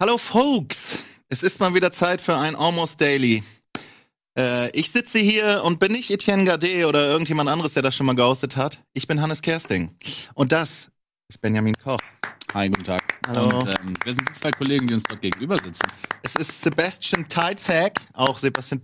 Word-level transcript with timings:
Hallo 0.00 0.16
Folks, 0.16 0.78
es 1.28 1.42
ist 1.42 1.58
mal 1.58 1.74
wieder 1.74 1.90
Zeit 1.90 2.20
für 2.20 2.36
ein 2.36 2.54
Almost 2.54 3.00
Daily. 3.00 3.42
Äh, 4.38 4.70
ich 4.78 4.92
sitze 4.92 5.18
hier 5.18 5.62
und 5.64 5.80
bin 5.80 5.90
nicht 5.90 6.08
Etienne 6.10 6.44
Gade 6.44 6.86
oder 6.86 7.08
irgendjemand 7.08 7.50
anderes, 7.50 7.72
der 7.72 7.82
das 7.82 7.96
schon 7.96 8.06
mal 8.06 8.14
gehostet 8.14 8.54
hat. 8.54 8.80
Ich 8.92 9.08
bin 9.08 9.20
Hannes 9.20 9.42
Kersting. 9.42 9.96
Und 10.34 10.52
das 10.52 10.88
ist 11.28 11.40
Benjamin 11.40 11.76
Koch. 11.76 11.98
Hi, 12.52 12.68
guten 12.68 12.82
Tag. 12.82 13.00
Hallo. 13.28 13.44
Und, 13.44 13.68
ähm, 13.68 13.94
wir 14.02 14.12
sind 14.12 14.28
die 14.28 14.32
zwei 14.32 14.50
Kollegen, 14.50 14.88
die 14.88 14.94
uns 14.94 15.04
dort 15.04 15.20
gegenüber 15.20 15.56
sitzen. 15.56 15.86
Es 16.22 16.34
ist 16.34 16.62
Sebastian 16.62 17.28
Teitzak, 17.28 18.00
auch 18.12 18.38
Sebastian 18.38 18.80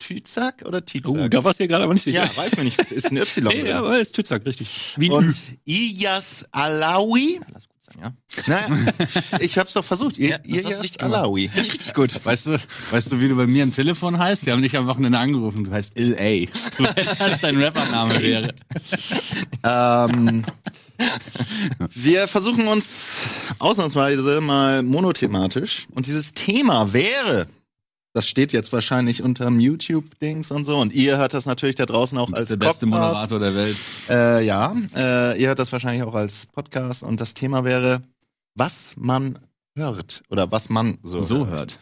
Tützak 0.00 0.62
oder 0.66 0.84
Tizak? 0.84 1.10
Oh, 1.12 1.28
da 1.28 1.44
warst 1.44 1.60
du 1.60 1.64
ja 1.64 1.68
gerade 1.68 1.84
aber 1.84 1.94
nicht 1.94 2.02
sicher. 2.02 2.24
ja, 2.24 2.36
weiß 2.36 2.56
man 2.56 2.64
nicht. 2.64 2.78
Ist 2.90 3.06
ein 3.06 3.16
Y. 3.16 3.44
Nee, 3.44 3.62
ja, 3.68 3.78
aber 3.78 4.00
ist 4.00 4.16
Tützak, 4.16 4.44
richtig. 4.44 4.94
Wie. 4.98 5.10
Und 5.10 5.32
Iyas 5.64 6.44
Alawi. 6.50 7.40
Sein, 7.84 8.00
ja. 8.00 8.12
Naja, 8.46 8.92
ich 9.40 9.58
hab's 9.58 9.74
doch 9.74 9.84
versucht. 9.84 10.16
I 10.18 10.28
Ja, 10.30 10.38
du 10.38 10.48
Iyas 10.48 10.82
richtig. 10.82 11.02
Alawi. 11.02 11.50
Richtig 11.54 11.92
gut. 11.92 12.18
Weißt 12.24 12.46
du, 12.46 12.58
weißt 12.90 13.12
du, 13.12 13.20
wie 13.20 13.28
du 13.28 13.36
bei 13.36 13.46
mir 13.46 13.62
am 13.62 13.72
Telefon 13.72 14.18
heißt? 14.18 14.46
Wir 14.46 14.54
haben 14.54 14.62
dich 14.62 14.76
am 14.76 14.86
Wochenende 14.86 15.18
angerufen. 15.18 15.64
Du 15.64 15.70
heißt 15.70 15.98
Il 15.98 16.14
A. 16.14 16.18
Weil 16.78 17.04
das 17.18 17.40
dein 17.40 17.62
Rappername 17.62 18.22
wäre. 18.22 18.54
Ähm, 19.62 20.44
wir 21.90 22.26
versuchen 22.26 22.68
uns 22.68 22.86
ausnahmsweise 23.58 24.40
mal 24.40 24.82
monothematisch. 24.82 25.86
Und 25.90 26.06
dieses 26.06 26.32
Thema 26.32 26.94
wäre, 26.94 27.48
das 28.14 28.28
steht 28.28 28.52
jetzt 28.52 28.72
wahrscheinlich 28.72 29.22
unterm 29.22 29.58
YouTube-Dings 29.58 30.52
und 30.52 30.64
so. 30.64 30.76
Und 30.76 30.92
ihr 30.94 31.18
hört 31.18 31.34
das 31.34 31.46
natürlich 31.46 31.74
da 31.74 31.84
draußen 31.84 32.16
auch 32.16 32.32
als 32.32 32.48
bist 32.48 32.50
der 32.50 32.56
beste 32.56 32.86
Podcast. 32.86 33.30
Moderator 33.32 33.40
der 33.40 33.54
Welt. 33.56 33.76
Äh, 34.08 34.46
ja, 34.46 34.74
äh, 34.94 35.40
ihr 35.40 35.48
hört 35.48 35.58
das 35.58 35.72
wahrscheinlich 35.72 36.04
auch 36.04 36.14
als 36.14 36.46
Podcast. 36.46 37.02
Und 37.02 37.20
das 37.20 37.34
Thema 37.34 37.64
wäre, 37.64 38.02
was 38.54 38.92
man 38.96 39.40
hört. 39.74 40.22
Oder 40.30 40.52
was 40.52 40.68
man 40.68 40.98
so, 41.02 41.22
So 41.22 41.48
hört. 41.48 41.80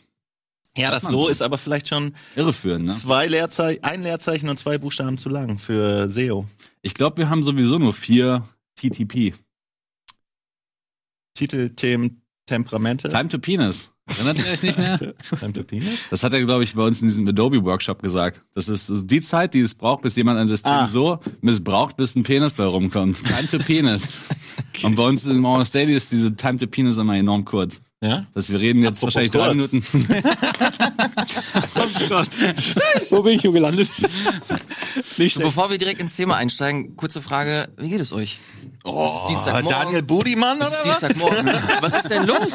Ja, 0.75 0.91
das 0.91 1.03
so. 1.03 1.29
ist 1.29 1.43
aber 1.43 1.59
vielleicht 1.59 1.89
schon 1.89 2.15
Irreführend, 2.35 2.87
ne? 2.87 2.97
zwei 2.97 3.27
Leerzeichen, 3.27 3.85
ein 3.85 4.03
Leerzeichen 4.03 4.49
und 4.49 4.59
zwei 4.59 4.79
Buchstaben 4.79 5.19
zu 5.19 5.29
lang 5.29 5.59
für 5.59 6.09
SEO. 6.11 6.47
Ich 6.81 6.95
glaube, 6.95 7.19
wir 7.19 7.29
haben 7.29 7.43
sowieso 7.43 7.79
nur 7.79 7.93
vier 7.93 8.43
TTP. 8.77 9.35
Titel, 11.35 11.69
Themen, 11.71 12.23
Temperamente. 12.47 13.11
Time 13.11 13.29
to 13.29 13.39
Penis. 13.39 13.92
Erinnert 14.09 14.39
ihr 14.39 14.53
euch 14.53 14.63
nicht 14.63 14.79
mehr? 14.79 14.99
Time 15.39 15.53
to 15.53 15.63
Penis? 15.63 16.01
Das 16.11 16.23
hat 16.25 16.33
er, 16.33 16.41
glaube 16.45 16.65
ich, 16.65 16.75
bei 16.75 16.83
uns 16.83 17.01
in 17.03 17.09
diesem 17.09 17.27
Adobe-Workshop 17.29 18.03
gesagt. 18.03 18.45
Das 18.55 18.69
ist, 18.69 18.89
das 18.91 18.99
ist 18.99 19.11
die 19.11 19.21
Zeit, 19.21 19.55
die 19.55 19.61
es 19.61 19.75
braucht, 19.75 20.03
bis 20.03 20.17
jemand 20.17 20.39
ein 20.41 20.49
System 20.49 20.73
Ah. 20.73 20.87
so 20.87 21.19
missbraucht, 21.41 21.97
bis 21.97 22.17
ein 22.17 22.25
Penis 22.25 22.53
bei 22.55 22.65
rumkommt. 22.65 23.19
Time 23.25 23.47
to 23.49 23.59
Penis. 23.59 24.09
Und 24.83 24.97
bei 24.97 25.05
uns 25.07 25.25
im 25.27 25.47
Honest 25.47 25.75
Daily 25.75 25.95
ist 25.95 26.11
diese 26.13 26.35
Time 26.35 26.59
to 26.59 26.67
Penis 26.67 26.97
immer 26.99 27.17
enorm 27.17 27.45
kurz. 27.45 27.81
Ja? 28.03 28.27
Dass 28.35 28.51
wir 28.51 28.59
reden 28.59 28.83
jetzt 28.83 29.03
Apropos 29.03 29.15
wahrscheinlich 29.15 29.31
drei 29.31 29.55
kurz. 29.55 29.73
Minuten. 29.73 30.19
Oh 31.75 32.09
Gott. 32.09 32.29
Wo 33.11 33.23
bin 33.23 33.35
ich 33.35 33.43
hier 33.43 33.53
gelandet? 33.53 33.91
Nicht 33.99 35.05
So, 35.07 35.15
schlecht. 35.15 35.39
bevor 35.41 35.71
wir 35.71 35.79
direkt 35.79 36.01
ins 36.01 36.17
Thema 36.17 36.37
einsteigen, 36.37 36.97
kurze 36.97 37.21
Frage, 37.23 37.69
wie 37.77 37.91
geht 37.91 38.01
es 38.01 38.13
euch? 38.13 38.39
Oh, 38.85 39.05
es 39.07 39.15
ist 39.15 39.27
Dienstagmorgen. 39.29 39.69
Daniel 39.81 40.03
Budimann 40.03 40.61
es 40.61 40.69
oder 40.69 40.81
ist 40.81 40.87
was? 40.87 40.99
Dienstagmorgen. 41.01 41.47
Was 41.81 41.95
ist 41.95 42.09
denn 42.11 42.27
los? 42.27 42.53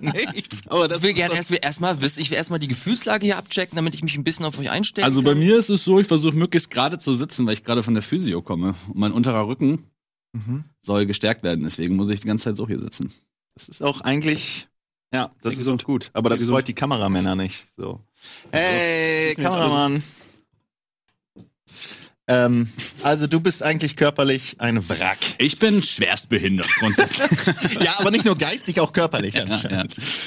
Nichts. 0.00 0.62
Aber 0.68 0.88
das 0.88 0.98
Ich 0.98 1.02
will 1.04 1.12
gerne 1.14 1.34
erst 1.34 1.50
erstmal 1.50 2.00
wissen, 2.00 2.20
ich 2.20 2.30
will 2.30 2.36
erstmal 2.36 2.58
die 2.58 2.68
Gefühlslage 2.68 3.24
hier 3.26 3.38
abchecken, 3.38 3.76
damit 3.76 3.94
ich 3.94 4.02
mich 4.02 4.16
ein 4.16 4.24
bisschen 4.24 4.44
auf 4.44 4.58
euch 4.58 4.70
einstellen 4.70 5.04
Also 5.06 5.22
bei 5.22 5.34
mir 5.34 5.58
ist 5.58 5.70
es 5.70 5.84
so, 5.84 5.98
ich 5.98 6.06
versuche 6.06 6.36
möglichst 6.36 6.70
gerade 6.70 6.98
zu 6.98 7.14
sitzen, 7.14 7.46
weil 7.46 7.54
ich 7.54 7.64
gerade 7.64 7.82
von 7.82 7.94
der 7.94 8.02
Physio 8.02 8.42
komme. 8.42 8.74
Und 8.88 8.96
mein 8.96 9.12
unterer 9.12 9.46
Rücken 9.46 9.90
Mhm. 10.32 10.64
soll 10.80 11.06
gestärkt 11.06 11.42
werden. 11.44 11.62
Deswegen 11.64 11.94
muss 11.96 12.08
ich 12.10 12.20
die 12.20 12.26
ganze 12.26 12.44
Zeit 12.44 12.56
so 12.56 12.66
hier 12.66 12.78
sitzen. 12.80 13.12
Das 13.56 13.68
ist 13.68 13.82
auch 13.82 14.00
eigentlich, 14.00 14.66
ja, 15.14 15.30
das 15.42 15.42
Sehr 15.42 15.52
ist 15.52 15.58
gesund. 15.58 15.82
auch 15.82 15.86
gut. 15.86 16.10
Aber 16.12 16.28
das 16.30 16.42
freut 16.42 16.66
die 16.68 16.74
Kameramänner 16.74 17.36
nicht. 17.36 17.66
So. 17.76 18.00
Hey, 18.50 19.34
Kameramann. 19.34 20.02
Ähm, 22.26 22.68
also 23.02 23.26
du 23.26 23.38
bist 23.38 23.62
eigentlich 23.62 23.96
körperlich 23.96 24.56
ein 24.58 24.88
Wrack. 24.88 25.18
Ich 25.38 25.58
bin 25.58 25.82
schwerstbehindert 25.82 26.68
grundsätzlich. 26.78 27.28
Ja, 27.84 27.96
aber 27.98 28.10
nicht 28.10 28.24
nur 28.24 28.36
geistig, 28.36 28.80
auch 28.80 28.92
körperlich. 28.94 29.34
ja, 29.34 29.44
ja. 29.44 29.84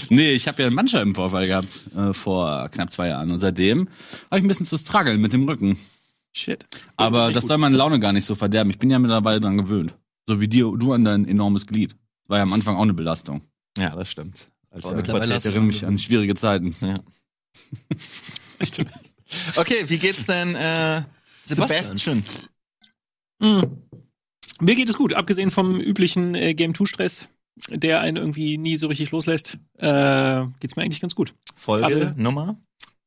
Nee, 0.09 0.34
ich 0.34 0.48
habe 0.48 0.62
ja 0.62 0.68
einen 0.68 0.75
Bandscheibenvorfall 0.75 1.48
gehabt 1.48 1.68
äh, 1.96 2.14
vor 2.14 2.69
knapp 2.69 2.92
zwei 2.94 3.08
Jahren. 3.08 3.31
Und 3.31 3.40
seitdem 3.40 3.88
habe 4.30 4.38
ich 4.38 4.44
ein 4.44 4.48
bisschen 4.48 4.68
zu 4.68 4.78
strugglen 4.78 5.19
mit 5.19 5.34
dem 5.34 5.50
Rücken. 5.50 5.78
Shit. 6.34 6.66
Aber 6.98 7.31
das 7.31 7.44
gut. 7.44 7.48
soll 7.50 7.58
meine 7.58 7.75
Laune 7.78 8.00
gar 8.00 8.14
nicht 8.14 8.25
so 8.25 8.36
verderben. 8.36 8.69
Ich 8.69 8.78
bin 8.78 8.92
ja 8.92 9.00
mittlerweile 9.00 9.40
dran 9.40 9.58
gewöhnt. 9.58 9.96
So 10.28 10.40
wie 10.40 10.48
dir, 10.48 10.72
du 10.78 10.94
an 10.94 11.04
dein 11.04 11.28
enormes 11.28 11.66
Glied. 11.66 11.96
War 12.28 12.38
ja 12.38 12.44
am 12.44 12.54
Anfang 12.54 12.75
auch 12.75 12.84
eine 12.84 12.94
Belastung. 12.94 13.42
Ja, 13.78 13.96
das 13.96 14.12
stimmt. 14.12 14.50
Also, 14.69 14.89
Aber 14.89 14.97
mittlerweile 14.97 15.38
Ich 15.38 15.45
erinnere 15.45 15.63
mich 15.66 15.85
an 15.85 15.97
schwierige 15.97 16.35
Zeiten. 16.35 16.75
ja. 16.81 16.95
Okay, 19.57 19.83
wie 19.88 19.97
geht's 19.97 20.25
denn 20.25 20.55
äh, 20.55 21.01
Sebastian. 21.44 21.97
Sebastian? 21.97 22.23
Hm. 23.41 23.81
Mir 24.61 24.75
geht 24.75 24.89
es 24.89 24.95
gut, 24.95 25.13
abgesehen 25.13 25.51
vom 25.51 25.79
üblichen 25.79 26.33
äh, 26.33 26.53
Game 26.53 26.73
2 26.73 26.85
Stress, 26.85 27.27
der 27.69 28.00
einen 28.01 28.17
irgendwie 28.17 28.57
nie 28.57 28.77
so 28.77 28.88
richtig 28.88 29.11
loslässt, 29.11 29.57
äh, 29.77 30.45
geht's 30.59 30.75
mir 30.77 30.83
eigentlich 30.83 31.01
ganz 31.01 31.13
gut. 31.13 31.33
Folge, 31.56 31.85
Alle- 31.85 32.13
Nummer? 32.17 32.57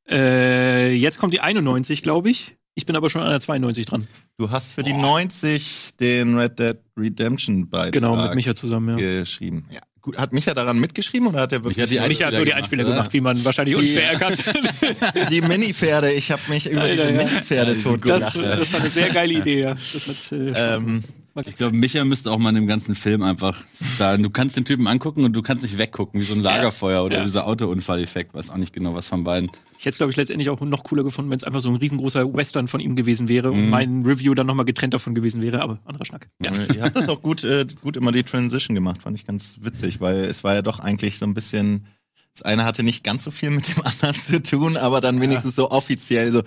Äh, 0.08 0.92
jetzt 0.94 1.18
kommt 1.18 1.32
die 1.32 1.40
91, 1.40 2.02
glaube 2.02 2.30
ich. 2.30 2.56
Ich 2.74 2.84
bin 2.86 2.96
aber 2.96 3.10
schon 3.10 3.22
an 3.22 3.30
der 3.30 3.40
92 3.40 3.86
dran. 3.86 4.06
Du 4.36 4.50
hast 4.50 4.72
für 4.72 4.82
die 4.82 4.92
90 4.92 5.96
den 5.98 6.38
Red 6.38 6.58
Dead 6.58 6.78
Redemption 6.96 7.68
Beitrag 7.68 7.92
Genau, 7.92 8.16
mit 8.16 8.34
Micha 8.34 8.54
zusammen, 8.54 8.90
ja. 8.98 9.20
geschrieben. 9.20 9.66
Ja. 9.70 9.80
Gut, 10.02 10.16
hat 10.16 10.32
Micha 10.32 10.54
daran 10.54 10.78
mitgeschrieben 10.80 11.28
oder 11.28 11.40
hat 11.40 11.52
er 11.52 11.62
wirklich 11.62 11.76
Micha 11.76 11.82
hat 11.82 11.90
die 11.90 11.98
nur- 11.98 12.08
Micha 12.08 12.26
hat 12.26 12.32
nur 12.32 12.40
die 12.40 12.50
gemacht, 12.50 12.58
Einspieler 12.58 12.84
gemacht, 12.84 13.12
wie 13.12 13.20
man 13.20 13.44
wahrscheinlich 13.44 13.76
Die- 13.76 13.82
unfair 13.88 14.10
erkannt 14.12 14.46
hat. 14.46 15.30
die 15.30 15.40
Minipferde? 15.42 16.12
Ich 16.12 16.30
habe 16.30 16.40
mich 16.48 16.70
über 16.70 16.80
Alter, 16.80 16.96
diese 16.96 17.12
ja. 17.12 17.16
Minipferde 17.18 17.70
Ja, 17.72 17.74
die 17.76 17.80
sind 17.80 18.06
Das, 18.08 18.32
totgelacht. 18.32 18.60
das 18.60 18.72
war 18.72 18.80
eine 18.80 18.88
sehr 18.90 19.08
geile 19.10 19.34
Idee, 19.34 19.60
ja. 19.60 19.74
Das 19.74 20.06
hat, 20.08 20.32
äh, 20.32 20.36
ähm, 20.36 20.86
gemacht. 20.86 21.04
Ich 21.46 21.56
glaube, 21.56 21.76
Micha 21.76 22.04
müsste 22.04 22.30
auch 22.30 22.38
mal 22.38 22.50
in 22.50 22.54
dem 22.56 22.66
ganzen 22.66 22.94
Film 22.94 23.22
einfach 23.22 23.64
da. 23.98 24.16
Du 24.16 24.30
kannst 24.30 24.56
den 24.56 24.64
Typen 24.64 24.86
angucken 24.86 25.24
und 25.24 25.34
du 25.34 25.42
kannst 25.42 25.62
nicht 25.62 25.78
weggucken, 25.78 26.20
wie 26.20 26.24
so 26.24 26.34
ein 26.34 26.40
Lagerfeuer 26.42 27.04
oder 27.04 27.18
Ja. 27.18 27.24
dieser 27.24 27.46
Autounfalleffekt. 27.46 28.34
Weiß 28.34 28.50
auch 28.50 28.56
nicht 28.56 28.72
genau, 28.72 28.94
was 28.94 29.08
von 29.08 29.24
beiden. 29.24 29.50
Ich 29.78 29.86
hätte 29.86 29.90
es, 29.90 29.96
glaube 29.96 30.10
ich, 30.10 30.16
letztendlich 30.16 30.50
auch 30.50 30.60
noch 30.60 30.82
cooler 30.82 31.04
gefunden, 31.04 31.30
wenn 31.30 31.36
es 31.38 31.44
einfach 31.44 31.60
so 31.60 31.68
ein 31.70 31.76
riesengroßer 31.76 32.32
Western 32.34 32.68
von 32.68 32.80
ihm 32.80 32.96
gewesen 32.96 33.28
wäre 33.28 33.50
und 33.50 33.64
Mhm. 33.64 33.70
mein 33.70 34.02
Review 34.02 34.34
dann 34.34 34.46
nochmal 34.46 34.66
getrennt 34.66 34.92
davon 34.94 35.14
gewesen 35.14 35.40
wäre, 35.42 35.62
aber 35.62 35.80
anderer 35.84 36.04
Schnack. 36.04 36.28
Ja. 36.44 36.52
Ihr 36.74 36.82
habt 36.82 36.96
das 36.96 37.08
auch 37.08 37.22
gut, 37.22 37.44
äh, 37.44 37.66
gut 37.80 37.96
immer 37.96 38.12
die 38.12 38.22
Transition 38.22 38.74
gemacht, 38.74 39.02
fand 39.02 39.16
ich 39.18 39.24
ganz 39.26 39.58
witzig, 39.62 40.00
weil 40.00 40.16
es 40.24 40.44
war 40.44 40.54
ja 40.54 40.62
doch 40.62 40.80
eigentlich 40.80 41.18
so 41.18 41.24
ein 41.26 41.32
bisschen, 41.34 41.86
das 42.34 42.42
eine 42.42 42.64
hatte 42.64 42.82
nicht 42.82 43.04
ganz 43.04 43.24
so 43.24 43.30
viel 43.30 43.50
mit 43.50 43.68
dem 43.68 43.82
anderen 43.84 44.14
zu 44.14 44.42
tun, 44.42 44.76
aber 44.76 45.00
dann 45.00 45.20
wenigstens 45.20 45.54
so 45.56 45.70
offiziell 45.70 46.30
so, 46.32 46.42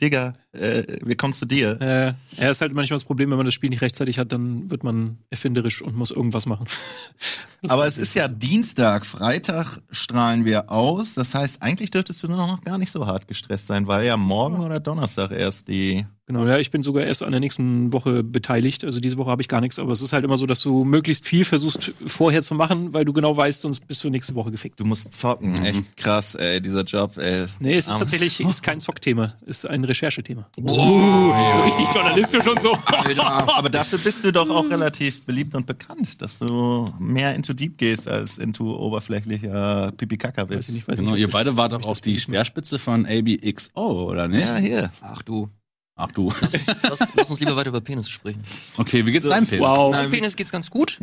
Digga, 0.00 0.32
äh, 0.52 0.82
wir 1.04 1.16
kommen 1.16 1.34
zu 1.34 1.46
dir. 1.46 1.80
Äh, 1.80 2.42
ja, 2.42 2.50
ist 2.50 2.60
halt 2.60 2.72
manchmal 2.72 2.96
das 2.96 3.04
Problem, 3.04 3.30
wenn 3.30 3.36
man 3.36 3.46
das 3.46 3.54
Spiel 3.54 3.70
nicht 3.70 3.82
rechtzeitig 3.82 4.18
hat, 4.18 4.32
dann 4.32 4.70
wird 4.70 4.82
man 4.82 5.18
erfinderisch 5.30 5.80
und 5.82 5.94
muss 5.94 6.10
irgendwas 6.10 6.46
machen. 6.46 6.66
Aber 7.68 7.86
es 7.86 7.98
ist 7.98 8.14
ja 8.14 8.26
Dienstag, 8.26 9.04
Freitag 9.04 9.80
strahlen 9.90 10.44
wir 10.46 10.70
aus. 10.70 11.14
Das 11.14 11.34
heißt, 11.34 11.62
eigentlich 11.62 11.90
dürftest 11.90 12.22
du 12.22 12.28
noch 12.28 12.62
gar 12.62 12.78
nicht 12.78 12.90
so 12.90 13.06
hart 13.06 13.28
gestresst 13.28 13.66
sein, 13.66 13.86
weil 13.86 14.06
ja 14.06 14.16
morgen 14.16 14.60
oder 14.60 14.80
Donnerstag 14.80 15.30
erst 15.30 15.68
die. 15.68 16.06
Genau, 16.26 16.46
ja, 16.46 16.58
ich 16.58 16.70
bin 16.70 16.82
sogar 16.82 17.04
erst 17.04 17.22
an 17.22 17.32
der 17.32 17.40
nächsten 17.40 17.92
Woche 17.92 18.22
beteiligt. 18.22 18.84
Also 18.84 19.00
diese 19.00 19.16
Woche 19.18 19.30
habe 19.30 19.42
ich 19.42 19.48
gar 19.48 19.60
nichts, 19.60 19.78
aber 19.78 19.92
es 19.92 20.00
ist 20.00 20.12
halt 20.12 20.24
immer 20.24 20.36
so, 20.36 20.46
dass 20.46 20.60
du 20.60 20.84
möglichst 20.84 21.26
viel 21.26 21.44
versuchst 21.44 21.92
vorher 22.06 22.40
zu 22.40 22.54
machen, 22.54 22.94
weil 22.94 23.04
du 23.04 23.12
genau 23.12 23.36
weißt, 23.36 23.60
sonst 23.60 23.86
bist 23.86 24.02
du 24.04 24.10
nächste 24.10 24.34
Woche 24.36 24.52
gefickt. 24.52 24.78
Du 24.80 24.84
musst 24.84 25.12
zocken. 25.12 25.62
Echt 25.64 25.96
krass, 25.96 26.36
ey, 26.36 26.62
dieser 26.62 26.84
Job, 26.84 27.18
ey. 27.18 27.46
Nee, 27.58 27.74
es 27.74 27.88
ist 27.88 27.98
tatsächlich 27.98 28.40
ist 28.40 28.62
kein 28.62 28.80
Zockthema, 28.80 29.34
ist 29.44 29.66
ein 29.66 29.84
Recherchethema. 29.84 30.39
Boah, 30.58 31.54
So 31.56 31.62
richtig 31.62 31.94
journalistisch 31.94 32.46
und 32.46 32.62
so. 32.62 32.72
Alter. 32.72 33.24
Aber 33.56 33.68
dafür 33.68 33.98
bist 33.98 34.24
du 34.24 34.32
doch 34.32 34.48
auch 34.50 34.68
relativ 34.70 35.24
beliebt 35.24 35.54
und 35.54 35.66
bekannt, 35.66 36.20
dass 36.22 36.38
du 36.38 36.86
mehr 36.98 37.34
into 37.34 37.52
deep 37.52 37.78
gehst 37.78 38.08
als 38.08 38.38
into 38.38 38.76
oberflächlicher 38.76 39.92
pipi 39.92 40.16
kaka 40.16 40.48
Weiß 40.48 40.68
ich 40.68 40.74
nicht, 40.76 40.88
weiß 40.88 40.98
Genau, 40.98 41.14
ihr 41.14 41.28
beide 41.30 41.56
wart 41.56 41.72
doch 41.72 41.84
auf 41.84 42.00
die. 42.00 42.18
Speerspitze 42.18 42.78
von 42.78 43.06
ABXO, 43.06 44.08
oder 44.10 44.28
nicht? 44.28 44.46
Ja, 44.46 44.56
hier. 44.56 44.90
Ach 45.00 45.22
du. 45.22 45.48
Ach 45.96 46.10
du. 46.12 46.30
Lass 46.40 46.54
uns, 46.54 46.66
lass, 46.82 46.98
lass 47.14 47.30
uns 47.30 47.40
lieber 47.40 47.56
weiter 47.56 47.68
über 47.68 47.80
Penis 47.80 48.08
sprechen. 48.08 48.42
Okay, 48.78 49.04
wie 49.04 49.12
geht's 49.12 49.26
deinem 49.26 49.46
Penis? 49.46 49.64
Wow. 49.64 49.92
Beim 49.94 50.10
Penis 50.10 50.34
geht's 50.36 50.50
ganz 50.52 50.70
gut, 50.70 50.98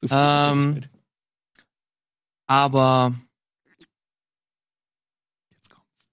So 0.00 0.08
viel 0.08 0.10
Ähm, 0.12 0.80
aber 2.46 3.12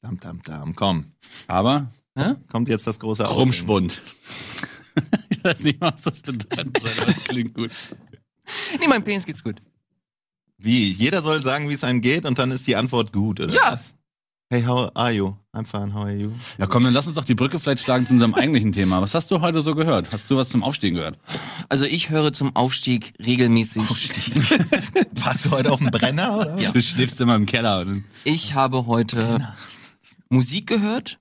Dam, 0.01 0.17
dam, 0.19 0.41
dam. 0.43 0.75
Komm. 0.75 1.11
Aber 1.47 1.91
hä? 2.17 2.35
Kommt 2.51 2.69
jetzt 2.69 2.87
das 2.87 2.99
große. 2.99 3.23
Krummschwund. 3.23 4.01
ich 5.29 5.43
weiß 5.43 5.63
nicht, 5.63 5.79
was 5.81 6.01
das 6.01 6.21
bedeuten 6.21 6.73
soll, 6.81 6.91
aber 6.97 7.05
das 7.11 7.23
klingt 7.23 7.53
gut. 7.53 7.71
Nee, 8.79 8.87
meinem 8.87 9.03
Penis 9.03 9.25
geht's 9.25 9.43
gut. 9.43 9.57
Wie? 10.57 10.91
Jeder 10.91 11.21
soll 11.21 11.41
sagen, 11.41 11.69
wie 11.69 11.73
es 11.73 11.83
einem 11.83 12.01
geht 12.01 12.25
und 12.25 12.37
dann 12.37 12.51
ist 12.51 12.67
die 12.67 12.75
Antwort 12.75 13.13
gut, 13.13 13.39
oder? 13.39 13.53
Ja. 13.53 13.79
Hey, 14.51 14.63
how 14.63 14.89
are 14.95 15.11
you? 15.11 15.35
I'm 15.53 15.63
fine, 15.63 15.93
how 15.93 16.05
are 16.05 16.15
you? 16.15 16.31
Ja, 16.57 16.65
komm, 16.65 16.83
dann 16.83 16.91
lass 16.91 17.05
uns 17.05 17.15
doch 17.15 17.23
die 17.23 17.35
Brücke 17.35 17.59
vielleicht 17.59 17.83
schlagen 17.83 18.07
zu 18.07 18.13
unserem 18.13 18.33
eigentlichen 18.33 18.71
Thema. 18.71 18.99
Was 18.99 19.13
hast 19.13 19.29
du 19.29 19.41
heute 19.41 19.61
so 19.61 19.75
gehört? 19.75 20.11
Hast 20.11 20.27
du 20.31 20.37
was 20.37 20.49
zum 20.49 20.63
Aufstehen 20.63 20.95
gehört? 20.95 21.19
Also 21.69 21.85
ich 21.85 22.09
höre 22.09 22.33
zum 22.33 22.55
Aufstieg 22.55 23.13
regelmäßig. 23.23 23.83
Warst 25.23 25.45
du 25.45 25.51
heute 25.51 25.71
auf 25.71 25.77
dem 25.77 25.91
Brenner, 25.91 26.35
oder? 26.39 26.57
Ja. 26.59 26.71
Du 26.71 26.81
schläfst 26.81 27.21
immer 27.21 27.35
im 27.35 27.45
Keller. 27.45 27.85
Ich 28.23 28.55
habe 28.55 28.87
heute 28.87 29.53
Musik 30.29 30.65
gehört. 30.65 31.19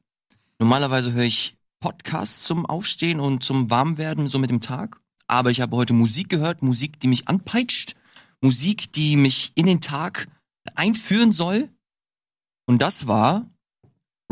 Normalerweise 0.68 1.12
höre 1.12 1.24
ich 1.24 1.56
Podcasts 1.80 2.40
zum 2.44 2.66
Aufstehen 2.66 3.20
und 3.20 3.42
zum 3.44 3.70
Warmwerden, 3.70 4.28
so 4.28 4.38
mit 4.38 4.50
dem 4.50 4.60
Tag. 4.60 5.00
Aber 5.28 5.50
ich 5.50 5.60
habe 5.60 5.76
heute 5.76 5.92
Musik 5.92 6.28
gehört, 6.28 6.62
Musik, 6.62 6.98
die 7.00 7.08
mich 7.08 7.28
anpeitscht, 7.28 7.94
Musik, 8.40 8.92
die 8.92 9.16
mich 9.16 9.52
in 9.54 9.66
den 9.66 9.80
Tag 9.80 10.26
einführen 10.74 11.32
soll. 11.32 11.68
Und 12.66 12.82
das 12.82 13.06
war 13.06 13.48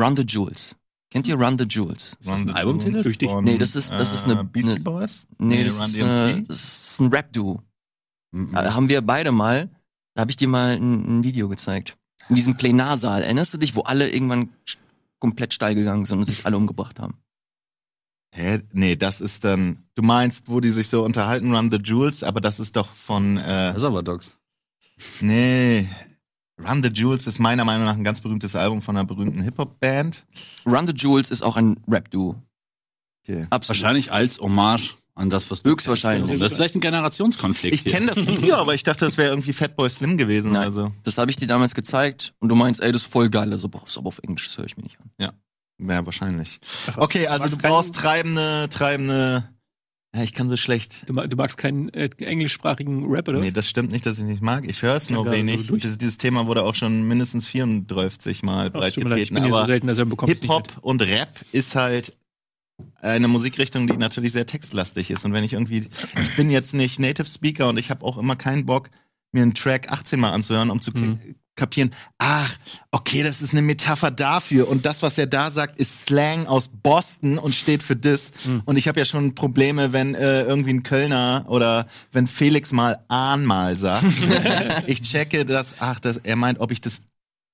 Run 0.01 0.17
the 0.17 0.25
Jewels. 0.27 0.75
Kennt 1.11 1.27
ihr 1.29 1.37
Run 1.37 1.59
the 1.59 1.65
Jewels? 1.69 2.17
Ist 2.21 2.31
das 2.31 2.41
ein 2.41 2.51
Albumtitel? 2.51 3.29
Von, 3.29 3.45
Nee, 3.45 3.57
das 3.59 3.77
ist- 3.77 3.91
das 3.93 4.13
ist 4.13 4.25
eine- 4.25 4.41
äh, 4.41 4.45
Beastie 4.45 4.73
eine- 4.73 4.81
Boys? 4.81 5.27
Nee, 5.39 5.57
Nee, 5.59 5.65
das, 5.65 5.79
Run 5.79 5.87
ist, 5.87 5.97
äh, 5.99 6.43
das 6.43 6.65
ist 6.91 7.01
ein 7.01 7.09
Rap-Duo. 7.09 7.63
Mhm. 8.33 8.53
Da 8.53 8.75
haben 8.75 8.89
wir 8.89 9.01
beide 9.03 9.31
mal, 9.33 9.71
da 10.15 10.23
habe 10.23 10.31
ich 10.31 10.37
dir 10.37 10.49
mal 10.49 10.75
ein, 10.77 11.19
ein 11.21 11.23
Video 11.23 11.49
gezeigt. 11.49 11.97
In 12.29 12.35
diesem 12.35 12.57
Plenarsaal, 12.57 13.23
erinnerst 13.23 13.55
du 13.55 13.59
dich, 13.59 13.77
wo 13.77 13.83
alle 13.83 14.11
irgendwann 14.11 14.51
komplett 15.19 15.55
steil 15.55 15.75
gegangen 15.75 16.05
sind 16.05 16.19
und 16.19 16.27
sich 16.27 16.47
alle 16.47 16.57
umgebracht 16.57 17.01
haben? 17.01 17.19
Hä? 18.33 18.61
Nee, 18.73 18.97
das 18.97 19.21
ist 19.21 19.45
dann. 19.45 19.85
Du 19.95 20.03
meinst, 20.03 20.49
wo 20.49 20.61
die 20.61 20.71
sich 20.71 20.89
so 20.89 21.05
unterhalten, 21.05 21.55
Run 21.55 21.71
the 21.71 21.79
Jewels, 21.83 22.23
aber 22.23 22.41
das 22.41 22.61
ist 22.61 22.77
doch 22.77 22.95
von. 22.95 23.39
Äh, 23.39 23.69
Reservoir 23.69 24.03
Dogs. 24.03 24.39
nee. 25.21 25.89
Run 26.59 26.83
the 26.83 26.91
Jewels 26.91 27.27
ist 27.27 27.39
meiner 27.39 27.65
Meinung 27.65 27.85
nach 27.85 27.97
ein 27.97 28.05
ganz 28.05 28.21
berühmtes 28.21 28.57
Album 28.57 28.81
von 28.81 28.97
einer 28.97 29.07
berühmten 29.07 29.43
Hip-Hop-Band. 29.43 30.25
Run 30.65 30.87
the 30.87 30.95
Jewels 30.95 31.31
ist 31.31 31.43
auch 31.43 31.57
ein 31.57 31.77
Rap-Duo. 31.87 32.37
Okay. 33.23 33.47
Absolut. 33.51 33.69
Wahrscheinlich 33.81 34.13
als 34.13 34.39
Hommage 34.41 34.95
an 35.17 35.31
das, 35.31 35.51
was 35.51 35.63
du 35.63 35.71
Höchstwahrscheinlich. 35.71 36.29
kennst. 36.29 36.43
Das 36.45 36.53
ist 36.53 36.57
vielleicht 36.59 36.75
ein 36.77 36.81
Generationskonflikt. 36.81 37.75
Ich 37.77 37.85
kenne 37.85 38.07
das 38.07 38.17
Video, 38.19 38.55
aber 38.57 38.75
ich 38.75 38.85
dachte, 38.85 39.05
das 39.07 39.17
wäre 39.17 39.31
irgendwie 39.31 39.53
Fatboy 39.53 39.91
Slim 39.91 40.17
gewesen. 40.19 40.53
Nein. 40.53 40.65
Also 40.65 40.93
Das 41.03 41.19
habe 41.19 41.31
ich 41.31 41.37
dir 41.37 41.49
damals 41.49 41.75
gezeigt 41.75 42.35
und 42.39 42.49
du 42.51 42.55
meinst, 42.55 42.81
ey, 42.83 42.93
das 42.93 43.03
ist 43.03 43.11
voll 43.11 43.29
geil, 43.31 43.51
also 43.51 43.69
brauchst 43.69 43.97
du 43.97 44.01
aber 44.01 44.09
auf 44.09 44.19
Englisch, 44.23 44.47
das 44.47 44.59
höre 44.59 44.67
ich 44.67 44.77
mir 44.77 44.85
nicht 44.85 44.99
an. 45.01 45.11
ja, 45.19 46.07
wahrscheinlich. 46.07 46.61
Ach 46.87 46.99
Okay, 46.99 47.27
also 47.27 47.49
du 47.49 47.57
brauchst 47.57 47.95
treibende, 47.95 48.69
treibende. 48.71 49.49
Ja, 50.15 50.23
ich 50.23 50.33
kann 50.33 50.49
so 50.49 50.57
schlecht. 50.57 50.95
Du, 51.07 51.13
du 51.15 51.37
magst 51.37 51.59
keinen 51.59 51.91
äh, 51.91 52.09
englischsprachigen 52.19 53.05
Rap, 53.11 53.29
oder? 53.29 53.39
Nee, 53.41 53.51
das 53.51 53.69
stimmt 53.69 53.91
nicht, 53.93 54.07
dass 54.07 54.17
ich 54.19 54.25
nicht 54.25 54.41
mag. 54.43 54.65
Ich 54.67 54.81
höre 54.81 54.95
es 54.95 55.09
Ja, 55.11 55.17
nur 55.17 55.25
so 55.27 55.33
wenig. 55.33 55.67
durch- 55.67 55.83
Das, 55.83 55.99
dieses 55.99 56.17
Thema 56.17 56.47
wurde 56.47 56.63
auch 56.63 56.75
schon 56.75 57.07
mindestens 57.07 57.47
34 57.47 58.43
Mal 58.43 58.69
Ach, 58.69 58.73
breit 58.81 58.95
tut 58.95 59.05
mir 59.05 59.11
leid, 59.11 59.19
ich 59.19 59.29
getreten. 59.29 59.35
bin 59.35 59.45
hier 59.45 59.53
so 59.53 59.59
Aber 59.59 59.67
selten, 59.67 59.89
er 59.89 60.05
nicht 60.05 60.23
mit. 60.23 60.41
Hip-Hop 60.41 60.79
und 60.81 61.03
Rap 61.03 61.29
ist 61.53 61.75
halt 61.75 62.17
eine 63.01 63.29
Musikrichtung, 63.29 63.87
die 63.87 63.97
natürlich 63.97 64.33
sehr 64.33 64.47
textlastig 64.47 65.11
ist. 65.11 65.25
Und 65.25 65.33
wenn 65.33 65.45
ich 65.45 65.53
irgendwie, 65.55 65.89
ich 66.21 66.37
bin 66.37 66.51
jetzt 66.51 66.75
nicht 66.75 66.99
Native 66.99 67.27
Speaker 67.27 67.69
und 67.69 67.79
ich 67.79 67.91
habe 67.91 68.05
auch 68.05 68.19
immer 68.19 68.37
keinen 68.37 68.67
Bock, 68.67 68.91
mir 69.33 69.43
einen 69.43 69.55
Track 69.55 69.91
18 69.91 70.19
Mal 70.19 70.31
anzuhören, 70.31 70.71
um 70.71 70.81
zu 70.81 70.91
Mhm. 70.93 71.37
kapieren, 71.57 71.95
ach, 72.19 72.55
okay, 72.91 73.23
das 73.23 73.41
ist 73.41 73.53
eine 73.53 73.63
Metapher 73.63 74.11
dafür. 74.11 74.69
Und 74.69 74.85
das, 74.85 75.03
was 75.03 75.17
er 75.17 75.27
da 75.27 75.51
sagt, 75.51 75.79
ist 75.79 76.05
Slang 76.07 76.47
aus 76.47 76.69
Boston 76.69 77.39
und 77.39 77.55
steht 77.55 77.83
für 77.83 77.97
das. 77.97 78.31
Mhm. 78.45 78.63
Und 78.67 78.77
ich 78.77 78.89
habe 78.89 78.99
ja 78.99 79.07
schon 79.07 79.35
Probleme, 79.35 79.95
wenn 79.95 80.15
äh, 80.15 80.43
irgendwie 80.43 80.75
ein 80.75 80.83
Kölner 80.83 81.47
oder 81.49 81.87
wenn 82.13 82.27
Felix 82.27 82.73
mal 82.73 83.03
Ahn 83.09 83.47
mal 83.47 83.77
sagt. 83.79 84.05
ich 84.87 85.01
checke 85.03 85.47
das, 85.47 85.77
ach, 85.79 85.99
das, 85.99 86.19
er 86.19 86.37
meint, 86.37 86.61
ob 86.61 86.73
ich 86.73 86.83
das 86.83 87.01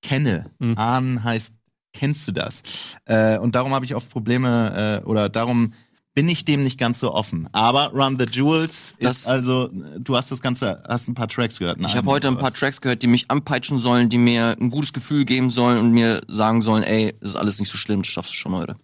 kenne. 0.02 0.50
Mhm. 0.58 0.76
Ahn 0.76 1.22
heißt, 1.22 1.52
kennst 1.92 2.26
du 2.28 2.32
das? 2.32 2.62
Äh, 3.04 3.38
und 3.38 3.54
darum 3.54 3.72
habe 3.74 3.84
ich 3.84 3.94
oft 3.94 4.10
Probleme 4.10 5.00
äh, 5.02 5.06
oder 5.06 5.28
darum 5.28 5.72
bin 6.14 6.28
ich 6.28 6.44
dem 6.44 6.62
nicht 6.62 6.78
ganz 6.78 7.00
so 7.00 7.14
offen. 7.14 7.48
Aber 7.52 7.90
Run 7.94 8.18
the 8.18 8.26
Jewels 8.30 8.92
Das- 9.00 9.20
ist 9.20 9.26
also, 9.26 9.70
du 9.98 10.14
hast 10.14 10.30
das 10.30 10.42
Ganze, 10.42 10.82
hast 10.86 11.08
ein 11.08 11.14
paar 11.14 11.28
Tracks 11.28 11.58
gehört. 11.58 11.80
ne? 11.80 11.86
Ich 11.88 11.96
habe 11.96 12.06
heute 12.10 12.28
ein 12.28 12.36
paar 12.36 12.52
Tracks 12.52 12.82
gehört, 12.82 13.02
die 13.02 13.06
mich 13.06 13.30
anpeitschen 13.30 13.78
sollen, 13.78 14.10
die 14.10 14.18
mir 14.18 14.54
ein 14.60 14.68
gutes 14.70 14.92
Gefühl 14.92 15.24
geben 15.24 15.48
sollen 15.48 15.78
und 15.78 15.92
mir 15.92 16.20
sagen 16.28 16.60
sollen, 16.60 16.82
ey, 16.82 17.14
das 17.20 17.30
ist 17.30 17.36
alles 17.36 17.58
nicht 17.60 17.70
so 17.72 17.78
schlimm, 17.78 18.00
das 18.02 18.08
schaffst 18.08 18.32
du 18.32 18.36
schon 18.36 18.52
heute. 18.52 18.76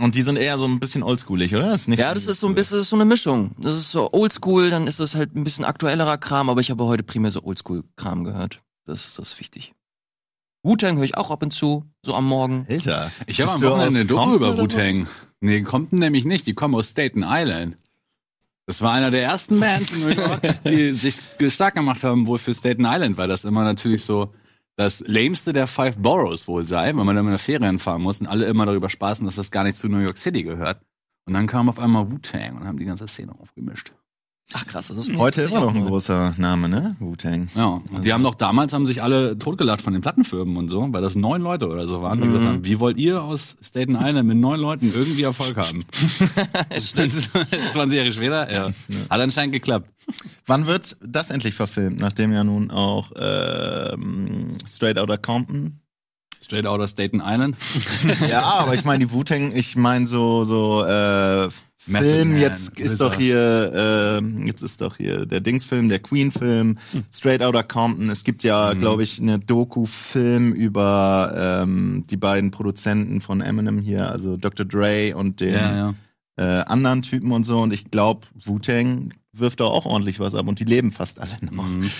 Und 0.00 0.14
die 0.14 0.20
sind 0.20 0.36
eher 0.36 0.58
so 0.58 0.66
ein 0.66 0.78
bisschen 0.78 1.02
oldschoolig, 1.02 1.54
oder? 1.54 1.72
Nicht 1.86 1.98
Ja, 1.98 2.12
das 2.12 2.26
ist 2.26 2.40
so 2.40 2.46
ein 2.46 2.54
bisschen 2.54 2.76
das 2.76 2.82
ist 2.82 2.90
so 2.90 2.96
eine 2.96 3.06
Mischung. 3.06 3.52
Das 3.58 3.72
ist 3.74 3.88
so 3.90 4.12
oldschool, 4.12 4.68
dann 4.68 4.86
ist 4.86 5.00
das 5.00 5.14
halt 5.14 5.34
ein 5.34 5.44
bisschen 5.44 5.64
aktuellerer 5.64 6.18
Kram, 6.18 6.50
aber 6.50 6.60
ich 6.60 6.70
habe 6.70 6.84
heute 6.84 7.02
primär 7.02 7.30
so 7.30 7.42
oldschool-Kram 7.42 8.24
gehört. 8.24 8.60
Das, 8.84 9.14
das 9.14 9.28
ist 9.28 9.40
wichtig. 9.40 9.72
Wu-Tang 10.66 10.96
höre 10.96 11.04
ich 11.04 11.16
auch 11.16 11.30
ab 11.30 11.42
und 11.42 11.52
zu, 11.52 11.84
so 12.02 12.14
am 12.14 12.26
Morgen. 12.26 12.66
Älter. 12.66 13.10
Ich 13.26 13.40
habe 13.40 13.52
am 13.52 13.62
Wochenende 13.62 14.00
eine 14.00 14.04
Doku 14.04 14.34
über? 14.34 14.58
Wu-Tang. 14.58 15.06
Nee, 15.40 15.62
Compton 15.62 16.00
nämlich 16.00 16.24
nicht. 16.24 16.46
Die 16.46 16.54
kommen 16.54 16.74
aus 16.74 16.90
Staten 16.90 17.24
Island. 17.26 17.76
Das 18.66 18.82
war 18.82 18.92
einer 18.92 19.12
der 19.12 19.22
ersten 19.22 19.60
Bands 19.60 19.92
in 19.92 20.08
New 20.08 20.20
York, 20.20 20.64
die 20.64 20.90
sich 20.98 21.18
stark 21.48 21.74
gemacht 21.74 22.02
haben, 22.02 22.26
wohl 22.26 22.38
für 22.38 22.52
Staten 22.52 22.84
Island, 22.84 23.16
weil 23.16 23.28
das 23.28 23.44
immer 23.44 23.62
natürlich 23.62 24.04
so 24.04 24.34
das 24.76 25.00
lämste 25.06 25.52
der 25.52 25.68
Five 25.68 25.98
Boroughs 25.98 26.48
wohl 26.48 26.64
sei, 26.64 26.88
wenn 26.88 27.06
man 27.06 27.14
dann 27.14 27.26
in 27.26 27.30
der 27.30 27.38
Ferien 27.38 27.78
fahren 27.78 28.02
muss 28.02 28.20
und 28.20 28.26
alle 28.26 28.46
immer 28.46 28.66
darüber 28.66 28.90
spaßen, 28.90 29.24
dass 29.24 29.36
das 29.36 29.52
gar 29.52 29.62
nicht 29.62 29.76
zu 29.76 29.88
New 29.88 30.00
York 30.00 30.18
City 30.18 30.42
gehört. 30.42 30.80
Und 31.26 31.34
dann 31.34 31.46
kam 31.46 31.68
auf 31.68 31.78
einmal 31.78 32.10
Wu-Tang 32.10 32.56
und 32.56 32.66
haben 32.66 32.78
die 32.78 32.84
ganze 32.84 33.06
Szene 33.06 33.32
aufgemischt. 33.40 33.92
Ach 34.52 34.64
krass, 34.64 34.88
das 34.88 34.96
ist 34.98 35.08
mir 35.10 35.18
Heute 35.18 35.42
immer 35.42 35.60
noch 35.60 35.74
ein 35.74 35.84
großer 35.84 36.32
Name, 36.38 36.68
ne? 36.68 36.94
Wu-Tang. 37.00 37.48
Ja, 37.56 37.80
und 37.90 38.04
die 38.04 38.12
haben 38.12 38.22
doch 38.22 38.36
damals 38.36 38.72
haben 38.72 38.86
sich 38.86 39.02
alle 39.02 39.36
totgelacht 39.36 39.82
von 39.82 39.92
den 39.92 40.00
Plattenfirmen 40.02 40.56
und 40.56 40.68
so, 40.68 40.86
weil 40.92 41.02
das 41.02 41.16
neun 41.16 41.42
Leute 41.42 41.68
oder 41.68 41.88
so 41.88 42.00
waren, 42.00 42.20
die 42.20 42.28
Mhm. 42.28 42.32
gesagt 42.32 42.48
haben, 42.48 42.64
wie 42.64 42.78
wollt 42.78 42.98
ihr 42.98 43.20
aus 43.22 43.56
Staten 43.60 43.96
Island 43.96 44.28
mit 44.28 44.36
neun 44.38 44.60
Leuten 44.60 44.92
irgendwie 44.94 45.24
Erfolg 45.24 45.56
haben? 45.56 45.84
20 46.70 47.30
Jahre 47.92 48.12
später, 48.12 48.52
ja. 48.52 48.66
Hat 49.10 49.20
anscheinend 49.20 49.52
geklappt. 49.52 49.90
Wann 50.46 50.66
wird 50.66 50.96
das 51.04 51.30
endlich 51.30 51.54
verfilmt? 51.54 52.00
Nachdem 52.00 52.32
ja 52.32 52.44
nun 52.44 52.70
auch 52.70 53.10
ähm, 53.18 54.52
Straight 54.72 54.98
Outta 54.98 55.16
Compton. 55.16 55.80
Straight 56.46 56.66
Outta 56.66 56.86
Staten 56.86 57.20
Island. 57.24 57.56
ja, 58.30 58.42
aber 58.42 58.74
ich 58.74 58.84
meine 58.84 59.00
die 59.06 59.10
Wu-Tang, 59.12 59.50
ich 59.54 59.74
meine 59.74 60.06
so 60.06 60.44
so 60.44 60.84
äh, 60.84 61.48
Method 61.88 62.08
Film. 62.08 62.28
Man, 62.32 62.40
Jetzt 62.40 62.68
ist 62.78 62.92
Wizard. 62.92 63.00
doch 63.00 63.14
hier, 63.18 63.72
äh, 63.74 64.46
jetzt 64.46 64.62
ist 64.62 64.80
doch 64.80 64.96
hier 64.96 65.26
der 65.26 65.40
Dings-Film, 65.40 65.88
der 65.88 65.98
Queen-Film, 66.00 66.78
Straight 67.14 67.42
Outta 67.42 67.62
Compton. 67.62 68.08
Es 68.10 68.24
gibt 68.24 68.42
ja, 68.44 68.74
Mhm. 68.74 68.80
glaube 68.80 69.02
ich, 69.04 69.20
eine 69.20 69.38
Doku-Film 69.38 70.52
über 70.52 71.34
ähm, 71.62 72.04
die 72.10 72.16
beiden 72.16 72.50
Produzenten 72.50 73.20
von 73.20 73.40
Eminem 73.40 73.78
hier, 73.78 74.10
also 74.10 74.36
Dr. 74.36 74.66
Dre 74.66 75.14
und 75.16 75.40
den 75.40 75.54
Ja, 75.54 75.76
ja. 75.76 75.94
äh, 76.60 76.64
anderen 76.64 77.02
Typen 77.02 77.30
und 77.32 77.44
so. 77.44 77.58
Und 77.58 77.72
ich 77.72 77.90
glaube, 77.90 78.26
Wu-Tang 78.44 79.12
wirft 79.38 79.60
da 79.60 79.64
auch 79.64 79.86
ordentlich 79.86 80.20
was 80.20 80.34
ab 80.34 80.46
und 80.48 80.60
die 80.60 80.64
leben 80.64 80.92
fast 80.92 81.20
alle 81.20 81.36
noch. 81.40 81.66
Mhm. 81.66 81.90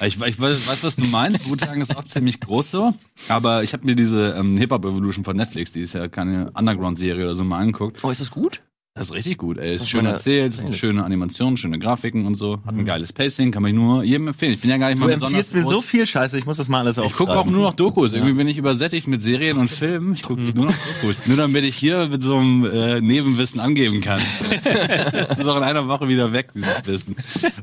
Ich, 0.00 0.20
ich 0.20 0.40
weiß, 0.40 0.82
was 0.82 0.96
du 0.96 1.04
meinst. 1.06 1.48
Wu-Tang 1.48 1.80
ist 1.80 1.96
auch 1.96 2.04
ziemlich 2.04 2.40
groß 2.40 2.70
so. 2.70 2.94
Aber 3.28 3.62
ich 3.62 3.72
habe 3.72 3.86
mir 3.86 3.94
diese 3.94 4.34
ähm, 4.38 4.56
Hip-Hop 4.56 4.84
Evolution 4.84 5.24
von 5.24 5.36
Netflix, 5.36 5.72
die 5.72 5.80
ist 5.80 5.94
ja 5.94 6.08
keine 6.08 6.50
Underground-Serie 6.52 7.24
oder 7.24 7.34
so, 7.34 7.44
mal 7.44 7.58
angeguckt. 7.58 8.02
Oh, 8.02 8.10
ist 8.10 8.20
das 8.20 8.30
gut? 8.30 8.60
Das 8.96 9.08
ist 9.08 9.12
richtig 9.12 9.38
gut, 9.38 9.58
ey. 9.58 9.72
Ist 9.72 9.80
ist 9.82 9.88
schön 9.88 10.04
meine- 10.04 10.14
erzählt, 10.14 10.56
Playlist. 10.56 10.78
schöne 10.78 11.02
Animationen, 11.02 11.56
schöne 11.56 11.80
Grafiken 11.80 12.26
und 12.26 12.36
so. 12.36 12.60
Hat 12.64 12.76
ein 12.76 12.84
geiles 12.84 13.12
Pacing, 13.12 13.50
kann 13.50 13.64
man 13.64 13.74
nur 13.74 14.04
jedem 14.04 14.28
empfehlen. 14.28 14.52
Ich 14.52 14.60
bin 14.60 14.70
ja 14.70 14.76
gar 14.76 14.86
nicht 14.86 14.98
Du 14.98 15.00
mal 15.00 15.06
besonders 15.12 15.32
empfiehlst 15.48 15.54
mir 15.68 15.74
so 15.74 15.80
viel 15.82 16.06
Scheiße, 16.06 16.38
ich 16.38 16.46
muss 16.46 16.58
das 16.58 16.68
mal 16.68 16.78
alles 16.78 16.96
Ich 16.98 17.02
aufschreiben. 17.02 17.26
gucke 17.26 17.38
auch 17.40 17.44
nur 17.46 17.62
noch 17.64 17.74
Dokus. 17.74 18.12
Irgendwie 18.12 18.34
bin 18.34 18.46
ich 18.46 18.56
übersättigt 18.56 19.08
mit 19.08 19.20
Serien 19.20 19.58
und 19.58 19.66
Filmen. 19.68 20.14
Ich 20.14 20.22
gucke 20.22 20.42
nur 20.42 20.66
noch 20.66 20.74
Dokus. 21.00 21.26
Nur 21.26 21.36
damit 21.36 21.64
ich 21.64 21.74
hier 21.74 22.06
mit 22.06 22.22
so 22.22 22.36
einem 22.36 22.66
äh, 22.66 23.00
Nebenwissen 23.00 23.58
angeben 23.58 24.00
kann. 24.00 24.20
das 24.62 25.38
ist 25.40 25.46
auch 25.48 25.56
in 25.56 25.64
einer 25.64 25.88
Woche 25.88 26.06
wieder 26.06 26.32
weg, 26.32 26.50
dieses 26.54 26.86
Wissen. 26.86 27.16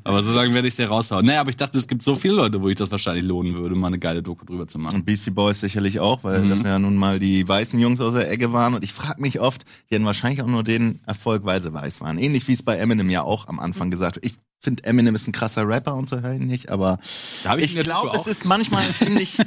Aber 0.04 0.24
so 0.24 0.34
lange 0.34 0.54
werde 0.54 0.68
ich 0.68 0.74
es 0.74 0.80
ja 0.80 0.88
raushauen. 0.90 1.26
Naja, 1.26 1.40
aber 1.40 1.52
ich 1.52 1.56
dachte, 1.56 1.78
es 1.78 1.88
gibt 1.88 2.04
so 2.04 2.16
viele 2.16 2.34
Leute, 2.34 2.62
wo 2.62 2.68
ich 2.68 2.76
das 2.76 2.92
wahrscheinlich 2.92 3.24
lohnen 3.24 3.54
würde, 3.54 3.74
mal 3.76 3.88
eine 3.88 4.00
geile 4.00 4.22
Doku 4.22 4.44
drüber 4.44 4.68
zu 4.68 4.80
machen. 4.80 4.96
Und 4.96 5.06
Beastie 5.06 5.32
Boys 5.32 5.62
sicherlich 5.62 6.02
auch, 6.02 6.26
weil 6.26 6.42
Mhm. 6.42 6.50
das 6.50 6.64
ja 6.64 6.78
nun 6.78 6.98
mal 6.98 7.22
die 7.22 7.48
weißen 7.48 7.80
Jungs 7.80 8.02
aus 8.02 8.16
der 8.16 8.30
Ecke 8.30 8.52
waren. 8.52 8.74
Und 8.74 8.84
ich 8.84 8.92
frage 8.92 9.22
mich 9.22 9.40
oft, 9.40 9.64
die 9.90 9.96
hatten 9.96 10.04
wahrscheinlich 10.06 10.42
auch 10.42 10.48
nur 10.48 10.66
den 10.66 11.00
Erfolg, 11.06 11.21
sie 11.62 11.74
weiß 11.74 12.02
waren. 12.02 12.18
Ähnlich 12.18 12.48
wie 12.48 12.54
es 12.54 12.64
bei 12.64 12.78
Eminem 12.78 13.10
ja 13.10 13.22
auch 13.24 13.48
am 13.48 13.60
Anfang 13.60 13.92
gesagt 13.92 14.16
wird. 14.16 14.26
Ich 14.26 14.34
finde, 14.60 14.84
Eminem 14.84 15.16
ist 15.16 15.28
ein 15.28 15.32
krasser 15.32 15.68
Rapper 15.68 15.96
und 15.96 16.08
so 16.08 16.20
höre 16.22 16.34
ich 16.34 16.40
nicht, 16.42 16.70
aber 16.70 17.00
ich 17.58 17.74
der 17.74 17.84
glaube, 17.84 18.16
es 18.16 18.28
ist 18.28 18.46
manchmal 18.46 18.84
ziemlich, 19.00 19.38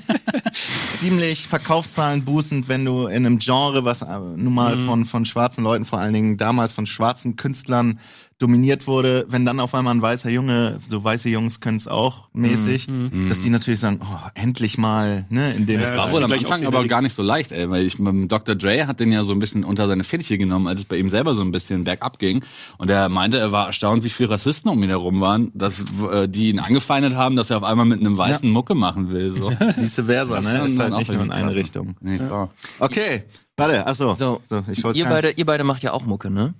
ziemlich 0.98 1.46
Verkaufszahlen 1.46 2.24
boostend, 2.24 2.68
wenn 2.68 2.84
du 2.84 3.06
in 3.06 3.24
einem 3.24 3.38
Genre, 3.38 3.84
was 3.84 4.02
äh, 4.02 4.18
nun 4.18 4.54
mal 4.54 4.76
Mhm. 4.76 4.86
von, 4.86 5.06
von 5.06 5.26
schwarzen 5.26 5.62
Leuten, 5.62 5.84
vor 5.84 5.98
allen 6.00 6.14
Dingen 6.14 6.36
damals 6.36 6.72
von 6.72 6.86
schwarzen 6.86 7.36
Künstlern 7.36 7.98
dominiert 8.38 8.86
wurde, 8.86 9.24
wenn 9.28 9.44
dann 9.44 9.60
auf 9.60 9.74
einmal 9.74 9.94
ein 9.94 10.02
weißer 10.02 10.28
Junge, 10.30 10.78
so 10.88 11.02
weiße 11.04 11.28
Jungs 11.28 11.60
können 11.60 11.76
es 11.76 11.86
auch 11.88 12.28
mäßig, 12.32 12.88
Mhm. 12.88 13.28
dass 13.28 13.40
die 13.40 13.50
natürlich 13.50 13.80
sagen, 13.80 14.00
oh, 14.02 14.16
endlich 14.34 14.76
mal, 14.76 15.24
ne, 15.30 15.52
in 15.54 15.66
dem 15.66 15.76
Ja, 15.80 15.82
Das 15.82 15.92
Ja, 15.92 15.98
war 15.98 16.06
ist 16.06 16.12
wohl 16.12 16.20
ja 16.20 16.26
am 16.26 16.32
Anfang 16.32 16.66
aber 16.66 16.86
gar 16.86 17.00
nicht 17.00 17.14
so 17.14 17.22
leicht, 17.22 17.52
ey, 17.52 17.70
weil 17.70 17.86
ich, 17.86 17.96
Dr. 17.98 18.54
Dre 18.54 18.86
hat 18.86 18.98
den 19.00 19.12
ja 19.12 19.22
so 19.24 19.32
ein 19.32 19.38
bisschen 19.38 19.64
unter 19.64 19.86
seine 19.86 20.04
Fittiche 20.04 20.36
genommen, 20.36 20.66
als 20.66 20.80
es 20.80 20.84
bei 20.86 20.96
ihm 20.96 21.08
selber 21.10 21.34
so 21.34 21.42
ein 21.42 21.52
bisschen 21.52 21.84
bergab 21.84 22.18
ging. 22.18 22.44
Und 22.78 22.90
er 22.90 23.08
meinte, 23.08 23.38
er 23.38 23.52
war 23.52 23.66
erstaunt, 23.68 24.02
wie 24.04 24.10
viele 24.10 24.30
Rassisten 24.30 24.70
um 24.70 24.82
ihn 24.82 24.88
herum 24.90 25.20
waren, 25.20 25.50
dass 25.54 25.80
äh, 26.12 26.28
die 26.28 26.50
ihn 26.50 26.58
angefeindet 26.58 27.14
haben, 27.14 27.36
dass 27.36 27.50
er 27.50 27.58
auf 27.58 27.64
einmal 27.64 27.86
mit 27.86 28.00
einem 28.00 28.16
weißen 28.18 28.50
Mucke 28.50 28.74
machen 28.74 29.10
will. 29.10 29.32
So. 29.32 29.50
vice 29.76 29.94
versa, 30.04 30.40
ne, 30.40 30.64
ist 30.66 30.78
halt 30.78 30.92
auch 30.92 30.98
nicht 30.98 31.12
nur 31.12 31.22
in 31.22 31.30
eine. 31.30 31.54
Richtung. 31.54 31.94
Nee, 32.00 32.18
klar. 32.18 32.50
Okay, 32.80 33.24
warte, 33.56 33.86
achso. 33.86 34.14
So, 34.14 34.40
ich 34.70 34.82
wollte 34.82 34.98
ihr 34.98 35.04
beide, 35.06 35.30
ihr 35.30 35.46
beide 35.46 35.62
macht 35.64 35.82
ja 35.82 35.92
auch 35.92 36.04
Mucke, 36.04 36.30
ne? 36.30 36.54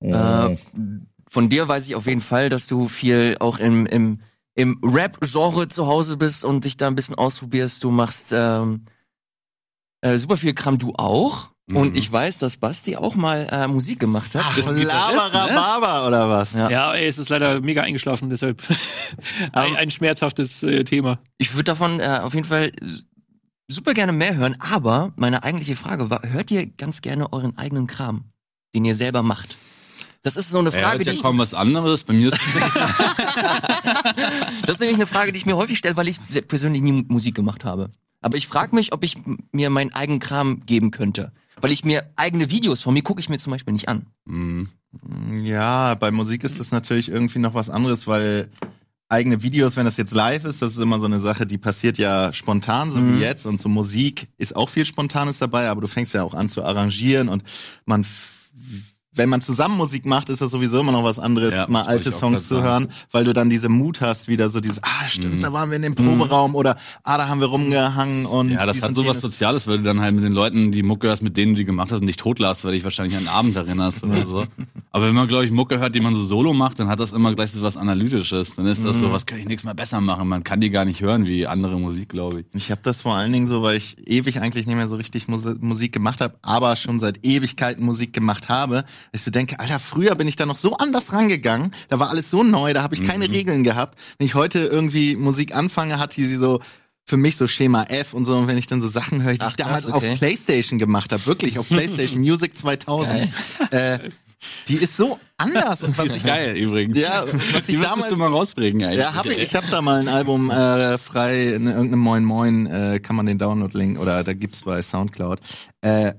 Äh, 0.00 0.56
von 1.32 1.48
dir 1.48 1.66
weiß 1.66 1.88
ich 1.88 1.94
auf 1.94 2.06
jeden 2.06 2.20
Fall, 2.20 2.50
dass 2.50 2.66
du 2.66 2.88
viel 2.88 3.38
auch 3.40 3.58
im, 3.58 3.86
im, 3.86 4.20
im 4.54 4.78
Rap-Genre 4.84 5.66
zu 5.68 5.86
Hause 5.86 6.18
bist 6.18 6.44
und 6.44 6.66
dich 6.66 6.76
da 6.76 6.88
ein 6.88 6.94
bisschen 6.94 7.14
ausprobierst. 7.14 7.82
Du 7.82 7.90
machst 7.90 8.32
ähm, 8.32 8.84
äh, 10.02 10.18
super 10.18 10.36
viel 10.36 10.52
Kram, 10.52 10.76
du 10.76 10.92
auch. 10.94 11.48
Mhm. 11.70 11.76
Und 11.78 11.96
ich 11.96 12.12
weiß, 12.12 12.38
dass 12.38 12.58
Basti 12.58 12.96
auch 12.96 13.14
mal 13.14 13.48
äh, 13.50 13.66
Musik 13.66 13.98
gemacht 13.98 14.34
hat. 14.34 14.42
Ach, 14.44 14.54
Gitarrist, 14.54 14.84
ne? 14.84 14.92
Labarababa 14.92 16.06
oder 16.06 16.28
was? 16.28 16.52
Ja. 16.52 16.68
Ja, 16.68 16.92
ey, 16.92 17.06
es 17.06 17.16
ist 17.16 17.30
leider 17.30 17.62
mega 17.62 17.80
eingeschlafen, 17.80 18.28
deshalb 18.28 18.62
ein, 19.52 19.74
ein 19.76 19.90
schmerzhaftes 19.90 20.62
äh, 20.62 20.84
Thema. 20.84 21.18
Ich 21.38 21.54
würde 21.54 21.64
davon 21.64 21.98
äh, 21.98 22.20
auf 22.22 22.34
jeden 22.34 22.46
Fall 22.46 22.72
super 23.68 23.94
gerne 23.94 24.12
mehr 24.12 24.34
hören, 24.36 24.54
aber 24.58 25.14
meine 25.16 25.44
eigentliche 25.44 25.76
Frage 25.76 26.10
war, 26.10 26.20
hört 26.24 26.50
ihr 26.50 26.66
ganz 26.66 27.00
gerne 27.00 27.32
euren 27.32 27.56
eigenen 27.56 27.86
Kram, 27.86 28.24
den 28.74 28.84
ihr 28.84 28.94
selber 28.94 29.22
macht? 29.22 29.56
Das 30.22 30.36
ist 30.36 30.50
so 30.50 30.58
eine 30.60 30.70
Ja, 30.70 30.78
Frage, 30.80 30.98
ist 30.98 31.04
die 31.04 31.08
ja 31.10 31.14
ich, 31.14 31.22
kaum 31.22 31.38
was 31.38 31.52
anderes. 31.52 32.04
Bei 32.04 32.12
mir 32.12 32.28
ist 32.28 32.38
das 34.62 34.70
ist 34.70 34.80
nämlich 34.80 34.96
eine 34.96 35.06
Frage, 35.06 35.32
die 35.32 35.38
ich 35.38 35.46
mir 35.46 35.56
häufig 35.56 35.78
stelle, 35.78 35.96
weil 35.96 36.08
ich 36.08 36.18
persönlich 36.48 36.82
nie 36.82 37.04
Musik 37.08 37.34
gemacht 37.34 37.64
habe. 37.64 37.90
Aber 38.20 38.36
ich 38.36 38.46
frage 38.46 38.74
mich, 38.74 38.92
ob 38.92 39.02
ich 39.02 39.16
mir 39.50 39.68
meinen 39.70 39.92
eigenen 39.92 40.20
Kram 40.20 40.64
geben 40.64 40.90
könnte. 40.92 41.32
Weil 41.60 41.72
ich 41.72 41.84
mir 41.84 42.08
eigene 42.16 42.50
Videos 42.50 42.80
von 42.80 42.94
mir 42.94 43.02
gucke 43.02 43.20
ich 43.20 43.28
mir 43.28 43.38
zum 43.38 43.50
Beispiel 43.50 43.72
nicht 43.72 43.88
an. 43.88 44.06
Mhm. 44.24 44.68
Ja, 45.42 45.94
bei 45.96 46.10
Musik 46.10 46.44
ist 46.44 46.60
das 46.60 46.70
natürlich 46.70 47.08
irgendwie 47.10 47.38
noch 47.38 47.54
was 47.54 47.70
anderes, 47.70 48.06
weil 48.06 48.48
eigene 49.08 49.42
Videos, 49.42 49.76
wenn 49.76 49.84
das 49.84 49.96
jetzt 49.96 50.12
live 50.12 50.44
ist, 50.44 50.62
das 50.62 50.72
ist 50.74 50.78
immer 50.78 50.98
so 51.00 51.06
eine 51.06 51.20
Sache, 51.20 51.46
die 51.46 51.58
passiert 51.58 51.98
ja 51.98 52.32
spontan, 52.32 52.92
so 52.92 53.00
Mhm. 53.00 53.16
wie 53.16 53.20
jetzt. 53.22 53.44
Und 53.44 53.60
so 53.60 53.68
Musik 53.68 54.28
ist 54.38 54.54
auch 54.56 54.68
viel 54.68 54.86
Spontanes 54.86 55.38
dabei, 55.38 55.68
aber 55.68 55.80
du 55.80 55.86
fängst 55.88 56.14
ja 56.14 56.22
auch 56.22 56.34
an 56.34 56.48
zu 56.48 56.62
arrangieren 56.64 57.28
und 57.28 57.42
man, 57.86 58.06
wenn 59.14 59.28
man 59.28 59.42
zusammen 59.42 59.76
Musik 59.76 60.06
macht, 60.06 60.30
ist 60.30 60.40
das 60.40 60.50
sowieso 60.50 60.80
immer 60.80 60.92
noch 60.92 61.04
was 61.04 61.18
anderes, 61.18 61.52
Ja, 61.52 61.66
mal 61.68 61.82
alte 61.82 62.10
Songs 62.12 62.48
zu 62.48 62.62
hören, 62.62 62.88
weil 63.10 63.24
du 63.24 63.32
dann 63.32 63.50
diese 63.50 63.68
Mut 63.68 64.00
hast, 64.00 64.28
wieder 64.28 64.48
so 64.50 64.60
dieses, 64.60 64.82
ah, 64.82 65.06
stimmt, 65.06 65.36
Mhm. 65.36 65.40
da 65.42 65.52
waren 65.52 65.70
wir 65.70 65.76
in 65.76 65.82
dem 65.82 65.94
Proberaum 65.94 66.54
oder 66.54 66.76
ah, 67.04 67.18
da 67.18 67.28
haben 67.28 67.40
wir 67.40 67.48
rumgehangen 67.48 68.26
und 68.26 68.50
Ja, 68.50 68.64
das 68.66 68.80
hat 68.82 68.94
sowas 68.94 69.06
jenes. 69.16 69.20
Soziales, 69.20 69.66
weil 69.66 69.78
du 69.78 69.84
dann 69.84 70.00
halt 70.00 70.14
mit 70.14 70.24
den 70.24 70.32
Leuten 70.32 70.72
die 70.72 70.82
Mucke 70.82 71.08
hörst, 71.08 71.22
mit 71.22 71.36
denen 71.36 71.52
du 71.52 71.58
die 71.58 71.64
gemacht 71.64 71.92
hast 71.92 72.00
und 72.00 72.06
dich 72.06 72.16
totlachst, 72.16 72.64
weil 72.64 72.72
dich 72.72 72.84
wahrscheinlich 72.84 73.14
an 73.16 73.26
einen 73.26 73.36
Abend 73.36 73.56
erinnerst 73.56 74.02
oder 74.04 74.26
so. 74.26 74.44
Aber 74.94 75.06
wenn 75.06 75.14
man, 75.14 75.26
glaube 75.28 75.44
ich, 75.46 75.50
Mucke 75.50 75.78
hört, 75.78 75.94
die 75.94 76.00
man 76.00 76.14
so 76.14 76.22
solo 76.22 76.52
macht, 76.52 76.78
dann 76.78 76.88
hat 76.88 77.00
das 77.00 77.12
immer 77.12 77.34
gleich 77.34 77.50
so 77.52 77.62
was 77.62 77.76
Analytisches. 77.78 78.56
Dann 78.56 78.66
ist 78.66 78.84
das 78.84 78.98
so, 78.98 79.10
was 79.10 79.24
kann 79.26 79.38
ich 79.38 79.46
nichts 79.46 79.64
mehr 79.64 79.74
besser 79.74 80.00
machen. 80.02 80.28
Man 80.28 80.44
kann 80.44 80.60
die 80.60 80.70
gar 80.70 80.84
nicht 80.84 81.00
hören 81.00 81.24
wie 81.26 81.46
andere 81.46 81.78
Musik, 81.78 82.10
glaube 82.10 82.40
ich. 82.40 82.46
Ich 82.54 82.70
habe 82.70 82.80
das 82.82 83.00
vor 83.02 83.14
allen 83.14 83.32
Dingen 83.32 83.46
so, 83.46 83.62
weil 83.62 83.76
ich 83.78 83.96
ewig 84.06 84.40
eigentlich 84.40 84.66
nicht 84.66 84.76
mehr 84.76 84.88
so 84.88 84.96
richtig 84.96 85.28
Mus 85.28 85.42
Musik 85.60 85.92
gemacht 85.92 86.20
habe, 86.20 86.34
aber 86.42 86.76
schon 86.76 87.00
seit 87.00 87.24
Ewigkeiten 87.24 87.84
Musik 87.84 88.12
gemacht 88.12 88.48
habe. 88.50 88.84
Dass 89.10 89.20
Ich 89.20 89.24
so 89.24 89.30
denke, 89.30 89.58
Alter, 89.58 89.78
früher 89.78 90.14
bin 90.14 90.28
ich 90.28 90.36
da 90.36 90.46
noch 90.46 90.56
so 90.56 90.76
anders 90.76 91.12
rangegangen. 91.12 91.74
Da 91.88 91.98
war 91.98 92.10
alles 92.10 92.30
so 92.30 92.42
neu, 92.42 92.72
da 92.72 92.82
habe 92.82 92.94
ich 92.94 93.02
keine 93.02 93.28
Regeln 93.28 93.64
gehabt. 93.64 93.98
Wenn 94.18 94.26
ich 94.26 94.34
heute 94.34 94.60
irgendwie 94.60 95.16
Musik 95.16 95.54
anfange, 95.54 95.98
hat 95.98 96.16
die 96.16 96.26
so 96.36 96.60
für 97.04 97.16
mich 97.16 97.36
so 97.36 97.46
Schema 97.46 97.84
F 97.84 98.14
und 98.14 98.24
so. 98.24 98.36
Und 98.36 98.48
wenn 98.48 98.58
ich 98.58 98.66
dann 98.66 98.80
so 98.80 98.88
Sachen 98.88 99.22
höre, 99.22 99.32
die 99.32 99.40
Ach, 99.40 99.50
ich 99.50 99.56
damals 99.56 99.86
okay. 99.86 100.12
auf 100.12 100.18
Playstation 100.18 100.78
gemacht 100.78 101.12
habe, 101.12 101.24
wirklich 101.26 101.58
auf 101.58 101.68
Playstation 101.68 102.20
Music 102.20 102.56
2000, 102.56 103.32
äh, 103.70 103.98
die 104.68 104.74
ist 104.74 104.96
so 104.96 105.18
anders. 105.36 105.82
Und 105.82 105.96
was 105.98 106.16
ich, 106.16 106.24
Geil, 106.24 106.56
übrigens. 106.56 106.98
ja, 106.98 107.24
was 107.52 107.66
Die 107.66 107.72
ich 107.72 107.80
damals 107.80 108.08
du 108.08 108.16
mal 108.16 108.28
rausbringen 108.28 108.82
eigentlich. 108.82 109.00
ja, 109.00 109.14
hab 109.14 109.26
ich. 109.26 109.38
Ich 109.38 109.54
habe 109.54 109.66
da 109.70 109.82
mal 109.82 110.00
ein 110.00 110.08
Album 110.08 110.50
äh, 110.50 110.98
frei 110.98 111.54
in 111.54 111.66
irgendeinem 111.66 112.00
Moin 112.00 112.24
Moin, 112.24 112.66
äh, 112.66 113.00
kann 113.00 113.16
man 113.16 113.26
den 113.26 113.38
Download-Link 113.38 113.98
oder 113.98 114.22
da 114.24 114.32
gibt's 114.32 114.62
bei 114.62 114.80
Soundcloud. 114.82 115.40
Äh, 115.80 116.14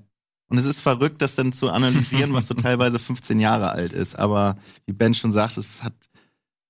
und 0.50 0.58
es 0.58 0.66
ist 0.66 0.82
verrückt, 0.82 1.22
das 1.22 1.36
dann 1.36 1.54
zu 1.54 1.72
analysieren, 1.72 2.34
was 2.34 2.48
so 2.48 2.54
teilweise 2.54 3.00
15 3.00 3.40
Jahre 3.40 3.72
alt 3.72 3.94
ist. 3.94 4.18
Aber 4.18 4.58
wie 4.86 4.94
Ben 4.94 5.14
schon 5.14 5.34
sagt, 5.34 5.58
es 5.58 5.82
hat, 5.84 5.94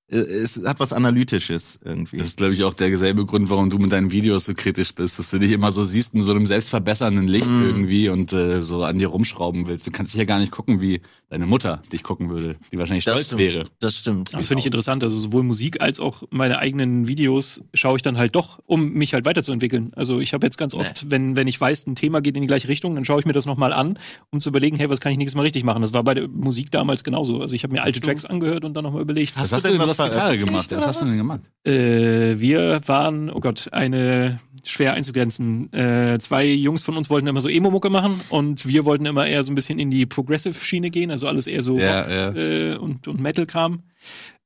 es 0.07 0.59
hat 0.65 0.79
was 0.79 0.93
Analytisches 0.93 1.79
irgendwie. 1.83 2.17
Das 2.17 2.27
ist, 2.29 2.37
glaube 2.37 2.53
ich, 2.53 2.63
auch 2.63 2.73
derselbe 2.73 3.25
Grund, 3.25 3.49
warum 3.49 3.69
du 3.69 3.77
mit 3.79 3.91
deinen 3.91 4.11
Videos 4.11 4.45
so 4.45 4.53
kritisch 4.53 4.93
bist, 4.93 5.17
dass 5.17 5.29
du 5.29 5.39
dich 5.39 5.51
immer 5.51 5.71
so 5.71 5.83
siehst 5.83 6.13
in 6.13 6.21
so 6.21 6.31
einem 6.33 6.45
selbstverbessernden 6.45 7.27
Licht 7.27 7.47
Mm. 7.49 7.63
irgendwie 7.65 8.09
und 8.09 8.31
äh, 8.33 8.61
so 8.61 8.83
an 8.83 8.97
dir 8.99 9.07
rumschrauben 9.07 9.67
willst. 9.67 9.87
Du 9.87 9.91
kannst 9.91 10.13
dich 10.13 10.19
ja 10.19 10.25
gar 10.25 10.39
nicht 10.39 10.51
gucken, 10.51 10.81
wie 10.81 11.01
deine 11.29 11.45
Mutter 11.45 11.81
dich 11.91 12.03
gucken 12.03 12.29
würde, 12.29 12.57
die 12.71 12.77
wahrscheinlich 12.77 13.05
Das 13.05 13.13
stolz 13.15 13.27
stimmt. 13.27 13.41
wäre. 13.41 13.63
Das 13.79 13.95
stimmt. 13.97 14.33
Das 14.33 14.47
finde 14.47 14.59
ich 14.59 14.65
interessant. 14.65 15.03
Also 15.03 15.17
sowohl 15.17 15.43
Musik 15.43 15.81
als 15.81 15.99
auch 15.99 16.23
meine 16.29 16.59
eigenen 16.59 17.07
Videos 17.07 17.61
schaue 17.73 17.95
ich 17.95 18.01
dann 18.01 18.17
halt 18.17 18.35
doch, 18.35 18.59
um 18.65 18.91
mich 18.93 19.13
halt 19.13 19.25
weiterzuentwickeln. 19.25 19.91
Also 19.95 20.19
ich 20.19 20.33
habe 20.33 20.45
jetzt 20.45 20.57
ganz 20.57 20.73
oft, 20.73 21.09
wenn, 21.09 21.35
wenn 21.35 21.47
ich 21.47 21.59
weiß, 21.59 21.87
ein 21.87 21.95
Thema 21.95 22.21
geht 22.21 22.35
in 22.35 22.41
die 22.41 22.47
gleiche 22.47 22.67
Richtung, 22.67 22.93
dann 22.95 23.05
schaue 23.05 23.19
ich 23.19 23.25
mir 23.25 23.33
das 23.33 23.45
nochmal 23.45 23.73
an, 23.73 23.97
um 24.31 24.39
zu 24.39 24.49
überlegen, 24.49 24.77
hey, 24.77 24.89
was 24.89 24.99
kann 25.01 25.11
ich 25.11 25.17
nächstes 25.17 25.35
Mal 25.35 25.43
richtig 25.43 25.63
machen? 25.63 25.81
Das 25.81 25.93
war 25.93 26.03
bei 26.03 26.13
der 26.13 26.27
Musik 26.27 26.69
damals 26.71 27.03
genauso. 27.03 27.41
Also 27.41 27.55
ich 27.55 27.63
habe 27.63 27.73
mir 27.73 27.83
alte 27.83 27.99
Tracks 28.01 28.25
angehört 28.25 28.63
und 28.63 28.73
dann 28.75 28.83
nochmal 28.83 29.01
überlegt. 29.01 29.35
Hast 29.37 29.51
hast 29.53 29.65
denn 29.65 29.73
du 29.73 29.79
denn, 29.79 29.87
was 29.87 29.97
Gitarre 30.09 30.37
gemacht? 30.37 30.71
Was 30.71 30.87
hast 30.87 31.01
du 31.01 31.05
denn 31.05 31.17
gemacht? 31.17 31.41
Äh, 31.65 32.39
wir 32.39 32.81
waren, 32.87 33.29
oh 33.29 33.39
Gott, 33.39 33.69
eine 33.71 34.39
schwer 34.63 34.93
einzugrenzen. 34.93 35.71
Äh, 35.73 36.17
zwei 36.19 36.45
Jungs 36.45 36.83
von 36.83 36.95
uns 36.97 37.09
wollten 37.09 37.27
immer 37.27 37.41
so 37.41 37.49
Emo-Mucke 37.49 37.89
machen 37.89 38.19
und 38.29 38.65
wir 38.65 38.85
wollten 38.85 39.05
immer 39.05 39.25
eher 39.27 39.43
so 39.43 39.51
ein 39.51 39.55
bisschen 39.55 39.79
in 39.79 39.91
die 39.91 40.05
Progressive-Schiene 40.05 40.89
gehen, 40.89 41.11
also 41.11 41.27
alles 41.27 41.47
eher 41.47 41.61
so 41.61 41.77
Ja, 41.79 42.01
Rock, 42.01 42.11
ja. 42.11 42.29
Äh, 42.35 42.75
und, 42.77 43.07
und 43.07 43.19
Metal-Kram. 43.19 43.83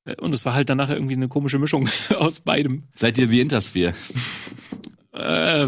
Äh, 0.05 0.15
Und 0.21 0.33
es 0.33 0.45
war 0.45 0.53
halt 0.53 0.69
danach 0.69 0.89
irgendwie 0.89 1.15
eine 1.15 1.27
komische 1.27 1.59
Mischung 1.59 1.87
aus 2.17 2.39
beidem. 2.39 2.83
Seid 2.95 3.17
ihr 3.17 3.29
wie 3.29 3.41
Intersphere? 3.41 3.93
Äh, 5.13 5.67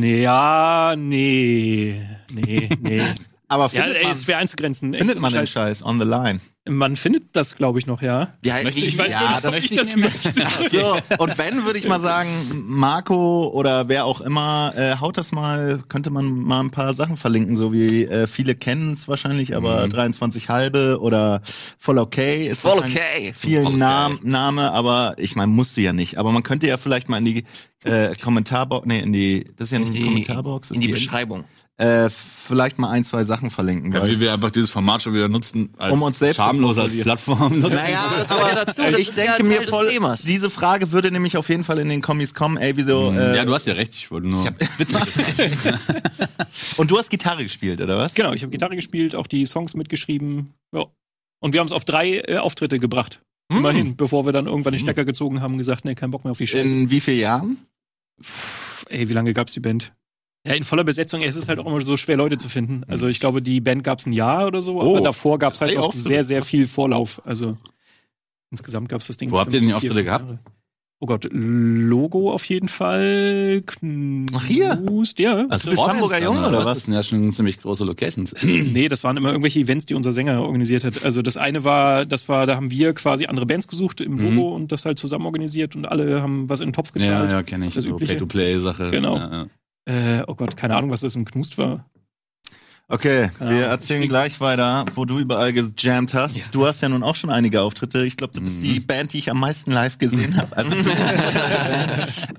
ja, 0.00 0.94
nee, 0.96 2.00
nee, 2.32 2.68
nee. 2.80 3.02
Aber 3.52 3.64
ja, 3.64 3.82
findet 3.82 3.96
ey, 3.98 4.04
man, 4.04 4.12
ist 4.12 4.24
schwer 4.24 4.38
einzugrenzen. 4.38 4.94
Findet 4.94 5.20
man 5.20 5.32
den 5.32 5.46
Scheiß. 5.46 5.84
On 5.84 5.98
the 5.98 6.06
line? 6.06 6.40
Man 6.68 6.94
findet 6.94 7.24
das, 7.32 7.56
glaube 7.56 7.80
ich, 7.80 7.86
noch, 7.86 8.02
ja. 8.02 8.34
Ja, 8.44 8.62
möchte 8.62 8.80
Ich 8.80 8.96
weiß 8.96 9.10
Ja, 9.10 9.20
nicht, 9.20 9.44
das 9.44 9.52
ob 9.52 9.62
ich 9.62 9.70
das 9.72 9.88
ich 9.88 9.96
möchte. 9.96 10.32
So, 10.70 10.96
und 11.18 11.36
wenn, 11.36 11.64
würde 11.66 11.78
ich 11.78 11.88
mal 11.88 12.00
sagen, 12.00 12.28
Marco 12.66 13.48
oder 13.48 13.88
wer 13.88 14.04
auch 14.04 14.20
immer, 14.20 14.72
äh, 14.76 14.94
haut 15.00 15.16
das 15.16 15.32
mal, 15.32 15.82
könnte 15.88 16.10
man 16.10 16.32
mal 16.32 16.60
ein 16.60 16.70
paar 16.70 16.94
Sachen 16.94 17.16
verlinken, 17.16 17.56
so 17.56 17.72
wie 17.72 18.04
äh, 18.04 18.28
viele 18.28 18.54
kennen 18.54 18.92
es 18.92 19.08
wahrscheinlich, 19.08 19.56
aber 19.56 19.88
23 19.88 20.48
halbe 20.48 20.98
oder 21.00 21.42
voll 21.78 21.98
okay 21.98 22.46
ist 22.46 22.60
Voll 22.60 22.78
okay. 22.78 23.34
viel 23.36 23.64
Voll 23.64 23.76
Nam 23.76 24.20
Name, 24.22 24.72
aber 24.72 25.16
ich 25.18 25.34
meine, 25.34 25.50
musst 25.50 25.76
du 25.76 25.80
ja 25.80 25.92
nicht. 25.92 26.16
Aber 26.16 26.30
man 26.30 26.44
könnte 26.44 26.68
ja 26.68 26.76
vielleicht 26.76 27.08
mal 27.08 27.18
in 27.18 27.24
die 27.24 27.44
äh, 27.84 28.14
Kommentarbox, 28.14 28.86
nee, 28.86 29.00
in 29.00 29.12
die, 29.12 29.44
das 29.56 29.68
ist 29.68 29.72
ja 29.72 29.78
nicht 29.80 29.94
die, 29.94 30.04
Kommentarbox, 30.04 30.68
das 30.68 30.76
in 30.76 30.80
die 30.80 30.90
ist 30.90 31.00
Beschreibung. 31.00 31.44
Äh, 31.78 32.10
vielleicht 32.10 32.78
mal 32.78 32.90
ein, 32.90 33.04
zwei 33.04 33.24
Sachen 33.24 33.50
verlinken. 33.50 33.92
Ja, 33.92 34.02
weil- 34.02 34.10
wie 34.10 34.20
wir 34.20 34.32
einfach 34.32 34.50
dieses 34.50 34.70
Format 34.70 35.02
schon 35.02 35.14
wieder 35.14 35.28
nutzen, 35.28 35.70
als 35.78 35.92
Um 35.92 36.02
uns 36.02 36.18
selbst 36.18 36.36
zu 36.36 36.42
schamlos 36.42 36.78
als. 36.78 36.96
Plattform 37.00 37.58
nutzen. 37.60 37.74
Naja, 37.74 38.04
Das 38.18 38.30
aber 38.30 38.48
ja 38.48 38.54
dazu, 38.54 38.82
das 38.82 38.98
ich 38.98 39.08
ist 39.08 39.18
ja 39.18 39.36
denke 39.36 39.48
Teil 39.48 39.60
mir 39.60 39.68
voll, 39.68 40.16
diese 40.24 40.50
Frage 40.50 40.92
würde 40.92 41.10
nämlich 41.10 41.36
auf 41.36 41.48
jeden 41.48 41.64
Fall 41.64 41.78
in 41.78 41.88
den 41.88 42.02
Kommis 42.02 42.34
kommen, 42.34 42.56
ey, 42.58 42.76
wieso, 42.76 43.08
äh, 43.08 43.30
Mhm. 43.30 43.34
ja, 43.36 43.44
du 43.44 43.54
hast 43.54 43.66
ja 43.66 43.74
recht, 43.74 43.94
ich 43.94 44.10
wollte 44.10 44.28
nur. 44.28 44.44
und 46.76 46.90
du 46.90 46.98
hast 46.98 47.10
Gitarre 47.10 47.42
gespielt, 47.42 47.80
oder 47.80 47.98
was? 47.98 48.14
Genau, 48.14 48.32
ich 48.32 48.42
habe 48.42 48.50
Gitarre 48.50 48.76
gespielt, 48.76 49.14
auch 49.16 49.26
die 49.26 49.46
Songs 49.46 49.74
mitgeschrieben. 49.74 50.50
Ja. 50.74 50.86
Und 51.40 51.52
wir 51.54 51.60
haben 51.60 51.66
es 51.66 51.72
auf 51.72 51.84
drei 51.84 52.22
äh, 52.26 52.36
Auftritte 52.36 52.78
gebracht. 52.78 53.20
Hm. 53.50 53.58
Immerhin, 53.58 53.96
bevor 53.96 54.26
wir 54.26 54.32
dann 54.32 54.46
irgendwann 54.46 54.72
den 54.72 54.80
Stecker 54.80 55.04
gezogen 55.04 55.40
haben 55.40 55.52
und 55.54 55.58
gesagt, 55.58 55.84
nee, 55.84 55.94
kein 55.94 56.10
Bock 56.10 56.24
mehr 56.24 56.32
auf 56.32 56.38
die 56.38 56.46
Scheiße. 56.46 56.64
In 56.64 56.90
wie 56.90 57.00
vielen 57.00 57.18
Jahren? 57.18 57.56
Pff, 58.22 58.84
ey, 58.88 59.08
wie 59.08 59.12
lange 59.12 59.32
gab's 59.32 59.52
die 59.54 59.60
Band? 59.60 59.92
Ja, 60.46 60.54
in 60.54 60.64
voller 60.64 60.82
Besetzung, 60.84 61.22
es 61.22 61.36
ist 61.36 61.48
halt 61.48 61.60
auch 61.60 61.66
immer 61.66 61.80
so 61.82 61.96
schwer, 61.96 62.16
Leute 62.16 62.36
zu 62.36 62.48
finden. 62.48 62.82
Also 62.88 63.06
ich 63.06 63.20
glaube, 63.20 63.42
die 63.42 63.60
Band 63.60 63.84
gab's 63.84 64.06
ein 64.06 64.12
Jahr 64.12 64.46
oder 64.48 64.60
so, 64.60 64.80
Oh. 64.80 64.90
aber 64.96 65.00
davor 65.00 65.38
gab's 65.38 65.60
halt 65.60 65.70
Drei 65.70 65.76
noch 65.76 65.84
Auftritte. 65.86 66.08
sehr, 66.08 66.24
sehr 66.24 66.42
viel 66.42 66.66
Vorlauf. 66.66 67.22
Also 67.24 67.56
insgesamt 68.50 68.88
gab's 68.88 69.06
das 69.06 69.16
Ding. 69.18 69.30
Wo 69.30 69.38
habt 69.38 69.52
ihr 69.52 69.60
denn 69.60 69.68
die 69.68 69.74
Auftritte 69.74 70.02
gehabt? 70.04 70.24
Jahre. 70.24 70.38
Oh 70.98 71.06
Gott, 71.06 71.26
Logo 71.32 72.32
auf 72.32 72.44
jeden 72.44 72.68
Fall. 72.68 73.62
Knust, 73.66 74.34
Ach, 74.36 74.44
hier? 74.44 74.84
Ja. 75.18 75.46
Also 75.48 75.70
du 75.70 75.76
bist 75.76 75.88
Hamburger 75.88 76.22
Junge, 76.22 76.46
oder 76.46 76.58
was? 76.58 76.74
Das 76.74 76.82
sind 76.84 76.94
ja 76.94 77.02
schon 77.02 77.32
ziemlich 77.32 77.60
große 77.60 77.84
Locations. 77.84 78.32
Nee, 78.42 78.86
das 78.88 79.02
waren 79.02 79.16
immer 79.16 79.30
irgendwelche 79.30 79.58
Events, 79.58 79.86
die 79.86 79.94
unser 79.94 80.12
Sänger 80.12 80.42
organisiert 80.42 80.84
hat. 80.84 81.04
Also 81.04 81.22
das 81.22 81.36
eine 81.36 81.64
war, 81.64 82.06
das 82.06 82.28
war, 82.28 82.46
da 82.46 82.54
haben 82.54 82.70
wir 82.70 82.92
quasi 82.94 83.26
andere 83.26 83.46
Bands 83.46 83.66
gesucht 83.66 84.00
im 84.00 84.12
Mhm. 84.14 84.36
Logo 84.36 84.54
und 84.54 84.70
das 84.70 84.84
halt 84.84 84.98
zusammen 84.98 85.26
organisiert 85.26 85.74
und 85.74 85.86
alle 85.86 86.22
haben 86.22 86.48
was 86.48 86.60
in 86.60 86.68
den 86.68 86.72
Topf 86.72 86.90
ja, 86.94 87.00
gezahlt. 87.00 87.32
ja, 87.32 87.42
kenne 87.42 87.66
ich. 87.66 87.74
Das 87.74 87.82
So 87.84 87.90
Übliche. 87.90 88.12
Pay-to-Play-Sache. 88.14 88.90
Genau. 88.92 89.16
Ja, 89.16 89.32
ja. 89.32 89.46
Äh, 89.84 90.22
oh 90.26 90.34
Gott, 90.34 90.56
keine 90.56 90.76
Ahnung, 90.76 90.90
was 90.90 91.00
das 91.00 91.14
im 91.16 91.24
Knust 91.24 91.58
war. 91.58 91.86
Okay, 92.88 93.30
Keine 93.38 93.50
wir 93.52 93.56
Ahnung. 93.58 93.70
erzählen 93.70 94.06
gleich 94.08 94.38
weiter, 94.40 94.84
wo 94.96 95.06
du 95.06 95.18
überall 95.18 95.52
gejammt 95.54 96.12
hast. 96.12 96.36
Du 96.52 96.66
hast 96.66 96.82
ja 96.82 96.90
nun 96.90 97.02
auch 97.02 97.16
schon 97.16 97.30
einige 97.30 97.62
Auftritte. 97.62 98.04
Ich 98.04 98.18
glaube, 98.18 98.34
du 98.34 98.42
bist 98.42 98.60
die 98.62 98.80
Band, 98.80 99.14
die 99.14 99.18
ich 99.18 99.30
am 99.30 99.40
meisten 99.40 99.70
live 99.70 99.96
gesehen 99.96 100.36
habe. 100.36 100.54
Also, 100.54 100.74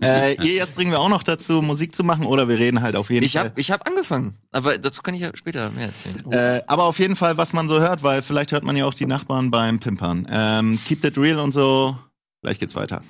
äh, 0.03 0.35
ihr 0.43 0.53
jetzt 0.55 0.75
bringen 0.75 0.91
wir 0.91 0.99
auch 0.99 1.09
noch 1.09 1.23
dazu, 1.23 1.61
Musik 1.61 1.95
zu 1.95 2.03
machen 2.03 2.25
oder 2.25 2.47
wir 2.47 2.59
reden 2.59 2.81
halt 2.81 2.95
auf 2.95 3.09
jeden 3.09 3.25
Ich 3.25 3.33
Fall. 3.33 3.45
habe 3.45 3.59
ich 3.59 3.71
hab 3.71 3.87
angefangen, 3.87 4.35
aber 4.51 4.77
dazu 4.77 5.01
kann 5.01 5.15
ich 5.15 5.21
ja 5.21 5.31
später 5.33 5.71
mehr 5.71 5.87
erzählen. 5.87 6.21
Äh, 6.31 6.61
aber 6.67 6.83
auf 6.83 6.99
jeden 6.99 7.15
Fall, 7.15 7.35
was 7.37 7.53
man 7.53 7.67
so 7.67 7.79
hört, 7.79 8.03
weil 8.03 8.21
vielleicht 8.21 8.51
hört 8.51 8.63
man 8.63 8.75
ja 8.75 8.85
auch 8.85 8.93
die 8.93 9.07
Nachbarn 9.07 9.49
beim 9.49 9.79
Pimpern. 9.79 10.27
Ähm, 10.29 10.77
keep 10.85 11.01
that 11.01 11.17
real 11.17 11.39
und 11.39 11.51
so. 11.53 11.97
Gleich 12.43 12.59
geht's 12.59 12.75
weiter. 12.75 13.01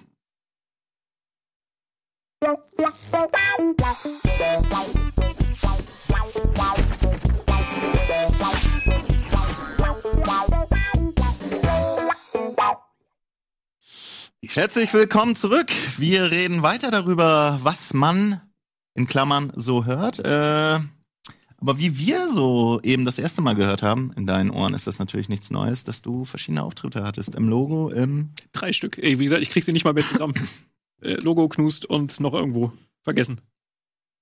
Herzlich 14.46 14.94
willkommen 14.94 15.38
zurück. 15.38 15.72
Wir 15.98 16.32
reden 16.32 16.64
weiter 16.64 16.92
darüber, 16.92 17.60
was 17.64 17.94
man 17.94 18.42
in 18.94 19.08
Klammern 19.08 19.54
so 19.56 19.86
hört. 19.86 20.20
Äh, 20.20 20.80
aber 21.58 21.78
wie 21.78 21.98
wir 21.98 22.30
so 22.30 22.82
eben 22.84 23.06
das 23.06 23.20
erste 23.20 23.42
Mal 23.42 23.56
gehört 23.56 23.84
haben, 23.84 24.12
in 24.18 24.26
deinen 24.26 24.50
Ohren 24.50 24.74
ist 24.74 24.86
das 24.86 25.00
natürlich 25.00 25.30
nichts 25.30 25.50
Neues, 25.50 25.86
dass 25.86 26.02
du 26.02 26.26
verschiedene 26.26 26.64
Auftritte 26.64 27.06
hattest 27.06 27.36
im 27.36 27.48
Logo, 27.48 27.90
im 27.90 28.32
Drei 28.52 28.74
Stück. 28.74 28.98
Ey, 28.98 29.18
wie 29.18 29.24
gesagt, 29.24 29.44
ich 29.44 29.50
krieg 29.50 29.64
sie 29.64 29.72
nicht 29.72 29.86
mal 29.86 29.94
mehr 29.94 30.04
zusammen. 30.04 30.34
äh, 31.04 31.16
Logo 31.24 31.48
knust 31.50 31.86
und 31.86 32.20
noch 32.20 32.34
irgendwo 32.34 32.72
vergessen. 33.04 33.42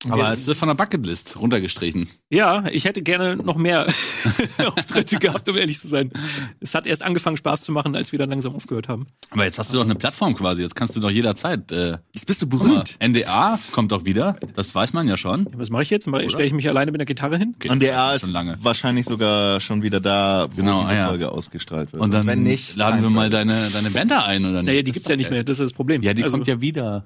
Aber 0.09 0.29
es 0.31 0.47
ist 0.47 0.57
von 0.57 0.67
der 0.67 0.75
Bucketlist 0.75 1.37
runtergestrichen. 1.39 2.07
Ja, 2.29 2.63
ich 2.71 2.85
hätte 2.85 3.01
gerne 3.03 3.35
noch 3.35 3.55
mehr 3.55 3.85
Auftritte 4.65 5.17
gehabt, 5.17 5.47
um 5.47 5.57
ehrlich 5.57 5.79
zu 5.79 5.87
sein. 5.87 6.11
Es 6.59 6.73
hat 6.73 6.87
erst 6.87 7.03
angefangen, 7.03 7.37
Spaß 7.37 7.63
zu 7.63 7.71
machen, 7.71 7.95
als 7.95 8.11
wir 8.11 8.19
dann 8.19 8.29
langsam 8.29 8.55
aufgehört 8.55 8.87
haben. 8.87 9.07
Aber 9.29 9.43
jetzt 9.45 9.59
hast 9.59 9.71
du 9.71 9.77
doch 9.77 9.85
eine 9.85 9.95
Plattform 9.95 10.35
quasi. 10.35 10.61
Jetzt 10.61 10.75
kannst 10.75 10.95
du 10.95 10.99
doch 10.99 11.11
jederzeit. 11.11 11.71
Äh, 11.71 11.97
Jetzt 12.13 12.25
bist 12.25 12.41
du 12.41 12.47
guck 12.49 12.67
mal, 12.67 12.83
NDA 13.03 13.59
kommt 13.71 13.91
doch 13.91 14.05
wieder. 14.05 14.37
Das 14.55 14.73
weiß 14.73 14.93
man 14.93 15.07
ja 15.07 15.17
schon. 15.17 15.45
Ja, 15.51 15.59
was 15.59 15.69
mache 15.69 15.83
ich 15.83 15.89
jetzt? 15.89 16.07
Stelle 16.07 16.45
ich 16.45 16.53
mich 16.53 16.67
alleine 16.67 16.91
mit 16.91 16.99
der 16.99 17.05
Gitarre 17.05 17.37
hin? 17.37 17.53
Okay, 17.55 17.69
Und 17.69 17.81
der 17.81 18.13
ist 18.15 18.21
schon 18.21 18.31
lange. 18.31 18.57
wahrscheinlich 18.61 19.05
sogar 19.05 19.59
schon 19.59 19.83
wieder 19.83 19.99
da, 19.99 20.47
wo 20.51 20.55
Genau, 20.55 20.79
diese 20.81 20.91
ah 20.91 20.95
ja. 20.95 21.07
Folge 21.09 21.31
ausgestrahlt 21.31 21.93
wird. 21.93 22.01
Und 22.01 22.11
dann 22.13 22.25
wenn 22.25 22.43
nicht, 22.43 22.75
laden 22.75 23.01
wir 23.01 23.09
mal 23.09 23.29
deine, 23.29 23.69
deine 23.71 23.89
Band 23.91 24.11
da 24.11 24.23
ein, 24.23 24.43
oder 24.45 24.59
nicht? 24.61 24.65
Naja, 24.65 24.79
die 24.81 24.85
Das 24.85 24.93
gibt's 24.93 24.99
ist 25.01 25.09
ja 25.09 25.15
nicht 25.15 25.31
mehr, 25.31 25.43
das 25.43 25.59
ist 25.59 25.63
das 25.63 25.73
Problem. 25.73 26.01
Ja, 26.01 26.13
die 26.13 26.23
also, 26.23 26.37
kommt 26.37 26.47
ja 26.47 26.59
wieder. 26.61 27.05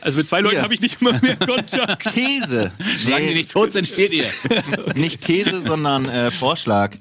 Also 0.00 0.16
mit 0.16 0.26
zwei 0.26 0.40
Leuten 0.40 0.62
habe 0.62 0.74
ich 0.74 0.80
nicht 0.80 1.00
immer 1.00 1.18
mehr 1.20 1.36
Kontakt. 1.46 2.14
These. 2.14 2.72
Solange 2.96 3.28
die 3.28 3.34
nicht 3.34 3.50
tot 3.50 3.72
sind, 3.72 3.86
spielt 3.86 4.12
ihr. 4.12 4.26
nicht 4.94 5.22
These, 5.22 5.62
sondern 5.66 6.06
äh, 6.08 6.30
Vorschlag. 6.30 6.96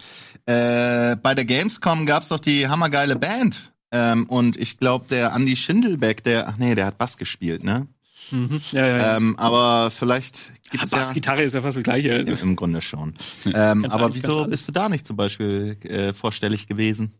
Äh, 0.46 1.16
bei 1.18 1.36
der 1.36 1.46
Gamescom 1.46 2.06
gab's 2.06 2.30
doch 2.30 2.40
die 2.40 2.68
hammergeile 2.68 3.16
Band. 3.16 3.72
Ähm, 3.92 4.26
und 4.26 4.58
ich 4.58 4.80
glaube, 4.80 5.06
der 5.10 5.34
Andy 5.34 5.56
Schindelbeck, 5.56 6.24
der, 6.24 6.50
ach 6.50 6.58
nee, 6.58 6.76
der 6.76 6.88
hat 6.88 6.98
Bass 6.98 7.18
gespielt, 7.18 7.64
ne? 7.64 7.88
Mhm. 8.32 8.60
Ja, 8.72 8.88
ja, 8.88 8.98
ja. 8.98 9.18
Ähm, 9.18 9.38
aber 9.38 9.92
vielleicht 9.92 10.54
gibt's 10.72 10.92
ja 10.92 10.98
Bassgitarre 10.98 11.44
ist 11.44 11.54
ja 11.54 11.62
fast 11.62 11.78
das 11.78 11.84
Gleiche. 11.84 12.10
im, 12.10 12.38
im 12.38 12.56
Grunde 12.56 12.82
schon. 12.82 13.14
Ähm, 13.54 13.86
aber 13.86 14.14
wieso 14.16 14.46
bist 14.46 14.68
du 14.68 14.72
da 14.72 14.90
nicht 14.90 15.06
zum 15.06 15.16
Beispiel 15.16 15.78
äh, 15.84 16.14
vorstellig 16.14 16.68
gewesen? 16.68 17.14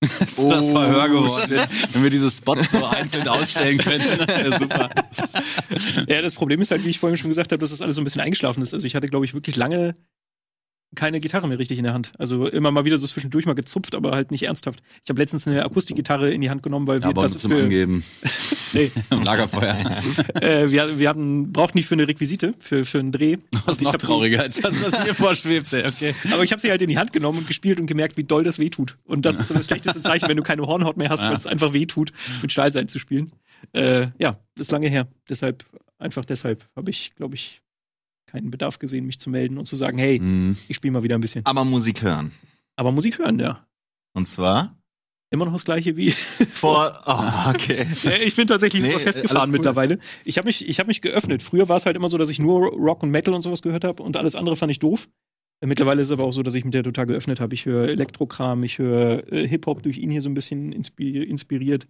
Das 0.00 0.38
Oh, 0.38 0.50
Verhör 0.72 1.08
geworden. 1.08 1.44
Wenn- 1.50 1.94
Wenn 1.94 2.02
wir 2.02 2.10
diese 2.10 2.30
Spots 2.30 2.70
so 2.70 2.84
einzeln 2.84 3.26
ausstellen 3.28 3.78
könnten. 3.78 4.28
wär 4.28 4.58
super. 4.58 4.90
Ja, 6.06 6.20
das 6.22 6.34
Problem 6.34 6.60
ist 6.60 6.70
halt, 6.70 6.84
wie 6.84 6.90
ich 6.90 6.98
vorhin 6.98 7.16
schon 7.16 7.30
gesagt 7.30 7.52
habe, 7.52 7.60
dass 7.60 7.70
das 7.70 7.80
alles 7.80 7.96
so 7.96 8.02
ein 8.02 8.04
bisschen 8.04 8.20
eingeschlafen 8.20 8.62
ist. 8.62 8.74
Also 8.74 8.86
ich 8.86 8.94
hatte, 8.94 9.06
glaube 9.08 9.24
ich, 9.24 9.32
wirklich 9.34 9.56
lange 9.56 9.96
keine 10.94 11.20
Gitarre 11.20 11.48
mehr 11.48 11.58
richtig 11.58 11.78
in 11.78 11.84
der 11.84 11.92
Hand. 11.92 12.12
Also 12.18 12.46
immer 12.46 12.70
mal 12.70 12.84
wieder 12.84 12.96
so 12.96 13.06
zwischendurch 13.06 13.44
mal 13.44 13.54
gezupft, 13.54 13.94
aber 13.94 14.12
halt 14.12 14.30
nicht 14.30 14.44
ernsthaft. 14.44 14.80
Ich 15.02 15.10
habe 15.10 15.20
letztens 15.20 15.46
eine 15.46 15.64
Akustikgitarre 15.64 16.30
in 16.30 16.40
die 16.40 16.48
Hand 16.48 16.62
genommen, 16.62 16.86
weil 16.86 17.00
wir 17.00 17.06
Aber 17.08 17.22
das 17.22 17.36
zum 17.38 17.50
für, 17.50 17.62
Angeben. 17.64 18.02
nee, 18.72 18.90
Lagerfeuer. 19.24 19.76
äh, 20.40 20.70
wir, 20.70 20.98
wir 20.98 21.08
hatten 21.08 21.52
braucht 21.52 21.74
nicht 21.74 21.86
für 21.86 21.94
eine 21.96 22.06
Requisite 22.08 22.54
für 22.58 22.84
für 22.84 23.00
einen 23.00 23.12
Dreh. 23.12 23.36
Das 23.66 23.76
ist 23.76 23.82
noch 23.82 23.92
die- 23.96 24.06
trauriger 24.06 24.40
als 24.42 24.60
das, 24.60 24.72
was 24.84 25.04
mir 25.06 25.14
vorschwebt. 25.14 25.72
ey. 25.72 25.86
Okay. 25.86 26.14
Aber 26.32 26.44
ich 26.44 26.52
habe 26.52 26.60
sie 26.62 26.70
halt 26.70 26.80
in 26.82 26.88
die 26.88 26.98
Hand 26.98 27.12
genommen 27.12 27.38
und 27.38 27.48
gespielt 27.48 27.80
und 27.80 27.86
gemerkt, 27.86 28.16
wie 28.16 28.24
doll 28.24 28.44
das 28.44 28.58
wehtut. 28.58 28.96
Und 29.04 29.26
das 29.26 29.38
ist 29.40 29.48
so 29.48 29.54
das 29.54 29.66
schlechteste 29.66 30.00
Zeichen, 30.00 30.28
wenn 30.28 30.36
du 30.36 30.42
keine 30.42 30.62
Hornhaut 30.66 30.96
mehr 30.96 31.08
hast, 31.10 31.20
Ja. 31.20 31.30
weil 31.30 31.36
es 31.36 31.46
einfach 31.46 31.72
wehtut, 31.74 32.12
mit 32.42 32.52
Stahlseil 32.52 32.86
zu 32.86 32.98
spielen. 32.98 33.32
Äh, 33.72 34.06
ja, 34.18 34.38
das 34.54 34.68
ist 34.68 34.70
lange 34.70 34.88
her. 34.88 35.08
Deshalb, 35.28 35.64
einfach 35.98 36.24
deshalb 36.24 36.64
habe 36.76 36.90
ich, 36.90 37.12
glaube 37.16 37.34
ich, 37.34 37.60
keinen 38.26 38.50
Bedarf 38.50 38.78
gesehen, 38.78 39.06
mich 39.06 39.18
zu 39.20 39.30
melden 39.30 39.58
und 39.58 39.66
zu 39.66 39.76
sagen, 39.76 39.98
hey, 39.98 40.18
Mhm. 40.18 40.56
ich 40.68 40.76
spiele 40.76 40.92
mal 40.92 41.02
wieder 41.02 41.16
ein 41.16 41.20
bisschen. 41.20 41.44
Aber 41.46 41.64
Musik 41.64 42.02
hören. 42.02 42.32
Aber 42.76 42.92
Musik 42.92 43.18
hören, 43.18 43.38
ja. 43.38 43.66
Und 44.14 44.28
zwar 44.28 44.76
Immer 45.30 45.44
noch 45.46 45.52
das 45.54 45.64
gleiche 45.64 45.96
wie. 45.96 46.10
vor. 46.52 46.92
Oh, 47.04 47.50
okay. 47.50 47.84
Äh, 48.04 48.22
ich 48.24 48.36
bin 48.36 48.46
tatsächlich 48.46 48.82
Nee, 48.82 48.90
super 48.90 49.00
festgefahren 49.04 49.48
cool. 49.50 49.52
mittlerweile. 49.58 49.98
Ich 50.24 50.38
habe 50.38 50.46
mich, 50.46 50.68
ich 50.68 50.78
hab 50.78 50.86
mich 50.86 51.02
geöffnet. 51.02 51.42
Früher 51.42 51.68
war 51.68 51.76
es 51.76 51.84
halt 51.84 51.96
immer 51.96 52.08
so, 52.08 52.16
dass 52.16 52.30
ich 52.30 52.38
nur 52.38 52.68
Rock 52.68 53.02
und 53.02 53.10
Metal 53.10 53.34
und 53.34 53.42
sowas 53.42 53.60
gehört 53.60 53.82
habe 53.84 54.02
und 54.04 54.16
alles 54.16 54.36
andere 54.36 54.54
fand 54.54 54.70
ich 54.70 54.78
doof. 54.78 55.08
Äh, 55.60 55.66
Mittlerweile 55.66 56.00
ist 56.00 56.08
es 56.08 56.12
aber 56.12 56.22
auch 56.24 56.32
so, 56.32 56.44
dass 56.44 56.54
ich 56.54 56.64
mich 56.64 56.70
der 56.72 56.84
total 56.84 57.06
geöffnet 57.06 57.40
habe. 57.40 57.54
Ich 57.54 57.66
höre 57.66 57.88
Elektrokram, 57.88 58.62
ich 58.62 58.78
höre 58.78 59.30
äh, 59.32 59.48
Hip-Hop 59.48 59.82
durch 59.82 59.98
ihn 59.98 60.10
hier 60.12 60.20
so 60.22 60.28
ein 60.28 60.34
bisschen 60.34 60.70
inspi 60.72 61.18
inspiriert. 61.24 61.88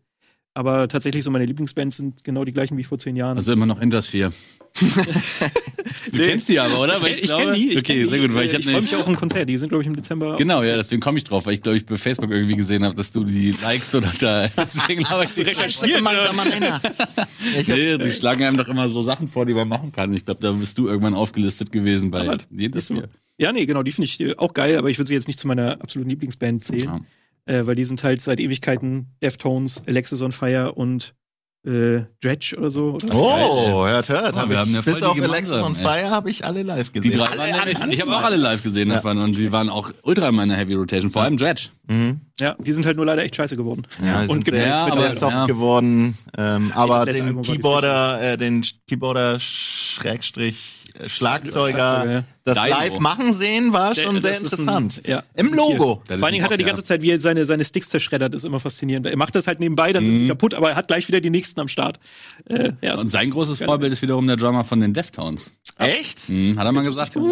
Aber 0.57 0.89
tatsächlich 0.89 1.23
so 1.23 1.31
meine 1.31 1.45
Lieblingsbands 1.45 1.97
sind 1.97 2.25
genau 2.25 2.47
die 2.47 2.53
gleichen 2.53 2.79
wie 2.79 2.85
vor 2.85 2.99
zehn 2.99 3.15
Jahren. 3.15 3.37
Also 3.37 3.53
immer 3.53 3.67
noch 3.67 3.79
Intersphere. 3.79 4.31
du 4.81 6.19
Nee. 6.19 6.29
kennst 6.29 6.49
die 6.49 6.59
aber, 6.59 6.81
oder? 6.81 6.99
Weil 7.03 7.19
ich 7.19 7.31
kenn 7.31 7.53
die. 7.53 7.73
Ich 7.73 7.79
okay, 7.79 7.83
kenn 7.83 7.97
die. 7.97 8.07
sehr 8.07 8.19
gut, 8.21 8.35
weil 8.35 8.47
ich, 8.47 8.55
ich 8.55 8.65
freue 8.65 8.81
mich 8.81 8.97
auch 8.97 9.01
auf 9.01 9.09
ein 9.09 9.17
Konzert. 9.17 9.51
Die 9.51 9.59
sind, 9.59 9.69
glaube 9.69 9.83
ich, 9.83 9.87
im 9.87 9.95
Dezember. 9.95 10.37
Genau, 10.37 10.63
ja, 10.63 10.77
deswegen 10.77 11.03
komme 11.03 11.19
ich 11.19 11.25
drauf, 11.25 11.45
weil 11.45 11.53
ich 11.53 11.63
glaube 11.63 11.77
ich 11.77 11.85
bei 11.85 11.99
Facebook 11.99 12.31
irgendwie 12.31 12.57
gesehen 12.57 12.85
habe, 12.85 12.95
dass 12.95 13.13
du 13.13 13.23
die 13.23 13.51
likest 13.51 13.95
oder 13.95 14.11
da. 14.19 14.49
Deswegen 14.57 15.07
habe 15.11 15.25
ich 15.25 15.35
die 15.35 15.43
recherchiert. 15.43 16.01
Ich 17.59 17.69
Nee, 17.69 17.99
die 17.99 18.11
schlagen 18.11 18.43
einem 18.43 18.57
doch 18.57 18.69
immer 18.69 18.89
so 18.89 19.03
Sachen 19.03 19.29
vor, 19.29 19.45
die 19.45 19.53
man 19.53 19.69
machen 19.69 19.93
kann. 19.93 20.15
Ich 20.15 20.25
glaube, 20.25 20.41
da 20.41 20.53
bist 20.53 20.79
du 20.79 20.89
irgendwann 20.89 21.13
aufgelistet 21.13 21.71
gewesen 21.71 22.11
bei. 22.11 22.25
Mal. 22.25 22.39
Ja, 23.37 23.53
nee, 23.53 23.67
genau, 23.67 23.83
die 23.83 23.93
finde 23.93 24.07
ich 24.07 24.19
äh, 24.21 24.37
auch 24.39 24.55
geil, 24.55 24.79
aber 24.79 24.89
ich 24.89 24.97
würde 24.97 25.09
sie 25.09 25.15
jetzt 25.15 25.27
nicht 25.27 25.39
zu 25.39 25.47
meiner 25.47 25.83
absoluten 25.83 26.09
Lieblingsband 26.09 26.65
zählen. 26.65 27.05
Äh, 27.47 27.67
weil 27.67 27.77
die 27.77 27.85
sind 27.85 28.03
halt 28.03 28.21
seit 28.21 28.41
Ewigkeiten 28.41 29.15
Deftones, 29.23 29.83
Alexis 29.87 30.21
on 30.21 30.33
Fire 30.33 30.73
und 30.73 31.15
äh, 31.67 32.05
Dredge 32.23 32.55
oder 32.59 32.71
so. 32.71 32.93
Oder? 32.95 33.15
Oh, 33.15 33.85
hört, 33.87 34.09
hört. 34.09 34.35
Oh, 34.35 34.39
hab 34.39 34.49
wir 34.49 34.55
ich, 34.55 34.61
haben 34.61 34.73
ja 34.75 34.83
voll 34.83 34.93
bis 34.93 35.01
die 35.01 35.07
auf 35.07 35.21
Alexis 35.21 35.57
ey. 35.57 35.75
Fire 35.75 36.11
habe 36.11 36.31
ich 36.31 36.45
alle 36.45 36.63
live 36.63 36.91
Die 36.91 37.01
gesehen. 37.01 37.19
drei 37.19 37.37
waren 37.39 37.51
nämlich, 37.51 37.99
ich 37.99 38.01
habe 38.03 38.17
auch 38.17 38.23
alle 38.23 38.37
live 38.37 38.63
gesehen 38.63 38.89
Ja. 38.89 38.97
davon 38.97 39.19
und 39.19 39.37
die 39.37 39.51
waren 39.51 39.69
auch 39.69 39.91
ultra 40.03 40.29
in 40.29 40.37
meiner 40.37 40.55
Heavy 40.55 40.75
Rotation, 40.75 41.11
vor 41.11 41.23
allem 41.23 41.37
Dredge. 41.37 41.69
Mhm. 41.89 42.21
Ja, 42.39 42.55
die 42.61 42.73
sind 42.73 42.87
halt 42.87 42.97
nur 42.97 43.07
leider 43.07 43.23
echt 43.25 43.35
scheiße 43.37 43.57
geworden. 43.57 43.87
Ja, 44.05 44.23
die 44.23 44.29
Und 44.29 44.35
sind 44.37 44.45
gibt 44.45 44.57
sehr, 44.57 44.67
ja, 44.69 44.93
sehr 44.93 45.17
soft 45.17 45.33
ja. 45.33 45.47
geworden. 45.47 46.17
Ähm, 46.39 46.73
aber 46.75 47.05
den 47.07 47.43
die 47.43 47.49
Keyboarder, 47.53 48.21
äh, 48.35 48.37
den 48.37 48.65
Keyboarder 48.89 49.41
Schrägstrich 49.41 50.76
Schlagzeuger, 51.07 52.25
das 52.45 52.57
live 52.57 52.99
machen 53.01 53.33
sehen, 53.35 53.73
war 53.73 53.95
schon 53.95 54.21
sehr 54.23 54.33
ist 54.33 54.37
ein- 54.39 54.45
interessant. 54.45 55.03
ja, 55.07 55.23
Im. 55.35 55.53
Logo. 55.53 56.03
Das 56.07 56.19
Vor 56.19 56.27
allen 56.27 56.33
Dingen 56.33 56.45
hat 56.45 56.51
er 56.53 56.57
die 56.57 56.65
ganze 56.65 56.85
Zeit, 56.85 57.03
wie 57.03 57.11
er 57.11 57.19
seine, 57.19 57.45
seine 57.47 57.65
Sticks 57.65 57.89
zerschreddert, 57.89 58.35
ist 58.35 58.45
immer 58.45 58.61
faszinierend. 58.61 59.07
Er 59.07 59.17
macht 59.17 59.35
das 59.35 59.47
halt 59.47 59.61
nebenbei, 59.61 59.93
dann 59.93 60.05
sind 60.05 60.19
sie 60.19 60.29
kaputt, 60.29 60.55
aber 60.55 60.71
er 60.71 60.77
hat 60.77 60.89
gleich 60.89 61.09
wieder 61.09 61.21
die 61.21 61.31
nächsten 61.31 61.61
am 61.61 61.69
Start. 61.69 61.99
Äh, 62.49 62.73
ja, 62.83 62.95
Und 62.99 63.11
sein 63.11 63.31
großes 63.31 63.59
Vorbild 63.63 63.93
ist 63.93 64.03
wiederum 64.03 64.27
der 64.27 64.37
Drummer 64.37 64.65
von 64.65 64.81
den 64.81 64.93
Deftones. 64.95 65.51
Echt? 65.79 66.29
Hm, 66.29 66.59
hat 66.59 66.65
er 66.67 66.73
mal 66.73 66.85
gesagt. 66.85 67.17
What? 67.17 67.31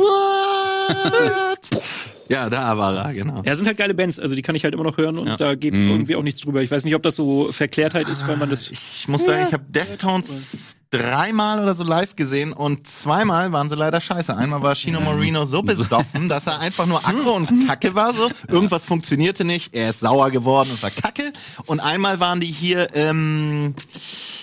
ja, 2.28 2.48
da 2.50 2.76
war 2.78 2.94
er, 3.06 3.14
genau. 3.14 3.42
ja, 3.44 3.54
sind 3.54 3.66
halt 3.66 3.76
geile 3.76 3.94
Bands, 3.94 4.18
also 4.18 4.34
die 4.34 4.42
kann 4.42 4.54
ich 4.54 4.64
halt 4.64 4.74
immer 4.74 4.84
noch 4.84 4.96
hören 4.96 5.18
und 5.18 5.28
Ja. 5.28 5.36
da 5.36 5.54
geht 5.54 5.76
irgendwie 5.76 6.16
auch 6.16 6.22
nichts 6.22 6.40
drüber. 6.40 6.62
Ich 6.62 6.70
weiß 6.70 6.84
nicht, 6.84 6.94
ob 6.94 7.02
das 7.02 7.16
so 7.16 7.50
Verklärtheit 7.52 8.08
ist, 8.08 8.26
weil 8.28 8.36
man 8.36 8.50
das. 8.50 8.70
Ich 8.70 9.06
muss 9.08 9.24
sagen, 9.24 9.44
ich 9.46 9.52
habe 9.52 9.64
Deftones 9.68 10.76
dreimal 10.90 11.60
oder 11.60 11.74
so 11.74 11.82
live 11.82 12.14
gesehen 12.14 12.52
und 12.52 12.86
zweimal 12.86 13.50
waren 13.52 13.68
sie 13.68 13.74
leider 13.76 14.00
scheiße. 14.00 14.36
Einmal 14.36 14.62
war 14.62 14.74
Chino 14.76 15.00
Marino 15.00 15.44
so 15.44 15.60
besoffen, 15.62 16.28
dass 16.28 16.46
er 16.46 16.60
einfach 16.60 16.86
nur 16.86 17.04
aggro 17.06 17.32
und 17.34 17.66
kacke 17.66 17.94
war 17.96 18.14
so. 18.14 18.30
Irgendwas 18.48 18.86
funktionierte 18.86 19.44
nicht, 19.44 19.74
er 19.74 19.90
ist 19.90 20.00
sauer 20.00 20.30
geworden 20.30 20.70
und 20.70 20.82
war 20.82 20.90
kacke. 20.90 21.32
Und 21.66 21.80
einmal 21.80 22.20
waren 22.20 22.38
die 22.38 22.46
hier 22.46 22.86
ähm, 22.94 23.74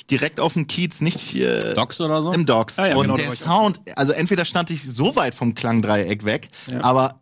direkt 0.10 0.42
auf 0.42 0.54
dem 0.54 0.68
Kiez, 0.68 1.00
nicht 1.00 1.20
hier 1.20 1.74
Docs 1.74 2.02
oder 2.02 2.22
so? 2.22 2.34
im 2.34 2.46
Docks. 2.46 2.78
Ah 2.78 2.88
ja, 2.90 2.96
und 2.98 3.04
genau, 3.04 3.16
der. 3.16 3.34
Sound, 3.36 3.80
also 3.96 4.12
entweder 4.12 4.44
stand 4.44 4.70
ich 4.72 4.84
so 4.84 5.16
weit 5.16 5.34
vom 5.34 5.56
Klangdreieck 5.56 6.26
weg, 6.26 6.50
Ja. 6.70 6.84
aber 6.84 7.21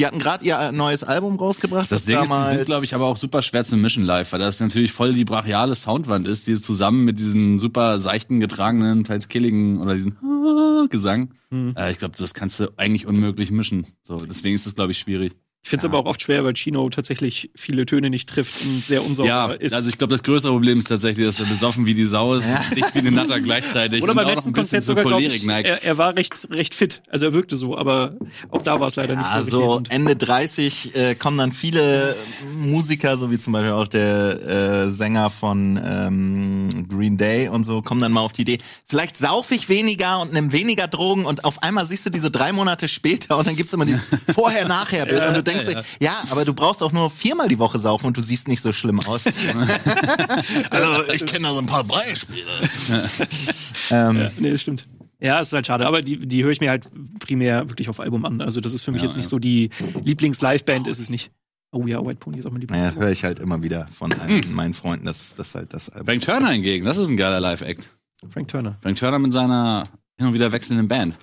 die 0.00 0.06
hatten 0.06 0.18
gerade 0.18 0.42
ihr 0.42 0.72
neues 0.72 1.04
Album 1.04 1.36
rausgebracht. 1.36 1.92
Das 1.92 2.06
Ding 2.06 2.22
ist, 2.22 2.30
die 2.30 2.54
sind, 2.54 2.64
glaube 2.64 2.86
ich, 2.86 2.94
aber 2.94 3.04
auch 3.04 3.18
super 3.18 3.42
schwer 3.42 3.66
zu 3.66 3.76
mischen 3.76 4.02
live, 4.02 4.32
weil 4.32 4.38
das 4.38 4.58
natürlich 4.58 4.92
voll 4.92 5.12
die 5.12 5.26
brachiale 5.26 5.74
Soundwand 5.74 6.26
ist, 6.26 6.46
die 6.46 6.58
zusammen 6.58 7.04
mit 7.04 7.18
diesem 7.18 7.60
super 7.60 7.98
seichten, 7.98 8.40
getragenen, 8.40 9.04
teils 9.04 9.28
killigen 9.28 9.78
oder 9.78 9.92
diesem 9.92 10.16
Gesang. 10.88 11.34
Hm. 11.50 11.74
Äh, 11.76 11.90
ich 11.92 11.98
glaube, 11.98 12.14
das 12.16 12.32
kannst 12.32 12.58
du 12.60 12.68
eigentlich 12.78 13.04
unmöglich 13.04 13.50
mischen. 13.50 13.86
So, 14.02 14.16
deswegen 14.16 14.54
ist 14.54 14.66
das, 14.66 14.74
glaube 14.74 14.92
ich, 14.92 14.98
schwierig. 14.98 15.36
Ich 15.62 15.68
finde 15.68 15.86
es 15.86 15.92
Ja. 15.92 15.98
aber 15.98 16.06
auch 16.06 16.10
oft 16.10 16.22
schwer, 16.22 16.42
weil 16.42 16.54
Chino 16.54 16.88
tatsächlich 16.88 17.50
viele 17.54 17.84
Töne 17.84 18.08
nicht 18.08 18.28
trifft 18.30 18.62
und 18.62 18.82
sehr 18.82 19.04
unsauber 19.04 19.28
Ja, 19.28 19.46
ist. 19.52 19.74
also 19.74 19.90
ich 19.90 19.98
glaube, 19.98 20.14
das 20.14 20.22
größere 20.22 20.52
Problem 20.52 20.78
ist 20.78 20.88
tatsächlich, 20.88 21.26
dass 21.26 21.38
er 21.38 21.44
besoffen 21.46 21.84
wie 21.84 21.92
die 21.92 22.06
Sau 22.06 22.34
ist, 22.34 22.46
Ja. 22.48 22.62
dicht 22.74 22.94
wie 22.94 23.00
eine 23.00 23.10
Natter 23.12 23.40
gleichzeitig 23.40 24.02
Oder 24.02 24.12
und 24.12 24.16
beim 24.16 24.26
letzten 24.26 24.52
Konzert 24.54 24.84
sogar, 24.84 25.04
glaube 25.04 25.16
Cholerik 25.22 25.36
ich, 25.42 25.44
neigt. 25.46 25.68
er, 25.68 25.84
er 25.84 25.98
war 25.98 26.16
recht, 26.16 26.48
recht 26.50 26.74
fit. 26.74 27.02
Also 27.10 27.26
er 27.26 27.34
wirkte 27.34 27.56
so, 27.58 27.76
aber 27.76 28.16
auch 28.50 28.62
da 28.62 28.80
war 28.80 28.86
es 28.86 28.96
leider 28.96 29.16
nicht 29.16 29.26
so. 29.26 29.32
Also 29.34 29.82
Ende 29.90 30.16
30 30.16 30.94
äh, 30.96 31.14
kommen 31.14 31.36
dann 31.36 31.52
viele 31.52 32.16
Musiker, 32.56 33.18
so 33.18 33.30
wie 33.30 33.38
zum 33.38 33.52
Beispiel 33.52 33.72
auch 33.72 33.86
der 33.88 34.86
äh, 34.86 34.90
Sänger 34.90 35.28
von 35.28 35.78
ähm, 35.84 36.88
Green 36.88 37.18
Day 37.18 37.48
und 37.48 37.64
so, 37.64 37.82
kommen 37.82 38.00
dann 38.00 38.12
mal 38.12 38.20
auf 38.22 38.32
die 38.32 38.42
Idee, 38.42 38.58
vielleicht 38.86 39.18
sauf 39.18 39.50
ich 39.50 39.68
weniger 39.68 40.20
und 40.22 40.32
nimm 40.32 40.52
weniger 40.52 40.88
Drogen 40.88 41.26
und 41.26 41.44
auf 41.44 41.62
einmal 41.62 41.86
siehst 41.86 42.06
du 42.06 42.10
diese 42.10 42.30
drei 42.30 42.52
Monate 42.54 42.88
später 42.88 43.36
und 43.36 43.46
dann 43.46 43.56
gibt's 43.56 43.74
immer 43.74 43.84
dieses 43.84 44.06
Vorher-Nachher-Bild 44.34 45.20
und 45.58 45.66
du 45.66 45.72
denkst 45.72 45.88
dir, 46.00 46.04
ja, 46.06 46.22
aber 46.30 46.44
du 46.44 46.54
brauchst 46.54 46.82
auch 46.82 46.92
nur 46.92 47.10
viermal 47.10 47.48
die 47.48 47.58
Woche 47.58 47.78
saufen 47.78 48.06
und 48.06 48.16
du 48.16 48.22
siehst 48.22 48.48
nicht 48.48 48.62
so 48.62 48.72
schlimm 48.72 49.00
aus. 49.00 49.22
also 50.70 51.12
ich 51.12 51.26
kenne 51.26 51.48
da 51.48 51.52
so 51.54 51.60
ein 51.60 51.66
paar 51.66 51.84
Beispiele. 51.84 52.42
ähm, 53.90 54.18
ja, 54.18 54.28
nee, 54.38 54.50
das 54.50 54.62
stimmt. 54.62 54.84
Ja, 55.22 55.40
ist 55.40 55.52
halt 55.52 55.66
schade, 55.66 55.86
aber 55.86 56.00
die, 56.02 56.26
die 56.26 56.44
höre 56.44 56.50
ich 56.50 56.60
mir 56.60 56.70
halt 56.70 56.88
primär 57.18 57.68
wirklich 57.68 57.88
auf 57.90 58.00
Album 58.00 58.24
an. 58.24 58.40
Also 58.40 58.60
das 58.60 58.72
ist 58.72 58.82
für 58.82 58.90
mich 58.90 59.02
Ja, 59.02 59.08
jetzt 59.08 59.16
nicht 59.16 59.26
ja. 59.26 59.30
so 59.30 59.38
die 59.38 59.68
Lieblings-Live-Band, 60.04 60.86
ist 60.86 60.98
es 60.98 61.10
nicht. 61.10 61.30
Oh 61.72 61.86
ja, 61.86 62.04
White 62.04 62.16
Pony 62.16 62.38
ist 62.38 62.46
auch 62.46 62.50
mein 62.50 62.62
Lieblings. 62.62 62.82
naja, 62.82 62.94
höre 62.96 63.10
ich 63.10 63.22
halt 63.22 63.38
immer 63.38 63.62
wieder 63.62 63.86
von 63.92 64.12
allen 64.14 64.54
meinen 64.54 64.74
Freunden, 64.74 65.06
dass 65.06 65.34
das 65.36 65.54
halt 65.54 65.72
das 65.72 65.88
Album. 65.90 66.06
Frank 66.06 66.22
Turner 66.22 66.48
hingegen, 66.50 66.84
das 66.84 66.96
ist 66.96 67.08
ein 67.10 67.16
geiler 67.16 67.38
Live-Act. 67.38 67.88
Frank 68.30 68.48
Turner. 68.48 68.78
Frank 68.82 68.96
Turner 68.98 69.18
mit 69.18 69.32
seiner 69.32 69.84
hin 70.18 70.26
und 70.26 70.34
wieder 70.34 70.52
wechselnden 70.52 70.88
Band. 70.88 71.16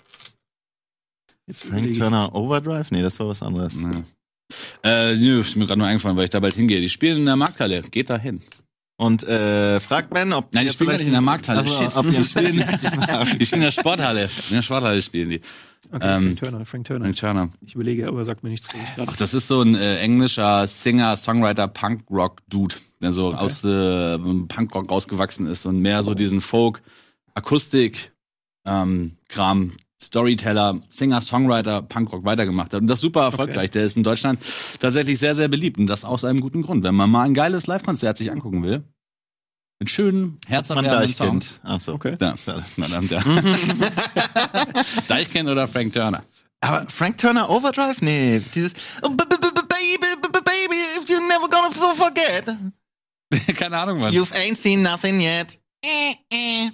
Jetzt 1.47 1.65
Frank. 1.65 1.93
Turner 1.95 2.33
Overdrive? 2.35 2.91
Nee, 2.91 3.01
das 3.01 3.19
war 3.19 3.27
was 3.27 3.41
anderes. 3.41 3.81
Ja. 3.81 3.91
Äh, 4.83 5.15
nö, 5.15 5.41
ist 5.41 5.55
mir 5.55 5.67
gerade 5.67 5.79
nur 5.79 5.87
eingefallen, 5.87 6.15
weil 6.17 6.25
ich 6.25 6.29
da 6.29 6.39
bald 6.39 6.55
hingehe. 6.55 6.79
Die 6.81 6.89
spielen 6.89 7.17
in 7.19 7.25
der 7.25 7.35
Markthalle. 7.35 7.81
Geht 7.81 8.09
da 8.09 8.17
hin. 8.17 8.41
Und 8.99 9.23
äh, 9.27 9.79
fragt 9.79 10.09
Ben, 10.11 10.33
ob 10.33 10.51
Nein, 10.55 10.65
die 10.65 10.71
spielen 10.73 10.97
nicht 10.97 11.05
in 11.05 11.11
der 11.11 11.21
Markthalle. 11.21 11.59
Also, 11.59 11.83
Shit. 11.83 11.95
ob 11.95 12.09
Die 12.09 12.23
spielen, 12.23 12.55
die 13.39 13.45
spielen 13.45 13.61
in 13.61 13.65
der 13.65 13.71
Sporthalle. 13.71 14.23
In 14.49 14.55
der 14.55 14.61
Sporthalle 14.63 15.01
spielen 15.03 15.29
die. 15.29 15.41
Okay, 15.91 15.99
Ähm, 16.15 16.23
Frank 16.35 16.39
Turner, 16.39 16.65
Frank 16.65 16.85
Turner. 16.85 17.05
Frank 17.05 17.15
Turner. 17.17 17.49
Ich 17.61 17.75
überlege, 17.75 18.07
aber 18.07 18.25
sagt 18.25 18.43
mir 18.43 18.49
nichts. 18.49 18.67
Ach, 19.05 19.15
das 19.15 19.35
ist 19.35 19.47
so 19.47 19.61
ein 19.61 19.75
äh, 19.75 19.99
englischer 19.99 20.67
Singer, 20.67 21.15
Songwriter, 21.15 21.67
Punkrock-Dude, 21.67 22.75
der 23.01 23.13
so 23.13 23.27
Okay. 23.27 23.37
aus 23.37 23.63
äh, 23.63 24.17
Punkrock 24.17 24.89
rausgewachsen 24.89 25.45
ist 25.45 25.67
und 25.67 25.79
mehr 25.79 26.01
so 26.03 26.15
diesen 26.15 26.41
Folk, 26.41 26.81
Akustik, 27.35 28.11
ähm, 28.65 29.17
Kram, 29.29 29.73
Storyteller, 30.01 30.79
Singer, 30.89 31.21
Songwriter, 31.21 31.81
Punkrock 31.81 32.23
weitergemacht 32.23 32.73
hat. 32.73 32.81
Und 32.81 32.87
das 32.87 32.99
super 32.99 33.23
erfolgreich. 33.23 33.71
Der 33.71 33.85
ist 33.85 33.97
in 33.97 34.03
Deutschland 34.03 34.39
tatsächlich 34.79 35.17
sehr, 35.19 35.33
sehr 35.35 35.47
beliebt. 35.47 35.79
Und 35.79 35.87
das 35.87 36.05
aus 36.05 36.23
einem 36.23 36.39
guten 36.39 36.61
Grund. 36.61 36.83
Wenn 36.83 36.95
man 36.95 37.09
mal 37.09 37.23
ein 37.23 37.33
geiles 37.33 37.67
Live-Konzert 37.67 38.17
sich 38.17 38.31
angucken 38.31 38.63
will, 38.63 38.83
mit 39.79 39.89
schönen, 39.89 40.39
herzerwärmenden 40.47 41.13
Songs. 41.13 41.59
Achso. 41.63 41.93
Okay. 41.93 42.15
Ja, 42.19 42.35
na 42.77 42.87
dann, 42.87 43.07
ja. 43.07 43.21
Deichkind 45.07 45.49
oder 45.49 45.67
Frank 45.67 45.93
Turner? 45.93 46.23
Aber 46.61 46.87
Frank 46.89 47.19
Turner 47.19 47.49
Overdrive? 47.49 48.01
Nee, 48.01 48.41
dieses 48.55 48.73
oh, 49.03 49.09
Baby, 49.09 50.07
baby, 50.31 50.75
if 50.99 51.07
you're 51.07 51.21
never 51.27 51.47
gonna 51.47 51.69
forget, 51.71 52.55
Keine 53.57 53.77
Ahnung, 53.77 53.99
Mann. 53.99 54.13
you've 54.13 54.33
ain't 54.33 54.57
seen 54.57 54.81
nothing 54.81 55.21
yet. 55.21 55.59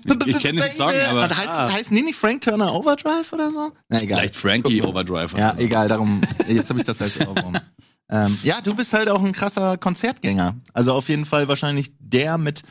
B- 0.06 0.30
Ich 0.32 0.40
kenn 0.40 0.56
den. 0.56 0.72
Song, 0.72 0.90
aber- 0.90 1.24
Und 1.24 1.38
heißt, 1.38 1.50
Ah. 1.50 1.72
heißen 1.72 1.96
die 1.96 2.04
nicht 2.04 2.16
Frank 2.16 2.42
Turner 2.42 2.74
Overdrive 2.74 3.32
oder 3.34 3.52
so? 3.52 3.72
Na 3.90 4.02
egal. 4.02 4.20
Vielleicht 4.20 4.36
Frankie 4.36 4.82
Overdrive. 4.82 5.38
Ja, 5.38 5.56
egal, 5.58 5.88
darum, 5.88 6.22
jetzt 6.48 6.70
habe 6.70 6.80
ich 6.80 6.86
das 6.86 7.02
als 7.02 7.20
Ohrwurm. 7.20 7.56
ähm, 8.10 8.38
ja, 8.44 8.62
du 8.62 8.76
bist 8.76 8.92
halt 8.94 9.10
auch 9.10 9.24
ein 9.24 9.32
krasser 9.32 9.78
Konzertgänger. 9.78 10.56
Also 10.74 10.94
auf 10.94 11.10
jeden 11.10 11.26
Fall 11.26 11.48
wahrscheinlich 11.48 11.92
der 12.00 12.38
mit 12.38 12.64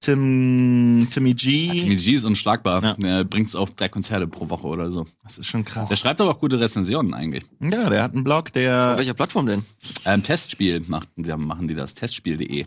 Tim, 0.00 1.08
Timmy 1.10 1.32
G. 1.34 1.68
Timmy 1.80 1.96
G 1.96 2.12
ist 2.16 2.24
unschlagbar. 2.24 2.82
Ja. 2.82 2.96
Er 3.18 3.24
bringt 3.24 3.54
auch 3.56 3.70
drei 3.70 3.88
Konzerte 3.88 4.26
pro 4.26 4.50
Woche 4.50 4.66
oder 4.66 4.92
so. 4.92 5.06
Das 5.22 5.38
ist 5.38 5.46
schon 5.46 5.64
krass. 5.64 5.88
Der 5.88 5.96
schreibt 5.96 6.20
aber 6.20 6.30
auch 6.32 6.40
gute 6.40 6.60
Rezensionen 6.60 7.14
eigentlich. 7.14 7.44
Ja, 7.60 7.88
der 7.88 8.02
hat 8.02 8.12
einen 8.12 8.22
Blog, 8.24 8.46
Auf 8.46 8.50
der. 8.52 8.94
welcher 8.98 9.14
Plattform 9.14 9.46
denn? 9.46 9.64
Ähm, 10.04 10.22
Testspiel 10.22 10.82
macht, 10.88 11.08
machen 11.16 11.68
die 11.68 11.74
das. 11.74 11.94
Testspiel.de. 11.94 12.66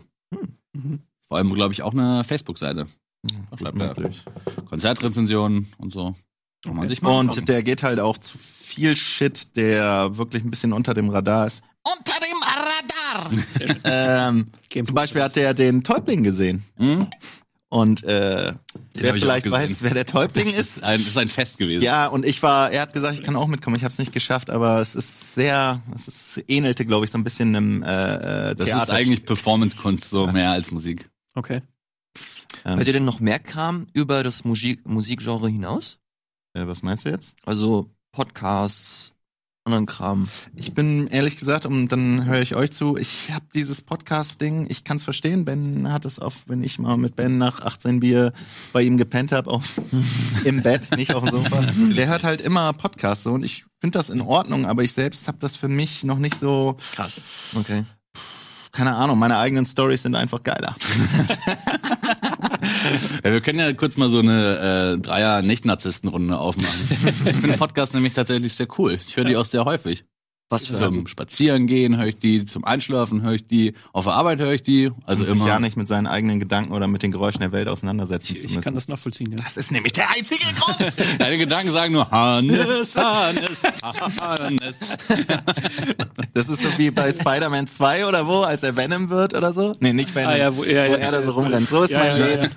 Mhm. 0.72 0.98
Vor 1.28 1.36
allem, 1.36 1.52
glaube 1.54 1.72
ich, 1.74 1.82
auch 1.82 1.92
eine 1.92 2.24
Facebook-Seite. 2.24 2.86
Da 3.50 3.58
schreibt 3.58 3.80
er 3.80 3.94
Konzertrezensionen 4.66 5.66
und 5.78 5.92
so. 5.92 6.14
Kann 6.64 6.74
man 6.74 6.78
Okay. 6.84 6.88
sich 6.88 7.02
mal 7.02 7.18
anschauen. 7.20 7.38
Und 7.40 7.48
der 7.48 7.62
geht 7.62 7.82
halt 7.82 8.00
auch 8.00 8.18
zu 8.18 8.36
viel 8.38 8.96
Shit, 8.96 9.56
der 9.56 10.16
wirklich 10.16 10.44
ein 10.44 10.50
bisschen 10.50 10.72
unter 10.72 10.94
dem 10.94 11.08
Radar 11.10 11.46
ist. 11.46 11.62
Unter 11.84 12.14
dem 12.20 12.38
Radar! 12.42 13.30
ähm, 14.28 14.46
zum 14.70 14.94
Beispiel 14.94 15.22
hat 15.22 15.36
der 15.36 15.54
den 15.54 15.82
Täubling 15.82 16.22
gesehen. 16.22 16.64
Hm? 16.76 17.06
Und 17.70 18.02
äh, 18.04 18.52
wer 18.94 19.14
vielleicht 19.14 19.50
weiß, 19.50 19.82
wer 19.82 19.92
der 19.94 20.06
Täubling 20.06 20.46
Das 20.48 20.54
ist. 20.56 20.76
ist 20.78 20.82
ein, 20.82 20.98
das 20.98 21.08
ist 21.08 21.18
ein 21.18 21.28
Fest 21.28 21.58
gewesen. 21.58 21.82
Ja, 21.82 22.06
und 22.06 22.24
ich 22.24 22.42
war, 22.42 22.70
er 22.70 22.82
hat 22.82 22.92
gesagt, 22.92 23.14
ich 23.18 23.22
kann 23.22 23.36
auch 23.36 23.46
mitkommen. 23.46 23.76
Ich 23.76 23.84
habe 23.84 23.92
es 23.92 23.98
nicht 23.98 24.12
geschafft, 24.12 24.48
aber 24.50 24.80
es 24.80 24.94
ist 24.94 25.34
sehr, 25.34 25.80
es 25.94 26.08
ist, 26.08 26.44
ähnelte, 26.48 26.84
glaube 26.86 27.04
ich, 27.04 27.10
so 27.10 27.18
ein 27.18 27.24
bisschen 27.24 27.54
einem 27.54 27.82
äh, 27.82 28.50
äh, 28.50 28.54
Das 28.54 28.66
Theater. 28.66 28.82
ist 28.84 28.90
eigentlich 28.90 29.24
Performance-Kunst, 29.24 30.08
so 30.08 30.26
mehr 30.28 30.50
als 30.52 30.70
Musik. 30.70 31.08
Okay. 31.34 31.62
Ähm, 32.64 32.76
Hört 32.78 32.86
ihr 32.86 32.92
denn 32.94 33.04
noch 33.04 33.20
mehr 33.20 33.38
Kram 33.38 33.86
über 33.92 34.22
das 34.22 34.44
Musik 34.44 34.86
Musikgenre 34.86 35.48
hinaus? 35.48 35.98
äh, 36.54 36.66
was 36.66 36.82
meinst 36.82 37.04
du 37.04 37.10
jetzt? 37.10 37.36
Also 37.44 37.90
Podcasts, 38.12 39.12
anderen 39.64 39.84
Kram. 39.86 40.28
Ich 40.56 40.72
bin 40.72 41.08
ehrlich 41.08 41.36
gesagt, 41.36 41.66
und 41.66 41.88
dann 41.88 42.24
höre 42.24 42.40
ich 42.40 42.54
euch 42.56 42.72
zu, 42.72 42.96
ich 42.96 43.30
habe 43.30 43.44
dieses 43.54 43.82
Podcast-Ding, 43.82 44.66
ich 44.70 44.82
kann 44.82 44.96
es 44.96 45.04
verstehen. 45.04 45.44
Ben 45.44 45.92
hat 45.92 46.06
es 46.06 46.18
oft, 46.18 46.48
wenn 46.48 46.64
ich 46.64 46.78
mal 46.78 46.96
mit 46.96 47.16
Ben 47.16 47.36
nach 47.36 47.60
18 47.60 48.00
Bier 48.00 48.32
bei 48.72 48.82
ihm 48.82 48.96
gepennt 48.96 49.30
habe, 49.30 49.50
auf 49.50 49.78
im 50.44 50.62
Bett, 50.62 50.96
nicht 50.96 51.12
auf 51.14 51.22
dem 51.22 51.30
Sofa. 51.32 51.60
Der 51.92 52.08
hört 52.08 52.24
halt 52.24 52.40
immer 52.40 52.72
Podcasts 52.72 53.24
so 53.24 53.32
und 53.34 53.44
ich 53.44 53.66
finde 53.78 53.98
das 53.98 54.08
in 54.08 54.22
Ordnung, 54.22 54.64
aber 54.64 54.82
ich 54.84 54.94
selbst 54.94 55.28
habe 55.28 55.36
das 55.38 55.56
für 55.56 55.68
mich 55.68 56.02
noch 56.02 56.18
nicht 56.18 56.38
so, 56.38 56.78
Krass. 56.94 57.20
Okay. 57.54 57.84
keine 58.72 58.94
Ahnung, 58.96 59.18
meine 59.18 59.36
eigenen 59.36 59.66
Stories 59.66 60.02
sind 60.02 60.14
einfach 60.14 60.42
geiler. 60.42 60.74
Ja, 63.24 63.32
wir 63.32 63.40
können 63.40 63.58
ja 63.58 63.72
kurz 63.72 63.96
mal 63.96 64.08
so 64.08 64.20
eine 64.20 64.96
äh, 64.96 64.98
Dreier-Nicht-Narzissten-Runde 64.98 66.38
aufmachen. 66.38 66.80
ich 66.90 66.96
finde 66.96 67.58
Podcast 67.58 67.94
nämlich 67.94 68.12
tatsächlich 68.12 68.52
sehr 68.52 68.68
cool. 68.78 68.98
Ich 69.06 69.16
höre 69.16 69.24
die 69.24 69.36
auch 69.36 69.44
sehr 69.44 69.64
häufig. 69.64 70.04
Was 70.50 70.64
für 70.64 70.72
Zum 70.72 71.06
Spazierengehen 71.06 71.98
höre 71.98 72.06
ich 72.06 72.16
die, 72.18 72.46
zum 72.46 72.64
Einschlafen 72.64 73.20
höre 73.20 73.34
ich 73.34 73.46
die, 73.46 73.74
auf 73.92 74.06
der 74.06 74.14
Arbeit 74.14 74.38
höre 74.38 74.54
ich 74.54 74.62
die. 74.62 74.86
Also 75.04 75.22
Also 75.22 75.24
sich 75.26 75.34
immer. 75.34 75.46
ja 75.46 75.60
nicht 75.60 75.76
mit 75.76 75.88
seinen 75.88 76.06
eigenen 76.06 76.40
Gedanken 76.40 76.72
oder 76.72 76.86
mit 76.88 77.02
den 77.02 77.12
Geräuschen 77.12 77.40
der 77.40 77.52
Welt 77.52 77.68
auseinandersetzen 77.68 78.32
Ich, 78.36 78.40
zu 78.40 78.46
ich 78.46 78.52
müssen. 78.52 78.62
kann 78.64 78.74
das 78.74 78.88
nachvollziehen, 78.88 79.30
ja. 79.30 79.36
das 79.36 79.58
ist 79.58 79.70
nämlich 79.72 79.92
der 79.92 80.08
einzige 80.10 80.46
Grund. 80.58 80.94
Deine 81.18 81.36
Gedanken 81.36 81.70
sagen 81.70 81.92
nur 81.92 82.10
Hannes, 82.10 82.96
Hannes, 82.96 83.62
Hannes. 84.20 84.76
Das 86.34 86.48
ist 86.48 86.62
so 86.62 86.68
wie 86.78 86.90
bei 86.92 87.10
Spider-Man 87.12 87.66
2 87.66 88.06
oder 88.06 88.26
wo, 88.26 88.40
als 88.42 88.62
er 88.62 88.76
Venom 88.76 89.10
wird 89.10 89.34
oder 89.34 89.52
so. 89.52 89.72
Nee, 89.80 89.92
nicht 89.92 90.14
Venom. 90.14 90.30
Ah, 90.32 90.36
ja, 90.36 90.56
wo, 90.56 90.62
ja, 90.64 90.88
wo 90.88 90.92
er 90.94 91.10
da 91.12 91.22
so 91.22 91.32
rumrennt. 91.32 91.68
So 91.68 91.82
ist 91.82 91.92
mein 91.92 92.16
Leben. 92.16 92.48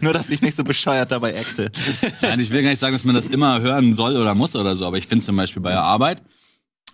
Nur, 0.00 0.12
dass 0.12 0.28
ich 0.30 0.42
nicht 0.42 0.56
so 0.56 0.64
bescheuert 0.64 1.10
dabei 1.12 1.38
acte. 1.38 1.70
Nein, 2.22 2.40
ich 2.40 2.50
will 2.50 2.62
gar 2.62 2.70
nicht 2.70 2.80
sagen, 2.80 2.94
dass 2.94 3.04
man 3.04 3.14
das 3.14 3.26
immer 3.26 3.60
hören 3.60 3.94
soll 3.94 4.16
oder 4.16 4.34
muss 4.34 4.56
oder 4.56 4.74
so, 4.74 4.86
aber 4.86 4.98
ich 4.98 5.06
finde 5.06 5.24
zum 5.24 5.36
Beispiel 5.36 5.62
bei 5.62 5.70
der 5.70 5.82
Arbeit, 5.82 6.20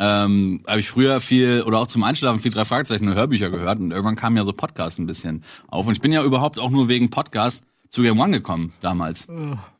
ähm, 0.01 0.63
habe 0.67 0.81
ich 0.81 0.89
früher 0.89 1.21
viel 1.21 1.63
oder 1.63 1.79
auch 1.79 1.87
zum 1.87 2.03
Einschlafen 2.03 2.41
viel 2.41 2.51
drei 2.51 2.65
Fragezeichen 2.65 3.09
und 3.09 3.15
Hörbücher 3.15 3.51
gehört 3.51 3.79
und 3.79 3.91
irgendwann 3.91 4.17
kam 4.17 4.37
ja 4.37 4.45
so 4.45 4.53
Podcast 4.53 4.99
ein 4.99 5.07
bisschen 5.07 5.45
auf 5.69 5.87
und 5.87 5.93
ich 5.93 6.01
bin 6.01 6.13
ja 6.13 6.23
überhaupt 6.23 6.59
auch 6.59 6.71
nur 6.71 6.89
wegen 6.89 7.11
Podcast 7.11 7.63
zu 7.91 8.03
Game 8.03 8.19
One 8.19 8.33
gekommen 8.33 8.73
damals. 8.81 9.29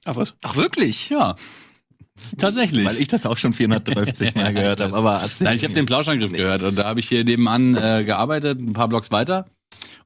Ach 0.05 0.17
was? 0.17 0.37
Ach 0.43 0.55
wirklich? 0.55 1.11
Ja. 1.11 1.35
Tatsächlich. 2.39 2.87
Weil 2.87 2.97
ich 2.97 3.09
das 3.09 3.27
auch 3.27 3.37
schon 3.37 3.53
450 3.53 4.35
Mal 4.37 4.55
gehört 4.55 4.81
habe. 4.81 4.97
Aber 4.97 5.29
Nein, 5.41 5.57
ich 5.57 5.65
habe 5.65 5.75
den 5.75 5.87
Plauschangriff 5.87 6.33
gehört 6.33 6.63
und 6.63 6.77
da 6.77 6.85
habe 6.85 7.01
ich 7.01 7.09
hier 7.09 7.25
nebenan 7.25 7.75
äh, 7.75 8.05
gearbeitet, 8.05 8.61
ein 8.61 8.73
paar 8.73 8.89
Blocks 8.89 9.11
weiter. 9.11 9.47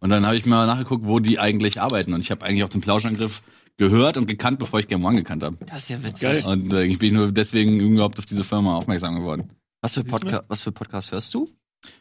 Und 0.00 0.10
dann 0.10 0.24
habe 0.24 0.36
ich 0.36 0.46
mal 0.46 0.66
nachgeguckt, 0.66 1.06
wo 1.06 1.18
die 1.18 1.38
eigentlich 1.38 1.80
arbeiten. 1.80 2.14
Und 2.14 2.20
ich 2.20 2.30
habe 2.30 2.46
eigentlich 2.46 2.64
auch 2.64 2.68
den 2.68 2.80
Plauschangriff 2.80 3.42
gehört 3.76 4.16
und 4.16 4.26
gekannt, 4.26 4.58
bevor 4.58 4.80
ich 4.80 4.88
Game 4.88 5.04
One 5.04 5.16
gekannt 5.16 5.42
habe. 5.42 5.56
Das 5.66 5.82
ist 5.82 5.88
ja 5.90 6.02
witzig. 6.02 6.22
Geil. 6.22 6.44
Und 6.46 6.72
äh, 6.72 6.84
ich 6.84 6.98
bin 6.98 7.14
nur 7.14 7.30
deswegen 7.30 7.78
überhaupt 7.80 8.18
auf 8.18 8.26
diese 8.26 8.44
Firma 8.44 8.76
aufmerksam 8.76 9.16
geworden. 9.16 9.50
Was 9.80 9.94
für 9.94 10.04
Podcast, 10.04 10.44
was 10.48 10.60
für 10.60 10.72
Podcast 10.72 11.12
hörst 11.12 11.32
du? 11.34 11.48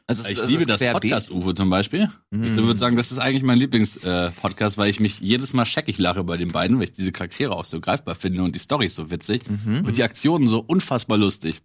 Also 0.07 0.23
es- 0.23 0.31
Ich 0.31 0.39
es 0.39 0.49
liebe 0.49 0.65
das? 0.65 0.81
Podcast-UFO 0.81 1.53
zum 1.53 1.69
Beispiel. 1.69 2.09
Ich 2.31 2.37
Mhm. 2.51 2.55
würde 2.57 2.79
sagen, 2.79 2.97
das 2.97 3.11
ist 3.11 3.19
eigentlich 3.19 3.43
mein 3.43 3.59
Lieblings-Podcast, 3.59 4.77
weil 4.79 4.89
ich 4.89 4.99
mich 4.99 5.19
jedes 5.19 5.53
Mal 5.53 5.65
scheckig 5.65 5.99
lache 5.99 6.23
bei 6.23 6.35
den 6.35 6.47
beiden, 6.49 6.77
weil 6.77 6.85
ich 6.85 6.93
diese 6.93 7.11
Charaktere 7.11 7.55
auch 7.55 7.65
so 7.65 7.79
greifbar 7.79 8.15
finde 8.15 8.41
und 8.41 8.55
die 8.55 8.59
Storys 8.59 8.95
so 8.95 9.11
witzig 9.11 9.43
Mhm. 9.47 9.85
und 9.85 9.95
die 9.97 10.03
Aktionen 10.03 10.47
so 10.47 10.59
unfassbar 10.59 11.17
lustig. 11.19 11.61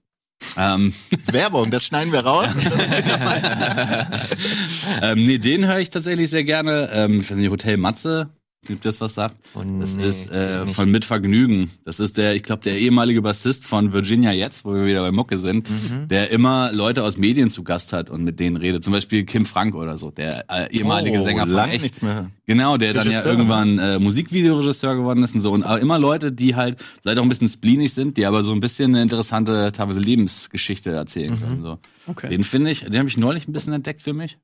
Ähm, 0.57 0.93
Werbung, 1.27 1.71
das 1.71 1.87
schneiden 1.87 2.13
wir 2.13 2.21
raus. 2.21 2.49
ähm, 5.03 5.25
nee, 5.25 5.39
den 5.39 5.67
höre 5.67 5.79
ich 5.79 5.91
tatsächlich 5.91 6.29
sehr 6.31 6.45
gerne. 6.45 6.91
Ähm, 6.93 7.21
ich 7.21 7.31
weiß 7.31 7.39
nicht, 7.39 7.51
Hotel 7.51 7.77
Matze 7.79 8.31
Gibt 8.65 8.85
das 8.85 9.01
was 9.01 9.15
sagt? 9.15 9.37
Oh, 9.57 9.63
Das 9.81 9.97
nee, 9.97 10.05
ist 10.07 10.31
äh, 10.31 10.65
von 10.67 10.89
Mit 10.89 11.05
Vergnügen. 11.05 11.69
Das 11.85 11.99
ist 11.99 12.17
der, 12.17 12.37
ich 12.37 12.45
glaube, 12.45 12.63
der 12.63 12.79
ehemalige 12.79 13.21
Bassist 13.21 13.65
von 13.67 13.93
Virginia 13.93 14.31
jetzt, 14.31 14.65
wo 14.65 14.73
wir 14.73 14.87
wieder 14.87 15.01
bei 15.03 15.11
Mucke 15.11 15.41
sind, 15.41 15.69
Mhm. 15.69 16.07
der 16.07 16.31
immer 16.31 16.71
Leute 16.73 17.03
aus 17.03 17.17
Medien 17.17 17.51
zu 17.51 17.65
Gast 17.65 17.93
hat 17.93 18.09
und 18.09 18.23
mit 18.23 18.39
denen 18.39 18.57
redet. 18.57 18.85
Zum 18.85 18.93
Beispiel 18.93 19.25
Kim 19.25 19.47
Frank 19.47 19.75
oder 19.75 19.99
so, 19.99 20.13
der 20.13 20.45
äh, 20.49 20.73
ehemalige 20.77 21.19
Oh, 21.19 21.23
Sänger 21.23 21.47
von 21.47 21.55
lang 21.57 21.71
Echt. 21.71 21.83
nichts 21.83 22.03
mehr. 22.03 22.31
Genau, 22.47 22.77
der 22.77 22.95
dann 22.95 23.07
ja 23.11 23.19
Regisseur, 23.19 23.33
irgendwann 23.33 23.79
äh, 23.81 23.99
Musikvideoregisseur 23.99 24.95
geworden 24.95 25.25
ist 25.25 25.35
und 25.35 25.41
so. 25.41 25.51
Und 25.51 25.65
aber 25.65 25.81
immer 25.81 25.99
Leute, 25.99 26.31
die 26.31 26.55
halt 26.55 26.81
vielleicht 27.03 27.19
auch 27.19 27.25
ein 27.25 27.29
bisschen 27.29 27.49
spleenig 27.49 27.93
sind, 27.93 28.17
die 28.17 28.27
aber 28.27 28.45
so 28.45 28.53
ein 28.53 28.61
bisschen 28.61 28.93
eine 28.95 29.03
interessante, 29.03 29.73
teilweise 29.73 29.99
Lebensgeschichte 29.99 30.93
erzählen 30.93 31.37
können. 31.37 31.63
So. 31.63 31.79
Okay. 32.07 32.29
Den 32.29 32.45
finde 32.45 32.71
ich, 32.71 32.83
den 32.85 32.97
habe 32.99 33.09
ich 33.09 33.17
neulich 33.17 33.49
ein 33.49 33.53
bisschen 33.53 33.73
entdeckt 33.73 34.03
für 34.03 34.13
mich. 34.13 34.39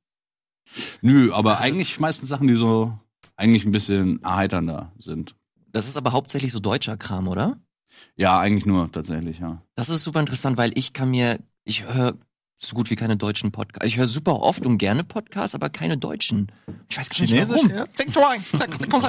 Nö, 1.03 1.33
aber 1.33 1.61
eigentlich 1.61 2.01
meistens 2.01 2.29
Sachen, 2.29 2.49
die 2.49 2.57
so 2.57 2.93
eigentlich 3.39 3.65
ein 3.65 3.73
bisschen 3.73 4.23
erheiternder 4.23 4.93
sind. 4.99 5.35
Das 5.73 5.87
ist 5.89 5.97
aber 5.97 6.13
hauptsächlich 6.13 6.53
so 6.53 6.61
deutscher 6.61 6.97
Kram, 6.97 7.29
oder? 7.29 7.59
Ja, 8.17 8.39
eigentlich 8.39 8.67
nur 8.67 8.91
tatsächlich, 8.91 9.39
ja. 9.39 9.63
Das 9.75 9.89
ist 9.89 10.03
super 10.05 10.21
interessant, 10.21 10.59
weil 10.59 10.73
ich 10.75 10.93
kann 10.93 11.11
mir, 11.11 11.39
ich 11.65 11.85
höre 11.85 12.15
so 12.61 12.75
gut 12.75 12.91
wie 12.91 12.97
keine 12.97 13.17
deutschen 13.17 13.53
Podcasts. 13.53 13.87
Ich 13.87 13.97
höre 13.97 14.09
super 14.09 14.41
oft 14.41 14.67
und 14.67 14.79
gerne 14.79 15.05
Podcasts, 15.05 15.55
aber 15.55 15.71
keine 15.71 15.97
deutschen. 15.97 16.51
Ich 16.89 16.99
weiß 16.99 17.09
gar 17.09 17.21
nicht 17.21 17.31
Chinesisch? 17.31 17.63
warum. 17.63 17.71
Ja? 17.71 17.87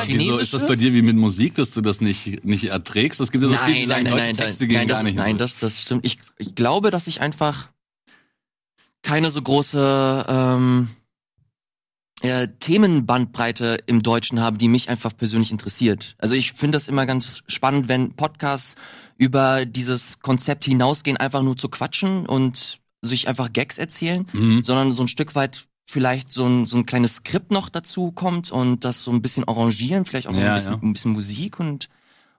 Wieso 0.08 0.38
ist 0.38 0.54
das 0.54 0.68
bei 0.68 0.76
dir 0.76 0.94
wie 0.94 1.02
mit 1.02 1.16
Musik, 1.16 1.56
dass 1.56 1.72
du 1.72 1.82
das 1.82 2.00
nicht, 2.00 2.46
nicht 2.46 2.66
erträgst? 2.66 3.20
Es 3.20 3.32
gibt 3.32 3.44
ja 3.44 3.50
so 3.50 3.58
viele, 3.58 3.80
die 3.80 3.88
Nein, 3.88 3.88
sagen, 3.88 4.04
nein, 4.04 4.14
nein, 4.14 4.28
deutsche 4.28 4.42
nein, 4.42 4.46
Texte 4.46 4.64
nein, 4.64 4.70
gehen 4.70 4.78
nein, 4.78 4.88
gar 4.88 4.98
das, 4.98 5.04
nicht. 5.06 5.16
nein, 5.18 5.38
das, 5.40 5.58
das 5.58 5.82
stimmt. 5.82 6.06
Ich, 6.06 6.20
ich 6.38 6.54
glaube, 6.54 6.92
dass 6.92 7.08
ich 7.08 7.22
einfach 7.22 7.70
keine 9.02 9.32
so 9.32 9.42
große 9.42 10.26
ähm, 10.30 10.90
äh, 12.22 12.48
Themenbandbreite 12.60 13.78
im 13.86 14.02
Deutschen 14.02 14.40
habe, 14.42 14.58
die 14.58 14.68
mich 14.68 14.90
einfach 14.90 15.16
persönlich 15.16 15.52
interessiert. 15.52 16.16
Also 16.18 16.36
ich 16.36 16.54
finde 16.54 16.76
das 16.76 16.88
immer 16.88 17.06
ganz 17.06 17.44
spannend, 17.48 17.88
wenn 17.88 18.14
Podcasts 18.14 18.76
über 19.18 19.66
dieses 19.66 20.20
Konzept 20.20 20.66
hinausgehen, 20.66 21.18
einfach 21.18 21.42
nur 21.42 21.58
zu 21.58 21.70
quatschen 21.70 22.26
und 22.26 22.80
sich 23.02 23.28
einfach 23.28 23.52
Gags 23.54 23.78
erzählen, 23.78 24.26
Mhm. 24.34 24.64
sondern 24.64 24.94
so 24.94 25.04
ein 25.04 25.08
Stück 25.08 25.36
weit 25.36 25.66
vielleicht 25.90 26.32
so 26.32 26.46
ein, 26.46 26.66
so 26.66 26.78
ein 26.78 26.86
kleines 26.86 27.16
Skript 27.16 27.52
noch 27.52 27.68
dazu 27.70 28.12
kommt 28.12 28.52
und 28.52 28.86
das 28.86 29.04
so 29.04 29.12
ein 29.12 29.22
bisschen 29.22 29.44
arrangieren, 29.48 30.06
vielleicht 30.06 30.28
auch 30.28 30.34
Ja, 30.34 30.50
ein, 30.50 30.56
bisschen, 30.56 30.74
ja. 30.74 30.80
ein 30.82 30.94
bisschen 30.94 31.12
Musik 31.14 31.60
und 31.60 31.90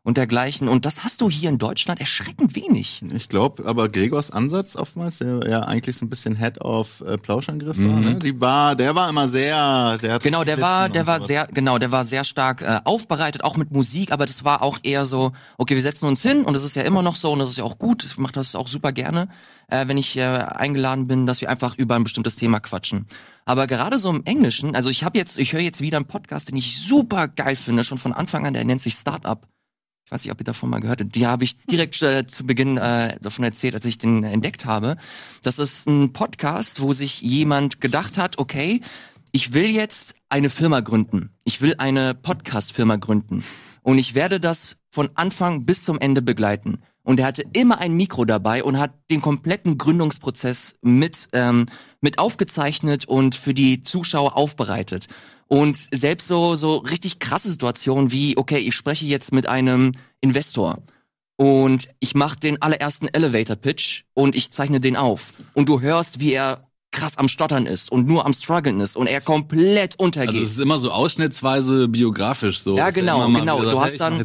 und 0.03 0.17
dergleichen. 0.17 0.69
Und 0.69 0.87
das 0.87 1.05
hast 1.05 1.21
du 1.21 1.29
hier 1.29 1.51
in 1.51 1.59
Deutschland 1.59 2.01
erschreckend 2.01 2.57
wenig. 2.57 3.03
Ich 3.15 3.29
glaube, 3.29 3.67
aber 3.67 3.89
Gregors 3.91 4.31
Ansatz 4.31 4.75
oftmals, 4.77 5.19
der 5.19 5.41
ja 5.49 5.61
eigentlich 5.61 5.97
so 5.99 6.07
ein 6.07 6.09
bisschen 6.09 6.37
Head 6.37 6.61
of 6.63 7.03
äh, 7.03 7.19
Plauschangriff 7.19 7.77
war, 7.79 7.85
Mhm. 7.85 8.01
ne? 8.01 8.15
Die 8.17 8.41
war, 8.41 8.75
der 8.77 8.95
war 8.95 9.11
immer 9.11 9.29
sehr, 9.29 9.99
der 9.99 10.15
hat 10.15 10.23
Genau, 10.23 10.43
der 10.45 10.61
war, 10.61 10.89
der 10.89 11.07
war 11.07 11.17
sowas. 11.17 11.27
sehr, 11.29 11.49
genau, 11.53 11.79
der 11.79 11.93
war 11.93 12.05
sehr 12.05 12.25
stark 12.25 12.63
äh, 12.63 12.81
aufbereitet, 12.85 13.45
auch 13.45 13.57
mit 13.59 13.71
Musik, 13.73 14.11
aber 14.13 14.25
das 14.27 14.43
war 14.45 14.63
auch 14.63 14.79
eher 14.83 15.05
so, 15.05 15.33
okay, 15.59 15.75
wir 15.75 15.83
setzen 15.83 16.07
uns 16.07 16.23
hin 16.23 16.45
und 16.45 16.55
das 16.55 16.65
ist 16.65 16.77
ja 16.77 16.83
immer 16.83 17.03
noch 17.03 17.17
so 17.17 17.33
und 17.33 17.39
das 17.41 17.51
ist 17.51 17.59
ja 17.59 17.65
auch 17.65 17.79
gut. 17.79 18.05
Ich 18.05 18.17
mache 18.17 18.33
das 18.33 18.55
auch 18.55 18.69
super 18.69 18.93
gerne, 18.93 19.29
äh, 19.69 19.87
wenn 19.87 19.99
ich 19.99 20.17
äh, 20.17 20.23
eingeladen 20.23 21.07
bin, 21.09 21.27
dass 21.27 21.43
wir 21.43 21.51
einfach 21.51 21.77
über 21.77 21.97
ein 21.97 22.05
bestimmtes 22.05 22.37
Thema 22.37 22.59
quatschen. 22.61 23.07
Aber 23.45 23.67
gerade 23.67 23.99
so 23.99 24.09
im 24.11 24.25
Englischen, 24.25 24.75
also 24.75 24.89
ich 24.89 25.05
habe 25.05 25.19
jetzt, 25.19 25.39
ich 25.39 25.53
höre 25.53 25.61
jetzt 25.61 25.81
wieder 25.83 25.99
einen 25.99 26.07
Podcast, 26.07 26.49
den 26.49 26.57
ich 26.57 26.79
super 26.81 27.29
geil 27.29 27.57
finde, 27.57 27.85
schon 27.85 27.99
von 27.99 28.13
Anfang 28.15 28.47
an, 28.47 28.55
der 28.55 28.65
nennt 28.65 28.81
sich 28.81 28.95
Startup. 28.95 29.47
Ich 30.11 30.13
weiß 30.13 30.25
nicht, 30.25 30.33
ob 30.33 30.41
ihr 30.41 30.45
davon 30.45 30.71
mal 30.71 30.81
gehört 30.81 31.01
habt. 31.01 31.15
Die 31.15 31.29
habe 31.29 31.45
ich 31.45 31.57
direkt 31.67 32.03
äh, 32.03 32.27
zu 32.27 32.45
Beginn 32.45 32.79
äh, 32.79 33.17
davon 33.21 33.45
erzählt, 33.45 33.77
als 33.77 33.85
ich 33.85 33.97
den 33.97 34.25
entdeckt 34.25 34.65
habe. 34.65 34.97
Das 35.45 35.61
ist 35.61 35.87
ein 35.87 36.13
Podcast, 36.13 36.83
wo 36.83 36.93
sich 36.93 37.21
jemand 37.21 37.81
gedacht 37.81 38.19
hat, 38.19 38.37
okay, 38.39 38.81
ich 39.31 39.53
will 39.53 39.67
jetzt 39.67 40.17
eine 40.29 40.51
Firma 40.51 40.81
gründen. 40.81 41.31
Ich 41.45 41.63
will 41.63 41.77
eine 41.79 42.15
Podcast-Firma 42.15 42.97
gründen. 42.97 43.45
Und 43.83 43.99
ich 43.99 44.17
werde 44.17 44.41
das 44.41 44.79
von 44.91 45.11
Anfang 45.15 45.65
bis 45.65 45.85
zum 45.85 46.01
Ende 46.01 46.23
begleiten. 46.23 46.83
Und 47.05 47.21
er 47.21 47.27
hatte 47.27 47.45
immer 47.53 47.79
ein 47.79 47.93
Mikro 47.95 48.25
dabei 48.25 48.65
und 48.65 48.81
hat 48.81 48.93
den 49.13 49.21
kompletten 49.21 49.79
Gründungsprozess 49.79 50.75
mit, 50.83 51.29
ähm, 51.35 51.67
mit 52.01 52.19
aufgezeichnet 52.19 53.05
und 53.05 53.37
für 53.37 53.55
die 53.55 53.83
Zuschauer 53.83 54.37
aufbereitet. 54.37 55.07
Und 55.53 55.89
selbst 55.93 56.29
so, 56.29 56.55
so 56.55 56.77
richtig 56.77 57.19
krasse 57.19 57.51
Situationen 57.51 58.13
wie, 58.13 58.37
okay, 58.37 58.59
ich 58.59 58.75
spreche 58.75 59.05
jetzt 59.07 59.33
mit 59.33 59.49
einem 59.49 59.93
Investor 60.21 60.79
und 61.37 61.89
ich 61.99 62.15
mache 62.15 62.39
den 62.39 62.63
allerersten 62.63 63.09
Elevator 63.09 63.57
Pitch 63.57 64.05
und 64.15 64.37
ich 64.37 64.53
zeichne 64.53 64.79
den 64.79 64.95
auf. 64.95 65.33
Und 65.55 65.69
du 65.69 65.81
hörst, 65.81 66.21
wie 66.21 66.35
er 66.35 66.71
krass 66.93 67.19
am 67.19 67.27
Stottern 67.27 67.67
ist 67.67 67.91
und 67.91 68.07
nur 68.07 68.27
am 68.27 68.33
struggeln 68.33 68.79
ist 68.79 68.97
und 68.97 69.09
er 69.09 69.21
komplett 69.21 69.99
untergeht. 69.99 70.29
Also 70.29 70.41
es 70.41 70.51
ist 70.51 70.61
immer 70.61 70.79
so 70.79 70.93
ausschnittsweise 70.93 71.89
biografisch 71.89 72.61
so. 72.61 72.77
Ja, 72.77 72.91
genau, 72.91 73.27
genau. 73.27 73.61
wieder 73.61 73.73
Du 73.73 73.81
hast 73.81 73.93
hey, 73.93 73.99
dann-. 73.99 74.25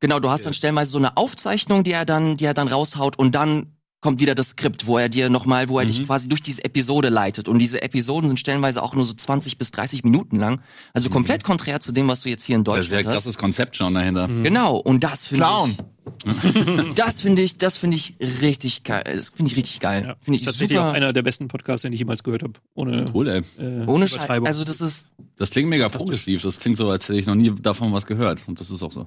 Genau, 0.00 0.20
du 0.20 0.30
hast 0.30 0.44
dann 0.44 0.52
stellenweise 0.52 0.90
so 0.90 0.98
eine 0.98 1.16
Aufzeichnung, 1.16 1.82
die 1.82 1.92
er 1.92 2.04
dann, 2.04 2.36
die 2.36 2.44
er 2.44 2.54
dann 2.54 2.68
raushaut 2.68 3.18
und 3.18 3.34
dann 3.34 3.77
kommt 4.00 4.20
wieder 4.20 4.34
das 4.34 4.50
Skript, 4.50 4.86
wo 4.86 4.96
er 4.98 5.08
dir 5.08 5.28
nochmal, 5.28 5.68
wo 5.68 5.78
er 5.78 5.84
Mhm. 5.84 5.88
dich 5.88 6.06
quasi 6.06 6.28
durch 6.28 6.42
diese 6.42 6.64
Episode 6.64 7.08
leitet. 7.08 7.48
Und 7.48 7.58
diese 7.58 7.82
Episoden 7.82 8.28
sind 8.28 8.38
stellenweise 8.38 8.82
auch 8.82 8.94
nur 8.94 9.04
so 9.04 9.12
20 9.12 9.58
bis 9.58 9.70
30 9.72 10.04
Minuten 10.04 10.36
lang. 10.36 10.60
Also 10.94 11.10
komplett 11.10 11.42
konträr 11.42 11.80
zu 11.80 11.90
dem, 11.92 12.06
was 12.08 12.20
du 12.22 12.28
jetzt 12.28 12.44
hier 12.44 12.54
in 12.56 12.60
Mhm. 12.60 12.64
Das 12.66 12.78
ist 12.84 12.90
ja 12.92 12.98
Deutschland 12.98 13.06
ein 13.06 13.16
hast. 13.16 13.24
krasses 13.24 13.38
Konzept 13.38 13.76
schon 13.76 13.94
dahinter. 13.94 14.28
Genau, 14.28 14.76
und 14.76 15.02
das 15.02 15.24
finde 15.26 15.44
Clown. 15.44 15.76
Das 16.94 17.20
finde 17.20 17.42
ich, 17.42 17.58
das 17.58 17.76
finde 17.76 17.96
ich 17.96 18.14
richtig 18.42 18.82
geil. 18.84 19.02
Das 19.06 19.28
finde 19.30 19.50
ich 19.50 19.56
richtig 19.56 19.80
geil. 19.80 20.02
Ja, 20.06 20.16
Finde 20.22 20.36
ist 20.36 20.42
ich 20.42 20.44
tatsächlich 20.46 20.78
auch 20.78 20.86
super. 20.86 20.96
einer 20.96 21.12
der 21.12 21.22
besten 21.22 21.48
Podcasts, 21.48 21.82
den 21.82 21.92
ich 21.92 21.98
jemals 22.00 22.22
gehört 22.22 22.42
habe. 22.42 22.54
Ohne, 22.74 23.04
Cool, 23.12 23.28
ey. 23.28 23.40
äh, 23.58 23.84
Ohne 23.86 24.06
Scheiß. 24.08 24.16
Übertreibung. 24.16 24.46
Also 24.46 24.64
das 24.64 24.80
ist, 24.80 25.10
Das 25.36 25.50
klingt 25.50 25.68
mega 25.68 25.88
progressiv. 25.88 26.42
Das 26.42 26.58
klingt 26.60 26.76
so, 26.78 26.90
als 26.90 27.08
hätte 27.08 27.18
ich 27.18 27.26
noch 27.26 27.34
nie 27.34 27.52
davon 27.54 27.92
was 27.92 28.06
gehört. 28.06 28.46
Und 28.48 28.60
das 28.60 28.70
ist 28.70 28.82
auch 28.82 28.92
so. 28.92 29.06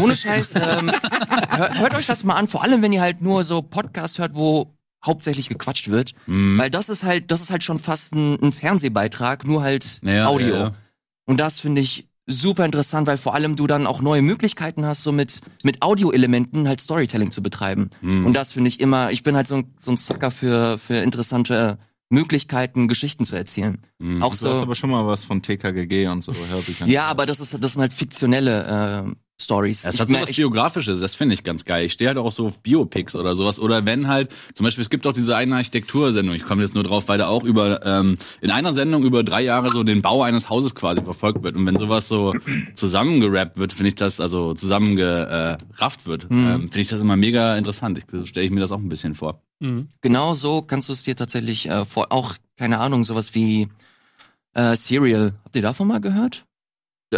ohne 0.00 0.14
Scheiß, 0.16 0.54
ähm, 0.56 0.90
hört, 1.50 1.78
hört 1.78 1.94
euch 1.94 2.06
das 2.06 2.24
mal 2.24 2.34
an, 2.34 2.48
vor 2.48 2.62
allem 2.62 2.82
wenn 2.82 2.92
ihr 2.92 3.00
halt 3.02 3.20
nur 3.22 3.44
so 3.44 3.62
Podcast 3.62 4.18
hört, 4.18 4.34
wo 4.34 4.74
hauptsächlich 5.04 5.48
gequatscht 5.48 5.88
wird. 5.90 6.12
Mhm. 6.26 6.56
Weil 6.58 6.70
das 6.70 6.88
ist 6.88 7.04
halt, 7.04 7.30
das 7.30 7.42
ist 7.42 7.50
halt 7.50 7.62
schon 7.62 7.78
fast 7.78 8.14
ein, 8.14 8.40
ein 8.42 8.52
Fernsehbeitrag, 8.52 9.46
nur 9.46 9.62
halt 9.62 10.00
Ja, 10.02 10.26
Audio. 10.28 10.48
ja, 10.48 10.56
ja. 10.60 10.74
Und 11.26 11.38
das 11.40 11.60
finde 11.60 11.80
ich 11.82 12.08
super 12.26 12.64
interessant, 12.64 13.06
weil 13.06 13.16
vor 13.16 13.34
allem 13.34 13.56
du 13.56 13.66
dann 13.66 13.86
auch 13.86 14.00
neue 14.00 14.22
Möglichkeiten 14.22 14.86
hast, 14.86 15.02
so 15.02 15.12
mit, 15.12 15.40
mit 15.62 15.82
Audio-Elementen 15.82 16.66
halt 16.68 16.80
Storytelling 16.80 17.30
zu 17.30 17.42
betreiben. 17.42 17.90
Mhm. 18.00 18.26
Und 18.26 18.34
das 18.34 18.52
finde 18.52 18.68
ich 18.68 18.80
immer, 18.80 19.10
ich 19.10 19.22
bin 19.22 19.36
halt 19.36 19.46
so 19.46 19.56
ein, 19.56 19.74
so 19.76 19.90
ein 19.90 19.96
Sucker 19.96 20.30
für, 20.30 20.78
für 20.78 20.94
interessante 20.94 21.78
Möglichkeiten, 22.08 22.88
Geschichten 22.88 23.24
zu 23.24 23.36
erzählen. 23.36 23.78
Mhm. 23.98 24.22
Auch 24.22 24.28
Du 24.28 24.32
hast 24.32 24.40
so. 24.40 24.62
aber 24.62 24.74
schon 24.74 24.90
mal 24.90 25.06
was 25.06 25.24
von 25.24 25.42
TKGG 25.42 26.06
und 26.08 26.22
so 26.22 26.32
Hörbüchern. 26.32 26.88
Ja, 26.90 27.04
aber 27.04 27.26
das 27.26 27.40
ist, 27.40 27.56
das 27.62 27.72
sind 27.72 27.82
halt 27.82 27.92
fiktionelle 27.92 29.06
äh, 29.06 29.14
Stories. 29.40 29.84
Es 29.84 29.98
hat 29.98 30.08
so 30.08 30.14
was 30.14 30.32
Biografisches, 30.32 31.00
das 31.00 31.14
finde 31.16 31.34
ich 31.34 31.42
ganz 31.42 31.64
geil. 31.64 31.86
Ich 31.86 31.92
stehe 31.92 32.08
halt 32.08 32.18
auch 32.18 32.30
so 32.30 32.46
auf 32.46 32.58
Biopics 32.58 33.16
oder 33.16 33.34
sowas. 33.34 33.58
Oder 33.58 33.84
wenn 33.84 34.06
halt, 34.06 34.30
zum 34.54 34.64
Beispiel, 34.64 34.82
es 34.82 34.90
gibt 34.90 35.06
auch 35.08 35.12
diese 35.12 35.36
eine 35.36 35.56
Architektursendung, 35.56 36.34
ich 36.36 36.44
komme 36.44 36.62
jetzt 36.62 36.74
nur 36.74 36.84
drauf, 36.84 37.08
weil 37.08 37.18
da 37.18 37.26
auch 37.26 37.42
über, 37.42 37.84
ähm, 37.84 38.16
in 38.40 38.50
einer 38.52 38.72
Sendung 38.72 39.02
über 39.04 39.24
drei 39.24 39.42
Jahre 39.42 39.70
so 39.70 39.82
den 39.82 40.02
Bau 40.02 40.22
eines 40.22 40.48
Hauses 40.50 40.74
quasi 40.76 41.02
verfolgt 41.02 41.42
wird. 41.42 41.56
Und 41.56 41.66
wenn 41.66 41.76
sowas 41.76 42.06
so 42.08 42.34
zusammengerappt 42.74 43.58
wird, 43.58 43.72
finde 43.72 43.88
ich 43.88 43.94
das, 43.96 44.20
also 44.20 44.54
zusammengerafft 44.54 46.06
wird, 46.06 46.30
Mhm. 46.30 46.38
ähm, 46.46 46.60
finde 46.62 46.80
ich 46.80 46.88
das 46.88 47.00
immer 47.00 47.16
mega 47.16 47.56
interessant. 47.56 47.98
Ich, 47.98 48.04
so 48.10 48.24
stelle 48.24 48.46
ich 48.46 48.52
mir 48.52 48.60
das 48.60 48.72
auch 48.72 48.78
ein 48.78 48.88
bisschen 48.88 49.14
vor. 49.14 49.42
Mhm. 49.60 49.88
Genau 50.00 50.34
so 50.34 50.62
kannst 50.62 50.88
du 50.88 50.92
es 50.92 51.02
dir 51.02 51.16
tatsächlich 51.16 51.68
äh, 51.68 51.84
vor, 51.84 52.12
auch, 52.12 52.34
keine 52.56 52.78
Ahnung, 52.78 53.02
sowas 53.04 53.34
wie 53.34 53.68
äh, 54.54 54.76
Serial. 54.76 55.34
Habt 55.44 55.56
ihr 55.56 55.62
davon 55.62 55.88
mal 55.88 56.00
gehört? 56.00 56.44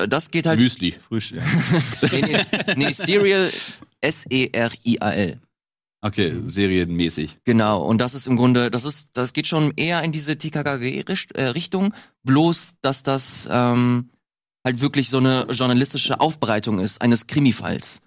Das 0.07 0.31
geht 0.31 0.47
halt. 0.47 0.59
Müsli. 0.59 0.93
Frühstück. 0.93 1.43
nee, 2.13 2.21
nee, 2.21 2.75
nee, 2.77 2.93
Serial 2.93 3.51
S-E-R-I-A-L. 4.01 5.41
Okay, 6.03 6.41
serienmäßig. 6.45 7.39
Genau, 7.45 7.83
und 7.85 7.99
das 7.99 8.15
ist 8.15 8.27
im 8.27 8.37
Grunde, 8.37 8.71
das 8.71 8.85
ist, 8.85 9.09
das 9.15 9.33
geht 9.33 9.47
schon 9.47 9.73
eher 9.77 10.03
in 10.03 10.13
diese 10.13 10.37
TKKG-Richtung, 10.39 11.95
bloß, 12.23 12.75
dass 12.81 13.03
das 13.03 13.49
ähm, 13.51 14.11
halt 14.65 14.81
wirklich 14.81 15.09
so 15.09 15.19
eine 15.19 15.47
journalistische 15.51 16.21
Aufbereitung 16.21 16.79
ist 16.79 17.01
eines 17.01 17.27
Krimifalls. 17.27 18.03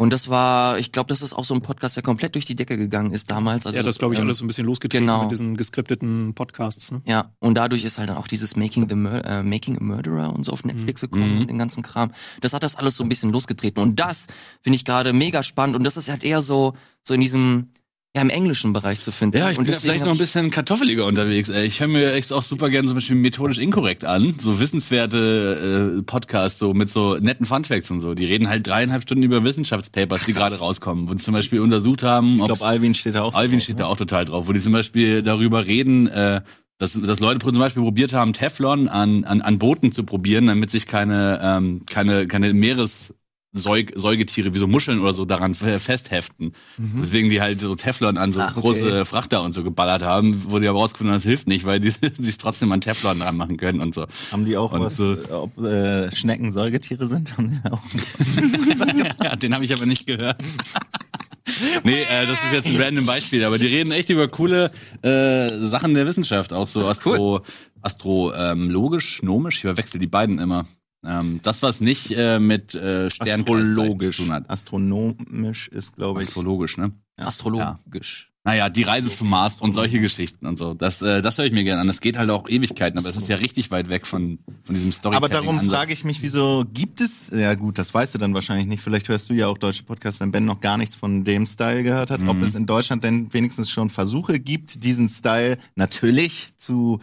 Und 0.00 0.14
das 0.14 0.30
war, 0.30 0.78
ich 0.78 0.92
glaube, 0.92 1.08
das 1.08 1.20
ist 1.20 1.34
auch 1.34 1.44
so 1.44 1.52
ein 1.52 1.60
Podcast, 1.60 1.94
der 1.94 2.02
komplett 2.02 2.34
durch 2.34 2.46
die 2.46 2.56
Decke 2.56 2.78
gegangen 2.78 3.12
ist 3.12 3.30
damals. 3.30 3.66
Also, 3.66 3.76
ja, 3.76 3.82
das 3.82 3.98
glaube 3.98 4.14
ich 4.14 4.20
ähm, 4.20 4.24
alles 4.24 4.38
so 4.38 4.44
ein 4.46 4.46
bisschen 4.46 4.64
losgetreten 4.64 5.06
genau. 5.06 5.20
mit 5.24 5.30
diesen 5.30 5.58
geskripteten 5.58 6.32
Podcasts. 6.34 6.90
Ne? 6.90 7.02
Ja, 7.04 7.34
und 7.38 7.54
dadurch 7.58 7.84
ist 7.84 7.98
halt 7.98 8.08
dann 8.08 8.16
auch 8.16 8.26
dieses 8.26 8.56
Making 8.56 8.88
the 8.88 8.94
Mur 8.94 9.22
äh, 9.26 9.42
Making 9.42 9.76
a 9.76 9.82
Murderer 9.82 10.34
und 10.34 10.44
so 10.46 10.52
auf 10.52 10.64
Netflix 10.64 11.02
gekommen 11.02 11.34
Mhm. 11.34 11.40
und 11.42 11.50
den 11.50 11.58
ganzen 11.58 11.82
Kram. 11.82 12.12
Das 12.40 12.54
hat 12.54 12.62
das 12.62 12.76
alles 12.76 12.96
so 12.96 13.04
ein 13.04 13.10
bisschen 13.10 13.30
losgetreten 13.30 13.82
und 13.82 14.00
das 14.00 14.26
finde 14.62 14.76
ich 14.76 14.86
gerade 14.86 15.12
mega 15.12 15.42
spannend 15.42 15.76
und 15.76 15.84
das 15.84 15.98
ist 15.98 16.08
halt 16.08 16.24
eher 16.24 16.40
so 16.40 16.72
so 17.02 17.12
in 17.12 17.20
diesem 17.20 17.68
ja 18.16 18.22
im 18.22 18.30
englischen 18.30 18.72
Bereich 18.72 19.00
zu 19.00 19.12
finden. 19.12 19.36
Ja, 19.36 19.50
ich 19.50 19.58
und 19.58 19.66
bin 19.66 19.74
vielleicht 19.74 20.04
noch 20.04 20.10
ein 20.10 20.18
bisschen 20.18 20.50
kartoffeliger 20.50 21.06
unterwegs. 21.06 21.48
Ey. 21.48 21.66
Ich 21.66 21.78
höre 21.78 21.86
mir 21.86 22.12
echt 22.12 22.32
auch 22.32 22.42
super 22.42 22.68
gerne 22.68 22.88
zum 22.88 22.96
Beispiel 22.96 23.14
methodisch 23.14 23.58
inkorrekt 23.58 24.04
an. 24.04 24.32
So 24.32 24.58
wissenswerte 24.58 25.98
äh, 25.98 26.02
Podcasts, 26.02 26.58
so 26.58 26.74
mit 26.74 26.88
so 26.88 27.16
netten 27.18 27.46
Funfacts 27.46 27.90
und 27.90 28.00
so. 28.00 28.14
Die 28.14 28.24
reden 28.24 28.48
halt 28.48 28.66
dreieinhalb 28.66 29.02
Stunden 29.02 29.22
über 29.22 29.44
Wissenschaftspapers, 29.44 30.24
die 30.24 30.32
gerade 30.32 30.58
rauskommen, 30.58 31.08
wo 31.08 31.14
die 31.14 31.22
zum 31.22 31.34
Beispiel 31.34 31.60
untersucht 31.60 32.02
haben, 32.02 32.36
Ich 32.36 32.40
ob 32.40 32.46
glaube, 32.48 32.64
Alvin 32.64 32.94
steht 32.94 33.14
da 33.14 33.22
auch. 33.22 33.34
Alvin 33.34 33.58
drauf, 33.58 33.64
steht 33.64 33.76
ne? 33.76 33.82
da 33.82 33.88
auch 33.88 33.96
total 33.96 34.24
drauf, 34.24 34.48
wo 34.48 34.52
die 34.52 34.60
zum 34.60 34.72
Beispiel 34.72 35.22
darüber 35.22 35.66
reden, 35.66 36.08
äh, 36.08 36.40
dass, 36.78 36.94
dass 36.94 37.20
Leute 37.20 37.38
zum 37.38 37.58
Beispiel 37.60 37.82
probiert 37.82 38.12
haben, 38.12 38.32
Teflon 38.32 38.88
an, 38.88 39.24
an, 39.24 39.42
an 39.42 39.58
Booten 39.58 39.92
zu 39.92 40.02
probieren, 40.02 40.46
damit 40.46 40.70
sich 40.72 40.86
keine, 40.86 41.38
ähm, 41.42 41.84
keine, 41.88 42.26
keine 42.26 42.54
Meeres 42.54 43.12
Säug 43.52 43.92
Säugetiere 43.96 44.54
wie 44.54 44.58
so 44.58 44.68
Muscheln 44.68 45.00
oder 45.00 45.12
so 45.12 45.24
daran 45.24 45.54
festheften. 45.54 46.52
Mhm. 46.78 47.00
Deswegen 47.02 47.30
die 47.30 47.40
halt 47.40 47.60
so 47.60 47.74
Teflon 47.74 48.16
an 48.16 48.32
so 48.32 48.40
Ach, 48.40 48.52
okay. 48.52 48.60
große 48.60 49.04
Frachter 49.04 49.42
und 49.42 49.52
so 49.52 49.64
geballert 49.64 50.02
haben, 50.02 50.50
wurde 50.50 50.70
aber 50.70 50.78
rausgefunden, 50.78 51.14
das 51.14 51.24
hilft 51.24 51.48
nicht, 51.48 51.66
weil 51.66 51.80
die 51.80 51.90
sich 52.18 52.38
trotzdem 52.38 52.70
an 52.70 52.80
Teflon 52.80 53.18
dran 53.18 53.36
machen 53.36 53.56
können 53.56 53.80
und 53.80 53.94
so. 53.94 54.06
Haben 54.30 54.44
die 54.44 54.56
auch 54.56 54.72
und 54.72 54.80
was, 54.80 54.96
so, 54.96 55.16
ob 55.30 55.58
äh, 55.64 56.14
Schnecken 56.14 56.52
Säugetiere 56.52 57.08
sind? 57.08 57.34
ja, 59.22 59.36
den 59.36 59.54
habe 59.54 59.64
ich 59.64 59.72
aber 59.72 59.86
nicht 59.86 60.06
gehört. 60.06 60.40
nee, 61.84 61.92
äh, 61.92 62.26
das 62.26 62.44
ist 62.44 62.52
jetzt 62.52 62.66
ein 62.68 62.80
random 62.80 63.06
Beispiel, 63.06 63.44
aber 63.44 63.58
die 63.58 63.66
reden 63.66 63.90
echt 63.90 64.10
über 64.10 64.28
coole 64.28 64.70
äh, 65.02 65.48
Sachen 65.60 65.94
der 65.94 66.06
Wissenschaft, 66.06 66.52
auch 66.52 66.68
so 66.68 66.86
astro, 66.86 67.36
cool. 67.36 67.42
astrologisch, 67.82 69.22
nomisch, 69.22 69.56
ich 69.56 69.62
verwechsel 69.62 69.98
die 69.98 70.06
beiden 70.06 70.38
immer. 70.38 70.64
Ähm, 71.04 71.40
das, 71.42 71.62
was 71.62 71.80
nicht 71.80 72.10
äh, 72.10 72.38
mit 72.38 72.74
äh, 72.74 73.08
Astrologisch 73.18 74.16
zu 74.16 74.24
tun 74.24 74.32
hat. 74.32 74.50
Astronomisch 74.50 75.68
ist, 75.68 75.96
glaube 75.96 76.22
ich. 76.22 76.28
Astrologisch, 76.28 76.76
ne? 76.76 76.92
Ja. 77.18 77.26
Astrologisch. 77.26 78.30
Naja, 78.42 78.70
die 78.70 78.82
Reise 78.82 79.10
zum 79.10 79.28
Mars 79.28 79.56
und 79.60 79.74
solche 79.74 80.00
Geschichten 80.00 80.46
und 80.46 80.58
so. 80.58 80.72
Das, 80.72 81.02
äh, 81.02 81.20
das 81.20 81.36
höre 81.36 81.44
ich 81.44 81.52
mir 81.52 81.62
gerne 81.62 81.82
an. 81.82 81.86
Das 81.86 82.00
geht 82.00 82.16
halt 82.16 82.30
auch 82.30 82.48
Ewigkeiten, 82.48 82.98
aber 82.98 83.10
es 83.10 83.16
ist 83.16 83.28
ja 83.28 83.36
richtig 83.36 83.70
weit 83.70 83.90
weg 83.90 84.06
von, 84.06 84.38
von 84.64 84.74
diesem 84.74 84.92
Story. 84.92 85.14
Aber 85.14 85.28
darum 85.28 85.60
frage 85.60 85.92
ich 85.92 86.04
mich, 86.04 86.22
wieso 86.22 86.64
gibt 86.72 87.02
es, 87.02 87.30
ja 87.30 87.54
gut, 87.54 87.76
das 87.76 87.92
weißt 87.92 88.14
du 88.14 88.18
dann 88.18 88.32
wahrscheinlich 88.32 88.66
nicht. 88.66 88.82
Vielleicht 88.82 89.10
hörst 89.10 89.28
du 89.28 89.34
ja 89.34 89.48
auch 89.48 89.58
deutsche 89.58 89.82
Podcasts, 89.82 90.20
wenn 90.20 90.32
Ben 90.32 90.46
noch 90.46 90.60
gar 90.60 90.78
nichts 90.78 90.94
von 90.94 91.22
dem 91.22 91.46
Style 91.46 91.82
gehört 91.82 92.10
hat. 92.10 92.20
Mhm. 92.20 92.28
Ob 92.30 92.40
es 92.40 92.54
in 92.54 92.64
Deutschland 92.64 93.04
denn 93.04 93.30
wenigstens 93.30 93.70
schon 93.70 93.90
Versuche 93.90 94.40
gibt, 94.40 94.84
diesen 94.84 95.10
Style 95.10 95.58
natürlich 95.74 96.56
zu 96.56 96.98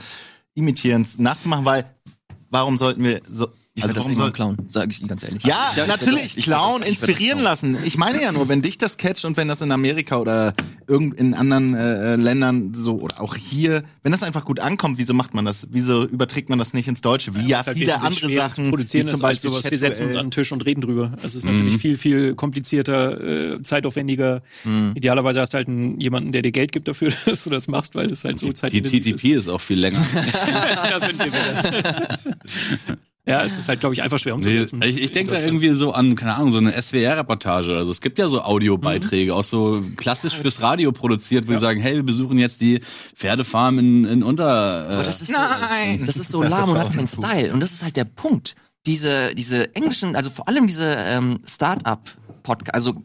imitieren, 0.56 1.06
nachzumachen, 1.18 1.66
weil 1.66 1.86
warum 2.50 2.80
sollten 2.80 3.04
wir 3.04 3.22
so 3.32 3.48
ich 3.78 3.84
also 3.84 3.94
das 3.94 4.08
irgendwann 4.08 4.34
klauen, 4.34 4.58
sage 4.68 4.90
ich 4.90 5.08
ganz 5.08 5.22
ehrlich. 5.22 5.44
Ja, 5.44 5.72
ja 5.76 5.86
natürlich, 5.86 6.34
das, 6.34 6.44
klauen, 6.44 6.80
das, 6.80 6.90
inspirieren 6.90 7.40
lassen. 7.40 7.78
Ich 7.86 7.96
meine 7.96 8.20
ja 8.20 8.32
nur, 8.32 8.50
wenn 8.50 8.64
dich 8.64 8.80
das 8.80 8.98
catcht 8.98 9.24
und 9.24 9.38
wenn 9.38 9.48
das 9.48 9.62
in 9.62 9.72
Amerika 9.72 10.18
oder 10.18 10.56
irgend 10.88 11.14
in 11.20 11.36
anderen 11.36 11.76
äh, 11.76 12.16
Ländern 12.16 12.74
so 12.74 12.96
oder 12.96 13.22
auch 13.22 13.36
hier, 13.36 13.84
wenn 14.02 14.12
das 14.12 14.24
einfach 14.24 14.46
gut 14.46 14.60
ankommt, 14.60 14.98
wieso 14.98 15.14
macht 15.14 15.36
man 15.36 15.46
das? 15.46 15.68
Wieso 15.70 16.06
überträgt 16.06 16.50
man 16.50 16.58
das 16.58 16.74
nicht 16.74 16.88
ins 16.88 17.02
Deutsche? 17.02 17.36
Wie 17.36 17.42
ja, 17.42 17.60
ja 17.60 17.66
halt 17.68 17.78
viele 17.78 18.02
andere 18.02 18.34
Sachen. 18.34 18.72
Produzieren 18.72 19.08
zum 19.08 19.20
Beispiel 19.20 19.52
sowas. 19.52 19.70
Wir 19.70 19.78
setzen 19.78 20.06
uns 20.06 20.16
an 20.16 20.26
den 20.26 20.32
Tisch 20.32 20.52
und 20.52 20.66
reden 20.66 20.82
drüber. 20.82 21.14
Es 21.22 21.36
ist 21.36 21.46
natürlich 21.46 21.76
mhm. 21.76 21.80
viel, 21.80 21.98
viel 21.98 22.34
komplizierter, 22.34 23.58
äh, 23.58 23.62
zeitaufwendiger. 23.62 24.42
Mhm. 24.64 24.94
Idealerweise 24.96 25.40
hast 25.40 25.54
du 25.54 25.58
halt 25.58 25.68
einen, 25.68 26.00
jemanden, 26.00 26.32
der 26.32 26.42
dir 26.42 26.52
Geld 26.52 26.72
gibt 26.72 26.88
dafür, 26.88 27.12
dass 27.26 27.44
du 27.44 27.52
das 27.52 27.68
machst, 27.68 27.94
weil 27.94 28.08
das 28.08 28.24
halt 28.24 28.40
so 28.40 28.52
zeitintensiv 28.52 29.06
ist. 29.06 29.06
Die 29.06 29.30
TTP 29.30 29.38
ist 29.38 29.50
auch 29.50 29.62
viel 29.62 29.80
länger. 29.80 30.04
da 30.90 31.00
sind 31.00 31.20
wir 31.20 31.28
wieder. 31.28 32.18
Ja, 33.28 33.44
es 33.44 33.58
ist 33.58 33.68
halt, 33.68 33.82
glaube 33.82 33.94
ich, 33.94 34.02
einfach 34.02 34.20
schwer 34.20 34.36
umzusetzen. 34.36 34.80
Nee, 34.80 34.88
ich, 34.88 35.02
ich 35.02 35.12
denke 35.12 35.34
da 35.34 35.42
irgendwie 35.42 35.70
so 35.76 35.92
an, 35.92 36.16
keine 36.16 36.36
Ahnung, 36.36 36.54
so 36.54 36.60
eine 36.60 36.72
SWR-Reportage 36.72 37.72
oder 37.72 37.86
so. 37.86 37.92
Es 37.92 38.00
gibt 38.00 38.20
ja 38.20 38.30
so 38.30 38.42
Audiobeiträge, 38.42 39.34
mhm. 39.34 39.38
auch 39.38 39.44
so 39.44 39.84
klassisch 39.98 40.36
fürs 40.36 40.62
Radio 40.62 40.94
produziert, 40.94 41.46
wo 41.48 41.52
ja. 41.52 41.58
die 41.58 41.62
sagen, 41.62 41.82
hey, 41.82 41.96
wir 41.96 42.04
besuchen 42.04 42.38
jetzt 42.38 42.62
die 42.62 42.80
Pferdefarm 43.16 43.80
in, 43.80 44.06
in 44.06 44.24
Unter... 44.24 44.90
Äh 44.90 44.94
Aber 44.94 45.04
das 45.04 45.22
ist 45.22 45.32
Nein! 45.32 46.00
So, 46.00 46.06
das 46.06 46.16
ist 46.16 46.30
so 46.30 46.42
lahm 46.42 46.70
und 46.70 46.78
hat 46.78 46.94
keinen 46.94 47.08
Style. 47.08 47.52
Und 47.52 47.60
das 47.60 47.74
ist 47.74 47.84
halt 47.84 47.98
der 47.98 48.06
Punkt. 48.06 48.56
Diese, 48.86 49.36
diese 49.36 49.76
englischen, 49.76 50.16
also 50.16 50.30
vor 50.30 50.48
allem 50.48 50.66
diese 50.66 50.86
ähm, 50.86 51.40
Start-up-Podcast, 51.46 52.74
also 52.74 53.04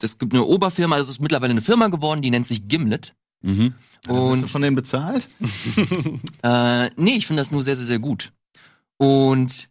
es 0.00 0.18
gibt 0.18 0.34
eine 0.34 0.44
Oberfirma, 0.44 0.96
das 0.98 1.08
ist 1.08 1.20
mittlerweile 1.20 1.50
eine 1.50 1.62
Firma 1.62 1.88
geworden, 1.88 2.22
die 2.22 2.30
nennt 2.30 2.46
sich 2.46 2.68
Gimlet. 2.68 3.14
Mhm. 3.42 3.74
Und, 4.08 4.30
Bist 4.30 4.42
du 4.44 4.48
von 4.48 4.62
denen 4.62 4.76
bezahlt? 4.76 5.26
äh, 6.42 6.90
nee, 6.96 7.16
ich 7.16 7.26
finde 7.26 7.40
das 7.40 7.50
nur 7.50 7.62
sehr, 7.62 7.74
sehr, 7.74 7.86
sehr 7.86 7.98
gut. 7.98 8.32
Und 8.98 9.70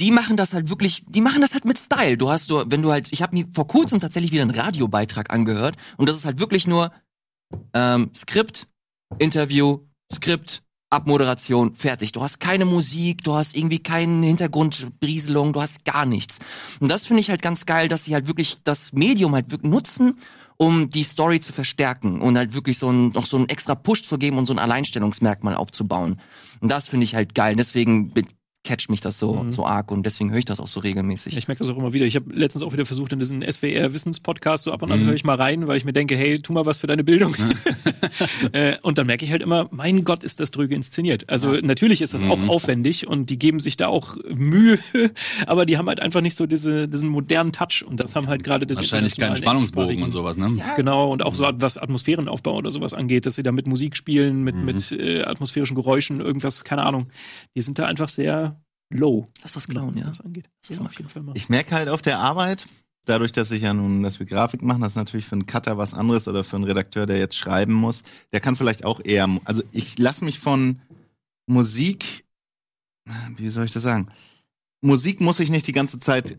die 0.00 0.10
machen 0.10 0.36
das 0.36 0.54
halt 0.54 0.70
wirklich, 0.70 1.04
die 1.06 1.20
machen 1.20 1.40
das 1.40 1.54
halt 1.54 1.64
mit 1.64 1.78
Style. 1.78 2.16
Du 2.16 2.30
hast 2.30 2.50
du, 2.50 2.64
wenn 2.66 2.82
du 2.82 2.90
halt, 2.90 3.12
ich 3.12 3.22
habe 3.22 3.34
mir 3.34 3.46
vor 3.52 3.66
kurzem 3.66 4.00
tatsächlich 4.00 4.32
wieder 4.32 4.42
einen 4.42 4.50
Radiobeitrag 4.50 5.32
angehört 5.32 5.76
und 5.96 6.08
das 6.08 6.16
ist 6.16 6.24
halt 6.24 6.40
wirklich 6.40 6.66
nur 6.66 6.92
ähm, 7.72 8.10
Skript, 8.14 8.66
Interview, 9.18 9.80
Skript, 10.12 10.62
Abmoderation, 10.90 11.74
fertig. 11.74 12.12
Du 12.12 12.22
hast 12.22 12.40
keine 12.40 12.64
Musik, 12.64 13.22
du 13.24 13.34
hast 13.34 13.56
irgendwie 13.56 13.80
keine 13.80 14.26
Hintergrundbrieselung, 14.26 15.52
du 15.52 15.60
hast 15.60 15.84
gar 15.84 16.06
nichts. 16.06 16.38
Und 16.80 16.88
das 16.90 17.06
finde 17.06 17.20
ich 17.20 17.30
halt 17.30 17.42
ganz 17.42 17.66
geil, 17.66 17.88
dass 17.88 18.04
sie 18.04 18.14
halt 18.14 18.26
wirklich 18.26 18.58
das 18.64 18.92
Medium 18.92 19.34
halt 19.34 19.50
wirklich 19.50 19.70
nutzen, 19.70 20.18
um 20.64 20.88
die 20.88 21.02
Story 21.02 21.40
zu 21.40 21.52
verstärken 21.52 22.22
und 22.22 22.38
halt 22.38 22.54
wirklich 22.54 22.78
so 22.78 22.90
ein, 22.90 23.08
noch 23.08 23.26
so 23.26 23.36
einen 23.36 23.50
extra 23.50 23.74
Push 23.74 24.04
zu 24.04 24.16
geben 24.16 24.38
und 24.38 24.46
so 24.46 24.54
ein 24.54 24.58
Alleinstellungsmerkmal 24.58 25.54
aufzubauen. 25.54 26.18
Und 26.60 26.70
das 26.70 26.88
finde 26.88 27.04
ich 27.04 27.14
halt 27.14 27.34
geil. 27.34 27.54
Deswegen 27.54 28.14
catcht 28.64 28.90
mich 28.90 29.02
das 29.02 29.18
so, 29.18 29.34
mhm. 29.34 29.52
so 29.52 29.66
arg 29.66 29.92
und 29.92 30.04
deswegen 30.04 30.30
höre 30.30 30.38
ich 30.38 30.46
das 30.46 30.58
auch 30.58 30.66
so 30.66 30.80
regelmäßig. 30.80 31.36
Ich 31.36 31.46
merke 31.46 31.60
das 31.62 31.68
auch 31.68 31.76
immer 31.76 31.92
wieder. 31.92 32.06
Ich 32.06 32.16
habe 32.16 32.32
letztens 32.32 32.64
auch 32.64 32.72
wieder 32.72 32.86
versucht, 32.86 33.12
in 33.12 33.18
diesen 33.18 33.42
SWR-Wissenspodcast 33.42 34.64
so 34.64 34.72
ab 34.72 34.82
und 34.82 34.90
an 34.90 35.02
mhm. 35.02 35.06
höre 35.06 35.14
ich 35.14 35.24
mal 35.24 35.36
rein, 35.36 35.68
weil 35.68 35.76
ich 35.76 35.84
mir 35.84 35.92
denke, 35.92 36.16
hey, 36.16 36.40
tu 36.40 36.54
mal 36.54 36.64
was 36.64 36.78
für 36.78 36.86
deine 36.86 37.04
Bildung. 37.04 37.36
äh, 38.52 38.74
und 38.82 38.96
dann 38.96 39.06
merke 39.06 39.24
ich 39.24 39.30
halt 39.30 39.42
immer, 39.42 39.68
mein 39.70 40.04
Gott, 40.04 40.24
ist 40.24 40.40
das 40.40 40.50
drüge 40.50 40.74
inszeniert. 40.74 41.28
Also 41.28 41.54
ja. 41.54 41.60
natürlich 41.62 42.00
ist 42.00 42.14
das 42.14 42.24
mhm. 42.24 42.30
auch 42.30 42.48
aufwendig 42.48 43.06
und 43.06 43.28
die 43.28 43.38
geben 43.38 43.60
sich 43.60 43.76
da 43.76 43.88
auch 43.88 44.16
Mühe, 44.34 44.78
aber 45.46 45.66
die 45.66 45.76
haben 45.76 45.88
halt 45.88 46.00
einfach 46.00 46.22
nicht 46.22 46.36
so 46.36 46.46
diese, 46.46 46.88
diesen 46.88 47.10
modernen 47.10 47.52
Touch 47.52 47.84
und 47.86 48.02
das 48.02 48.16
haben 48.16 48.28
halt 48.28 48.42
gerade 48.44 48.66
das 48.66 48.78
Wahrscheinlich 48.78 49.16
keinen 49.18 49.36
Spannungsbogen 49.36 50.02
und 50.02 50.12
sowas, 50.12 50.38
ne? 50.38 50.50
Ja. 50.56 50.74
Genau, 50.74 51.12
und 51.12 51.22
auch 51.22 51.34
so 51.34 51.46
was 51.52 51.76
Atmosphärenaufbau 51.76 52.56
oder 52.56 52.70
sowas 52.70 52.94
angeht, 52.94 53.26
dass 53.26 53.34
sie 53.34 53.42
da 53.42 53.52
mit 53.52 53.66
Musik 53.66 53.96
spielen, 53.96 54.42
mit, 54.42 54.54
mhm. 54.54 54.64
mit 54.64 54.92
äh, 54.92 55.22
atmosphärischen 55.22 55.74
Geräuschen, 55.74 56.20
irgendwas, 56.20 56.64
keine 56.64 56.86
Ahnung. 56.86 57.08
Die 57.54 57.60
sind 57.60 57.78
da 57.78 57.84
einfach 57.86 58.08
sehr 58.08 58.53
low. 58.94 59.28
Lass 59.42 59.52
das 59.52 59.68
klauen, 59.68 59.96
ja. 59.96 60.04
Das 60.04 60.20
angeht. 60.20 60.48
Das 60.66 60.76
ja, 60.76 60.84
auf 60.84 60.96
jeden 60.96 61.10
Fall 61.10 61.22
mal. 61.22 61.36
Ich 61.36 61.48
merke 61.48 61.74
halt 61.74 61.88
auf 61.88 62.02
der 62.02 62.18
Arbeit, 62.18 62.64
dadurch, 63.04 63.32
dass 63.32 63.50
ich 63.50 63.62
ja 63.62 63.74
nun, 63.74 64.02
dass 64.02 64.18
wir 64.18 64.26
Grafik 64.26 64.62
machen, 64.62 64.80
das 64.80 64.90
ist 64.90 64.96
natürlich 64.96 65.26
für 65.26 65.34
einen 65.34 65.46
Cutter 65.46 65.76
was 65.76 65.94
anderes 65.94 66.28
oder 66.28 66.44
für 66.44 66.56
einen 66.56 66.64
Redakteur, 66.64 67.06
der 67.06 67.18
jetzt 67.18 67.36
schreiben 67.36 67.74
muss, 67.74 68.02
der 68.32 68.40
kann 68.40 68.56
vielleicht 68.56 68.84
auch 68.84 69.00
eher, 69.04 69.28
also 69.44 69.62
ich 69.72 69.98
lasse 69.98 70.24
mich 70.24 70.38
von 70.38 70.80
Musik, 71.46 72.24
wie 73.36 73.48
soll 73.50 73.66
ich 73.66 73.72
das 73.72 73.82
sagen? 73.82 74.08
Musik 74.80 75.20
muss 75.20 75.40
ich 75.40 75.50
nicht 75.50 75.66
die 75.66 75.72
ganze 75.72 75.98
Zeit 75.98 76.38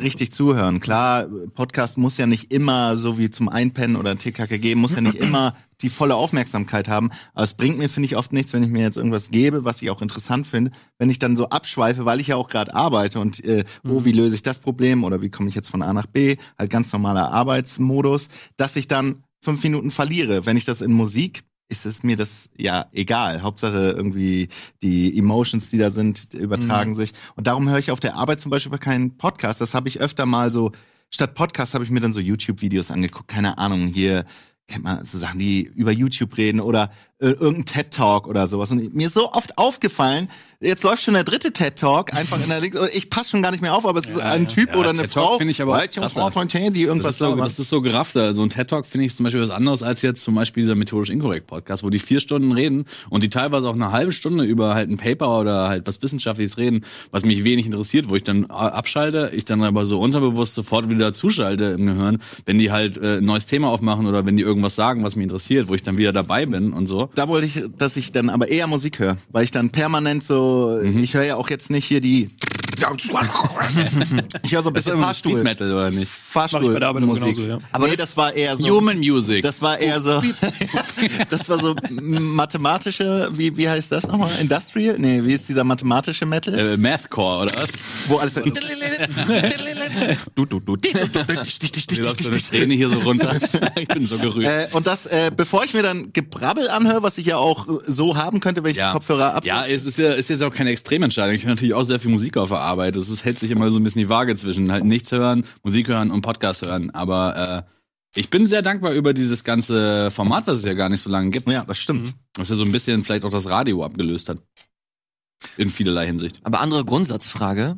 richtig 0.00 0.32
zuhören. 0.32 0.80
Klar, 0.80 1.26
Podcast 1.54 1.98
muss 1.98 2.18
ja 2.18 2.26
nicht 2.26 2.52
immer 2.52 2.96
so 2.96 3.16
wie 3.18 3.30
zum 3.30 3.48
Einpennen 3.48 3.96
oder 3.96 4.16
TKKG 4.16 4.74
muss 4.74 4.94
ja 4.94 5.00
nicht 5.00 5.16
immer 5.16 5.56
die 5.82 5.88
volle 5.88 6.14
Aufmerksamkeit 6.16 6.88
haben. 6.88 7.10
Aber 7.32 7.44
es 7.44 7.54
bringt 7.54 7.78
mir, 7.78 7.88
finde 7.88 8.06
ich, 8.06 8.16
oft 8.16 8.32
nichts, 8.32 8.52
wenn 8.52 8.62
ich 8.62 8.70
mir 8.70 8.82
jetzt 8.82 8.96
irgendwas 8.96 9.30
gebe, 9.30 9.64
was 9.64 9.82
ich 9.82 9.90
auch 9.90 10.02
interessant 10.02 10.46
finde, 10.46 10.72
wenn 10.98 11.10
ich 11.10 11.18
dann 11.18 11.36
so 11.36 11.48
abschweife, 11.48 12.04
weil 12.04 12.20
ich 12.20 12.28
ja 12.28 12.36
auch 12.36 12.48
gerade 12.48 12.74
arbeite 12.74 13.20
und 13.20 13.44
äh, 13.44 13.64
oh, 13.84 14.00
mhm. 14.00 14.04
wie 14.04 14.12
löse 14.12 14.34
ich 14.34 14.42
das 14.42 14.58
Problem 14.58 15.04
oder 15.04 15.20
wie 15.20 15.30
komme 15.30 15.48
ich 15.48 15.54
jetzt 15.54 15.68
von 15.68 15.82
A 15.82 15.92
nach 15.92 16.06
B, 16.06 16.36
halt 16.58 16.70
ganz 16.70 16.92
normaler 16.92 17.30
Arbeitsmodus, 17.30 18.28
dass 18.56 18.76
ich 18.76 18.88
dann 18.88 19.24
fünf 19.42 19.62
Minuten 19.62 19.90
verliere. 19.90 20.46
Wenn 20.46 20.56
ich 20.56 20.64
das 20.64 20.80
in 20.80 20.92
Musik 20.92 21.44
ist 21.68 21.86
es 21.86 22.02
mir 22.02 22.16
das 22.16 22.48
ja 22.56 22.86
egal. 22.92 23.42
Hauptsache 23.42 23.94
irgendwie 23.96 24.48
die 24.82 25.16
Emotions, 25.18 25.70
die 25.70 25.78
da 25.78 25.90
sind, 25.90 26.34
übertragen 26.34 26.92
mhm. 26.92 26.96
sich. 26.96 27.12
Und 27.36 27.46
darum 27.46 27.68
höre 27.68 27.78
ich 27.78 27.90
auf 27.90 28.00
der 28.00 28.16
Arbeit 28.16 28.40
zum 28.40 28.50
Beispiel 28.50 28.78
keinen 28.78 29.16
Podcast. 29.16 29.60
Das 29.60 29.74
habe 29.74 29.88
ich 29.88 30.00
öfter 30.00 30.26
mal 30.26 30.52
so. 30.52 30.72
Statt 31.10 31.34
Podcast 31.34 31.74
habe 31.74 31.84
ich 31.84 31.90
mir 31.90 32.00
dann 32.00 32.12
so 32.12 32.20
YouTube-Videos 32.20 32.90
angeguckt. 32.90 33.28
Keine 33.28 33.58
Ahnung, 33.58 33.86
hier 33.86 34.24
kennt 34.66 34.84
man 34.84 35.04
so 35.04 35.18
Sachen, 35.18 35.38
die 35.38 35.62
über 35.62 35.92
YouTube 35.92 36.36
reden 36.36 36.60
oder 36.60 36.90
irgendein 37.32 37.66
TED 37.66 37.90
Talk 37.90 38.26
oder 38.26 38.46
sowas. 38.46 38.70
Und 38.70 38.94
mir 38.94 39.06
ist 39.06 39.14
so 39.14 39.32
oft 39.32 39.58
aufgefallen, 39.58 40.28
jetzt 40.64 40.82
läuft 40.82 41.02
schon 41.02 41.14
der 41.14 41.24
dritte 41.24 41.52
TED 41.52 41.76
Talk 41.76 42.14
einfach 42.14 42.40
in 42.42 42.48
der 42.48 42.60
Links. 42.60 42.78
Ich 42.94 43.10
passe 43.10 43.30
schon 43.30 43.42
gar 43.42 43.50
nicht 43.50 43.60
mehr 43.60 43.74
auf, 43.74 43.86
aber 43.86 44.00
es 44.00 44.06
ist 44.06 44.20
ein 44.20 44.48
Typ 44.48 44.70
ja, 44.70 44.76
oder 44.76 44.90
eine 44.90 45.02
TED 45.02 45.12
Frau. 45.12 45.38
finde 45.38 45.52
ich 45.52 45.62
aber 45.62 45.82
Frau 45.90 46.30
Fontaine, 46.30 46.72
die 46.72 46.82
irgendwas 46.82 47.18
das 47.18 47.28
ist 47.28 47.34
so, 47.34 47.36
das 47.36 47.58
ist 47.58 47.68
so 47.68 47.82
gerafft. 47.82 48.14
So 48.14 48.42
ein 48.42 48.50
TED 48.50 48.68
Talk 48.68 48.86
finde 48.86 49.06
ich 49.06 49.14
zum 49.14 49.24
Beispiel 49.24 49.42
was 49.42 49.50
anderes 49.50 49.82
als 49.82 50.02
jetzt 50.02 50.24
zum 50.24 50.34
Beispiel 50.34 50.62
dieser 50.62 50.74
methodisch 50.74 51.10
inkorrekt 51.10 51.46
Podcast, 51.46 51.84
wo 51.84 51.90
die 51.90 51.98
vier 51.98 52.20
Stunden 52.20 52.52
reden 52.52 52.86
und 53.10 53.22
die 53.22 53.30
teilweise 53.30 53.68
auch 53.68 53.74
eine 53.74 53.92
halbe 53.92 54.12
Stunde 54.12 54.44
über 54.44 54.74
halt 54.74 54.90
ein 54.90 54.96
Paper 54.96 55.40
oder 55.40 55.68
halt 55.68 55.86
was 55.86 56.02
Wissenschaftliches 56.02 56.56
reden, 56.58 56.84
was 57.10 57.24
mich 57.24 57.44
wenig 57.44 57.66
interessiert, 57.66 58.08
wo 58.08 58.16
ich 58.16 58.24
dann 58.24 58.46
abschalte, 58.46 59.32
ich 59.34 59.44
dann 59.44 59.62
aber 59.62 59.86
so 59.86 60.00
unterbewusst 60.00 60.54
sofort 60.54 60.88
wieder 60.88 61.12
zuschalte 61.12 61.66
im 61.66 61.86
Gehirn, 61.86 62.18
wenn 62.46 62.58
die 62.58 62.70
halt 62.70 62.98
äh, 62.98 63.18
ein 63.18 63.24
neues 63.24 63.46
Thema 63.46 63.68
aufmachen 63.68 64.06
oder 64.06 64.24
wenn 64.24 64.36
die 64.36 64.42
irgendwas 64.42 64.74
sagen, 64.74 65.04
was 65.04 65.16
mich 65.16 65.24
interessiert, 65.24 65.68
wo 65.68 65.74
ich 65.74 65.82
dann 65.82 65.98
wieder 65.98 66.12
dabei 66.12 66.46
bin 66.46 66.72
und 66.72 66.86
so. 66.86 67.10
Da 67.14 67.28
wollte 67.28 67.46
ich, 67.46 67.62
dass 67.78 67.96
ich 67.96 68.12
dann 68.12 68.28
aber 68.28 68.48
eher 68.48 68.66
Musik 68.66 68.98
höre, 68.98 69.16
weil 69.30 69.44
ich 69.44 69.50
dann 69.50 69.70
permanent 69.70 70.24
so, 70.24 70.80
mhm. 70.82 71.02
ich 71.02 71.14
höre 71.14 71.24
ja 71.24 71.36
auch 71.36 71.50
jetzt 71.50 71.70
nicht 71.70 71.86
hier 71.86 72.00
die. 72.00 72.28
Ich 74.42 74.52
höre 74.52 74.62
so 74.62 74.70
ein 74.70 74.72
bisschen 74.72 75.00
Fahrstuhl. 75.00 75.32
Speed 75.32 75.44
Metal 75.44 75.72
oder 75.72 75.90
nicht? 75.90 76.10
Fahrstuhl. 76.10 76.72
bei 76.72 76.78
der 76.78 76.88
Arbeit 76.88 77.04
Musik. 77.04 77.22
Genauso, 77.22 77.42
ja. 77.42 77.58
Aber 77.72 77.88
nee, 77.88 77.96
das 77.96 78.16
war 78.16 78.32
eher 78.32 78.56
so. 78.56 78.68
Human 78.68 78.98
Music. 78.98 79.42
Das 79.42 79.60
war 79.62 79.78
eher 79.78 80.00
so. 80.00 80.22
das 81.30 81.48
war 81.48 81.60
so 81.60 81.74
mathematische, 81.90 83.28
wie, 83.32 83.56
wie 83.56 83.68
heißt 83.68 83.92
das 83.92 84.06
nochmal? 84.06 84.30
Industrial? 84.40 84.96
Nee, 84.98 85.22
wie 85.24 85.32
ist 85.32 85.48
dieser 85.48 85.64
mathematische 85.64 86.26
Metal? 86.26 86.58
Äh, 86.58 86.76
Mathcore 86.76 87.44
oder 87.44 87.62
was? 87.62 87.70
Wo 88.08 88.16
alles. 88.16 88.34
Du, 90.34 90.44
du, 90.44 90.60
du. 90.60 90.74
Läuft 90.74 92.22
so 92.22 92.28
eine 92.28 92.38
Träne 92.38 92.74
hier 92.74 92.88
so 92.88 92.98
runter. 93.00 93.34
Ich 93.76 93.88
bin 93.88 94.06
so 94.06 94.18
gerührt. 94.18 94.46
Äh, 94.46 94.68
und 94.72 94.86
das, 94.86 95.06
äh, 95.06 95.30
bevor 95.34 95.64
ich 95.64 95.74
mir 95.74 95.82
dann 95.82 96.12
Gebrabbel 96.12 96.68
anhöre, 96.68 97.02
was 97.02 97.18
ich 97.18 97.26
ja 97.26 97.36
auch 97.36 97.66
so 97.86 98.16
haben 98.16 98.40
könnte, 98.40 98.62
wenn 98.62 98.70
ich 98.70 98.78
die 98.78 98.92
Kopfhörer 98.92 99.34
ab. 99.34 99.44
Ja, 99.44 99.66
es 99.66 99.84
ist 99.84 99.98
ja, 99.98 100.12
ist 100.12 100.30
jetzt 100.30 100.42
auch 100.42 100.50
keine 100.50 100.70
Extrementscheidung. 100.70 101.34
Ich 101.34 101.44
höre 101.44 101.50
natürlich 101.50 101.74
auch 101.74 101.84
sehr 101.84 102.00
viel 102.00 102.10
Musik 102.10 102.36
auf 102.36 102.50
der 102.50 102.60
Arbeit. 102.64 102.96
Es 102.96 103.08
ist, 103.08 103.24
hält 103.24 103.38
sich 103.38 103.50
immer 103.50 103.70
so 103.70 103.78
ein 103.78 103.84
bisschen 103.84 104.00
die 104.00 104.08
Waage 104.08 104.36
zwischen 104.36 104.72
halt 104.72 104.84
nichts 104.84 105.12
hören, 105.12 105.44
Musik 105.62 105.88
hören 105.88 106.10
und 106.10 106.22
Podcast 106.22 106.66
hören. 106.66 106.90
Aber 106.90 107.64
äh, 107.66 108.18
ich 108.18 108.30
bin 108.30 108.46
sehr 108.46 108.62
dankbar 108.62 108.92
über 108.92 109.12
dieses 109.12 109.44
ganze 109.44 110.10
Format, 110.10 110.46
was 110.46 110.58
es 110.58 110.64
ja 110.64 110.74
gar 110.74 110.88
nicht 110.88 111.00
so 111.00 111.10
lange 111.10 111.30
gibt. 111.30 111.48
Ja, 111.48 111.64
das 111.64 111.78
stimmt. 111.78 112.14
Was 112.36 112.48
ja 112.48 112.54
so 112.54 112.64
ein 112.64 112.72
bisschen 112.72 113.02
vielleicht 113.02 113.24
auch 113.24 113.30
das 113.30 113.48
Radio 113.48 113.84
abgelöst 113.84 114.28
hat. 114.28 114.40
In 115.56 115.70
vielerlei 115.70 116.06
Hinsicht. 116.06 116.40
Aber 116.44 116.60
andere 116.60 116.84
Grundsatzfrage. 116.84 117.76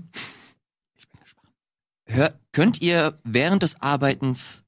Hör, 2.05 2.39
könnt 2.53 2.81
ihr 2.81 3.19
während 3.25 3.63
des 3.63 3.81
Arbeitens 3.83 4.63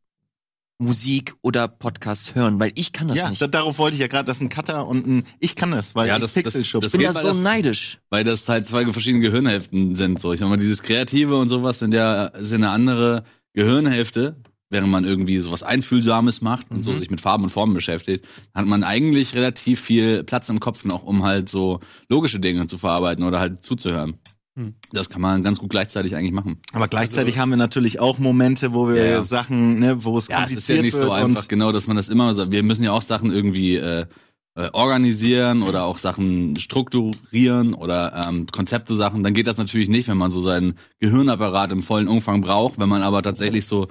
Musik 0.79 1.35
oder 1.43 1.67
Podcasts 1.69 2.35
hören? 2.35 2.59
Weil 2.61 2.73
ich 2.77 2.93
kann 2.93 3.09
das 3.09 3.19
Ja, 3.19 3.29
nicht. 3.29 3.43
da, 3.43 3.47
darauf 3.49 3.79
wollte 3.79 3.97
ich 3.97 4.01
ja 4.01 4.07
gerade, 4.07 4.27
das 4.27 4.37
ist 4.39 4.43
ein 4.45 4.49
Cutter 4.49 4.87
und 4.87 5.07
ein, 5.07 5.25
ich 5.41 5.57
kann 5.57 5.71
das, 5.73 5.95
weil 5.95 6.07
Ja, 6.09 6.17
ich 6.17 6.23
das- 6.23 6.35
Pixel 6.35 6.63
das- 6.63 6.71
das 6.73 6.85
ich 6.85 6.93
bin 6.93 7.01
ja 7.01 7.13
so 7.13 7.27
das- 7.29 7.39
neidisch. 7.39 7.99
Weil 8.11 8.25
das 8.25 8.49
halt 8.49 8.67
zwei 8.67 8.87
verschiedene 8.87 9.23
Gehirnhälften 9.23 9.97
sind. 9.97 10.21
So, 10.21 10.33
ich 10.33 10.41
sag 10.41 10.49
mal, 10.49 10.57
dieses 10.57 10.83
Kreative 10.83 11.37
und 11.37 11.49
sowas 11.49 11.81
sind 11.81 11.93
ja 11.95 12.31
sind 12.39 12.63
eine 12.65 12.71
andere 12.73 13.25
Gehirnhälfte. 13.55 14.37
Während 14.71 14.91
man 14.91 15.05
irgendwie 15.07 15.39
sowas 15.39 15.63
Einfühlsames 15.63 16.43
macht 16.43 16.71
und 16.71 16.83
so 16.83 16.95
sich 16.95 17.09
mit 17.09 17.23
Farben 17.23 17.45
und 17.45 17.49
Formen 17.49 17.73
beschäftigt, 17.73 18.27
hat 18.55 18.67
man 18.67 18.85
eigentlich 18.85 19.35
relativ 19.35 19.81
viel 19.81 20.25
Platz 20.25 20.51
im 20.51 20.61
Kopf 20.61 20.85
noch, 20.85 21.05
um 21.05 21.25
halt 21.25 21.49
so 21.49 21.81
logische 22.11 22.39
Dinge 22.39 22.67
zu 22.67 22.77
verarbeiten 22.77 23.25
oder 23.25 23.41
halt 23.41 23.65
zuzuhören. 23.65 24.19
Hm. 24.59 24.75
Das 24.93 25.09
kann 25.09 25.23
man 25.23 25.41
ganz 25.43 25.61
gut 25.61 25.71
gleichzeitig 25.71 26.17
eigentlich 26.17 26.33
machen. 26.33 26.59
Aber 26.73 26.89
gleichzeitig 26.89 27.39
haben 27.39 27.51
wir 27.51 27.57
natürlich 27.57 28.01
auch 28.01 28.19
Momente, 28.19 28.75
wo 28.75 28.89
wir 28.89 28.97
Ja, 28.97 29.05
ja. 29.05 29.23
Sachen, 29.23 29.79
ne, 29.79 30.05
wo 30.05 30.19
es 30.19 30.27
Ja, 30.27 30.39
es 30.45 30.51
ist 30.51 30.67
kompliziert 30.67 30.77
ja 30.79 30.83
nicht 30.83 30.95
so 30.95 31.01
wird 31.01 31.13
einfach, 31.13 31.43
und 31.45 31.49
genau, 31.49 31.71
dass 31.71 31.87
man 31.87 31.97
das 31.97 32.09
immer, 32.09 32.35
so- 32.35 32.51
wir 32.51 32.63
müssen 32.65 32.83
ja 32.83 32.91
auch 32.91 33.03
Sachen 33.03 33.31
irgendwie 33.33 33.77
äh, 33.77 34.07
äh, 34.57 34.71
organisieren 34.73 35.63
oder 35.63 35.85
auch 35.85 35.99
Sachen 35.99 36.57
strukturieren 36.59 37.75
oder 37.75 38.25
ähm, 38.29 38.47
Konzepte 38.51 38.97
Sachen, 38.97 39.23
dann 39.23 39.33
geht 39.35 39.47
das 39.47 39.57
natürlich 39.57 39.89
nicht, 39.89 40.09
wenn 40.09 40.17
man 40.19 40.33
so 40.33 40.41
seinen 40.41 40.75
Gehirnapparat 40.99 41.71
im 41.71 41.81
vollen 41.83 42.09
Umfang 42.09 42.41
braucht, 42.41 42.79
wenn 42.81 42.89
man 42.89 43.03
aber 43.03 43.23
tatsächlich 43.23 43.67
so 43.67 43.87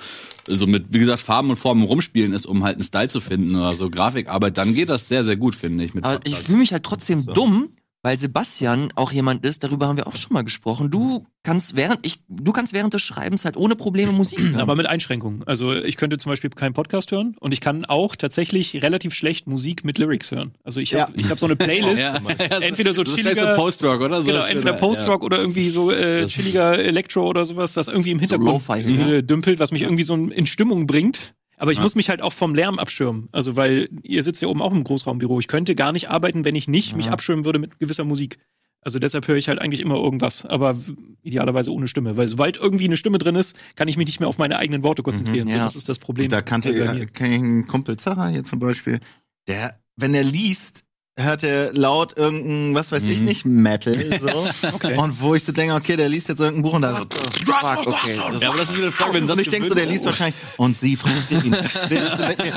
so 0.45 0.67
mit 0.67 0.87
wie 0.93 0.99
gesagt 0.99 1.21
Farben 1.21 1.49
und 1.49 1.55
Formen 1.55 1.83
rumspielen 1.83 2.33
ist, 2.33 2.45
um 2.45 2.65
halt 2.65 2.75
einen 2.75 2.83
Style 2.83 3.07
zu 3.07 3.21
finden 3.21 3.55
oder 3.55 3.75
so 3.75 3.89
Grafikarbeit, 3.89 4.57
dann 4.57 4.73
geht 4.73 4.89
das 4.89 5.07
sehr 5.07 5.23
sehr 5.23 5.37
gut, 5.37 5.55
finde 5.55 5.85
ich. 5.85 5.93
Mit 5.93 6.03
Aber 6.03 6.19
ich 6.25 6.35
fühle 6.35 6.57
mich 6.57 6.73
halt 6.73 6.83
trotzdem 6.83 7.25
dumm, 7.25 7.69
weil 8.03 8.17
Sebastian 8.17 8.89
auch 8.95 9.11
jemand 9.11 9.43
ist, 9.43 9.63
darüber 9.63 9.87
haben 9.87 9.97
wir 9.97 10.07
auch 10.07 10.15
schon 10.15 10.33
mal 10.33 10.43
gesprochen. 10.43 10.91
Du 10.91 11.25
kannst 11.43 11.75
während 11.75 12.05
ich, 12.05 12.19
du 12.27 12.51
kannst 12.51 12.73
während 12.73 12.93
des 12.93 13.01
Schreibens 13.01 13.43
halt 13.43 13.57
ohne 13.57 13.75
Probleme 13.75 14.11
Musik 14.11 14.39
hören. 14.51 14.59
Aber 14.61 14.75
mit 14.75 14.85
Einschränkungen. 14.85 15.43
Also 15.45 15.73
ich 15.73 15.97
könnte 15.97 16.17
zum 16.17 16.31
Beispiel 16.31 16.49
keinen 16.49 16.73
Podcast 16.73 17.11
hören 17.11 17.35
und 17.39 17.53
ich 17.53 17.61
kann 17.61 17.85
auch 17.85 18.15
tatsächlich 18.15 18.81
relativ 18.81 19.13
schlecht 19.13 19.47
Musik 19.47 19.83
mit 19.83 19.97
Lyrics 19.97 20.31
hören. 20.31 20.53
Also 20.63 20.79
ich 20.79 20.93
habe 20.93 21.11
Ja. 21.11 21.17
ich 21.19 21.29
hab 21.29 21.39
so 21.39 21.45
eine 21.47 21.55
Playlist, 21.55 21.97
Ja, 22.01 22.17
ja, 22.39 22.59
entweder 22.59 22.93
so 22.93 23.03
das 23.03 23.13
ist 23.13 23.19
chilliger, 23.19 23.41
vielleicht 23.41 23.55
so 23.55 23.61
Post-Rock 23.61 24.01
oder 24.01 24.21
so. 24.21 24.27
genau, 24.31 24.45
entweder 24.45 24.73
Post-Rock 24.73 25.23
oder 25.23 25.39
irgendwie 25.39 25.69
so 25.69 25.91
äh, 25.91 26.27
chilliger 26.27 26.77
Electro 26.77 27.27
oder 27.27 27.45
sowas, 27.45 27.75
was 27.75 27.87
irgendwie 27.87 28.11
im 28.11 28.19
Hintergrund 28.19 28.63
ja. 28.67 29.07
äh, 29.09 29.23
dümpelt, 29.23 29.59
was 29.59 29.71
mich 29.71 29.81
irgendwie 29.81 30.03
so 30.03 30.15
in 30.15 30.47
Stimmung 30.47 30.87
bringt. 30.87 31.33
Aber 31.57 31.71
ich 31.71 31.81
muss 31.81 31.95
mich 31.95 32.09
halt 32.09 32.21
auch 32.21 32.33
vom 32.33 32.53
Lärm 32.53 32.77
abschirmen. 32.77 33.29
Also 33.31 33.55
weil 33.55 33.89
ihr 34.03 34.21
sitzt 34.21 34.41
ja 34.41 34.47
oben 34.47 34.61
auch 34.61 34.71
im 34.71 34.83
Großraumbüro. 34.83 35.39
Ich 35.39 35.47
könnte 35.47 35.73
gar 35.75 35.91
nicht 35.91 36.09
arbeiten, 36.09 36.45
wenn 36.45 36.55
ich 36.55 36.67
nicht 36.67 36.95
mich 36.95 37.09
abschirmen 37.09 37.45
würde 37.45 37.59
mit 37.59 37.79
gewisser 37.79 38.03
Musik. 38.03 38.37
Also 38.81 38.99
deshalb 38.99 39.27
höre 39.27 39.35
ich 39.35 39.49
halt 39.49 39.59
eigentlich 39.59 39.81
immer 39.81 39.95
irgendwas, 39.95 40.45
aber 40.45 40.77
idealerweise 41.23 41.73
ohne 41.73 41.87
Stimme. 41.87 42.15
Weil 42.15 42.27
sobald 42.27 42.57
irgendwie 42.57 42.85
eine 42.85 42.95
Stimme 42.95 43.17
drin 43.17 43.35
ist, 43.35 43.57
kann 43.75 43.87
ich 43.87 43.97
mich 43.97 44.05
nicht 44.05 44.19
mehr 44.19 44.29
auf 44.29 44.37
meine 44.37 44.57
eigenen 44.59 44.83
Worte 44.83 45.03
konzentrieren. 45.03 45.47
Mhm, 45.47 45.55
ja. 45.55 45.63
das 45.63 45.75
ist 45.75 45.89
das 45.89 45.99
Problem. 45.99 46.29
da 46.29 46.41
kannte 46.41 46.71
ich 46.71 47.21
einen 47.21 47.67
Kumpel 47.67 47.97
Zara 47.97 48.27
hier 48.27 48.43
zum 48.43 48.59
Beispiel, 48.59 48.99
der, 49.47 49.79
wenn 49.97 50.13
er 50.13 50.23
liest, 50.23 50.85
hört 51.19 51.43
er 51.43 51.73
laut 51.73 52.15
irgendein, 52.15 52.75
was 52.75 52.91
weiß 52.91 53.03
ich 53.03 53.19
Mhm. 53.19 53.25
nicht, 53.25 53.45
Metal, 53.45 53.93
so. 54.21 54.47
Okay. 54.73 54.95
Und 54.97 55.19
wo 55.21 55.33
ich 55.35 55.43
so 55.43 55.51
denke, 55.51 55.73
okay, 55.73 55.95
der 55.97 56.09
liest 56.09 56.29
jetzt 56.29 56.39
irgendein 56.39 56.63
Buch 56.63 56.73
und 56.73 56.83
da 56.83 56.91
so, 56.99 57.05
Fuck, 57.45 57.87
okay. 57.87 58.19
Das 58.31 58.41
Ja, 58.41 58.49
aber 58.49 58.57
das 58.59 58.69
ist 58.69 58.77
wieder 58.77 58.91
Frage, 58.91 59.13
wenn 59.15 59.27
das 59.27 59.35
und 59.37 59.41
ich 59.41 59.49
denke 59.49 59.69
so, 59.69 59.75
der 59.75 59.85
liest 59.87 60.05
wahrscheinlich, 60.05 60.35
und 60.57 60.79
sie 60.79 60.95
fragt 60.95 61.31
ihn, 61.31 61.51
willst 61.89 62.19
du 62.19 62.27
mit 62.27 62.37
mir? 62.37 62.53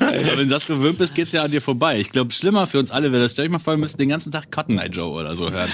Ja, 0.00 0.36
wenn 0.36 0.38
du 0.38 0.46
das 0.46 0.66
gewöhnt 0.66 0.98
bist, 0.98 1.14
geht's 1.14 1.32
ja 1.32 1.42
an 1.42 1.50
dir 1.50 1.60
vorbei. 1.62 1.98
Ich 2.00 2.10
glaube, 2.10 2.32
schlimmer 2.32 2.66
für 2.66 2.78
uns 2.78 2.90
alle 2.90 3.12
wäre 3.12 3.22
das. 3.22 3.32
Stell 3.32 3.44
dich 3.46 3.52
mal 3.52 3.58
vor, 3.58 3.74
wir 3.74 3.78
müssten 3.78 3.98
den 3.98 4.08
ganzen 4.08 4.32
Tag 4.32 4.50
Cotton 4.50 4.78
Eye 4.78 4.88
Joe 4.88 5.10
oder 5.20 5.36
so 5.36 5.50
hören. 5.50 5.68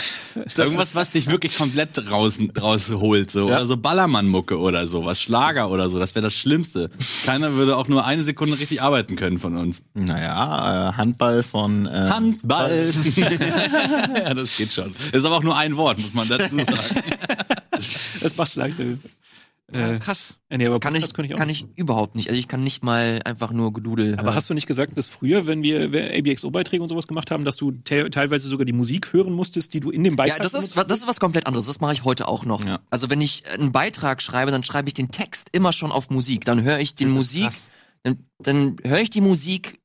Irgendwas, 0.56 0.94
was 0.94 1.12
dich 1.12 1.26
wirklich 1.26 1.56
komplett 1.56 2.10
raus, 2.10 2.34
rausholt. 2.60 3.30
So. 3.30 3.40
Ja. 3.48 3.56
Oder 3.56 3.66
so 3.66 3.76
Ballermann-Mucke 3.76 4.58
oder 4.58 4.86
so. 4.86 5.04
Was 5.04 5.20
Schlager 5.20 5.70
oder 5.70 5.90
so. 5.90 5.98
Das 5.98 6.14
wäre 6.14 6.24
das 6.24 6.34
Schlimmste. 6.34 6.90
Keiner 7.24 7.54
würde 7.54 7.76
auch 7.76 7.88
nur 7.88 8.04
eine 8.04 8.22
Sekunde 8.22 8.58
richtig 8.58 8.82
arbeiten 8.82 9.16
können 9.16 9.38
von 9.38 9.56
uns. 9.56 9.80
Naja, 9.94 10.83
Handball 10.92 11.42
von, 11.42 11.86
äh, 11.86 11.90
Handball. 11.90 12.92
ja, 14.16 14.34
das 14.34 14.56
geht 14.56 14.72
schon. 14.72 14.94
Ist 15.12 15.24
aber 15.24 15.36
auch 15.36 15.42
nur 15.42 15.56
ein 15.56 15.76
Wort, 15.76 15.98
muss 15.98 16.14
man 16.14 16.28
dazu 16.28 16.56
sagen. 16.56 16.66
Das 18.20 18.36
macht's 18.36 18.56
leichter. 18.56 18.84
Äh, 19.72 19.98
krass. 19.98 20.36
ja, 20.50 20.58
nee, 20.58 20.66
aber 20.66 20.78
Kann 20.78 20.94
ich, 20.94 21.12
könnte 21.14 21.32
ich 21.32 21.38
kann 21.38 21.48
ich 21.48 21.66
überhaupt 21.74 22.16
nicht. 22.16 22.28
Also 22.28 22.38
ich 22.38 22.48
kann 22.48 22.62
nicht 22.62 22.84
mal 22.84 23.20
einfach 23.24 23.50
nur 23.50 23.72
Gedudel. 23.72 24.16
Aber 24.18 24.34
hast 24.34 24.50
du 24.50 24.54
nicht 24.54 24.66
gesagt, 24.66 24.96
dass 24.98 25.08
früher, 25.08 25.46
wenn 25.46 25.62
wir 25.62 25.84
ABXO-Beiträge 25.84 26.82
und 26.82 26.88
sowas 26.90 27.06
gemacht 27.06 27.30
haben, 27.30 27.44
dass 27.44 27.56
du 27.56 27.72
te 27.72 28.10
teilweise 28.10 28.46
sogar 28.46 28.66
die 28.66 28.74
Musik 28.74 29.12
hören 29.12 29.32
musstest, 29.32 29.72
die 29.72 29.80
du 29.80 29.90
in 29.90 30.04
dem 30.04 30.16
Beitrag 30.16 30.38
ja, 30.38 30.42
das 30.42 30.52
ist, 30.52 30.76
das 30.76 30.98
ist 30.98 31.08
was 31.08 31.18
komplett 31.18 31.46
anderes. 31.46 31.66
Das 31.66 31.80
mache 31.80 31.94
ich 31.94 32.04
heute 32.04 32.28
auch 32.28 32.44
noch. 32.44 32.64
Ja. 32.64 32.78
Also 32.90 33.08
wenn 33.08 33.22
ich 33.22 33.42
einen 33.50 33.72
Beitrag 33.72 34.20
schreibe, 34.20 34.50
dann 34.50 34.64
schreibe 34.64 34.88
ich 34.88 34.94
den 34.94 35.10
Text 35.10 35.48
immer 35.52 35.72
schon 35.72 35.92
auf 35.92 36.10
Musik. 36.10 36.44
Dann 36.44 36.62
höre 36.62 36.78
ich 36.78 36.94
die 36.94 37.06
Musik, 37.06 37.44
krass. 37.44 37.68
dann, 38.02 38.18
dann 38.38 38.76
höre 38.84 39.00
ich 39.00 39.10
die 39.10 39.22
Musik, 39.22 39.80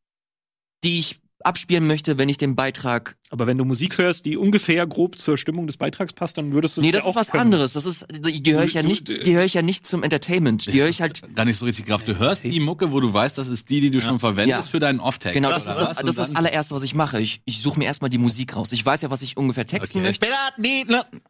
die 0.83 0.99
ich 0.99 1.19
abspielen 1.43 1.87
möchte, 1.87 2.17
wenn 2.17 2.29
ich 2.29 2.37
den 2.37 2.55
Beitrag. 2.55 3.17
Aber 3.31 3.45
wenn 3.45 3.59
du 3.59 3.63
Musik 3.65 3.97
hörst, 3.99 4.25
die 4.25 4.37
ungefähr 4.37 4.87
grob 4.87 5.19
zur 5.19 5.37
Stimmung 5.37 5.67
des 5.67 5.77
Beitrags 5.77 6.13
passt, 6.13 6.37
dann 6.39 6.51
würdest 6.51 6.77
du 6.77 6.81
Nee, 6.81 6.87
ja 6.87 6.93
das 6.93 7.03
ist 7.03 7.09
auch 7.11 7.15
was 7.15 7.29
können. 7.29 7.41
anderes. 7.41 7.73
Das 7.73 7.85
ist, 7.85 8.05
die 8.11 8.53
höre 8.55 8.63
ich 8.63 8.73
ja 8.73 8.81
nicht, 8.81 9.07
du- 9.07 9.19
die 9.19 9.35
höre 9.35 9.43
ich 9.45 9.53
ja 9.53 9.61
nicht 9.61 9.85
zum 9.85 10.01
Entertainment. 10.01 10.65
Die 10.65 10.81
höre 10.81 10.89
ich 10.89 10.99
halt 11.01 11.21
Gar 11.35 11.45
nicht 11.45 11.57
so 11.59 11.65
richtig 11.65 11.85
Kraft. 11.85 12.07
Du 12.07 12.17
hörst 12.17 12.43
die 12.43 12.59
Mucke, 12.59 12.91
wo 12.91 12.99
du 12.99 13.13
weißt, 13.13 13.37
das 13.37 13.47
ist 13.47 13.69
die, 13.69 13.81
die 13.81 13.91
du 13.91 14.01
schon 14.01 14.17
verwendest 14.17 14.67
Ja. 14.67 14.71
für 14.71 14.79
deinen 14.79 14.99
Off-Tag. 14.99 15.33
Genau, 15.33 15.49
das 15.49 15.67
ist 15.67 15.75
das, 15.77 15.93
das, 15.93 16.03
ist 16.03 16.17
das 16.17 16.27
dann- 16.29 16.37
allererste, 16.37 16.73
was 16.73 16.81
ich 16.81 16.95
mache. 16.95 17.21
Ich, 17.21 17.41
ich 17.45 17.61
suche 17.61 17.77
mir 17.77 17.85
erstmal 17.85 18.09
die 18.09 18.17
Musik 18.17 18.55
raus. 18.55 18.71
Ich 18.71 18.83
weiß 18.83 19.03
ja, 19.03 19.11
was 19.11 19.21
ich 19.21 19.37
ungefähr 19.37 19.67
texten 19.67 19.99
Okay. 19.99 20.07
möchte. 20.07 20.27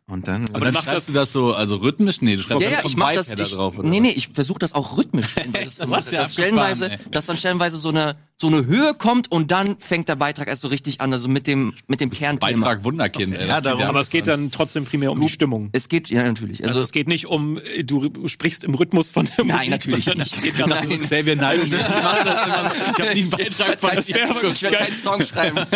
Und 0.08 0.28
dann, 0.28 0.46
Aber 0.54 0.66
dann 0.66 0.74
machst 0.74 0.88
schreibst 0.88 1.10
du 1.10 1.14
das 1.14 1.32
so, 1.34 1.54
also 1.54 1.76
rhythmisch? 1.78 2.22
Nee, 2.22 2.36
du 2.38 2.42
schreibst 2.44 2.64
Ja, 2.64 2.70
ja, 2.72 2.78
einfach 2.78 2.86
ich 2.90 2.94
vom 2.94 3.00
mach 3.00 3.14
das. 3.14 3.30
Ich, 3.34 3.52
drauf. 3.52 3.78
Oder 3.78 3.90
nee, 3.90 4.00
nee, 4.00 4.12
ich 4.12 4.30
versuche 4.30 4.60
das 4.60 4.74
auch 4.74 4.98
rhythmisch 4.98 5.36
Das 5.54 5.80
ist 5.80 6.12
ja 6.14 6.28
stellenweise, 6.28 6.98
dass 7.12 7.26
dann 7.26 7.38
stellenweise 7.38 7.78
so 7.78 7.90
eine, 7.90 8.16
so 8.38 8.48
eine 8.48 8.66
Höhe 8.66 8.94
kommt 8.94 9.32
und 9.32 9.52
dann 9.52 9.78
fängt 9.80 10.08
der 10.10 10.16
Beitrag 10.16 10.48
erst 10.48 10.62
so 10.62 10.70
richtig 10.70 11.02
an, 11.02 11.12
also 11.14 11.28
mit 11.28 11.46
dem, 11.46 11.74
mit 11.90 12.00
dem 12.02 12.12
Kernthema. 12.12 12.58
Beitrag 12.66 12.84
Wunderkind. 12.84 13.36
Ey, 13.36 13.48
Ja, 13.48 13.62
darum- 13.62 13.82
Aber 13.84 14.00
es 14.00 14.10
geht 14.10 14.28
dann 14.28 14.52
trotzdem 14.52 14.86
primär 14.86 15.12
um 15.12 15.20
die 15.20 15.28
Stimmung. 15.30 15.70
Es 15.74 15.90
geht, 15.90 16.10
ja, 16.10 16.24
natürlich. 16.24 16.60
Also 16.64 16.70
Also, 16.70 16.82
es 16.84 16.92
geht 16.92 17.08
nicht 17.08 17.26
um, 17.26 17.60
du 17.84 18.10
sprichst 18.28 18.64
im 18.64 18.76
Rhythmus 18.76 19.10
von 19.10 19.26
der 19.26 19.44
Nein, 19.46 19.56
Musik. 19.58 19.70
natürlich 19.72 20.06
sondern 20.06 20.24
nicht. 20.24 20.38
es 20.38 20.44
Geht 20.44 20.60
dann 20.60 20.70
Das 20.70 20.86
ist 20.86 21.00
Xavier 21.02 21.36
Naidoo. 21.36 21.64
Ich 21.66 21.74
habe 23.00 23.14
nie 23.14 23.22
einen 23.22 23.30
Beitrag 23.30 23.80
von 23.80 23.90
aber 23.90 24.00
ich 24.00 24.62
werde 24.64 24.78
keinen 24.78 24.94
Song 24.96 25.22
schreiben. 25.22 25.58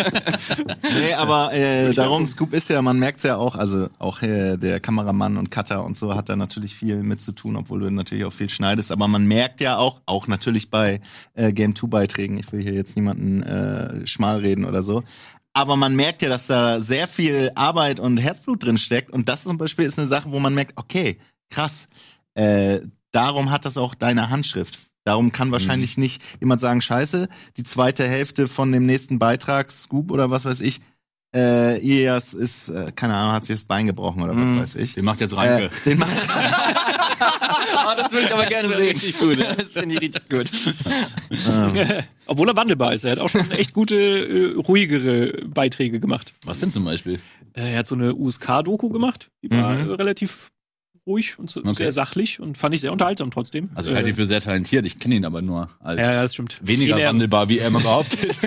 Nee, 0.82 1.14
aber 1.14 1.52
äh, 1.52 1.92
darum, 1.92 2.26
Scoop 2.26 2.52
ist 2.52 2.68
ja, 2.68 2.80
man 2.82 2.98
merkt 2.98 3.22
ja 3.24 3.36
auch, 3.36 3.56
also 3.56 3.88
auch 3.98 4.22
äh, 4.22 4.56
der 4.56 4.80
Kameramann 4.80 5.36
und 5.36 5.50
Cutter 5.50 5.84
und 5.84 5.96
so 5.98 6.14
hat 6.14 6.28
da 6.28 6.36
natürlich 6.36 6.74
viel 6.74 6.96
mit 7.02 7.20
zu 7.20 7.32
tun, 7.32 7.56
obwohl 7.56 7.80
du 7.80 7.90
natürlich 7.90 8.24
auch 8.24 8.32
viel 8.32 8.50
schneidest. 8.50 8.92
Aber 8.92 9.08
man 9.08 9.26
merkt 9.26 9.60
ja 9.60 9.78
auch, 9.78 10.00
auch 10.06 10.28
natürlich 10.28 10.70
bei 10.70 11.00
äh, 11.34 11.52
Game 11.52 11.74
2 11.74 11.88
Beiträgen, 11.88 12.38
ich 12.38 12.50
will 12.52 12.62
hier 12.62 12.74
jetzt 12.74 12.96
niemanden 12.96 13.42
äh, 13.42 14.06
schmal 14.06 14.38
reden 14.38 14.64
oder 14.64 14.82
so. 14.82 15.02
Aber 15.54 15.76
man 15.76 15.94
merkt 15.96 16.20
ja, 16.22 16.28
dass 16.28 16.46
da 16.48 16.80
sehr 16.80 17.06
viel 17.08 17.50
Arbeit 17.54 18.00
und 18.00 18.16
Herzblut 18.18 18.64
drin 18.64 18.76
steckt. 18.76 19.10
Und 19.10 19.28
das 19.28 19.44
zum 19.44 19.56
Beispiel 19.56 19.84
ist 19.84 19.98
eine 19.98 20.08
Sache, 20.08 20.30
wo 20.32 20.40
man 20.40 20.54
merkt, 20.54 20.72
okay, 20.76 21.18
krass, 21.48 21.86
äh, 22.34 22.80
darum 23.12 23.50
hat 23.52 23.64
das 23.64 23.76
auch 23.76 23.94
deine 23.94 24.30
Handschrift. 24.30 24.78
Darum 25.04 25.30
kann 25.32 25.52
wahrscheinlich 25.52 25.96
nicht 25.98 26.20
jemand 26.40 26.60
sagen, 26.60 26.80
scheiße, 26.82 27.28
die 27.56 27.62
zweite 27.62 28.04
Hälfte 28.08 28.48
von 28.48 28.72
dem 28.72 28.84
nächsten 28.86 29.18
Beitrag, 29.18 29.70
Scoop 29.70 30.10
oder 30.10 30.30
was 30.30 30.44
weiß 30.44 30.60
ich, 30.62 30.80
äh, 31.36 31.78
Ilias 31.78 32.32
ist, 32.32 32.68
äh, 32.70 32.90
keine 32.94 33.14
Ahnung, 33.14 33.32
hat 33.34 33.44
sich 33.44 33.54
das 33.56 33.64
Bein 33.64 33.86
gebrochen 33.86 34.22
oder 34.22 34.32
Mhm. 34.34 34.58
was 34.60 34.74
weiß 34.74 34.82
ich. 34.82 34.94
Den 34.94 35.04
macht 35.04 35.20
jetzt 35.20 35.32
Äh, 35.32 35.36
Reinke. 35.36 35.70
den 35.84 35.98
macht, 35.98 36.10
Ah, 37.20 37.94
das 37.96 38.12
würde 38.12 38.26
ich 38.26 38.32
aber 38.32 38.46
gerne 38.46 38.68
sehen. 38.68 38.92
Richtig 38.92 39.18
gut, 39.18 39.38
ja. 39.38 39.54
Das 39.54 39.72
finde 39.72 39.94
ich 39.94 40.00
richtig 40.00 40.28
gut. 40.28 40.50
Obwohl 42.26 42.48
er 42.48 42.56
wandelbar 42.56 42.94
ist. 42.94 43.04
Er 43.04 43.12
hat 43.12 43.18
auch 43.18 43.28
schon 43.28 43.50
echt 43.52 43.72
gute, 43.74 43.94
äh, 43.96 44.54
ruhigere 44.56 45.44
Beiträge 45.46 46.00
gemacht. 46.00 46.32
Was 46.44 46.60
denn 46.60 46.70
zum 46.70 46.84
Beispiel? 46.84 47.20
Äh, 47.54 47.72
Er 47.72 47.78
hat 47.80 47.86
so 47.86 47.94
eine 47.94 48.14
USK-Doku 48.14 48.88
gemacht. 48.88 49.30
Die 49.42 49.50
war 49.50 49.74
Mhm. 49.74 49.90
äh, 49.90 49.94
relativ 49.94 50.50
ruhig 51.06 51.38
und 51.38 51.50
so, 51.50 51.60
Okay. 51.60 51.74
sehr 51.74 51.92
sachlich 51.92 52.40
und 52.40 52.56
fand 52.56 52.74
ich 52.74 52.80
sehr 52.80 52.90
unterhaltsam 52.90 53.30
trotzdem. 53.30 53.68
Also 53.74 53.90
ich 53.90 53.96
halte 53.96 54.08
ihn 54.08 54.16
für 54.16 54.24
sehr 54.24 54.40
talentiert. 54.40 54.86
Ich 54.86 54.98
kenne 54.98 55.16
ihn 55.16 55.26
aber 55.26 55.42
nur 55.42 55.68
als 55.80 56.00
ja, 56.00 56.12
ja, 56.14 56.22
das 56.22 56.32
stimmt. 56.32 56.56
weniger 56.62 56.96
Viel 56.96 57.04
wandelbar, 57.04 57.46
wie 57.50 57.58
er 57.58 57.68
immer 57.68 57.80
behauptet. 57.80 58.20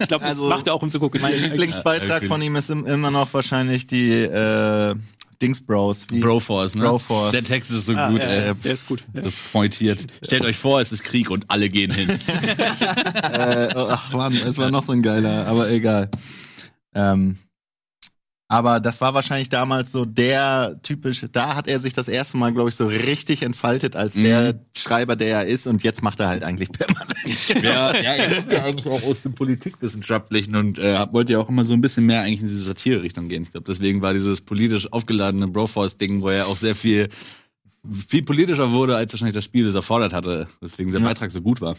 Ich 0.00 0.08
glaube, 0.08 0.24
das 0.24 0.32
Also, 0.32 0.48
macht 0.48 0.66
er 0.66 0.74
auch, 0.74 0.82
um 0.82 0.90
zu 0.90 0.98
gucken. 0.98 1.20
mein 1.22 1.32
Lieblingsbeitrag 1.40 2.22
Ja, 2.22 2.28
von 2.28 2.42
ihm 2.42 2.56
ist 2.56 2.70
im, 2.70 2.86
immer 2.86 3.12
noch 3.12 3.32
wahrscheinlich 3.34 3.86
die 3.86 4.10
äh, 4.10 4.96
Dings 5.42 5.60
Bros. 5.60 6.06
Broforce, 6.06 6.76
ne? 6.76 6.84
Broforce. 6.84 7.32
Der 7.32 7.42
Text 7.44 7.70
ist 7.70 7.86
so 7.86 7.94
Ah, 7.94 8.10
gut, 8.10 8.20
ja, 8.20 8.26
ey. 8.28 8.54
der 8.54 8.72
ist 8.72 8.86
gut. 8.86 9.04
Das 9.12 9.26
ist 9.26 9.52
pointiert. 9.52 10.06
Stellt 10.24 10.44
euch 10.44 10.56
vor, 10.56 10.80
es 10.80 10.92
ist 10.92 11.02
Krieg 11.02 11.30
und 11.30 11.50
alle 11.50 11.68
gehen 11.68 11.90
hin. 11.90 12.08
äh, 13.32 13.68
ach 13.74 14.12
Mann, 14.12 14.32
es 14.34 14.56
war 14.58 14.70
noch 14.70 14.84
so 14.84 14.92
ein 14.92 15.02
geiler, 15.02 15.46
aber 15.46 15.70
egal. 15.70 16.08
Ähm, 16.94 17.36
aber 18.52 18.80
das 18.80 19.00
war 19.00 19.14
wahrscheinlich 19.14 19.48
damals 19.48 19.92
so 19.92 20.04
der 20.04 20.78
typische, 20.82 21.28
da 21.30 21.56
hat 21.56 21.68
er 21.68 21.80
sich 21.80 21.94
das 21.94 22.06
erste 22.06 22.36
Mal, 22.36 22.52
glaube 22.52 22.68
ich, 22.68 22.74
so 22.74 22.86
richtig 22.86 23.42
entfaltet 23.42 23.96
als 23.96 24.12
der 24.14 24.60
Schreiber, 24.76 25.16
der 25.16 25.28
er 25.38 25.46
ist 25.46 25.66
und 25.66 25.82
jetzt 25.82 26.02
macht 26.02 26.20
er 26.20 26.28
halt 26.28 26.42
eigentlich 26.44 26.70
permanent. 26.72 27.62
ja, 27.64 27.94
ja, 27.98 28.12
er 28.14 28.34
kommt 28.36 28.52
ja 28.52 28.64
eigentlich 28.64 28.86
auch 28.86 29.02
aus 29.04 29.22
dem 29.22 29.34
Politikwissenschaftlichen 29.34 30.54
und 30.54 30.78
äh, 30.78 31.06
wollte 31.12 31.32
ja 31.32 31.38
auch 31.38 31.48
immer 31.48 31.64
so 31.64 31.72
ein 31.72 31.80
bisschen 31.80 32.04
mehr 32.04 32.20
eigentlich 32.20 32.40
in 32.40 32.46
diese 32.46 32.62
Satire-Richtung 32.64 33.28
gehen. 33.28 33.44
Ich 33.44 33.52
glaube, 33.52 33.64
deswegen 33.72 34.02
war 34.02 34.12
dieses 34.12 34.42
politisch 34.42 34.92
aufgeladene 34.92 35.48
Broforce-Ding, 35.48 36.20
wo 36.20 36.28
er 36.28 36.46
auch 36.46 36.58
sehr 36.58 36.74
viel, 36.74 37.08
viel 38.08 38.22
politischer 38.22 38.72
wurde, 38.72 38.96
als 38.96 39.12
wahrscheinlich 39.14 39.34
das 39.34 39.44
Spiel 39.44 39.64
das 39.64 39.74
erfordert 39.74 40.12
hatte. 40.12 40.46
Deswegen 40.60 40.90
der 40.90 41.00
Ja. 41.00 41.06
Beitrag 41.08 41.30
so 41.30 41.40
gut 41.40 41.62
war. 41.62 41.74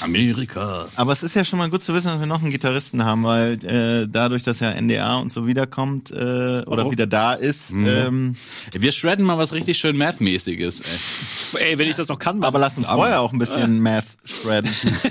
Amerika. 0.00 0.88
Aber 0.96 1.12
es 1.12 1.22
ist 1.22 1.34
ja 1.34 1.44
schon 1.44 1.58
mal 1.58 1.70
gut 1.70 1.82
zu 1.82 1.94
wissen, 1.94 2.08
dass 2.08 2.20
wir 2.20 2.26
noch 2.26 2.42
einen 2.42 2.50
Gitarristen 2.50 3.04
haben, 3.04 3.24
weil 3.24 3.64
äh, 3.64 4.06
dadurch, 4.10 4.42
dass 4.42 4.60
ja 4.60 4.70
NDR 4.70 5.18
und 5.18 5.32
so 5.32 5.46
wiederkommt 5.46 6.10
äh, 6.10 6.62
oder 6.66 6.86
Oh. 6.86 6.90
wieder 6.90 7.06
da 7.06 7.34
ist, 7.34 7.70
Mhm. 7.72 7.86
ähm, 7.86 8.36
Wir 8.72 8.92
shredden 8.92 9.24
mal 9.24 9.38
was 9.38 9.52
richtig 9.52 9.78
schön 9.78 9.96
Math-mäßiges, 9.96 10.80
ey. 10.80 11.60
Ey, 11.60 11.78
wenn 11.78 11.88
ich 11.88 11.96
das 11.96 12.08
noch 12.08 12.18
kann, 12.18 12.42
aber 12.44 12.58
lass 12.58 12.76
uns 12.78 12.88
Aber- 12.88 12.98
vorher 13.02 13.20
auch 13.20 13.32
ein 13.32 13.38
bisschen 13.38 13.80
Math 13.80 14.04
shredden. 14.24 14.70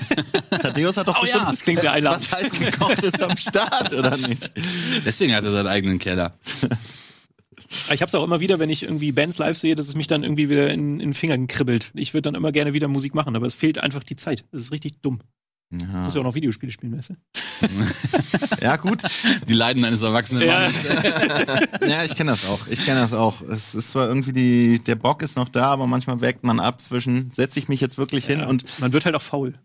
Thaddeus 0.50 0.98
hat 0.98 1.08
doch 1.08 1.18
Oh 1.18 1.22
bestimmt 1.22 1.44
ja, 1.46 1.50
das 1.52 1.62
klingt 1.62 1.80
sehr 1.82 1.92
einladend. 1.92 2.32
was 2.32 2.42
heiß 2.42 2.52
gekocht 2.52 3.04
ist 3.04 3.22
am 3.22 3.36
Start, 3.38 3.94
oder 3.94 4.18
nicht? 4.18 4.52
Deswegen 5.06 5.34
hat 5.36 5.44
er 5.44 5.52
seinen 5.52 5.68
eigenen 5.68 6.00
Keller. 6.00 6.34
Ich 7.92 8.02
hab's 8.02 8.16
auch 8.16 8.24
immer 8.24 8.40
wieder, 8.40 8.60
wenn 8.60 8.70
ich 8.70 8.84
irgendwie 8.84 9.12
Bands 9.12 9.38
live 9.38 9.58
sehe, 9.58 9.76
dass 9.76 9.88
es 9.88 9.96
mich 9.96 10.08
dann 10.08 10.24
irgendwie 10.24 10.50
wieder 10.50 10.70
in, 10.70 11.00
in 11.00 11.10
den 11.10 11.14
Fingern 11.14 11.48
kribbelt. 11.48 11.92
Ich 11.94 12.14
würde 12.14 12.24
dann 12.24 12.36
immer 12.36 12.52
gerne 12.52 12.74
wieder 12.74 12.88
Musik 12.88 13.16
machen, 13.16 13.36
aber 13.36 13.46
es 13.46 13.56
fehlt 13.56 13.78
einfach 13.78 14.04
die 14.04 14.16
Zeit. 14.16 14.46
Das 14.52 14.62
ist 14.62 14.72
richtig 14.72 15.02
dumm. 15.02 15.20
Ja, 15.72 16.04
muss 16.04 16.14
ja 16.14 16.22
auch 16.22 16.26
noch 16.26 16.36
Videospiele 16.36 16.72
spielen, 16.72 16.96
weißt 16.96 17.10
du? 17.10 17.16
ja 18.62 18.76
gut. 18.76 19.02
Die 19.48 19.54
Leiden 19.54 19.84
eines 19.84 20.02
erwachsenen 20.02 20.44
Ja. 20.44 20.70
Ja, 21.88 22.04
ich 22.04 22.16
kenne 22.16 22.32
das 22.32 22.46
auch. 22.46 22.68
Ich 22.68 22.86
kenne 22.86 23.00
das 23.00 23.14
auch. 23.14 23.42
Es 23.42 23.74
ist 23.74 23.92
zwar 23.92 24.08
irgendwie 24.08 24.34
die, 24.34 24.80
der 24.84 24.96
Bock 24.96 25.24
ist 25.24 25.36
noch 25.36 25.50
da, 25.50 25.72
aber 25.72 25.88
manchmal 25.88 26.22
wägt 26.22 26.44
man 26.44 26.60
ab 26.60 26.80
zwischen, 26.80 27.32
setze 27.32 27.58
ich 27.58 27.70
mich 27.70 27.82
jetzt 27.82 27.98
wirklich 27.98 28.26
hin 28.26 28.42
Ja, 28.42 28.48
und 28.48 28.80
man 28.80 28.94
wird 28.94 29.06
halt 29.06 29.16
auch 29.16 29.22
faul. 29.22 29.56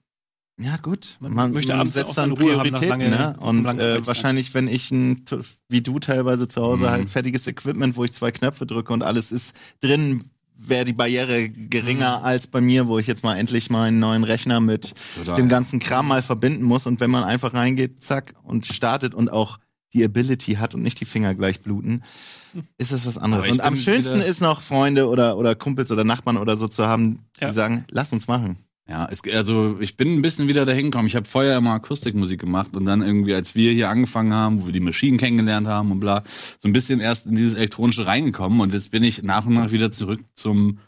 Ja 0.61 0.77
gut, 0.79 1.17
Man 1.21 1.35
man, 1.35 1.53
möchte 1.53 1.75
man 1.77 1.91
setzt 1.91 2.19
dann 2.19 2.33
Ruhe 2.33 2.59
haben 2.59 2.63
Prioritäten, 2.71 2.89
lange- 2.89 3.11
ne? 3.11 3.37
Und 3.41 3.65
äh, 3.67 4.05
wahrscheinlich, 4.07 4.55
wenn 4.55 4.67
ich 4.69 4.91
ein, 4.91 5.25
wie 5.69 5.83
du 5.83 5.99
teilweise 5.99 6.49
zu 6.49 6.61
Hause 6.63 6.85
Mhm. 6.85 6.89
halt 6.91 7.11
fertiges 7.11 7.47
Equipment, 7.47 7.97
wo 7.97 8.05
ich 8.05 8.13
zwei 8.13 8.33
Knöpfe 8.33 8.67
drücke 8.67 8.93
und 8.93 9.03
alles 9.03 9.31
ist 9.33 9.53
drin, 9.81 10.25
wäre 10.61 10.85
die 10.85 10.93
Barriere 10.93 11.49
geringer 11.49 12.25
als 12.25 12.49
bei 12.49 12.61
mir, 12.61 12.89
wo 12.89 12.99
ich 12.99 13.07
jetzt 13.07 13.23
mal 13.23 13.37
endlich 13.37 13.71
meinen 13.71 14.01
neuen 14.01 14.25
Rechner 14.25 14.59
mit 14.59 14.93
Total. 15.17 15.37
dem 15.37 15.49
ganzen 15.49 15.79
Kram 15.79 16.09
mal 16.09 16.21
verbinden 16.23 16.65
muss. 16.65 16.87
Und 16.87 16.99
wenn 16.99 17.13
man 17.13 17.23
einfach 17.23 17.55
reingeht, 17.55 18.03
zack, 18.03 18.35
und 18.43 18.67
startet 18.67 19.15
und 19.15 19.31
auch 19.31 19.61
die 19.93 20.05
Ability 20.05 20.55
hat 20.55 20.75
und 20.75 20.83
nicht 20.83 21.01
die 21.01 21.05
Finger 21.05 21.35
gleich 21.37 21.61
bluten, 21.63 22.03
ist 22.77 22.91
das 22.91 23.07
was 23.07 23.17
anderes. 23.17 23.49
Und 23.49 23.61
am 23.61 23.77
schönsten 23.77 24.21
ist 24.21 24.41
noch 24.41 24.61
Freunde 24.61 25.09
oder, 25.09 25.37
oder 25.39 25.55
Kumpels 25.55 25.93
oder 25.93 26.03
Nachbarn 26.03 26.37
oder 26.37 26.57
so 26.57 26.67
zu 26.67 26.87
haben, 26.87 27.21
die 27.41 27.45
Ja. 27.45 27.53
sagen, 27.53 27.85
lass 27.91 28.13
uns 28.13 28.27
machen. 28.27 28.57
Ja, 28.89 29.07
es, 29.11 29.21
also 29.35 29.77
ich 29.81 29.99
bin 29.99 30.15
ein 30.15 30.23
bisschen 30.23 30.49
wieder 30.49 30.65
dahin 30.65 30.87
gekommen. 30.91 31.09
Ich 31.09 31.17
habe 31.17 31.29
vorher 31.29 31.59
immer 31.59 31.73
Akustikmusik 31.73 32.41
gemacht 32.41 32.75
und 32.75 32.87
dann 32.87 33.03
irgendwie, 33.03 33.35
als 33.35 33.55
wir 33.55 33.71
hier 33.73 33.91
angefangen 33.91 34.33
haben, 34.33 34.63
wo 34.63 34.67
wir 34.67 34.73
die 34.73 34.81
Maschinen 34.81 35.19
kennengelernt 35.19 35.67
haben 35.69 35.93
und 35.93 36.01
bla, 36.01 36.25
so 36.59 36.69
ein 36.69 36.73
bisschen 36.73 36.99
erst 37.01 37.27
in 37.27 37.35
dieses 37.35 37.55
elektronische 37.55 38.07
reingekommen 38.07 38.61
und 38.61 38.73
jetzt 38.73 38.91
bin 38.91 39.03
ich 39.03 39.23
nach 39.23 39.45
und 39.45 39.55
nach 39.55 39.73
wieder 39.73 39.91
zurück 39.91 40.21
zum 40.35 40.79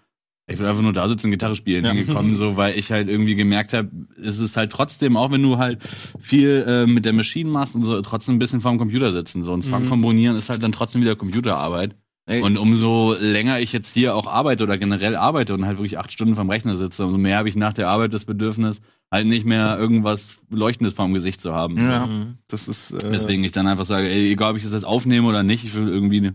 ich 0.53 0.59
will 0.59 0.66
einfach 0.66 0.82
nur 0.82 0.92
da 0.92 1.07
sitzen, 1.09 1.30
Gitarre 1.30 1.55
spielen 1.55 1.84
Ja. 1.84 1.92
hingekommen, 1.92 2.34
so, 2.34 2.57
weil 2.57 2.76
ich 2.76 2.90
halt 2.90 3.07
irgendwie 3.07 3.36
gemerkt 3.36 3.72
habe, 3.72 3.88
es 4.20 4.38
ist 4.38 4.57
halt 4.57 4.72
trotzdem, 4.72 5.16
auch 5.16 5.30
wenn 5.30 5.42
du 5.44 5.59
halt 5.59 5.78
viel 6.18 6.64
äh, 6.66 6.86
mit 6.86 7.05
der 7.05 7.12
Maschine 7.12 7.48
machst 7.48 7.76
und 7.76 7.84
so, 7.84 8.01
trotzdem 8.01 8.34
ein 8.34 8.38
bisschen 8.40 8.61
vorm 8.61 8.76
Computer 8.76 9.12
sitzen. 9.12 9.44
So, 9.44 9.53
und 9.53 9.62
Song 9.62 9.82
Mhm. 9.84 9.88
komponieren 9.88 10.36
ist 10.36 10.48
halt 10.51 10.61
dann 10.64 10.72
trotzdem 10.72 11.03
wieder 11.03 11.14
Computerarbeit. 11.14 11.94
Ey, 12.30 12.42
Und 12.42 12.56
umso 12.58 13.16
länger 13.18 13.58
ich 13.58 13.72
jetzt 13.72 13.92
hier 13.92 14.14
auch 14.14 14.26
arbeite 14.26 14.62
oder 14.62 14.78
generell 14.78 15.16
arbeite 15.16 15.52
und 15.52 15.66
halt 15.66 15.78
wirklich 15.78 15.98
acht 15.98 16.12
Stunden 16.12 16.36
vom 16.36 16.48
Rechner 16.48 16.76
sitze, 16.76 17.04
umso 17.04 17.18
mehr 17.18 17.38
habe 17.38 17.48
ich 17.48 17.56
nach 17.56 17.72
der 17.72 17.88
Arbeit 17.88 18.14
das 18.14 18.24
Bedürfnis, 18.24 18.80
halt 19.10 19.26
nicht 19.26 19.44
mehr 19.44 19.76
irgendwas 19.76 20.36
Leuchtendes 20.48 20.94
vorm 20.94 21.12
Gesicht 21.12 21.40
zu 21.40 21.52
haben. 21.52 21.76
ja, 21.76 22.06
Mhm. 22.06 22.38
das 22.46 22.68
ist. 22.68 22.92
Äh, 22.92 23.10
Deswegen 23.10 23.42
ich 23.42 23.50
dann 23.52 23.66
einfach 23.66 23.84
sage, 23.84 24.08
ey, 24.08 24.30
egal 24.32 24.52
ob 24.52 24.56
ich 24.58 24.62
das 24.62 24.72
jetzt 24.72 24.84
aufnehme 24.84 25.26
oder 25.26 25.42
nicht, 25.42 25.64
ich 25.64 25.74
will 25.74 25.88
irgendwie 25.88 26.20
ne, 26.20 26.34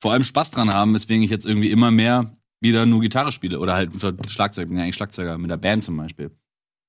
vor 0.00 0.12
allem 0.12 0.22
Spaß 0.22 0.52
dran 0.52 0.72
haben, 0.72 0.94
weswegen 0.94 1.24
ich 1.24 1.30
jetzt 1.30 1.46
irgendwie 1.46 1.70
immer 1.72 1.90
mehr 1.90 2.30
wieder 2.60 2.86
nur 2.86 3.00
Gitarre 3.00 3.32
spiele 3.32 3.58
oder 3.58 3.74
halt 3.74 3.90
Schlagzeug, 4.28 4.68
bin 4.68 4.76
ja 4.76 4.84
eigentlich 4.84 4.94
Schlagzeuger 4.94 5.36
mit 5.38 5.50
der 5.50 5.56
Band 5.56 5.82
zum 5.82 5.96
Beispiel. 5.96 6.30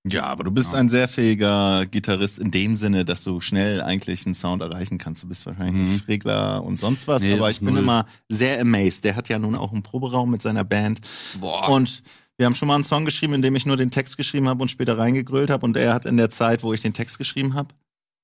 Ja, 0.06 0.24
aber 0.26 0.44
du 0.44 0.52
bist 0.52 0.74
Ja. 0.74 0.80
ein 0.80 0.90
sehr 0.90 1.08
fähiger 1.08 1.86
Gitarrist 1.86 2.38
in 2.38 2.52
dem 2.52 2.76
Sinne, 2.76 3.06
dass 3.06 3.24
du 3.24 3.40
schnell 3.40 3.82
eigentlich 3.82 4.26
einen 4.26 4.36
Sound 4.36 4.62
erreichen 4.62 4.98
kannst. 4.98 5.24
Du 5.24 5.28
bist 5.28 5.46
wahrscheinlich 5.46 6.02
Mhm. 6.02 6.02
Regler 6.10 6.62
und 6.64 6.78
sonst 6.78 7.08
was, 7.08 7.22
Nee, 7.22 7.34
aber 7.36 7.50
ich 7.50 7.60
bin 7.60 7.70
null. 7.74 7.84
immer 7.84 8.06
sehr 8.28 8.60
amazed. 8.60 9.06
Der 9.06 9.16
hat 9.16 9.30
ja 9.30 9.40
nun 9.40 9.56
auch 9.56 9.72
einen 9.72 9.82
Proberaum 9.84 10.30
mit 10.30 10.42
seiner 10.42 10.66
Band 10.66 11.00
Boah. 11.40 11.70
und 11.70 12.04
wir 12.38 12.46
haben 12.48 12.56
schon 12.56 12.68
mal 12.68 12.76
einen 12.76 12.84
Song 12.84 13.06
geschrieben, 13.06 13.34
in 13.36 13.42
dem 13.42 13.56
ich 13.56 13.66
nur 13.66 13.78
den 13.78 13.92
Text 13.92 14.18
geschrieben 14.18 14.50
habe 14.50 14.62
und 14.62 14.70
später 14.70 14.98
reingegrölt 14.98 15.50
habe 15.50 15.66
und 15.66 15.78
er 15.78 15.94
hat 15.94 16.06
in 16.06 16.18
der 16.18 16.30
Zeit, 16.30 16.64
wo 16.64 16.74
ich 16.74 16.82
den 16.82 16.94
Text 16.94 17.18
geschrieben 17.18 17.54
habe, 17.54 17.70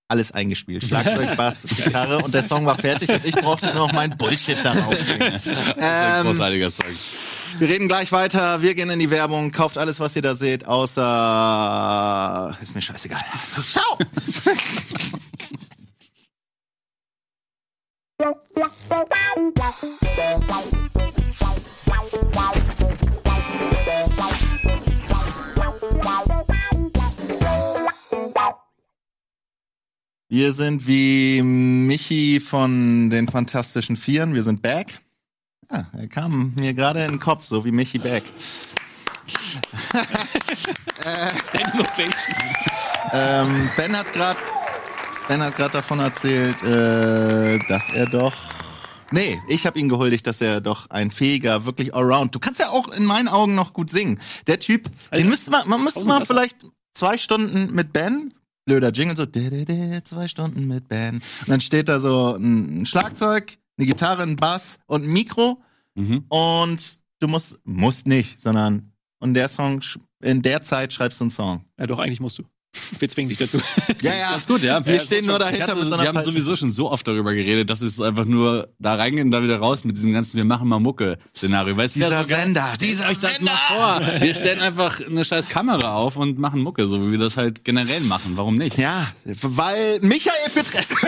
alles 0.10 0.32
eingespielt. 0.34 0.84
Schlagzeug, 0.84 1.34
Bass, 1.38 1.64
Gitarre 1.64 2.18
und 2.18 2.34
der 2.34 2.44
Song 2.44 2.66
war 2.66 2.76
fertig 2.78 3.08
und 3.10 3.24
ich 3.24 3.36
brauchte 3.36 3.68
nur 3.68 3.76
noch 3.88 3.94
meinen 3.94 4.18
Bullshit 4.18 4.58
darauf. 4.64 4.98
ähm, 5.78 6.24
großartiger 6.26 6.72
Song. 6.72 6.86
Wir 7.58 7.68
reden 7.68 7.88
gleich 7.88 8.12
weiter. 8.12 8.62
Wir 8.62 8.76
gehen 8.76 8.90
in 8.90 9.00
die 9.00 9.10
Werbung. 9.10 9.52
Kauft 9.52 9.78
alles, 9.78 10.00
was 10.00 10.16
ihr 10.16 10.22
da 10.22 10.36
seht, 10.36 10.66
außer. 10.66 12.58
Ist 12.62 12.76
mir 12.76 12.82
scheißegal. 12.82 13.20
Ciao! 13.72 13.98
Wir 30.32 30.54
sind 30.54 30.86
wie 30.86 31.42
Michi 31.42 32.40
von 32.40 33.10
den 33.10 33.28
Fantastischen 33.28 33.98
Vieren. 33.98 34.36
Wir 34.36 34.44
sind 34.44 34.62
back. 34.62 35.00
Ja, 35.80 36.00
er 36.00 36.08
kam 36.08 36.54
mir 36.56 36.74
gerade 36.74 37.04
in 37.04 37.10
den 37.10 37.20
Kopf, 37.20 37.46
so 37.46 37.64
wie 37.64 37.72
Michi. 37.72 38.00
Standing 38.00 38.30
Ovation. 41.80 42.10
Ähm, 43.12 43.72
ben 43.76 43.98
hat 43.98 44.12
gerade 44.14 44.38
Ben 45.28 45.42
hat 45.42 45.56
gerade 45.56 45.72
davon 45.72 46.00
erzählt, 46.00 46.62
äh, 46.62 47.58
dass 47.68 47.90
er 47.92 48.06
doch 48.06 48.36
Nee, 49.12 49.42
ich 49.48 49.66
habe 49.66 49.80
ihn 49.80 49.90
gehuldigt, 49.90 50.28
dass 50.28 50.42
er 50.42 50.62
doch 50.62 50.92
ein 50.92 51.10
fähiger, 51.10 51.66
wirklich 51.66 51.96
Allround. 51.96 52.36
Du 52.36 52.40
kannst 52.40 52.60
ja 52.60 52.70
auch 52.70 52.90
in 52.90 53.06
meinen 53.06 53.28
Augen 53.28 53.56
noch 53.56 53.74
gut 53.74 53.90
singen. 53.90 54.20
Der 54.46 54.60
Typ, 54.60 54.92
Also, 55.10 55.24
den 55.24 55.30
müsste 55.30 55.50
man, 55.50 55.68
man 55.68 55.84
müsste 55.84 56.04
mal 56.04 56.24
vielleicht 56.24 56.58
zwei 56.94 57.18
Stunden 57.18 57.74
mit 57.74 57.92
Ben, 57.94 58.32
blöder 58.66 58.92
Jingle, 58.92 59.18
so 59.18 59.26
zwei 59.26 60.28
Stunden 60.28 60.68
mit 60.68 60.88
Ben. 60.88 61.16
Und 61.16 61.48
dann 61.48 61.62
steht 61.62 61.90
da 61.90 62.00
so 62.00 62.36
ein 62.36 62.86
Schlagzeug, 62.86 63.58
eine 63.80 63.88
Gitarre, 63.88 64.22
ein 64.24 64.36
Bass 64.36 64.78
und 64.86 65.06
ein 65.06 65.12
Mikro 65.12 65.64
Mhm. 66.00 66.26
und 66.30 67.00
du 67.20 67.28
musst, 67.28 67.60
musst 67.64 68.08
nicht, 68.08 68.40
sondern 68.40 68.92
und 69.20 69.34
der 69.34 69.50
Song, 69.50 69.80
sch- 69.80 70.00
in 70.22 70.42
der 70.42 70.64
Zeit 70.64 70.94
schreibst 70.94 71.20
du 71.20 71.26
einen 71.26 71.32
Song. 71.32 71.66
Ja, 71.78 71.86
doch, 71.88 72.00
eigentlich 72.00 72.20
musst 72.22 72.40
du. 72.40 72.44
Wir 73.00 73.10
zwingen 73.10 73.30
dich 73.30 73.38
dazu. 73.40 73.58
Ja, 74.02 74.14
ja, 74.16 74.32
Ganz 74.32 74.48
gut, 74.48 74.62
ja. 74.62 74.86
Wir 74.86 74.96
Ja, 74.96 75.00
stehen 75.02 75.18
das 75.20 75.26
nur 75.26 75.36
ist- 75.36 75.42
dahinter 75.42 75.66
ich 75.66 75.72
hatte, 75.72 75.76
mit 75.80 75.88
so 75.90 75.94
einer 75.96 76.04
Wir 76.04 76.08
haben 76.10 76.16
Peitsche. 76.16 76.32
sowieso 76.32 76.56
schon 76.56 76.72
so 76.72 76.92
oft 76.92 77.06
darüber 77.08 77.34
geredet, 77.34 77.70
dass 77.70 77.82
es 77.82 78.00
einfach 78.00 78.26
nur 78.26 78.70
da 78.80 78.96
reingehen 78.96 79.28
und 79.28 79.32
da 79.32 79.42
wieder 79.44 79.58
raus 79.58 79.84
mit 79.84 79.98
diesem 79.98 80.14
ganzen 80.14 80.38
Wir 80.38 80.46
machen 80.46 80.68
mal 80.68 80.80
Mucke-Szenario. 80.80 81.76
Weißt 81.76 81.96
du, 81.96 82.00
Dieser 82.02 82.24
Sender, 82.26 82.74
dieser 82.80 83.10
Euch 83.10 83.20
das 83.20 83.36
Sender. 83.36 83.52
mal 83.70 84.00
vor. 84.02 84.22
Wir 84.22 84.36
stellen 84.36 84.62
einfach 84.62 85.02
eine 85.06 85.26
scheiß 85.26 85.50
Kamera 85.50 85.96
auf 85.96 86.16
und 86.16 86.38
machen 86.38 86.62
Mucke, 86.62 86.88
so 86.88 87.06
wie 87.06 87.12
wir 87.12 87.18
das 87.18 87.38
halt 87.38 87.64
generell 87.66 88.02
machen. 88.02 88.34
Warum 88.36 88.58
nicht? 88.58 88.78
Ja, 88.78 89.08
weil 89.26 90.00
Michael 90.02 90.36
Petreff. 90.54 90.88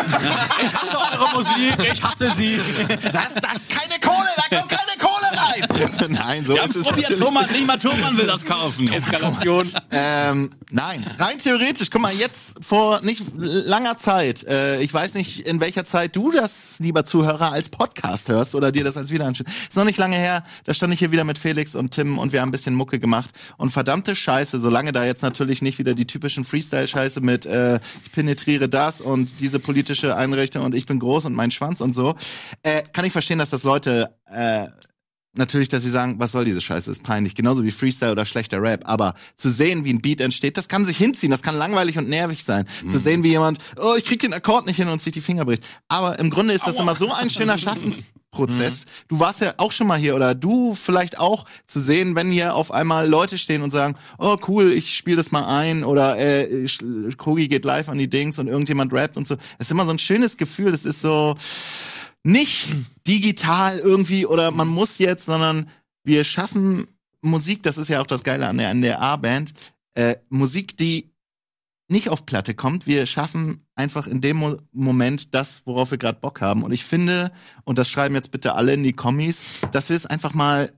Ich 0.64 0.74
hasse 0.74 0.98
eure 0.98 1.36
Musik, 1.36 1.92
ich 1.94 2.04
hasse 2.04 2.32
sie. 2.38 2.60
Das, 3.04 3.34
da 3.36 3.50
keine 3.70 4.00
Kohle, 4.02 4.28
da 4.50 4.58
kommt 4.58 4.70
keine 4.70 4.98
Kohle 5.00 5.32
rein. 5.34 6.10
Nein, 6.12 6.46
so 6.46 6.56
Wir 6.56 6.64
ist 6.66 6.76
es 6.76 6.84
probiert, 6.84 7.10
natürlich. 7.12 7.20
Thomas, 7.26 7.52
nicht 7.52 7.68
mal 7.68 7.78
Thomas 7.80 8.18
will 8.18 8.28
das 8.28 8.46
kaufen. 8.46 8.92
Eskalation. 8.92 9.72
Ähm, 9.92 10.52
nein, 10.72 11.06
rein 11.20 11.40
theoretisch. 11.52 11.90
Guck 11.90 12.02
mal, 12.02 12.14
jetzt 12.14 12.54
vor 12.62 13.02
nicht 13.02 13.24
langer 13.36 13.98
Zeit, 13.98 14.44
äh, 14.44 14.80
ich 14.80 14.94
weiß 14.94 15.16
nicht, 15.16 15.48
in 15.48 15.60
welcher 15.60 15.86
Zeit 15.86 16.16
du 16.16 16.32
das 16.32 16.52
lieber 16.80 17.06
Zuhörer, 17.06 17.52
als 17.52 17.70
Podcast 17.70 18.28
hörst 18.30 18.56
oder 18.56 18.72
dir 18.72 18.84
das 18.84 18.98
als 18.98 19.12
wieder 19.12 19.26
anschaust. 19.26 19.50
Ist 19.50 19.76
noch 19.76 19.84
nicht 19.84 19.98
lange 19.98 20.16
her, 20.16 20.44
da 20.64 20.74
stand 20.74 20.94
ich 20.94 21.00
hier 21.00 21.12
wieder 21.12 21.24
mit 21.24 21.38
Felix 21.38 21.76
und 21.76 21.92
Tim 21.92 22.18
und 22.18 22.32
wir 22.34 22.42
haben 22.42 22.50
ein 22.50 22.52
bisschen 22.52 22.74
Mucke 22.74 23.00
gemacht. 23.00 23.30
Und 23.58 23.72
verdammte 23.72 24.16
Scheiße, 24.16 24.60
solange 24.60 24.92
da 24.92 25.06
jetzt 25.06 25.22
natürlich 25.22 25.62
nicht 25.62 25.78
wieder 25.78 25.94
die 25.94 26.08
typischen 26.08 26.44
Freestyle-Scheiße 26.44 27.22
mit 27.22 27.46
äh, 27.46 27.80
ich 28.06 28.12
penetriere 28.12 28.70
das 28.70 29.02
und 29.02 29.40
diese 29.40 29.60
politische 29.60 30.16
Einrichtung 30.16 30.64
und 30.64 30.74
ich 30.74 30.86
bin 30.86 31.00
groß 31.00 31.26
und 31.26 31.34
mein 31.34 31.52
Schwanz 31.52 31.82
und 31.82 31.94
so, 31.94 32.16
äh, 32.64 32.82
kann 32.94 33.06
ich 33.06 33.12
verstehen, 33.12 33.40
dass 33.40 33.50
das 33.50 33.64
Leute 33.64 34.16
äh, 34.26 34.68
natürlich, 35.34 35.70
dass 35.70 35.84
sie 35.84 35.90
sagen, 35.90 36.16
was 36.18 36.32
soll 36.32 36.46
diese 36.46 36.62
Scheiße, 36.62 36.92
ist 36.92 37.04
peinlich, 37.04 37.36
genauso 37.36 37.64
wie 37.64 37.72
Freestyle 37.72 38.12
oder 38.12 38.26
schlechter 38.26 38.62
Rap, 38.62 38.82
aber 38.86 39.16
zu 39.38 39.50
sehen, 39.50 39.86
wie 39.86 39.94
ein 39.94 40.02
Beat 40.02 40.22
entsteht, 40.22 40.58
das 40.58 40.68
kann 40.68 40.86
sich 40.86 40.98
hinziehen, 40.98 41.32
das 41.32 41.42
kann 41.42 41.56
langweilig 41.56 41.98
und 41.98 42.10
nervig 42.10 42.44
sein. 42.44 42.68
Zu 42.90 43.00
sehen, 43.00 43.24
wie 43.24 43.30
jemand, 43.30 43.60
oh, 43.78 43.94
ich 43.98 44.06
krieg 44.06 44.20
den 44.20 44.34
Akkord 44.34 44.66
nicht 44.66 44.76
hin 44.76 44.88
und 44.88 45.02
sich 45.02 45.14
die 45.14 45.22
Finger 45.22 45.46
bricht. 45.46 45.64
Aber 45.88 46.20
im 46.20 46.30
Grunde 46.30 46.54
ist 46.54 46.68
das 46.68 46.78
immer 46.78 46.96
so 46.96 47.12
ein 47.12 47.30
schöner 47.30 47.58
Schaffensprozess. 47.58 48.86
Du 49.08 49.20
warst 49.20 49.40
ja 49.40 49.54
auch 49.58 49.72
schon 49.72 49.88
mal 49.88 49.98
hier 49.98 50.16
oder 50.16 50.36
du 50.36 50.74
vielleicht 50.74 51.18
auch 51.18 51.46
zu 51.66 51.80
sehen, 51.80 52.16
wenn 52.16 52.30
hier 52.30 52.56
auf 52.56 52.72
einmal 52.72 53.08
Leute 53.08 53.38
stehen 53.38 53.62
und 53.62 53.72
sagen, 53.72 53.96
oh 54.18 54.38
cool, 54.48 54.72
ich 54.72 54.96
spiele 54.96 55.18
das 55.18 55.32
mal 55.32 55.48
ein 55.48 55.84
oder 55.84 56.18
äh, 56.18 56.68
Krogi 57.18 57.48
geht 57.48 57.64
live 57.64 57.88
an 57.90 57.98
die 57.98 58.10
Dings 58.10 58.38
und 58.38 58.48
irgendjemand 58.48 58.92
rappt 58.92 59.16
und 59.16 59.28
so. 59.28 59.36
Es 59.58 59.68
ist 59.68 59.72
immer 59.72 59.86
so 59.86 59.92
ein 59.92 60.00
schönes 60.00 60.36
Gefühl, 60.36 60.72
das 60.72 60.84
ist 60.84 61.02
so, 61.02 61.36
nicht 62.24 62.68
digital 63.12 63.78
irgendwie 63.78 64.26
oder 64.26 64.52
man 64.52 64.70
muss 64.70 64.98
jetzt, 64.98 65.26
sondern 65.26 65.70
wir 66.04 66.24
schaffen 66.24 66.88
Musik, 67.22 67.62
das 67.62 67.78
ist 67.78 67.90
ja 67.90 68.02
auch 68.02 68.08
das 68.08 68.24
Geile 68.24 68.48
an 68.48 68.58
der, 68.58 68.70
an 68.70 68.82
der 68.82 69.02
A-Band, 69.02 69.54
äh, 69.96 70.16
Musik, 70.30 70.78
die 70.78 71.12
nicht 71.90 72.08
auf 72.08 72.26
Platte 72.26 72.56
kommt. 72.56 72.88
Wir 72.88 73.06
schaffen 73.06 73.66
einfach 73.76 74.08
in 74.08 74.22
dem 74.22 74.38
Mo 74.38 74.58
Moment 74.72 75.36
das, 75.36 75.62
worauf 75.66 75.92
wir 75.92 75.98
gerade 75.98 76.20
Bock 76.22 76.40
haben. 76.40 76.64
Und 76.64 76.72
ich 76.72 76.86
finde, 76.86 77.34
und 77.66 77.78
das 77.78 77.90
schreiben 77.90 78.16
jetzt 78.16 78.32
bitte 78.32 78.56
alle 78.56 78.74
in 78.74 78.84
die 78.84 78.94
Kommis, 78.94 79.40
dass 79.74 79.90
wir 79.90 79.98
es 79.98 80.06
einfach 80.06 80.34
mal 80.34 80.72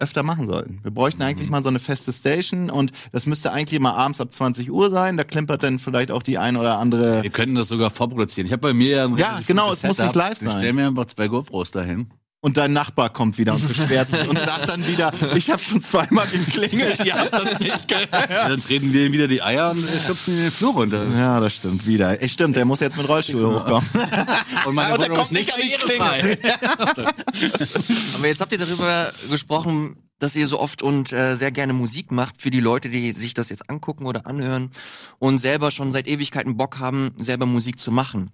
öfter 0.00 0.22
machen 0.22 0.46
sollten. 0.46 0.78
Wir 0.82 0.90
bräuchten 0.92 1.22
eigentlich 1.22 1.50
mal 1.50 1.62
so 1.62 1.68
eine 1.68 1.80
feste 1.80 2.12
Station 2.12 2.70
und 2.70 2.92
das 3.12 3.26
müsste 3.26 3.52
eigentlich 3.52 3.80
mal 3.80 3.92
abends 3.92 4.20
ab 4.20 4.32
20 4.32 4.70
Uhr 4.70 4.90
sein. 4.90 5.16
Da 5.16 5.24
klimpert 5.24 5.62
dann 5.62 5.78
vielleicht 5.78 6.10
auch 6.10 6.22
die 6.22 6.38
ein 6.38 6.56
oder 6.56 6.78
andere 6.78 7.22
Wir 7.22 7.30
könnten 7.30 7.56
das 7.56 7.68
sogar 7.68 7.90
vorproduzieren. 7.90 8.46
Ich 8.46 8.52
habe 8.52 8.60
bei 8.60 8.72
mir 8.72 8.96
ja 8.96 9.04
ein 9.04 9.16
Ja, 9.16 9.40
genau, 9.46 9.72
es 9.72 9.82
muss 9.82 9.98
nicht 9.98 10.14
live 10.14 10.38
sein. 10.38 10.50
stellen 10.50 10.76
mir 10.76 10.86
einfach 10.86 11.06
zwei 11.06 11.26
GoPros 11.28 11.70
dahin. 11.72 12.08
Und 12.40 12.56
dein 12.56 12.72
Nachbar 12.72 13.10
kommt 13.10 13.36
wieder 13.36 13.54
und 13.54 13.66
beschwert 13.66 14.10
sich 14.10 14.28
und 14.28 14.38
sagt 14.38 14.68
dann 14.68 14.86
wieder, 14.86 15.12
ich 15.34 15.50
habe 15.50 15.60
schon 15.60 15.82
zweimal 15.82 16.26
geklingelt, 16.28 17.04
ihr 17.04 17.14
habt 17.14 17.32
das 17.32 17.58
nicht 17.58 17.88
gehört. 17.88 18.30
Dann 18.30 18.60
treten 18.60 18.92
wir 18.92 19.06
ihm 19.06 19.12
wieder 19.12 19.26
die 19.26 19.42
Eier 19.42 19.72
und 19.72 19.84
äh, 19.84 20.00
schubsen 20.00 20.34
ihn 20.34 20.38
in 20.38 20.44
den 20.44 20.52
Flur 20.52 20.72
runter. 20.72 21.04
Ja, 21.12 21.40
das 21.40 21.54
stimmt 21.54 21.86
wieder. 21.86 22.20
Ey, 22.20 22.28
stimmt, 22.28 22.54
der 22.54 22.64
muss 22.64 22.78
jetzt 22.78 22.96
mit 22.96 23.08
Rollstuhl 23.08 23.44
hochkommen. 23.44 23.88
Und 24.66 24.74
meine 24.74 24.98
der 24.98 25.06
Wohnung 25.06 25.16
kommt 25.16 25.32
ist 25.32 25.32
nicht 25.32 25.54
an 25.54 25.60
die 25.60 25.98
barrierefrei. 25.98 26.38
Aber 28.14 28.26
jetzt 28.26 28.40
habt 28.40 28.52
ihr 28.52 28.58
darüber 28.58 29.12
gesprochen, 29.30 29.96
dass 30.18 30.36
ihr 30.36 30.46
so 30.46 30.60
oft 30.60 30.82
und 30.82 31.12
äh, 31.12 31.36
sehr 31.36 31.52
gerne 31.52 31.72
Musik 31.72 32.10
macht 32.10 32.40
für 32.42 32.50
die 32.50 32.60
Leute, 32.60 32.90
die 32.90 33.12
sich 33.12 33.34
das 33.34 33.50
jetzt 33.50 33.70
angucken 33.70 34.06
oder 34.06 34.26
anhören 34.26 34.70
und 35.18 35.38
selber 35.38 35.70
schon 35.70 35.92
seit 35.92 36.08
Ewigkeiten 36.08 36.56
Bock 36.56 36.78
haben, 36.78 37.14
selber 37.18 37.46
Musik 37.46 37.78
zu 37.78 37.92
machen. 37.92 38.30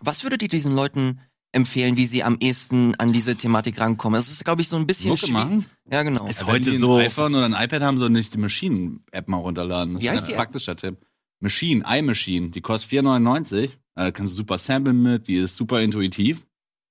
Was 0.00 0.22
würdet 0.22 0.42
ihr 0.42 0.48
diesen 0.48 0.74
Leuten 0.74 1.20
empfehlen, 1.54 1.96
wie 1.96 2.06
sie 2.06 2.22
am 2.24 2.36
ehesten 2.40 2.94
an 2.96 3.12
diese 3.12 3.36
Thematik 3.36 3.80
rankommen? 3.80 4.16
Das 4.18 4.28
ist, 4.30 4.44
glaube 4.44 4.60
ich, 4.62 4.68
so 4.68 4.76
ein 4.76 4.86
bisschen 4.86 5.08
Mucke 5.10 5.20
schwierig. 5.26 5.32
machen? 5.34 5.66
Ja, 5.90 6.02
genau. 6.02 6.26
Ist 6.26 6.40
Wenn 6.40 6.46
heute 6.48 6.70
die 6.70 6.76
ein 6.76 6.80
so- 6.80 6.96
iPhone 6.96 7.34
oder 7.34 7.44
ein 7.46 7.52
iPad 7.54 7.82
haben, 7.82 7.98
sollen 7.98 8.12
nicht 8.12 8.34
die 8.34 8.38
Machine-App 8.38 9.28
mal 9.28 9.36
runterladen. 9.38 9.94
Das 9.94 10.02
Wie 10.02 10.06
ist 10.06 10.12
heißt 10.12 10.22
ein 10.24 10.26
die 10.28 10.32
App? 10.32 10.38
praktischer 10.38 10.76
Tipp. 10.76 10.96
Machine, 11.40 11.84
iMachine. 11.86 12.50
Die 12.50 12.60
kostet 12.60 12.90
4,99. 12.90 13.70
Da 13.94 14.10
kannst 14.10 14.32
du 14.32 14.36
super 14.36 14.58
samplen 14.58 15.02
mit. 15.02 15.28
Die 15.28 15.36
ist 15.36 15.56
super 15.56 15.80
intuitiv. 15.82 16.46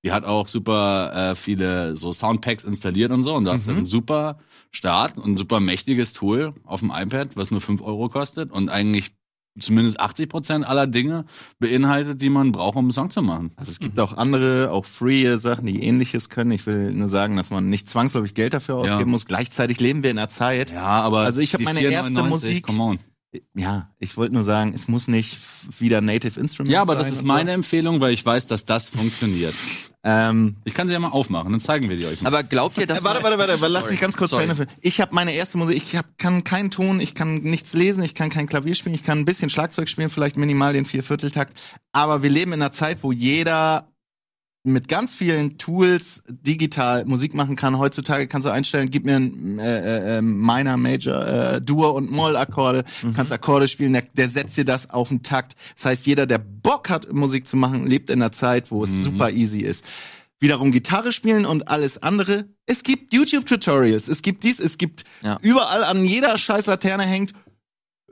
Die 0.06 0.12
hat 0.12 0.26
auch 0.26 0.48
super 0.50 1.32
äh, 1.32 1.36
viele 1.36 1.96
so 1.96 2.12
Soundpacks 2.12 2.64
installiert 2.66 3.12
und 3.12 3.24
so. 3.24 3.34
Und 3.36 3.46
da 3.46 3.54
hast 3.54 3.68
du 3.68 3.72
Mhm. 3.72 3.78
einen 3.78 3.86
super 3.86 4.38
Start 4.72 5.18
und 5.18 5.32
ein 5.34 5.38
super 5.38 5.60
mächtiges 5.60 6.14
Tool 6.14 6.54
auf 6.66 6.82
dem 6.82 6.92
iPad, 6.94 7.36
was 7.36 7.52
nur 7.52 7.62
5 7.62 7.82
Euro 7.82 8.10
kostet 8.10 8.52
und 8.52 8.70
eigentlich 8.70 9.12
zumindest 9.60 10.00
80 10.00 10.30
Prozent 10.30 10.66
aller 10.66 10.88
Dinge 10.88 11.26
beinhaltet, 11.60 12.22
die 12.22 12.30
man 12.30 12.52
braucht, 12.52 12.76
um 12.76 12.86
einen 12.86 12.92
Song 12.94 13.10
zu 13.12 13.22
machen. 13.22 13.52
Also 13.56 13.72
es 13.72 13.80
gibt 13.80 14.00
auch 14.00 14.18
andere, 14.18 14.72
auch 14.72 14.86
free 14.86 15.38
Sachen, 15.38 15.66
die 15.66 15.84
ähnliches 15.84 16.30
können. 16.30 16.52
Ich 16.52 16.66
will 16.66 16.92
nur 16.92 17.10
sagen, 17.10 17.36
dass 17.38 17.50
man 17.52 17.70
nicht 17.70 17.90
zwangsläufig 17.90 18.34
Geld 18.34 18.54
dafür 18.54 18.76
ausgeben 18.76 19.00
Ja. 19.02 19.06
muss. 19.08 19.26
Gleichzeitig 19.26 19.80
leben 19.80 20.04
wir 20.04 20.12
in 20.12 20.18
einer 20.18 20.30
Zeit. 20.30 20.72
Ja, 20.72 20.82
aber 21.02 21.20
Also 21.20 21.40
ich 21.42 21.54
hab 21.54 21.60
die 21.60 21.66
meine 21.66 21.82
erste 21.82 22.10
4,99, 22.12 22.30
Musik- 22.30 22.66
Come 22.68 22.84
on. 22.84 23.00
Ja, 23.56 23.90
ich 24.00 24.16
wollte 24.18 24.34
nur 24.34 24.44
sagen, 24.44 24.74
es 24.76 24.88
muss 24.88 25.08
nicht 25.08 25.38
wieder 25.80 26.02
Native 26.02 26.40
Instruments 26.40 26.74
Ja, 26.74 26.82
aber 26.82 26.96
sein 26.96 27.06
das 27.06 27.14
ist 27.14 27.24
meine 27.24 27.52
Empfehlung, 27.52 28.00
weil 28.00 28.14
ich 28.14 28.26
weiß, 28.26 28.48
dass 28.48 28.66
das 28.66 28.90
funktioniert. 28.90 29.54
So. 29.54 29.58
Ähm, 30.06 30.58
Ich 30.66 30.74
kann 30.74 30.90
sie 30.90 30.94
ja 30.94 31.00
mal 31.00 31.08
aufmachen, 31.12 31.50
dann 31.54 31.62
zeigen 31.62 31.88
wir 31.88 31.96
die 31.96 32.06
euch 32.06 32.22
mal. 32.22 32.28
Aber 32.28 32.44
glaubt 32.44 32.78
ihr, 32.78 32.86
dass 32.86 33.00
Äh, 33.00 33.04
warte, 33.06 33.24
warte, 33.24 33.38
warte, 33.38 33.62
warte, 33.62 33.74
lass 33.74 33.90
mich 33.90 34.02
ganz 34.02 34.18
kurz 34.18 34.32
Sorry. 34.32 34.48
verändern. 34.48 34.68
Ich 34.82 35.00
habe 35.00 35.16
meine 35.16 35.32
erste 35.32 35.58
Musik, 35.58 35.78
ich 35.78 35.96
hab, 35.96 36.18
kann 36.18 36.44
keinen 36.44 36.72
Ton, 36.72 37.00
ich 37.00 37.16
kann 37.16 37.36
nichts 37.36 37.72
lesen, 37.72 38.04
ich 38.04 38.14
kann 38.14 38.30
kein 38.30 38.46
Klavier 38.46 38.76
spielen, 38.76 38.96
ich 38.96 39.04
kann 39.04 39.20
ein 39.20 39.24
bisschen 39.24 39.50
Schlagzeug 39.50 39.88
spielen, 39.88 40.10
vielleicht 40.10 40.36
minimal 40.36 40.74
den 40.74 40.86
Viervierteltakt. 40.86 41.58
Aber 41.94 42.22
wir 42.22 42.30
leben 42.30 42.52
in 42.52 42.62
einer 42.62 42.74
Zeit, 42.74 42.98
wo 43.02 43.14
jeder 43.14 43.88
mit 44.64 44.88
ganz 44.88 45.14
vielen 45.14 45.58
Tools 45.58 46.24
digital 46.28 47.04
Musik 47.06 47.34
machen 47.34 47.58
kann. 47.58 47.78
Heutzutage 47.78 48.28
kannst 48.28 48.48
du 48.48 48.52
einstellen, 48.52 48.90
gib 48.90 49.06
mir 49.06 49.18
ein 49.18 49.60
äh, 49.60 50.18
äh, 50.18 50.22
Minor, 50.22 50.78
Major, 50.78 51.26
äh, 51.28 51.62
Dur 51.62 51.94
und 51.94 52.12
Moll-Akkorde, 52.12 52.86
kannst 53.14 53.34
Akkorde 53.34 53.68
spielen, 53.68 53.92
der, 53.92 54.04
der 54.14 54.30
setzt 54.30 54.56
dir 54.56 54.64
das 54.66 54.90
auf 54.90 55.10
den 55.10 55.22
Takt. 55.22 55.56
Das 55.76 55.86
heißt, 55.86 56.06
jeder, 56.08 56.26
der 56.26 56.38
Bock 56.38 56.90
hat, 56.90 57.12
Musik 57.12 57.46
zu 57.46 57.58
machen, 57.58 57.86
lebt 57.88 58.10
in 58.10 58.22
einer 58.22 58.32
Zeit, 58.32 58.72
wo 58.72 58.86
es 58.86 59.04
super 59.04 59.32
easy 59.32 59.60
ist 59.60 59.84
wiederum 60.44 60.74
Gitarre 60.74 61.14
spielen 61.14 61.46
und 61.46 61.70
alles 61.70 62.04
andere. 62.04 62.46
Es 62.66 62.84
gibt 62.84 63.14
YouTube-Tutorials, 63.14 64.10
es 64.10 64.22
gibt 64.22 64.44
dies, 64.44 64.60
es 64.60 64.78
gibt 64.78 65.06
Ja. 65.24 65.38
überall 65.42 65.86
an 65.86 66.04
jeder 66.04 66.38
scheiß 66.38 66.66
Laterne 66.66 67.04
hängt 67.04 67.34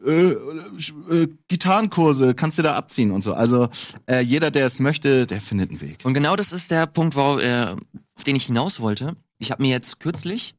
äh, 0.05 0.31
äh, 0.31 1.27
Gitarrenkurse, 1.47 2.33
kannst 2.33 2.57
du 2.57 2.61
da 2.61 2.75
abziehen 2.75 3.11
und 3.11 3.23
so. 3.23 3.33
Also 3.33 3.69
äh, 4.07 4.21
jeder, 4.21 4.51
der 4.51 4.65
es 4.65 4.79
möchte, 4.79 5.27
der 5.27 5.41
findet 5.41 5.69
einen 5.69 5.81
Weg. 5.81 5.99
Und 6.03 6.13
genau 6.13 6.35
das 6.35 6.51
ist 6.51 6.71
der 6.71 6.87
Punkt, 6.87 7.15
worauf, 7.15 7.41
äh, 7.41 7.75
auf 8.15 8.23
den 8.25 8.35
ich 8.35 8.45
hinaus 8.45 8.79
wollte. 8.79 9.15
Ich 9.37 9.51
habe 9.51 9.61
mir 9.61 9.69
jetzt 9.69 9.99
kürzlich 9.99 10.55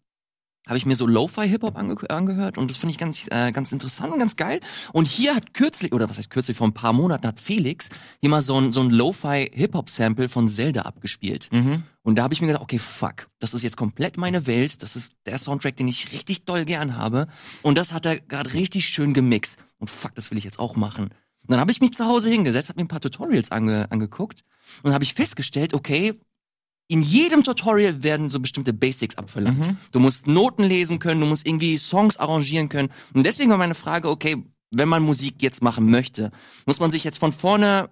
habe 0.66 0.78
ich 0.78 0.86
mir 0.86 0.94
so 0.94 1.06
Lo-Fi-Hip-Hop 1.06 1.76
ange 1.76 1.96
angehört 2.08 2.56
und 2.56 2.70
das 2.70 2.76
finde 2.76 2.92
ich 2.92 2.98
ganz, 2.98 3.26
äh, 3.30 3.50
ganz 3.52 3.72
interessant 3.72 4.12
und 4.12 4.18
ganz 4.18 4.36
geil. 4.36 4.60
Und 4.92 5.08
hier 5.08 5.34
hat 5.34 5.54
kürzlich, 5.54 5.92
oder 5.92 6.08
was 6.08 6.18
heißt 6.18 6.30
kürzlich, 6.30 6.56
vor 6.56 6.68
ein 6.68 6.74
paar 6.74 6.92
Monaten 6.92 7.26
hat 7.26 7.40
Felix 7.40 7.88
hier 8.20 8.30
mal 8.30 8.42
so 8.42 8.60
ein, 8.60 8.70
so 8.70 8.80
ein 8.80 8.90
Lo-Fi-Hip-Hop-Sample 8.90 10.28
von 10.28 10.46
Zelda 10.46 10.82
abgespielt. 10.82 11.48
Mhm. 11.52 11.82
Und 12.02 12.16
da 12.16 12.24
habe 12.24 12.34
ich 12.34 12.40
mir 12.40 12.48
gedacht, 12.48 12.62
okay, 12.62 12.78
fuck, 12.78 13.28
das 13.40 13.54
ist 13.54 13.62
jetzt 13.62 13.76
komplett 13.76 14.16
meine 14.16 14.46
Welt, 14.46 14.82
das 14.82 14.96
ist 14.96 15.14
der 15.26 15.38
Soundtrack, 15.38 15.76
den 15.76 15.88
ich 15.88 16.12
richtig 16.12 16.44
doll 16.44 16.64
gern 16.64 16.96
habe. 16.96 17.26
Und 17.62 17.76
das 17.76 17.92
hat 17.92 18.06
er 18.06 18.20
gerade 18.20 18.54
richtig 18.54 18.86
schön 18.86 19.14
gemixt. 19.14 19.58
Und 19.78 19.90
fuck, 19.90 20.14
das 20.14 20.30
will 20.30 20.38
ich 20.38 20.44
jetzt 20.44 20.58
auch 20.58 20.76
machen. 20.76 21.10
Und 21.42 21.50
dann 21.50 21.60
habe 21.60 21.72
ich 21.72 21.80
mich 21.80 21.92
zu 21.92 22.06
Hause 22.06 22.30
hingesetzt, 22.30 22.68
habe 22.68 22.80
mir 22.80 22.84
ein 22.84 22.88
paar 22.88 23.00
Tutorials 23.00 23.50
ange 23.50 23.90
angeguckt 23.90 24.44
und 24.84 24.94
habe 24.94 25.02
ich 25.02 25.14
festgestellt, 25.14 25.74
okay, 25.74 26.14
in 26.92 27.00
jedem 27.00 27.42
Tutorial 27.42 28.02
werden 28.02 28.28
so 28.28 28.38
bestimmte 28.38 28.74
Basics 28.74 29.16
abverlangt. 29.16 29.66
Mhm. 29.66 29.76
Du 29.92 29.98
musst 29.98 30.26
Noten 30.26 30.62
lesen 30.62 30.98
können, 30.98 31.22
du 31.22 31.26
musst 31.26 31.46
irgendwie 31.46 31.78
Songs 31.78 32.18
arrangieren 32.18 32.68
können. 32.68 32.90
Und 33.14 33.24
deswegen 33.24 33.50
war 33.50 33.56
meine 33.56 33.74
Frage, 33.74 34.10
okay, 34.10 34.44
wenn 34.70 34.90
man 34.90 35.02
Musik 35.02 35.36
jetzt 35.40 35.62
machen 35.62 35.90
möchte, 35.90 36.30
muss 36.66 36.80
man 36.80 36.90
sich 36.90 37.02
jetzt 37.02 37.18
von 37.18 37.32
vorne 37.32 37.88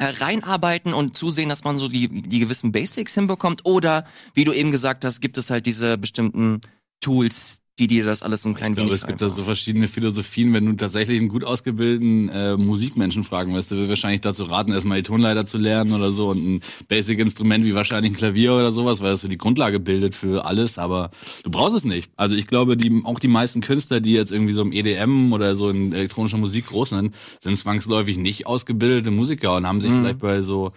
reinarbeiten 0.00 0.94
und 0.94 1.18
zusehen, 1.18 1.50
dass 1.50 1.64
man 1.64 1.76
so 1.76 1.86
die, 1.88 2.22
die 2.22 2.38
gewissen 2.38 2.72
Basics 2.72 3.12
hinbekommt? 3.12 3.66
Oder, 3.66 4.06
wie 4.32 4.44
du 4.44 4.54
eben 4.54 4.70
gesagt 4.70 5.04
hast, 5.04 5.20
gibt 5.20 5.36
es 5.36 5.50
halt 5.50 5.66
diese 5.66 5.98
bestimmten 5.98 6.62
Tools, 7.00 7.60
die 7.78 7.88
dir 7.88 8.04
das 8.04 8.22
alles 8.22 8.42
so 8.42 8.48
ein 8.48 8.54
klein 8.54 8.72
Ich 8.72 8.76
glaube, 8.76 8.90
wenig 8.90 9.02
es 9.02 9.06
gibt 9.06 9.20
da 9.20 9.28
so 9.28 9.42
verschiedene 9.42 9.88
Philosophien. 9.88 10.52
Wenn 10.52 10.66
du 10.66 10.74
tatsächlich 10.74 11.18
einen 11.18 11.28
gut 11.28 11.42
ausgebildeten 11.42 12.28
äh, 12.28 12.56
Musikmenschen 12.56 13.24
fragen 13.24 13.52
wirst, 13.52 13.72
der 13.72 13.78
will 13.78 13.88
wahrscheinlich 13.88 14.20
dazu 14.20 14.44
raten, 14.44 14.72
erstmal 14.72 14.98
die 14.98 15.02
Tonleiter 15.02 15.44
zu 15.44 15.58
lernen 15.58 15.92
oder 15.92 16.12
so 16.12 16.30
und 16.30 16.38
ein 16.38 16.60
Basic-Instrument 16.86 17.64
wie 17.64 17.74
wahrscheinlich 17.74 18.12
ein 18.12 18.16
Klavier 18.16 18.54
oder 18.54 18.70
sowas, 18.70 19.00
weil 19.00 19.10
das 19.10 19.22
so 19.22 19.28
die 19.28 19.38
Grundlage 19.38 19.80
bildet 19.80 20.14
für 20.14 20.44
alles. 20.44 20.78
Aber 20.78 21.10
du 21.42 21.50
brauchst 21.50 21.74
es 21.74 21.84
nicht. 21.84 22.12
Also 22.14 22.36
ich 22.36 22.46
glaube, 22.46 22.76
die, 22.76 23.02
auch 23.04 23.18
die 23.18 23.28
meisten 23.28 23.60
Künstler, 23.60 24.00
die 24.00 24.12
jetzt 24.12 24.30
irgendwie 24.30 24.52
so 24.52 24.62
im 24.62 24.70
EDM 24.70 25.32
oder 25.32 25.56
so 25.56 25.68
in 25.68 25.92
elektronischer 25.92 26.38
Musik 26.38 26.66
groß 26.66 26.90
sind, 26.90 27.14
sind 27.40 27.56
zwangsläufig 27.56 28.18
nicht 28.18 28.46
ausgebildete 28.46 29.10
Musiker 29.10 29.56
und 29.56 29.66
haben 29.66 29.80
sich 29.80 29.90
vielleicht 29.90 30.20
bei 30.20 30.42
so 30.42 30.72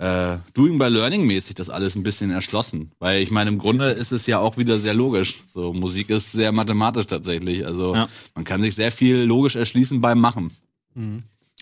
äh, 0.00 0.38
Doing 0.54 0.78
by 0.78 0.86
Learning 0.88 1.26
mäßig 1.26 1.54
das 1.56 1.68
alles 1.68 1.94
ein 1.94 2.02
bisschen 2.02 2.30
erschlossen. 2.30 2.92
Weil 2.98 3.20
ich 3.22 3.30
meine, 3.30 3.50
im 3.50 3.58
Grunde 3.58 3.90
ist 3.90 4.12
es 4.12 4.26
ja 4.26 4.38
auch 4.38 4.56
wieder 4.56 4.78
sehr 4.78 4.94
logisch. 4.94 5.40
So, 5.46 5.74
Musik 5.74 6.08
ist 6.08 6.32
sehr 6.32 6.52
mathematisch 6.52 7.06
tatsächlich. 7.06 7.66
Also 7.66 7.94
Ja. 7.94 8.08
man 8.34 8.44
kann 8.44 8.62
sich 8.62 8.74
sehr 8.74 8.92
viel 8.92 9.16
logisch 9.24 9.56
erschließen 9.56 10.00
beim 10.00 10.18
Machen. 10.18 10.50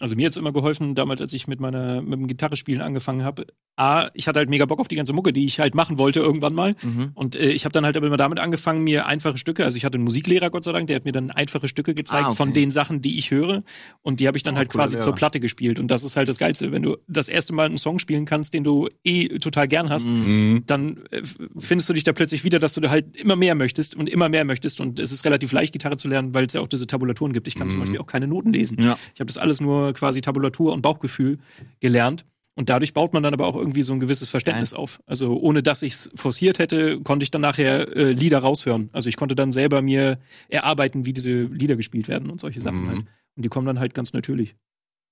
Also 0.01 0.15
mir 0.17 0.27
hat 0.27 0.31
es 0.31 0.37
immer 0.37 0.53
geholfen, 0.53 0.95
damals, 0.95 1.21
als 1.21 1.33
ich 1.33 1.49
mit 1.49 1.61
meiner 1.61 2.01
mit 2.03 2.13
dem 2.13 2.27
Gitarrespielen 2.29 2.81
angefangen 2.83 3.25
habe. 3.25 3.47
A, 3.77 4.09
ich 4.15 4.27
hatte 4.27 4.39
halt 4.41 4.49
mega 4.51 4.65
Bock 4.67 4.81
auf 4.81 4.89
die 4.89 4.97
ganze 4.97 5.13
Mucke, 5.13 5.33
die 5.33 5.45
ich 5.45 5.61
halt 5.61 5.75
machen 5.77 5.99
wollte 5.99 6.19
irgendwann 6.21 6.53
mal. 6.55 6.75
Mhm. 6.83 7.11
Und 7.15 7.37
äh, 7.37 7.51
ich 7.51 7.65
habe 7.65 7.73
dann 7.73 7.85
halt 7.85 7.97
aber 7.97 8.07
immer 8.09 8.17
damit 8.17 8.41
angefangen, 8.41 8.83
mir 8.83 9.07
einfache 9.07 9.39
Stücke, 9.39 9.65
also 9.65 9.77
ich 9.77 9.85
hatte 9.85 9.97
einen 9.97 10.05
Musiklehrer, 10.05 10.51
Gott 10.51 10.65
sei 10.65 10.73
Dank, 10.73 10.89
der 10.89 10.97
hat 10.97 11.05
mir 11.05 11.13
dann 11.13 11.31
einfache 11.31 11.69
Stücke 11.69 11.95
gezeigt 11.95 12.25
Ah, 12.25 12.29
okay. 12.29 12.37
von 12.37 12.53
den 12.53 12.71
Sachen, 12.73 13.03
die 13.03 13.19
ich 13.19 13.31
höre. 13.31 13.63
Und 14.03 14.19
die 14.21 14.27
habe 14.27 14.37
ich 14.37 14.43
dann 14.43 14.55
Oh, 14.55 14.59
halt 14.59 14.71
cooler 14.71 14.85
quasi 14.85 14.95
Lehrer. 14.97 15.05
zur 15.05 15.15
Platte 15.15 15.39
gespielt. 15.41 15.79
Und 15.79 15.89
das 15.89 16.03
ist 16.05 16.17
halt 16.17 16.29
das 16.29 16.39
Geilste. 16.39 16.73
Wenn 16.73 16.83
du 16.83 16.97
das 17.07 17.29
erste 17.29 17.53
Mal 17.53 17.67
einen 17.67 17.79
Song 17.79 17.99
spielen 18.01 18.25
kannst, 18.25 18.53
den 18.55 18.65
du 18.65 18.89
eh 19.05 19.29
total 19.39 19.69
gern 19.69 19.91
hast, 19.91 20.09
Mhm. 20.09 20.65
dann 20.67 20.99
äh, 21.11 21.23
findest 21.59 21.89
du 21.89 21.93
dich 21.93 22.03
da 22.05 22.13
plötzlich 22.13 22.43
wieder, 22.45 22.59
dass 22.59 22.75
du 22.75 22.81
da 22.81 22.91
halt 22.91 23.21
immer 23.21 23.37
mehr 23.37 23.55
möchtest 23.55 23.95
und 23.95 24.09
immer 24.09 24.29
mehr 24.29 24.45
möchtest. 24.45 24.81
Und 24.81 24.99
es 24.99 25.13
ist 25.13 25.25
relativ 25.25 25.53
leicht, 25.53 25.73
Gitarre 25.73 25.97
zu 25.97 26.09
lernen, 26.09 26.35
weil 26.35 26.47
es 26.47 26.53
ja 26.53 26.61
auch 26.61 26.69
diese 26.69 26.87
Tabulaturen 26.89 27.33
gibt. 27.33 27.47
Ich 27.47 27.55
kann 27.55 27.69
zum 27.69 27.79
Mhm. 27.79 27.83
Beispiel 27.83 28.01
auch 28.01 28.07
keine 28.07 28.27
Noten 28.27 28.53
lesen. 28.53 28.77
Ja. 28.81 28.99
Ich 29.15 29.21
habe 29.21 29.27
das 29.29 29.39
alles 29.39 29.61
nur 29.61 29.88
quasi 29.93 30.21
Tabulatur 30.21 30.73
und 30.73 30.83
Bauchgefühl 30.83 31.39
gelernt. 31.81 32.25
Und 32.55 32.71
dadurch 32.71 32.93
baut 32.93 33.13
man 33.13 33.23
dann 33.23 33.35
aber 33.35 33.47
auch 33.47 33.55
irgendwie 33.55 33.85
so 33.85 33.93
ein 33.93 34.01
gewisses 34.01 34.29
Verständnis 34.29 34.75
auf. 34.75 35.01
Also 35.07 35.39
ohne 35.39 35.63
dass 35.63 35.83
ich 35.83 35.93
es 35.93 36.11
forciert 36.17 36.59
hätte, 36.59 36.99
konnte 37.01 37.23
ich 37.23 37.31
dann 37.31 37.41
nachher 37.43 37.97
äh, 37.97 38.11
Lieder 38.11 38.41
raushören. 38.41 38.91
Also 38.93 39.09
ich 39.09 39.17
konnte 39.17 39.37
dann 39.37 39.53
selber 39.53 39.81
mir 39.81 40.19
erarbeiten, 40.49 41.07
wie 41.07 41.13
diese 41.13 41.43
Lieder 41.43 41.77
gespielt 41.77 42.09
werden 42.09 42.31
und 42.31 42.41
solche 42.41 42.61
Sachen 42.61 42.83
Mhm. 42.83 42.89
halt. 42.89 42.99
Und 43.37 43.45
die 43.45 43.49
kommen 43.49 43.67
dann 43.67 43.79
halt 43.79 43.95
ganz 43.95 44.13
natürlich. 44.13 44.57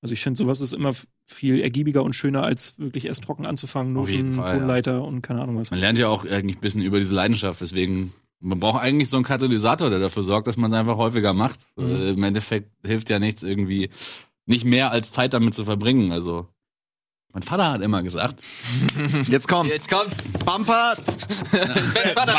Also 0.03 0.13
ich 0.13 0.23
finde, 0.25 0.39
sowas 0.39 0.61
ist 0.61 0.73
immer 0.73 0.91
viel 1.25 1.61
ergiebiger 1.61 2.03
und 2.03 2.15
schöner, 2.15 2.43
als 2.43 2.79
wirklich 2.81 3.07
erst 3.07 3.23
trocken 3.23 3.47
anzufangen, 3.47 3.93
Noten, 3.93 4.35
Fall, 4.35 4.47
ja. 4.55 4.59
Tonleiter 4.59 5.05
und 5.05 5.23
keine 5.23 5.41
Ahnung 5.41 5.57
was. 5.57 5.71
Man 5.71 5.79
lernt 5.81 6.01
ja 6.01 6.09
auch 6.09 6.25
eigentlich 6.25 6.57
ein 6.57 6.61
bisschen 6.61 6.83
über 6.83 6.99
diese 6.99 7.15
Leidenschaft, 7.15 7.61
deswegen 7.61 8.13
man 8.41 8.61
braucht 8.61 8.83
eigentlich 8.83 9.09
so 9.09 9.17
einen 9.17 9.25
Katalysator, 9.25 9.89
der 9.89 9.99
dafür 9.99 10.23
sorgt, 10.23 10.47
dass 10.49 10.57
man 10.59 10.71
es 10.73 10.79
einfach 10.79 10.97
häufiger 10.99 11.33
macht. 11.33 11.61
Mhm. 11.77 11.87
Äh, 11.87 12.11
Im 12.11 12.23
Endeffekt 12.25 12.71
hilft 12.85 13.09
ja 13.09 13.19
nichts 13.19 13.43
irgendwie 13.43 13.89
nicht 14.47 14.65
mehr 14.65 14.91
als 14.91 15.13
Zeit 15.13 15.35
damit 15.35 15.55
zu 15.55 15.65
verbringen. 15.65 16.13
Also 16.13 16.49
mein 17.33 17.43
Vater 17.43 17.71
hat 17.71 17.83
immer 17.83 18.03
gesagt, 18.03 18.37
Jetzt 19.29 19.47
kommt's. 19.47 19.71
Jetzt 19.71 19.91
kommt's. 19.91 20.29
Bumper. 20.45 20.97
Aber 22.17 22.33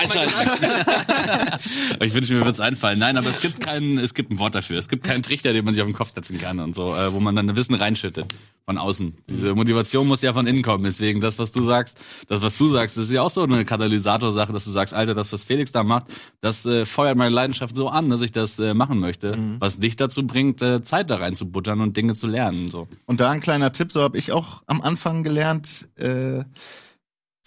ich 2.08 2.14
wünsche 2.14 2.34
mir 2.34 2.45
wird's 2.45 2.60
einfallen. 2.60 2.99
Nein, 2.99 3.18
aber 3.18 3.28
es 3.28 3.41
gibt 3.41 3.60
keinen, 3.60 3.97
es 3.97 4.14
gibt 4.14 4.32
ein 4.32 4.39
Wort 4.39 4.55
dafür. 4.55 4.80
Es 4.80 4.88
gibt 4.88 5.03
keinen 5.03 5.22
Trichter, 5.22 5.53
den 5.53 5.66
man 5.66 5.74
sich 5.74 5.82
auf 5.82 5.88
den 5.88 5.95
Kopf 5.95 6.14
setzen 6.14 6.39
kann 6.39 6.60
und 6.60 6.76
so, 6.76 6.95
äh, 6.95 7.14
wo 7.14 7.20
man 7.20 7.36
dann 7.36 7.55
Wissen 7.55 7.76
reinschüttet 7.76 8.26
von 8.66 8.78
außen. 8.78 9.16
Diese 9.30 9.55
Motivation 9.55 10.08
muss 10.08 10.22
ja 10.22 10.34
von 10.34 10.47
innen 10.47 10.62
kommen. 10.62 10.84
Deswegen 10.84 11.22
das, 11.22 11.39
was 11.39 11.51
du 11.51 11.64
sagst, 11.64 11.97
das, 12.28 12.41
was 12.41 12.58
du 12.58 12.68
sagst, 12.68 12.97
das 12.97 13.05
ist 13.05 13.12
ja 13.12 13.22
auch 13.22 13.30
so 13.30 13.43
eine 13.43 13.64
Katalysatorsache, 13.66 14.51
dass 14.51 14.66
du 14.66 14.72
sagst, 14.72 14.93
Alter, 14.93 15.14
das, 15.16 15.32
was 15.32 15.43
Felix 15.43 15.72
da 15.72 15.84
macht, 15.84 16.05
das 16.41 16.66
äh, 16.66 16.86
feuert 16.86 17.18
meine 17.18 17.34
Leidenschaft 17.34 17.76
so 17.76 17.89
an, 17.89 18.10
dass 18.10 18.22
ich 18.22 18.32
das 18.32 18.58
äh, 18.60 18.74
machen 18.74 18.99
möchte. 18.99 19.38
Was 19.60 19.80
dich 19.80 19.95
dazu 19.95 20.26
bringt, 20.26 20.62
äh, 20.62 20.82
Zeit 20.84 21.10
da 21.10 21.18
reinzubuttern 21.18 21.82
und 21.82 21.95
Dinge 21.97 22.14
zu 22.14 22.28
lernen. 22.28 22.70
So. 22.70 22.88
Und 23.05 23.20
da 23.20 23.32
ein 23.32 23.41
kleiner 23.41 23.72
Tipp, 23.72 23.91
so 23.91 24.01
habe 24.01 24.18
ich 24.18 24.32
auch 24.32 24.64
am 24.68 24.82
Anfang 24.82 25.24
gelernt, 25.24 25.89
äh, 25.95 26.43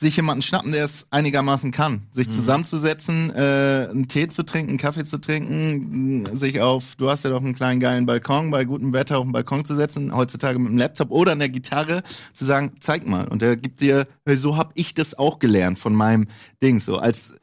sich 0.01 0.17
jemanden 0.17 0.41
schnappen, 0.41 0.73
der 0.73 0.87
es 0.87 1.07
einigermaßen 1.11 1.73
kann. 1.73 2.07
Sich 2.11 2.31
zusammenzusetzen, 2.31 3.31
äh, 3.35 3.89
einen 3.91 4.09
Tee 4.09 4.29
zu 4.29 4.43
trinken, 4.45 4.71
einen 4.71 4.79
Kaffee 4.79 5.05
zu 5.05 5.19
trinken, 5.19 6.25
sich 6.37 6.63
auf, 6.63 6.97
du 6.97 7.11
hast 7.11 7.25
ja 7.25 7.31
doch 7.31 7.43
einen 7.43 7.55
kleinen 7.55 7.81
geilen 7.81 8.07
Balkon, 8.07 8.51
bei 8.51 8.65
gutem 8.65 8.95
Wetter 8.95 9.19
auf 9.19 9.25
den 9.25 9.33
Balkon 9.33 9.67
zu 9.67 9.75
setzen, 9.75 10.17
heutzutage 10.17 10.59
mit 10.59 10.71
dem 10.71 10.79
Laptop 10.79 11.11
oder 11.11 11.33
einer 11.33 11.51
Gitarre, 11.51 12.03
zu 12.33 12.47
sagen, 12.47 12.73
zeig 12.81 13.07
mal. 13.07 13.29
Und 13.29 13.43
der 13.43 13.57
gibt 13.57 13.83
dir, 13.83 14.07
so 14.37 14.57
hab 14.57 14.73
ich 14.75 14.95
das 14.95 15.19
auch 15.19 15.39
gelernt 15.39 15.79
von 15.79 15.95
meinem 15.95 16.29
Ding. 16.63 16.81
So 16.81 16.97
als 16.97 17.35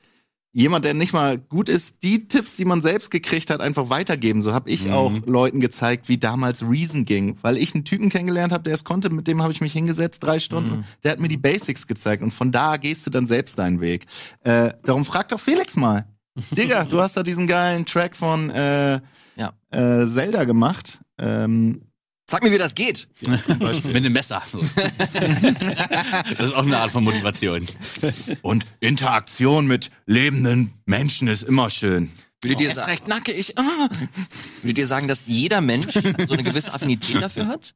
jemand, 0.53 0.85
der 0.85 0.93
nicht 0.95 1.13
mal 1.13 1.37
gut 1.37 1.69
ist, 1.69 1.95
die 2.01 2.27
Tipps, 2.27 2.55
die 2.55 2.65
man 2.65 2.81
selbst 2.81 3.11
gekriegt 3.11 3.49
hat, 3.51 3.61
einfach 3.61 3.89
weitergeben. 3.89 4.41
So 4.41 4.53
habe 4.53 4.69
ich 4.69 4.85
Mhm. 4.85 4.91
auch 4.91 5.13
Leuten 5.25 5.59
gezeigt, 5.59 6.09
wie 6.09 6.17
damals 6.17 6.63
Reason 6.63 7.05
ging. 7.05 7.37
Weil 7.41 7.57
ich 7.57 7.75
einen 7.75 7.85
Typen 7.85 8.09
kennengelernt 8.09 8.51
habe, 8.51 8.63
der 8.63 8.73
es 8.73 8.83
konnte, 8.83 9.09
mit 9.11 9.27
dem 9.27 9.41
habe 9.43 9.51
ich 9.51 9.61
mich 9.61 9.73
hingesetzt, 9.73 10.23
drei 10.23 10.39
Stunden. 10.39 10.83
Der 11.03 11.11
hat 11.11 11.19
mir 11.19 11.27
die 11.27 11.37
Basics 11.37 11.85
gezeigt 11.85 12.23
und 12.23 12.33
von 12.33 12.51
da 12.51 12.77
gehst 12.77 13.05
du 13.05 13.09
dann 13.11 13.27
selbst 13.27 13.59
deinen 13.59 13.81
Weg. 13.81 14.05
Äh, 14.43 14.71
darum 14.83 15.05
frag 15.05 15.29
doch 15.29 15.39
Felix 15.39 15.75
mal. 15.75 16.05
Digga, 16.51 16.85
du 16.85 17.01
hast 17.01 17.17
da 17.17 17.23
diesen 17.23 17.45
geilen 17.47 17.85
Track 17.85 18.15
von 18.15 18.49
äh, 18.49 18.99
Ja. 19.35 19.53
äh, 19.71 20.07
Zelda 20.07 20.43
gemacht. 20.45 20.99
Ähm, 21.19 21.81
Sag 22.29 22.43
mir, 22.43 22.51
wie 22.51 22.57
das 22.57 22.75
geht. 22.75 23.07
Mit 23.21 23.95
einem 23.95 24.13
Messer. 24.13 24.41
Das 26.37 26.47
ist 26.47 26.53
auch 26.55 26.65
eine 26.65 26.77
Art 26.77 26.91
von 26.91 27.03
Motivation. 27.03 27.65
und 28.41 28.65
Interaktion 28.79 29.67
mit 29.67 29.91
lebenden 30.05 30.73
Menschen 30.85 31.27
ist 31.27 31.43
immer 31.43 31.69
schön. 31.69 32.11
Würdet 32.43 32.59
ihr, 32.59 32.67
Erst 32.67 32.75
sa 32.77 32.85
recht 32.85 33.07
nackig. 33.07 33.57
Ah. 33.57 33.87
würdet 34.61 34.77
ihr 34.77 34.87
sagen, 34.87 35.07
dass 35.07 35.27
jeder 35.27 35.61
Mensch 35.61 35.93
so 35.93 36.33
eine 36.33 36.43
gewisse 36.43 36.73
Affinität 36.73 37.21
dafür 37.21 37.47
hat? 37.47 37.73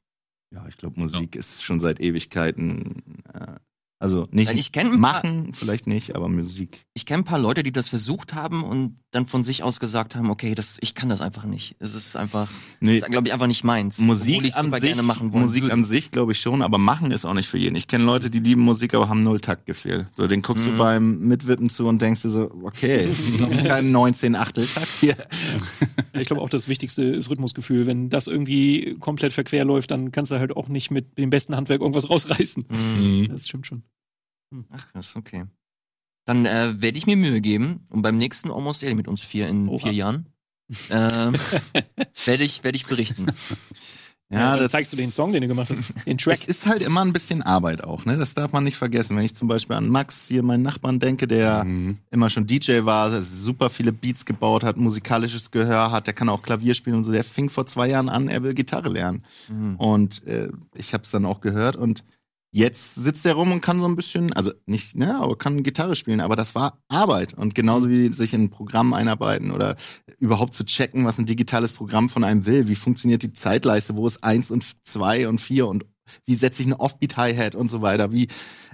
Ja, 0.54 0.66
ich 0.68 0.78
glaube, 0.78 1.00
Musik 1.00 1.36
ist 1.36 1.64
schon 1.64 1.80
seit 1.80 2.00
Ewigkeiten. 2.00 3.02
Äh, 3.34 3.56
also 4.00 4.28
nicht 4.32 4.50
Weil 4.50 4.60
ich 4.60 4.72
kenn 4.72 4.88
ein 4.94 5.02
paar- 5.02 5.24
machen, 5.24 5.54
vielleicht 5.54 5.88
nicht, 5.88 6.16
aber 6.16 6.28
Musik. 6.30 6.86
Ich 6.94 7.06
kenne 7.06 7.22
ein 7.24 7.26
paar 7.26 7.40
Leute, 7.40 7.64
die 7.64 7.72
das 7.72 7.88
versucht 7.88 8.34
haben 8.34 8.64
und 8.64 9.00
dann 9.12 9.26
von 9.28 9.44
sich 9.44 9.62
aus 9.62 9.82
gesagt 9.82 10.16
haben, 10.16 10.30
okay, 10.30 10.56
das, 10.56 10.78
ich 10.80 10.96
kann 10.96 11.10
das 11.10 11.20
einfach 11.20 11.44
nicht. 11.44 11.76
Es 11.80 11.96
ist 11.96 12.16
einfach, 12.16 12.50
Nee. 12.80 12.94
das 12.98 13.04
ist, 13.08 13.12
glaube 13.12 13.28
ich, 13.28 13.34
einfach 13.34 13.48
nicht 13.48 13.66
meins. 13.66 13.98
Musik 14.00 14.42
ich's 14.46 14.56
an 14.56 14.72
sich, 14.72 14.82
gerne 14.82 15.04
machen 15.04 15.34
wollen 15.34 15.44
Musik 15.44 15.64
würde. 15.64 15.74
an 15.74 15.84
sich 15.84 16.12
glaube 16.12 16.32
ich 16.32 16.40
schon, 16.40 16.62
aber 16.62 16.78
machen 16.78 17.12
ist 17.12 17.26
auch 17.26 17.34
nicht 17.34 17.50
für 17.50 17.58
jeden. 17.58 17.76
Ich 17.76 17.88
kenne 17.88 18.06
Leute, 18.06 18.30
die 18.30 18.40
lieben 18.40 18.62
Musik, 18.62 18.94
aber 18.94 19.10
haben 19.10 19.24
null 19.24 19.42
Taktgefühl. 19.42 20.08
So, 20.12 20.28
den 20.28 20.42
guckst 20.42 20.66
Mhm. 20.66 20.72
du 20.72 20.78
beim 20.78 21.20
Mitwippen 21.20 21.70
zu 21.70 21.88
und 21.88 22.02
denkst 22.02 22.22
dir 22.22 22.30
so, 22.30 22.52
okay, 22.64 23.10
kein 23.68 23.92
19 23.92 24.36
Achtel 24.38 24.66
Takt 24.66 24.88
hier. 25.02 25.18
Ich 26.14 26.28
glaube 26.28 26.42
auch, 26.42 26.50
das 26.50 26.70
Wichtigste 26.70 27.04
ist 27.04 27.30
Rhythmusgefühl. 27.30 27.86
Wenn 27.86 28.10
das 28.10 28.28
irgendwie 28.28 28.96
komplett 29.02 29.34
verquer 29.34 29.66
läuft, 29.66 29.92
dann 29.92 30.14
kannst 30.14 30.32
du 30.32 30.40
halt 30.40 30.56
auch 30.56 30.70
nicht 30.70 30.90
mit 30.90 31.18
dem 31.18 31.30
besten 31.30 31.56
Handwerk 31.58 31.82
irgendwas 31.82 32.10
rausreißen. 32.10 32.64
Mhm. 32.70 33.28
Das 33.30 33.48
stimmt 33.48 33.68
schon. 33.68 33.84
Ach, 34.72 34.88
das 34.94 35.10
ist 35.10 35.16
okay. 35.18 35.46
Dann 36.32 36.46
äh, 36.46 36.82
werde 36.82 36.98
ich 36.98 37.06
mir 37.08 37.18
Mühe 37.18 37.42
geben 37.42 37.82
und 37.90 38.04
beim 38.04 38.16
nächsten 38.16 38.52
Almost 38.52 38.82
Daily 38.82 38.96
mit 38.96 39.10
uns 39.10 39.26
vier 39.26 39.50
in 39.50 39.68
Oha. 39.68 39.80
vier 39.80 39.92
Jahren 39.92 40.28
ähm, 40.90 41.34
werde 42.26 42.44
ich, 42.46 42.64
werde 42.64 42.78
ich 42.78 42.86
berichten. 42.86 43.26
Ja, 44.32 44.52
dann 44.52 44.60
das 44.60 44.72
zeigst 44.72 44.94
du 44.94 44.96
den 44.96 45.12
Song, 45.12 45.34
den 45.34 45.42
du 45.42 45.50
gemacht 45.50 45.70
hast. 45.72 45.94
Den 46.08 46.18
Track. 46.18 46.38
Es 46.40 46.46
ist 46.46 46.66
halt 46.66 46.82
immer 46.84 47.02
ein 47.02 47.12
bisschen 47.12 47.42
Arbeit 47.42 47.84
auch, 47.84 48.06
ne? 48.06 48.18
Das 48.18 48.34
darf 48.34 48.54
man 48.54 48.64
nicht 48.64 48.78
vergessen. 48.78 49.18
Wenn 49.18 49.26
ich 49.26 49.36
zum 49.36 49.50
Beispiel 49.50 49.76
an 49.76 49.90
Max, 49.90 50.28
hier 50.30 50.42
meinen 50.42 50.62
Nachbarn, 50.64 51.00
denke, 51.00 51.28
der 51.28 51.66
Mhm. 51.66 51.98
immer 52.12 52.30
schon 52.30 52.48
DJ 52.48 52.86
war, 52.86 53.10
der 53.10 53.24
super 53.24 53.70
viele 53.70 53.92
Beats 53.92 54.24
gebaut 54.24 54.64
hat, 54.64 54.78
musikalisches 54.78 55.52
Gehör 55.52 55.92
hat, 55.92 56.08
der 56.08 56.14
kann 56.14 56.30
auch 56.30 56.44
Klavier 56.44 56.76
spielen 56.76 56.96
und 56.96 57.04
so. 57.04 57.12
Der 57.12 57.26
fing 57.26 57.50
vor 57.50 57.68
zwei 57.68 57.90
Jahren 57.90 58.08
an, 58.08 58.30
er 58.30 58.42
will 58.42 58.54
Gitarre 58.54 58.88
lernen. 58.88 59.26
Mhm. 59.50 59.76
Und 59.76 60.26
äh, 60.26 60.48
ich 60.76 60.94
habe 60.94 61.04
es 61.04 61.12
dann 61.12 61.26
auch 61.26 61.42
gehört 61.42 61.76
und 61.76 62.06
jetzt 62.52 62.96
sitzt 62.96 63.26
er 63.26 63.34
rum 63.34 63.52
und 63.52 63.62
kann 63.62 63.80
so 63.80 63.86
ein 63.86 63.96
bisschen, 63.96 64.34
also 64.34 64.52
nicht, 64.66 64.96
ne, 64.96 65.16
aber 65.16 65.38
kann 65.38 65.64
Gitarre 65.64 65.96
spielen, 65.96 66.20
aber 66.20 66.36
das 66.36 66.54
war 66.54 66.80
Arbeit. 66.90 67.34
Und 67.34 67.56
genauso 67.56 67.90
wie 67.90 68.10
sich 68.10 68.34
in 68.34 68.44
ein 68.44 68.50
Programm 68.50 68.94
einarbeiten 68.94 69.52
oder 69.52 69.78
überhaupt 70.20 70.54
zu 70.54 70.66
checken, 70.66 71.06
was 71.06 71.18
ein 71.18 71.26
digitales 71.26 71.72
Programm 71.72 72.10
von 72.10 72.24
einem 72.24 72.46
will. 72.46 72.68
Wie 72.68 72.76
funktioniert 72.76 73.24
die 73.24 73.34
Zeitleiste? 73.34 73.96
Wo 73.96 74.06
ist 74.06 74.24
eins 74.24 74.52
und 74.52 74.66
zwei 74.84 75.28
und 75.28 75.40
vier 75.40 75.68
und 75.68 75.86
wie 76.26 76.36
setze 76.36 76.62
ich 76.62 76.68
eine 76.68 76.80
Offbeat-Hi-Hat 76.80 77.56
und 77.56 77.72
so 77.72 77.82
weiter? 77.82 78.12
Wie, 78.12 78.28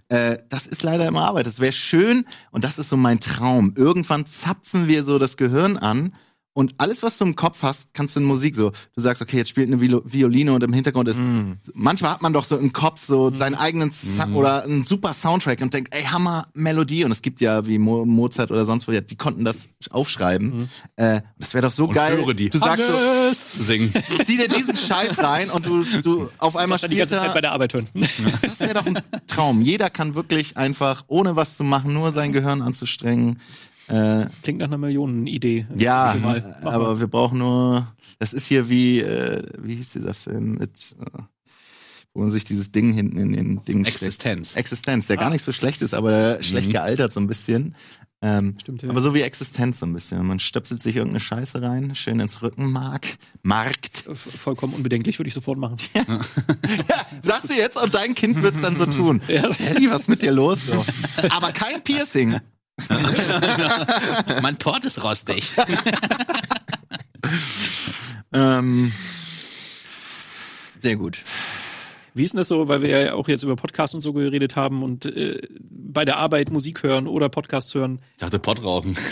äh, 0.09 0.37
das 0.49 0.65
ist 0.65 0.81
leider 0.81 1.07
immer 1.07 1.27
Arbeit. 1.27 1.45
Das 1.45 1.59
wäre 1.59 1.73
schön 1.73 2.25
und 2.51 2.63
das 2.63 2.79
ist 2.79 2.89
so 2.89 2.97
mein 2.97 3.19
Traum. 3.19 3.73
Irgendwann 3.75 4.25
zapfen 4.25 4.87
wir 4.87 5.03
so 5.03 5.19
das 5.19 5.37
Gehirn 5.37 5.77
an 5.77 6.13
und 6.57 6.73
alles, 6.79 7.03
was 7.03 7.19
du 7.19 7.23
im 7.23 7.35
Kopf 7.35 7.61
hast, 7.61 7.93
kannst 7.93 8.15
du 8.15 8.19
in 8.19 8.25
Musik 8.25 8.55
so. 8.55 8.71
Du 8.95 9.01
sagst, 9.03 9.21
okay, 9.21 9.37
jetzt 9.37 9.49
spielt 9.49 9.67
eine 9.67 9.79
Violine 9.79 10.53
und 10.53 10.63
im 10.63 10.73
Hintergrund 10.73 11.07
ist. 11.07 11.19
Mhm. 11.19 11.57
Manchmal 11.75 12.09
hat 12.09 12.23
man 12.23 12.33
doch 12.33 12.45
so 12.45 12.57
im 12.57 12.73
Kopf 12.73 13.03
so 13.03 13.31
seinen 13.31 13.53
eigenen 13.53 13.91
Sa 13.91 14.27
oder 14.33 14.63
einen 14.63 14.83
super 14.83 15.13
Soundtrack 15.13 15.61
und 15.61 15.71
denkt, 15.71 15.93
ey, 15.93 16.01
Hammer 16.01 16.47
Melodie. 16.55 17.05
Und 17.05 17.11
es 17.11 17.21
gibt 17.21 17.41
ja 17.41 17.67
wie 17.67 17.77
Mo 17.77 18.07
Mozart 18.07 18.49
oder 18.49 18.65
sonst 18.65 18.87
wo, 18.87 18.91
ja, 18.91 19.01
die 19.01 19.15
konnten 19.15 19.45
das 19.45 19.69
aufschreiben. 19.91 20.67
Äh, 20.95 21.21
das 21.37 21.53
wäre 21.53 21.67
doch 21.67 21.71
so 21.71 21.85
Und 21.85 21.93
geil. 21.93 22.17
höre 22.17 22.33
die. 22.33 22.49
Du 22.49 22.57
sagst 22.57 22.83
so, 22.87 23.63
Singen. 23.63 23.93
zieh 24.25 24.37
dir 24.37 24.47
diesen 24.47 24.75
Scheiß 24.75 25.19
rein 25.19 25.51
und 25.51 25.63
du, 25.63 25.83
du 26.01 26.27
auf 26.39 26.55
einmal 26.55 26.79
dann 26.79 26.89
die 26.89 26.95
ganze 26.95 27.17
Zeit 27.17 27.33
bei 27.33 27.35
er. 27.35 27.41
der 27.41 27.51
Arbeit 27.51 27.75
hören. 27.75 27.87
Das 28.41 28.59
wäre 28.59 28.73
doch 28.73 28.85
ein 28.87 28.97
Traum. 29.27 29.61
Jeder 29.61 29.91
kann 29.91 30.15
wirklich 30.15 30.57
einfach, 30.57 31.03
ohne 31.05 31.35
was 31.35 31.55
zu 31.55 31.63
machen, 31.63 31.93
nur 31.93 32.13
sein 32.13 32.31
Gehirn 32.31 32.63
anzustrengen. 32.63 33.39
Äh, 33.87 34.25
Klingt 34.43 34.59
nach 34.59 34.67
einer 34.67 34.77
Millionenidee. 34.77 35.65
ja, 35.77 36.15
aber 36.63 36.99
wir 36.99 37.07
brauchen 37.07 37.39
nur. 37.39 37.87
Das 38.19 38.33
ist 38.33 38.45
hier 38.47 38.67
wie, 38.69 38.99
äh, 38.99 39.43
wie 39.59 39.75
hieß 39.75 39.91
dieser 39.91 40.13
Film 40.13 40.55
mit, 40.55 40.95
äh, 40.99 41.19
wo 42.13 42.21
man 42.21 42.31
sich 42.31 42.43
dieses 42.45 42.71
Ding 42.71 42.91
hinten 42.93 43.17
in 43.17 43.31
den 43.33 43.63
Ding 43.65 43.85
steckt. 43.85 44.01
Existenz. 44.01 44.55
Existenz, 44.55 45.07
der 45.07 45.17
Ah. 45.17 45.21
gar 45.21 45.29
nicht 45.29 45.45
so 45.45 45.51
schlecht 45.51 45.81
ist, 45.81 45.93
aber 45.93 46.41
schlecht 46.41 46.67
Mhm. 46.69 46.73
gealtert 46.73 47.13
so 47.13 47.19
ein 47.19 47.27
bisschen. 47.27 47.75
Ähm, 48.19 48.55
Stimmt, 48.59 48.81
ja. 48.81 48.89
aber 48.89 48.99
so 49.03 49.13
wie 49.13 49.21
Existenz 49.21 49.77
so 49.77 49.85
ein 49.85 49.93
bisschen. 49.93 50.25
Man 50.25 50.39
stöpselt 50.39 50.81
sich 50.81 50.95
irgendeine 50.95 51.19
Scheiße 51.19 51.61
rein, 51.61 51.93
schön 51.93 52.19
ins 52.19 52.41
Rückenmark, 52.41 53.05
Markt. 53.43 53.99
V- 54.11 54.15
Vollkommen 54.15 54.73
unbedenklich, 54.73 55.19
würde 55.19 55.27
ich 55.27 55.35
sofort 55.35 55.59
machen. 55.59 55.75
Ja, 55.93 56.03
sagst 57.21 57.51
du 57.51 57.53
jetzt 57.53 57.79
und 57.79 57.93
dein 57.93 58.15
Kind 58.15 58.41
wird's 58.41 58.59
dann 58.61 58.75
so 58.75 58.87
tun. 58.87 59.21
Ja. 59.27 59.43
Daddy, 59.43 59.89
was 59.91 60.01
ist 60.01 60.09
mit 60.09 60.23
dir 60.23 60.31
los? 60.31 60.65
So. 60.65 60.83
Aber 61.29 61.51
kein 61.51 61.83
Piercing. 61.83 62.39
Mein 64.41 64.57
Port 64.57 64.85
ist 64.85 65.03
rostig. 65.03 65.51
Ähm, 68.33 68.91
Sehr 70.79 70.95
gut. 70.95 71.23
Wie 72.17 72.23
ist 72.23 72.33
denn 72.33 72.39
das 72.39 72.47
so, 72.47 72.67
weil 72.67 72.81
wir 72.81 72.89
ja 72.89 73.13
auch 73.13 73.27
jetzt 73.27 73.43
über 73.43 73.55
Podcasts 73.55 73.93
und 73.93 74.01
so 74.01 74.13
geredet 74.13 74.55
haben 74.55 74.83
und 74.83 75.05
äh, 75.05 75.41
bei 75.59 76.03
der 76.05 76.17
Arbeit 76.17 76.51
Musik 76.51 76.83
hören 76.83 77.07
oder 77.07 77.29
Podcasts 77.29 77.73
hören? 77.75 77.99
Ich 78.13 78.17
dachte, 78.17 78.39
Pott 78.39 78.63
rauchen. 78.63 78.95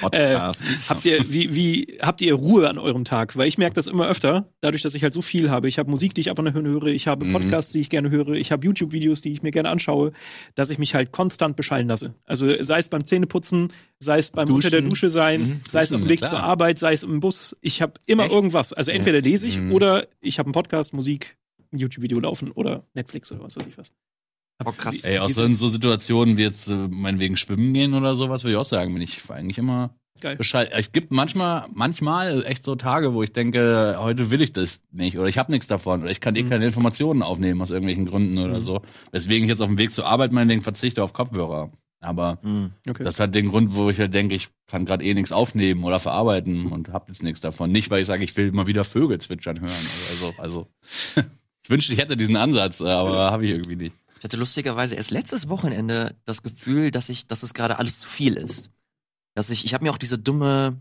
Podcast. 0.00 0.60
Habt 0.88 1.04
ihr, 1.04 1.30
wie, 1.32 1.54
wie, 1.54 1.98
habt 2.00 2.22
ihr 2.22 2.34
Ruhe 2.34 2.68
an 2.68 2.78
eurem 2.78 3.04
Tag? 3.04 3.36
Weil 3.36 3.46
ich 3.48 3.58
merke 3.58 3.74
das 3.74 3.86
immer 3.86 4.08
öfter, 4.08 4.48
dadurch, 4.60 4.82
dass 4.82 4.94
ich 4.94 5.02
halt 5.02 5.12
so 5.12 5.20
viel 5.22 5.50
habe. 5.50 5.68
Ich 5.68 5.78
habe 5.78 5.90
Musik, 5.90 6.14
die 6.14 6.22
ich 6.22 6.30
ab 6.30 6.38
und 6.38 6.46
an 6.48 6.54
höre, 6.64 6.84
ich 6.86 7.06
habe 7.08 7.26
Mhm. 7.26 7.32
Podcasts, 7.32 7.72
die 7.72 7.80
ich 7.80 7.90
gerne 7.90 8.10
höre, 8.10 8.30
ich 8.30 8.52
habe 8.52 8.64
YouTube-Videos, 8.64 9.20
die 9.20 9.32
ich 9.32 9.42
mir 9.42 9.50
gerne 9.50 9.68
anschaue, 9.68 10.12
dass 10.54 10.70
ich 10.70 10.78
mich 10.78 10.94
halt 10.94 11.12
konstant 11.12 11.56
beschallen 11.56 11.88
lasse. 11.88 12.14
Also 12.24 12.50
sei 12.62 12.78
es 12.78 12.88
beim 12.88 13.04
Zähneputzen, 13.04 13.68
sei 13.98 14.18
es 14.18 14.30
beim 14.30 14.46
Duschen. 14.46 14.56
unter 14.56 14.70
der 14.70 14.82
Dusche 14.82 15.10
sein, 15.10 15.60
sei 15.68 15.82
es 15.82 15.92
auf 15.92 16.00
dem 16.02 16.08
Weg 16.08 16.18
klar. 16.20 16.30
zur 16.30 16.42
Arbeit, 16.42 16.78
sei 16.78 16.92
es 16.92 17.02
im 17.02 17.20
Bus. 17.20 17.56
Ich 17.60 17.82
habe 17.82 17.94
immer 18.06 18.24
Echt? 18.24 18.32
irgendwas. 18.32 18.72
Also 18.72 18.90
entweder 18.90 19.20
lese 19.20 19.46
ich 19.46 19.58
Mhm. 19.58 19.72
oder 19.72 20.06
ich 20.20 20.38
habe 20.38 20.46
einen 20.48 20.52
Podcast, 20.54 20.92
Musik, 20.94 21.15
ein 21.72 21.78
YouTube-Video 21.78 22.20
laufen 22.20 22.50
oder 22.52 22.84
Netflix 22.94 23.32
oder 23.32 23.44
was 23.44 23.56
weiß 23.56 23.66
ich 23.66 23.78
was. 23.78 23.92
Oh, 24.64 24.72
krass. 24.72 25.04
Ey, 25.04 25.18
auch 25.18 25.28
so 25.28 25.44
in 25.44 25.54
so 25.54 25.68
Situationen 25.68 26.36
wie 26.38 26.42
jetzt 26.42 26.68
äh, 26.68 26.74
meinetwegen 26.88 27.36
schwimmen 27.36 27.74
gehen 27.74 27.92
oder 27.94 28.14
sowas, 28.16 28.42
würde 28.44 28.52
ich 28.52 28.58
auch 28.58 28.64
sagen, 28.64 28.92
bin 28.94 29.02
ich 29.02 29.20
eigentlich 29.30 29.58
immer 29.58 29.94
Geil. 30.20 30.36
Bescheid. 30.36 30.70
Es 30.72 30.92
gibt 30.92 31.10
manchmal, 31.10 31.66
manchmal 31.74 32.42
echt 32.46 32.64
so 32.64 32.74
Tage, 32.74 33.12
wo 33.12 33.22
ich 33.22 33.34
denke, 33.34 33.96
heute 33.98 34.30
will 34.30 34.40
ich 34.40 34.54
das 34.54 34.82
nicht 34.90 35.18
oder 35.18 35.28
ich 35.28 35.36
habe 35.36 35.52
nichts 35.52 35.66
davon 35.66 36.00
oder 36.02 36.10
ich 36.10 36.22
kann 36.22 36.34
eh 36.36 36.42
Mhm. 36.42 36.48
keine 36.48 36.64
Informationen 36.64 37.22
aufnehmen 37.22 37.60
aus 37.60 37.68
irgendwelchen 37.70 38.06
Gründen 38.06 38.38
oder 38.38 38.56
Mhm. 38.56 38.60
so. 38.62 38.80
Weswegen 39.12 39.44
ich 39.44 39.50
jetzt 39.50 39.60
auf 39.60 39.68
dem 39.68 39.76
Weg 39.76 39.92
zur 39.92 40.06
Arbeit 40.06 40.32
meinetwegen 40.32 40.62
verzichte 40.62 41.02
auf 41.02 41.12
Kopfhörer. 41.12 41.70
Aber 42.06 42.38
Mhm. 42.42 42.70
Okay. 42.88 43.04
das 43.04 43.18
hat 43.20 43.34
den 43.34 43.48
Grund, 43.48 43.74
wo 43.74 43.90
ich 43.90 43.98
halt 43.98 44.14
denke, 44.14 44.34
ich 44.34 44.48
kann 44.68 44.84
gerade 44.86 45.04
eh 45.04 45.12
nichts 45.14 45.32
aufnehmen 45.32 45.84
oder 45.84 45.98
verarbeiten 46.00 46.70
und 46.72 46.88
habe 46.90 47.06
jetzt 47.08 47.22
nichts 47.22 47.40
davon. 47.40 47.72
Nicht, 47.72 47.90
weil 47.90 48.00
ich 48.00 48.06
sage, 48.06 48.24
ich 48.24 48.36
will 48.36 48.52
mal 48.52 48.66
wieder 48.66 48.84
Vögel 48.84 49.20
zwitschern 49.20 49.60
hören. 49.60 49.86
Also, 50.10 50.34
also 50.38 50.66
ich 51.62 51.70
wünschte, 51.70 51.92
ich 51.92 51.98
hätte 51.98 52.16
diesen 52.16 52.36
Ansatz, 52.36 52.80
aber 52.80 53.30
habe 53.32 53.44
ich 53.44 53.50
irgendwie 53.50 53.76
nicht. 53.76 53.96
Ich 54.18 54.24
hatte 54.24 54.36
lustigerweise 54.36 54.94
erst 54.94 55.10
letztes 55.10 55.48
Wochenende 55.48 56.14
das 56.24 56.42
Gefühl, 56.42 56.90
dass 56.90 57.08
ich, 57.08 57.26
dass 57.26 57.42
es 57.42 57.52
gerade 57.54 57.78
alles 57.78 58.00
zu 58.00 58.08
viel 58.08 58.34
ist. 58.34 58.70
Dass 59.34 59.50
ich, 59.50 59.64
ich 59.64 59.74
habe 59.74 59.84
mir 59.84 59.90
auch 59.90 59.98
diese 59.98 60.18
dumme 60.18 60.80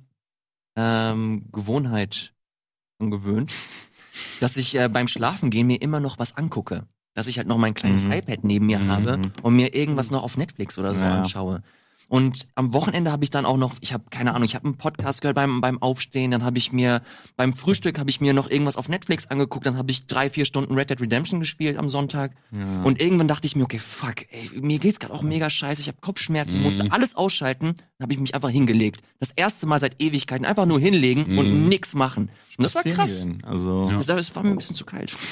ähm, 0.78 1.46
Gewohnheit 1.52 2.34
angewöhnt, 3.00 3.52
dass 4.40 4.58
ich 4.58 4.76
äh, 4.76 4.88
beim 4.90 5.08
Schlafengehen 5.08 5.68
mir 5.68 5.82
immer 5.82 6.00
noch 6.00 6.20
was 6.20 6.38
angucke. 6.38 6.88
Dass 7.16 7.26
ich 7.28 7.38
halt 7.40 7.48
noch 7.48 7.58
mein 7.58 7.74
kleines 7.74 8.04
Mhm. 8.04 8.12
iPad 8.12 8.44
neben 8.44 8.68
mir 8.68 8.78
Mhm. 8.78 8.88
habe 8.92 9.20
und 9.42 9.56
mir 9.56 9.74
irgendwas 9.74 10.12
noch 10.12 10.22
auf 10.24 10.38
Netflix 10.38 10.78
oder 10.78 10.94
so 10.94 11.02
Ja. 11.02 11.16
anschaue. 11.22 11.64
Und 12.08 12.46
am 12.54 12.72
Wochenende 12.72 13.12
habe 13.12 13.24
ich 13.24 13.32
dann 13.32 13.46
auch 13.48 13.58
noch, 13.58 13.74
ich 13.82 13.92
habe 13.92 14.04
keine 14.12 14.36
Ahnung, 14.36 14.44
ich 14.46 14.54
habe 14.54 14.66
einen 14.66 14.78
Podcast 14.78 15.22
gehört 15.22 15.34
beim 15.36 15.60
beim 15.60 15.82
Aufstehen, 15.82 16.30
dann 16.30 16.44
habe 16.44 16.60
ich 16.60 16.72
mir 16.72 17.02
beim 17.36 17.52
Frühstück 17.52 17.98
habe 17.98 18.12
ich 18.12 18.22
mir 18.22 18.32
noch 18.32 18.48
irgendwas 18.48 18.78
auf 18.78 18.90
Netflix 18.90 19.26
angeguckt, 19.26 19.66
dann 19.66 19.76
habe 19.76 19.90
ich 19.90 20.06
drei 20.06 20.30
vier 20.30 20.46
Stunden 20.46 20.76
Red 20.76 20.92
Dead 20.92 21.02
Redemption 21.02 21.40
gespielt 21.40 21.78
am 21.78 21.90
Sonntag. 21.90 22.34
Ja. 22.52 22.84
Und 22.84 23.02
irgendwann 23.02 23.28
dachte 23.28 23.48
ich 23.48 23.56
mir, 23.56 23.64
okay, 23.64 23.80
fuck, 23.80 24.18
ey, 24.30 24.52
mir 24.62 24.78
geht's 24.78 25.00
gerade 25.00 25.16
auch 25.16 25.24
mega 25.24 25.50
scheiße, 25.50 25.82
ich 25.82 25.88
habe 25.88 25.98
Kopfschmerzen, 26.00 26.62
musste 26.62 26.92
alles 26.92 27.16
ausschalten, 27.16 27.74
habe 28.02 28.14
ich 28.14 28.20
mich 28.20 28.36
einfach 28.36 28.50
hingelegt. 28.50 29.02
Das 29.20 29.32
erste 29.32 29.66
Mal 29.66 29.80
seit 29.80 30.02
Ewigkeiten 30.02 30.46
einfach 30.46 30.66
nur 30.66 30.80
hinlegen 30.80 31.38
und 31.38 31.68
nix 31.70 31.94
machen. 31.94 32.30
Und 32.58 32.64
das 32.64 32.76
war 32.76 32.84
krass. 32.84 33.26
Also, 33.44 33.90
Ja. 33.90 33.98
Das, 33.98 34.06
das 34.08 34.36
war 34.36 34.44
mir 34.44 34.50
ein 34.50 34.58
bisschen 34.58 34.76
zu 34.76 34.86
kalt. 34.86 35.16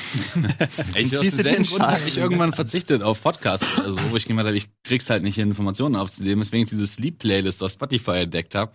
Ich, 0.95 1.18
aus 1.18 1.38
den 1.38 1.64
Grund 1.64 1.82
habe 1.82 2.07
ich 2.07 2.18
irgendwann 2.18 2.53
verzichtet 2.53 3.01
auf 3.01 3.22
Podcasts, 3.22 3.82
also 3.82 3.99
wo 4.11 4.16
ich 4.16 4.26
gemeint 4.26 4.47
habe, 4.47 4.57
ich 4.57 4.70
krieg's 4.84 5.09
halt 5.09 5.24
nicht 5.24 5.36
hin, 5.36 5.49
Informationen 5.49 5.95
aufzunehmen, 5.95 6.41
deswegen 6.41 6.64
ich 6.64 6.70
diese 6.70 6.86
Sleep-Playlist 6.88 7.64
auf 7.64 7.72
Spotify 7.72 8.22
entdeckt 8.22 8.55
habe. 8.55 8.74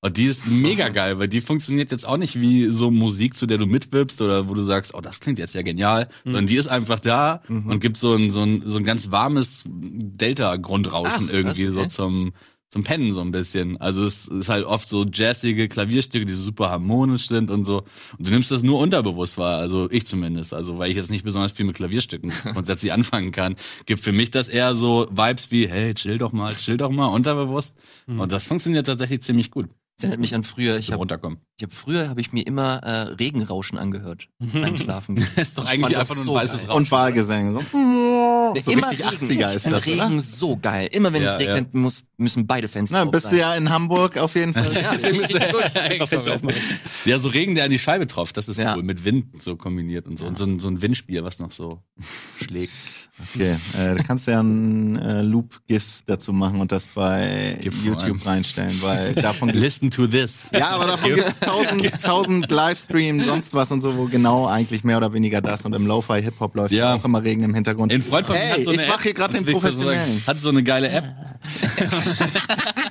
Und 0.00 0.16
die 0.16 0.26
ist 0.26 0.46
mega 0.46 0.88
geil, 0.90 1.18
weil 1.18 1.28
die 1.28 1.40
funktioniert 1.40 1.90
jetzt 1.90 2.06
auch 2.06 2.16
nicht 2.16 2.40
wie 2.40 2.66
so 2.66 2.90
Musik, 2.90 3.36
zu 3.36 3.46
der 3.46 3.58
du 3.58 3.66
mitwirbst 3.66 4.20
oder 4.20 4.48
wo 4.48 4.54
du 4.54 4.62
sagst, 4.62 4.94
oh, 4.94 5.00
das 5.00 5.20
klingt 5.20 5.38
jetzt 5.38 5.54
ja 5.54 5.62
genial, 5.62 6.08
sondern 6.24 6.46
die 6.46 6.56
ist 6.56 6.68
einfach 6.68 7.00
da 7.00 7.42
und 7.48 7.80
gibt 7.80 7.96
so 7.96 8.14
ein, 8.14 8.30
so 8.30 8.42
ein, 8.42 8.62
so 8.66 8.78
ein 8.78 8.84
ganz 8.84 9.10
warmes 9.10 9.64
Delta-Grundrauschen 9.66 11.28
irgendwie 11.30 11.64
krass, 11.64 11.74
so 11.74 11.80
okay. 11.80 11.88
zum, 11.90 12.32
zum 12.70 12.84
Pennen 12.84 13.12
so 13.12 13.20
ein 13.20 13.32
bisschen. 13.32 13.76
Also 13.78 14.04
es 14.04 14.28
ist 14.28 14.48
halt 14.48 14.64
oft 14.64 14.88
so 14.88 15.04
jazzige 15.04 15.68
Klavierstücke, 15.68 16.24
die 16.24 16.32
so 16.32 16.42
super 16.42 16.70
harmonisch 16.70 17.26
sind 17.26 17.50
und 17.50 17.64
so. 17.64 17.78
Und 18.16 18.28
du 18.28 18.30
nimmst 18.30 18.50
das 18.50 18.62
nur 18.62 18.78
unterbewusst 18.78 19.38
wahr, 19.38 19.58
also 19.58 19.90
ich 19.90 20.06
zumindest. 20.06 20.54
Also 20.54 20.78
weil 20.78 20.90
ich 20.90 20.96
jetzt 20.96 21.10
nicht 21.10 21.24
besonders 21.24 21.52
viel 21.52 21.66
mit 21.66 21.76
Klavierstücken 21.76 22.30
grundsätzlich 22.52 22.92
anfangen 22.92 23.32
kann, 23.32 23.56
gibt 23.86 24.02
für 24.02 24.12
mich 24.12 24.30
das 24.30 24.46
eher 24.48 24.74
so 24.74 25.08
Vibes 25.10 25.50
wie, 25.50 25.68
hey, 25.68 25.94
chill 25.94 26.18
doch 26.18 26.32
mal, 26.32 26.54
chill 26.54 26.76
doch 26.76 26.90
mal, 26.90 27.06
unterbewusst. 27.06 27.76
Und 28.06 28.32
das 28.32 28.46
funktioniert 28.46 28.86
tatsächlich 28.86 29.22
ziemlich 29.22 29.50
gut 29.50 29.68
Das 30.00 30.04
erinnert 30.04 30.20
mich 30.20 30.34
an 30.34 30.44
früher, 30.44 30.78
ich 30.78 30.90
habe 30.92 31.06
hab, 31.06 31.72
früher 31.74 32.08
habe 32.08 32.22
ich 32.22 32.32
mir 32.32 32.46
immer 32.46 32.78
äh, 32.78 33.00
Regenrauschen 33.12 33.78
angehört 33.78 34.28
beim 34.38 34.74
Schlafen. 34.78 35.18
ist 35.36 35.58
doch 35.58 35.64
Ich 35.64 35.70
eigentlich 35.70 35.98
einfach 35.98 36.14
nur 36.14 36.22
ein 36.24 36.26
so 36.26 36.34
weißes 36.34 36.60
geil. 36.62 36.70
Rauschen. 36.70 36.76
und 36.84 36.90
Wahlgesänge. 36.90 37.52
So. 37.52 37.58
So 37.60 38.70
Immer 38.72 38.90
richtig 38.90 39.04
Regen. 39.20 39.42
80er 39.42 39.54
ist 39.54 39.66
das, 39.66 39.84
Regen 39.86 40.00
oder? 40.00 40.20
so 40.22 40.56
geil. 40.56 40.88
Immer 40.92 41.12
wenn 41.12 41.22
Ja, 41.22 41.34
es 41.34 41.38
regnet, 41.38 41.74
muss, 41.74 42.04
müssen 42.16 42.46
beide 42.46 42.68
Fenster 42.68 42.96
Na, 42.96 43.02
auf 43.04 43.10
bist 43.10 43.24
sein. 43.24 43.32
du 43.34 43.38
ja 43.40 43.54
in 43.54 43.68
Hamburg 43.68 44.16
auf 44.16 44.34
jeden 44.36 44.54
Fall. 44.54 44.72
Ja. 44.72 44.94
Ja, 47.04 47.18
so 47.18 47.28
Regen, 47.28 47.54
der 47.54 47.64
an 47.64 47.70
die 47.70 47.78
Scheibe 47.78 48.06
tropft, 48.06 48.36
das 48.38 48.48
ist 48.48 48.56
Ja. 48.58 48.76
cool. 48.76 48.82
Mit 48.82 49.04
Wind 49.04 49.42
so 49.42 49.56
kombiniert 49.56 50.06
und 50.06 50.18
so. 50.18 50.24
Und 50.24 50.38
so 50.38 50.44
ein, 50.46 50.60
so 50.60 50.68
ein 50.68 50.80
Windspiel, 50.80 51.22
was 51.24 51.38
noch 51.40 51.52
so 51.52 51.82
schlägt. 52.42 52.72
Okay, 53.34 53.56
äh, 53.78 53.94
da 53.96 54.02
kannst 54.02 54.26
du 54.26 54.30
ja 54.32 54.40
ein 54.40 54.96
äh, 54.96 55.22
Loop-GIF 55.22 56.02
dazu 56.06 56.32
machen 56.32 56.60
und 56.60 56.72
das 56.72 56.86
bei 56.86 57.56
GIF 57.60 57.84
YouTube 57.84 58.12
eins. 58.14 58.26
reinstellen, 58.26 58.82
weil 58.82 59.12
davon 59.14 59.48
Listen 59.60 59.90
to 59.90 60.06
this. 60.06 60.40
ja, 60.52 60.68
aber 60.70 60.86
davon 60.86 61.14
gibt 61.14 61.28
es 61.28 61.38
tausend, 61.38 62.02
tausend 62.02 62.50
Livestreams, 62.50 63.26
sonst 63.26 63.54
was 63.54 63.70
und 63.70 63.82
so, 63.82 63.96
wo 63.96 64.04
genau 64.06 64.46
eigentlich 64.46 64.84
mehr 64.84 64.96
oder 64.96 65.12
weniger 65.12 65.40
das 65.40 65.64
und 65.64 65.74
im 65.74 65.86
Lo-Fi 65.86 66.22
Hip-Hop 66.22 66.54
läuft 66.56 66.72
Ja. 66.72 66.94
auch 66.94 67.04
immer 67.04 67.22
Regen 67.22 67.42
im 67.44 67.54
Hintergrund. 67.54 67.92
Ein 67.92 68.02
Freund 68.02 68.26
von 68.26 68.34
mir 68.36 68.40
hey, 68.42 68.58
hat 68.58 68.64
so 68.64 68.70
eine 68.72 68.82
ich 68.82 68.88
mach 68.88 68.96
App, 68.96 69.02
hier 69.02 69.14
gerade 69.14 69.34
den 69.34 69.42
mal 69.44 69.46
so 69.46 69.58
Professionellen. 69.58 70.22
Hat 70.26 70.38
so 70.38 70.48
eine 70.48 70.62
geile 70.62 70.88
App. 70.90 71.04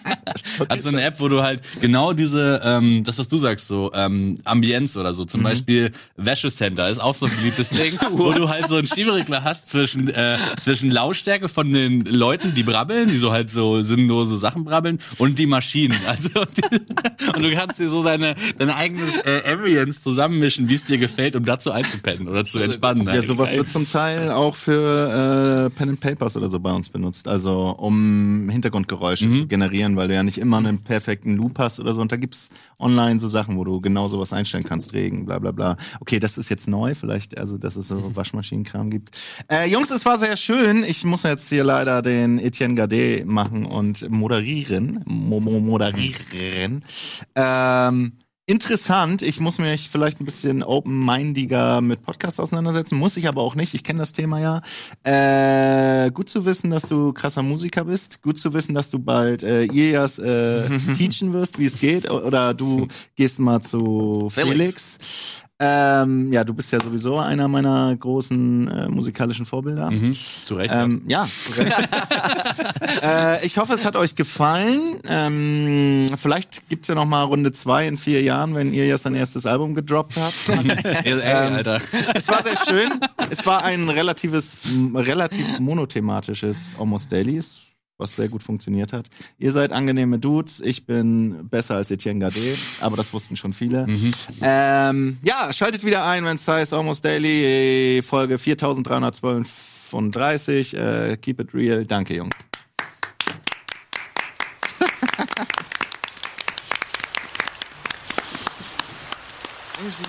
hat 0.69 0.81
so 0.83 0.89
eine 0.89 1.01
App, 1.03 1.19
wo 1.19 1.27
du 1.27 1.41
halt 1.43 1.61
genau 1.81 2.13
diese, 2.13 2.61
ähm, 2.63 3.03
das 3.03 3.17
was 3.17 3.27
du 3.27 3.37
sagst, 3.37 3.67
so 3.67 3.91
ähm, 3.93 4.39
Ambienz 4.43 4.95
oder 4.97 5.13
so, 5.13 5.23
Mhm. 5.23 5.27
zum 5.29 5.43
Beispiel 5.43 5.91
Wäschecenter 6.17 6.89
ist 6.89 6.99
auch 6.99 7.15
so 7.15 7.25
ein 7.27 7.31
beliebtes 7.37 7.69
Ding, 7.69 7.97
wo 8.11 8.31
du 8.33 8.49
halt 8.49 8.67
so 8.67 8.75
einen 8.75 8.87
Schieberegler 8.87 9.43
hast 9.43 9.69
zwischen 9.69 10.09
äh, 10.09 10.37
zwischen 10.61 10.91
Lautstärke 10.91 11.49
von 11.49 11.71
den 11.71 12.05
Leuten, 12.05 12.53
die 12.53 12.63
brabbeln, 12.63 13.09
die 13.09 13.17
so 13.17 13.31
halt 13.31 13.49
so 13.51 13.81
sinnlose 13.81 14.37
Sachen 14.37 14.63
brabbeln 14.65 14.99
und 15.17 15.37
die 15.39 15.45
Maschinen. 15.45 15.95
Also 16.07 16.29
und 17.35 17.41
du 17.43 17.51
kannst 17.51 17.79
dir 17.79 17.89
so 17.89 18.03
deine 18.03 18.35
dein 18.57 18.69
eigenes 18.69 19.17
äh, 19.17 19.51
Ambience 19.51 20.01
zusammenmischen, 20.01 20.69
wie 20.69 20.75
es 20.75 20.85
dir 20.85 20.97
gefällt, 20.97 21.35
um 21.35 21.45
dazu 21.45 21.71
einzupennen 21.71 22.27
oder 22.27 22.45
zu 22.45 22.59
entspannen. 22.59 23.05
Ja, 23.07 23.23
sowas 23.23 23.51
wird 23.51 23.69
zum 23.69 23.89
Teil 23.89 24.31
auch 24.31 24.55
für 24.55 25.67
äh, 25.67 25.69
Pen 25.77 25.89
and 25.89 25.99
Papers 25.99 26.35
oder 26.37 26.49
so 26.49 26.59
bei 26.59 26.71
uns 26.71 26.89
benutzt. 26.89 27.27
Also 27.27 27.75
um 27.77 28.49
Hintergrundgeräusche 28.49 29.25
Mhm. 29.25 29.35
zu 29.35 29.47
generieren, 29.47 29.95
weil 29.95 30.07
du 30.07 30.13
ja 30.15 30.23
nicht 30.23 30.37
immer 30.37 30.48
einen 30.57 30.81
perfekten 30.83 31.35
Loop 31.35 31.59
hast 31.59 31.79
oder 31.79 31.93
so. 31.93 32.01
Und 32.01 32.11
da 32.11 32.15
gibt's 32.15 32.49
online 32.79 33.19
so 33.19 33.27
Sachen, 33.27 33.57
wo 33.57 33.63
du 33.63 33.79
genau 33.81 34.09
sowas 34.09 34.33
einstellen 34.33 34.63
kannst, 34.63 34.93
Regen, 34.93 35.25
bla 35.25 35.39
bla 35.39 35.51
bla. 35.51 35.77
Okay, 35.99 36.19
das 36.19 36.37
ist 36.37 36.49
jetzt 36.49 36.67
neu, 36.67 36.95
vielleicht, 36.95 37.37
also 37.37 37.57
dass 37.57 37.75
es 37.75 37.87
so 37.87 38.15
Waschmaschinenkram 38.15 38.89
gibt. 38.89 39.17
Äh, 39.51 39.69
Jungs, 39.69 39.91
es 39.91 40.05
war 40.05 40.19
sehr 40.19 40.37
schön. 40.37 40.83
Ich 40.83 41.03
muss 41.03 41.23
jetzt 41.23 41.49
hier 41.49 41.63
leider 41.63 42.01
den 42.01 42.39
Etienne 42.39 42.75
Gade 42.75 43.23
machen 43.25 43.65
und 43.65 44.09
moderieren. 44.09 45.03
Mo 45.05 45.39
mo 45.39 45.59
moderieren. 45.59 46.83
Ähm, 47.35 48.13
Interessant, 48.49 49.21
ich 49.21 49.39
muss 49.39 49.59
mich 49.59 49.89
vielleicht 49.89 50.19
ein 50.19 50.25
bisschen 50.25 50.63
open-mindiger 50.63 51.81
mit 51.81 52.01
Podcasts 52.01 52.39
auseinandersetzen, 52.39 52.97
muss 52.97 53.15
ich 53.15 53.27
aber 53.27 53.43
auch 53.43 53.53
nicht, 53.53 53.75
ich 53.75 53.83
kenne 53.83 53.99
das 53.99 54.11
Thema 54.11 54.39
ja. 54.39 54.63
Äh, 55.03 56.09
gut 56.09 56.29
zu 56.29 56.45
wissen, 56.45 56.71
dass 56.71 56.81
du 56.89 57.13
krasser 57.13 57.43
Musiker 57.43 57.85
bist, 57.85 58.23
gut 58.23 58.39
zu 58.39 58.51
wissen, 58.51 58.73
dass 58.73 58.89
du 58.89 58.97
bald 58.97 59.43
äh, 59.43 59.65
Ilias 59.65 60.17
äh, 60.17 60.67
teachen 60.97 61.31
wirst, 61.31 61.59
wie 61.59 61.67
es 61.67 61.79
geht, 61.79 62.09
oder 62.09 62.55
du 62.55 62.87
gehst 63.15 63.37
mal 63.37 63.61
zu 63.61 64.31
Felix. 64.31 64.51
Felix. 64.51 64.83
Ähm, 65.61 66.31
ja, 66.31 66.45
du 66.45 66.53
bist 66.53 66.71
ja 66.71 66.81
sowieso 66.81 67.17
einer 67.17 67.49
meiner 67.49 67.93
großen 67.93 68.67
äh, 68.69 68.87
musikalischen 68.87 69.45
Vorbilder. 69.45 69.91
Mhm, 69.91 70.15
zu 70.45 70.55
Recht. 70.55 70.73
Ähm, 70.73 71.01
ja, 71.07 71.27
korrekt. 71.53 71.75
äh, 73.03 73.45
ich 73.45 73.57
hoffe, 73.57 73.73
es 73.73 73.83
hat 73.83 73.97
euch 73.97 74.15
gefallen. 74.15 74.79
Ähm, 75.09 76.07
vielleicht 76.15 76.67
gibt's 76.69 76.87
ja 76.87 76.95
noch 76.95 77.03
mal 77.03 77.23
Runde 77.23 77.51
zwei 77.51 77.87
in 77.87 77.97
vier 77.97 78.21
Jahren, 78.21 78.55
wenn 78.55 78.73
ihr 78.73 78.87
jetzt 78.87 79.03
sein 79.03 79.15
erstes 79.15 79.45
Album 79.45 79.75
gedroppt 79.75 80.15
habt. 80.15 80.85
Ey, 81.05 81.21
Alter. 81.21 81.81
es 82.13 82.27
war 82.29 82.41
sehr 82.45 82.57
schön. 82.65 82.91
Es 83.29 83.45
war 83.45 83.65
ein 83.65 83.89
relatives, 83.89 84.61
relativ 84.95 85.59
monothematisches 85.59 86.75
Almost 86.79 87.11
Dailies, 87.11 87.68
was 87.99 88.15
sehr 88.15 88.29
gut 88.29 88.41
funktioniert 88.41 88.93
hat. 88.93 89.07
Ihr 89.37 89.51
seid 89.51 89.71
angenehme 89.71 90.17
Dudes. 90.17 90.59
Ich 90.61 90.85
bin 90.85 91.47
besser 91.49 91.75
als 91.75 91.91
Etienne 91.91 92.19
Gade, 92.19 92.55
aber 92.81 92.97
das 92.97 93.13
wussten 93.13 93.35
schon 93.35 93.53
viele. 93.53 93.85
Ähm, 94.41 95.19
ja, 95.23 95.53
schaltet 95.53 95.85
wieder 95.85 96.03
ein, 96.05 96.25
wenn 96.25 96.37
es 96.37 96.47
heißt 96.47 96.73
Almost 96.73 97.05
Daily, 97.05 98.01
Folge 98.01 98.39
4332. 98.39 100.75
Äh, 100.75 101.17
keep 101.21 101.39
it 101.41 101.53
real. 101.53 101.85
Danke, 101.85 102.15
Jungs. 102.15 102.33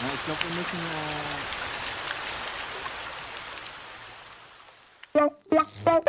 Ja, 0.00 0.06
ich 0.14 0.24
glaube, 0.24 0.40
wir 0.48 0.56
müssen. 0.56 0.78
Äh 0.78 1.59
Wow. 5.52 6.00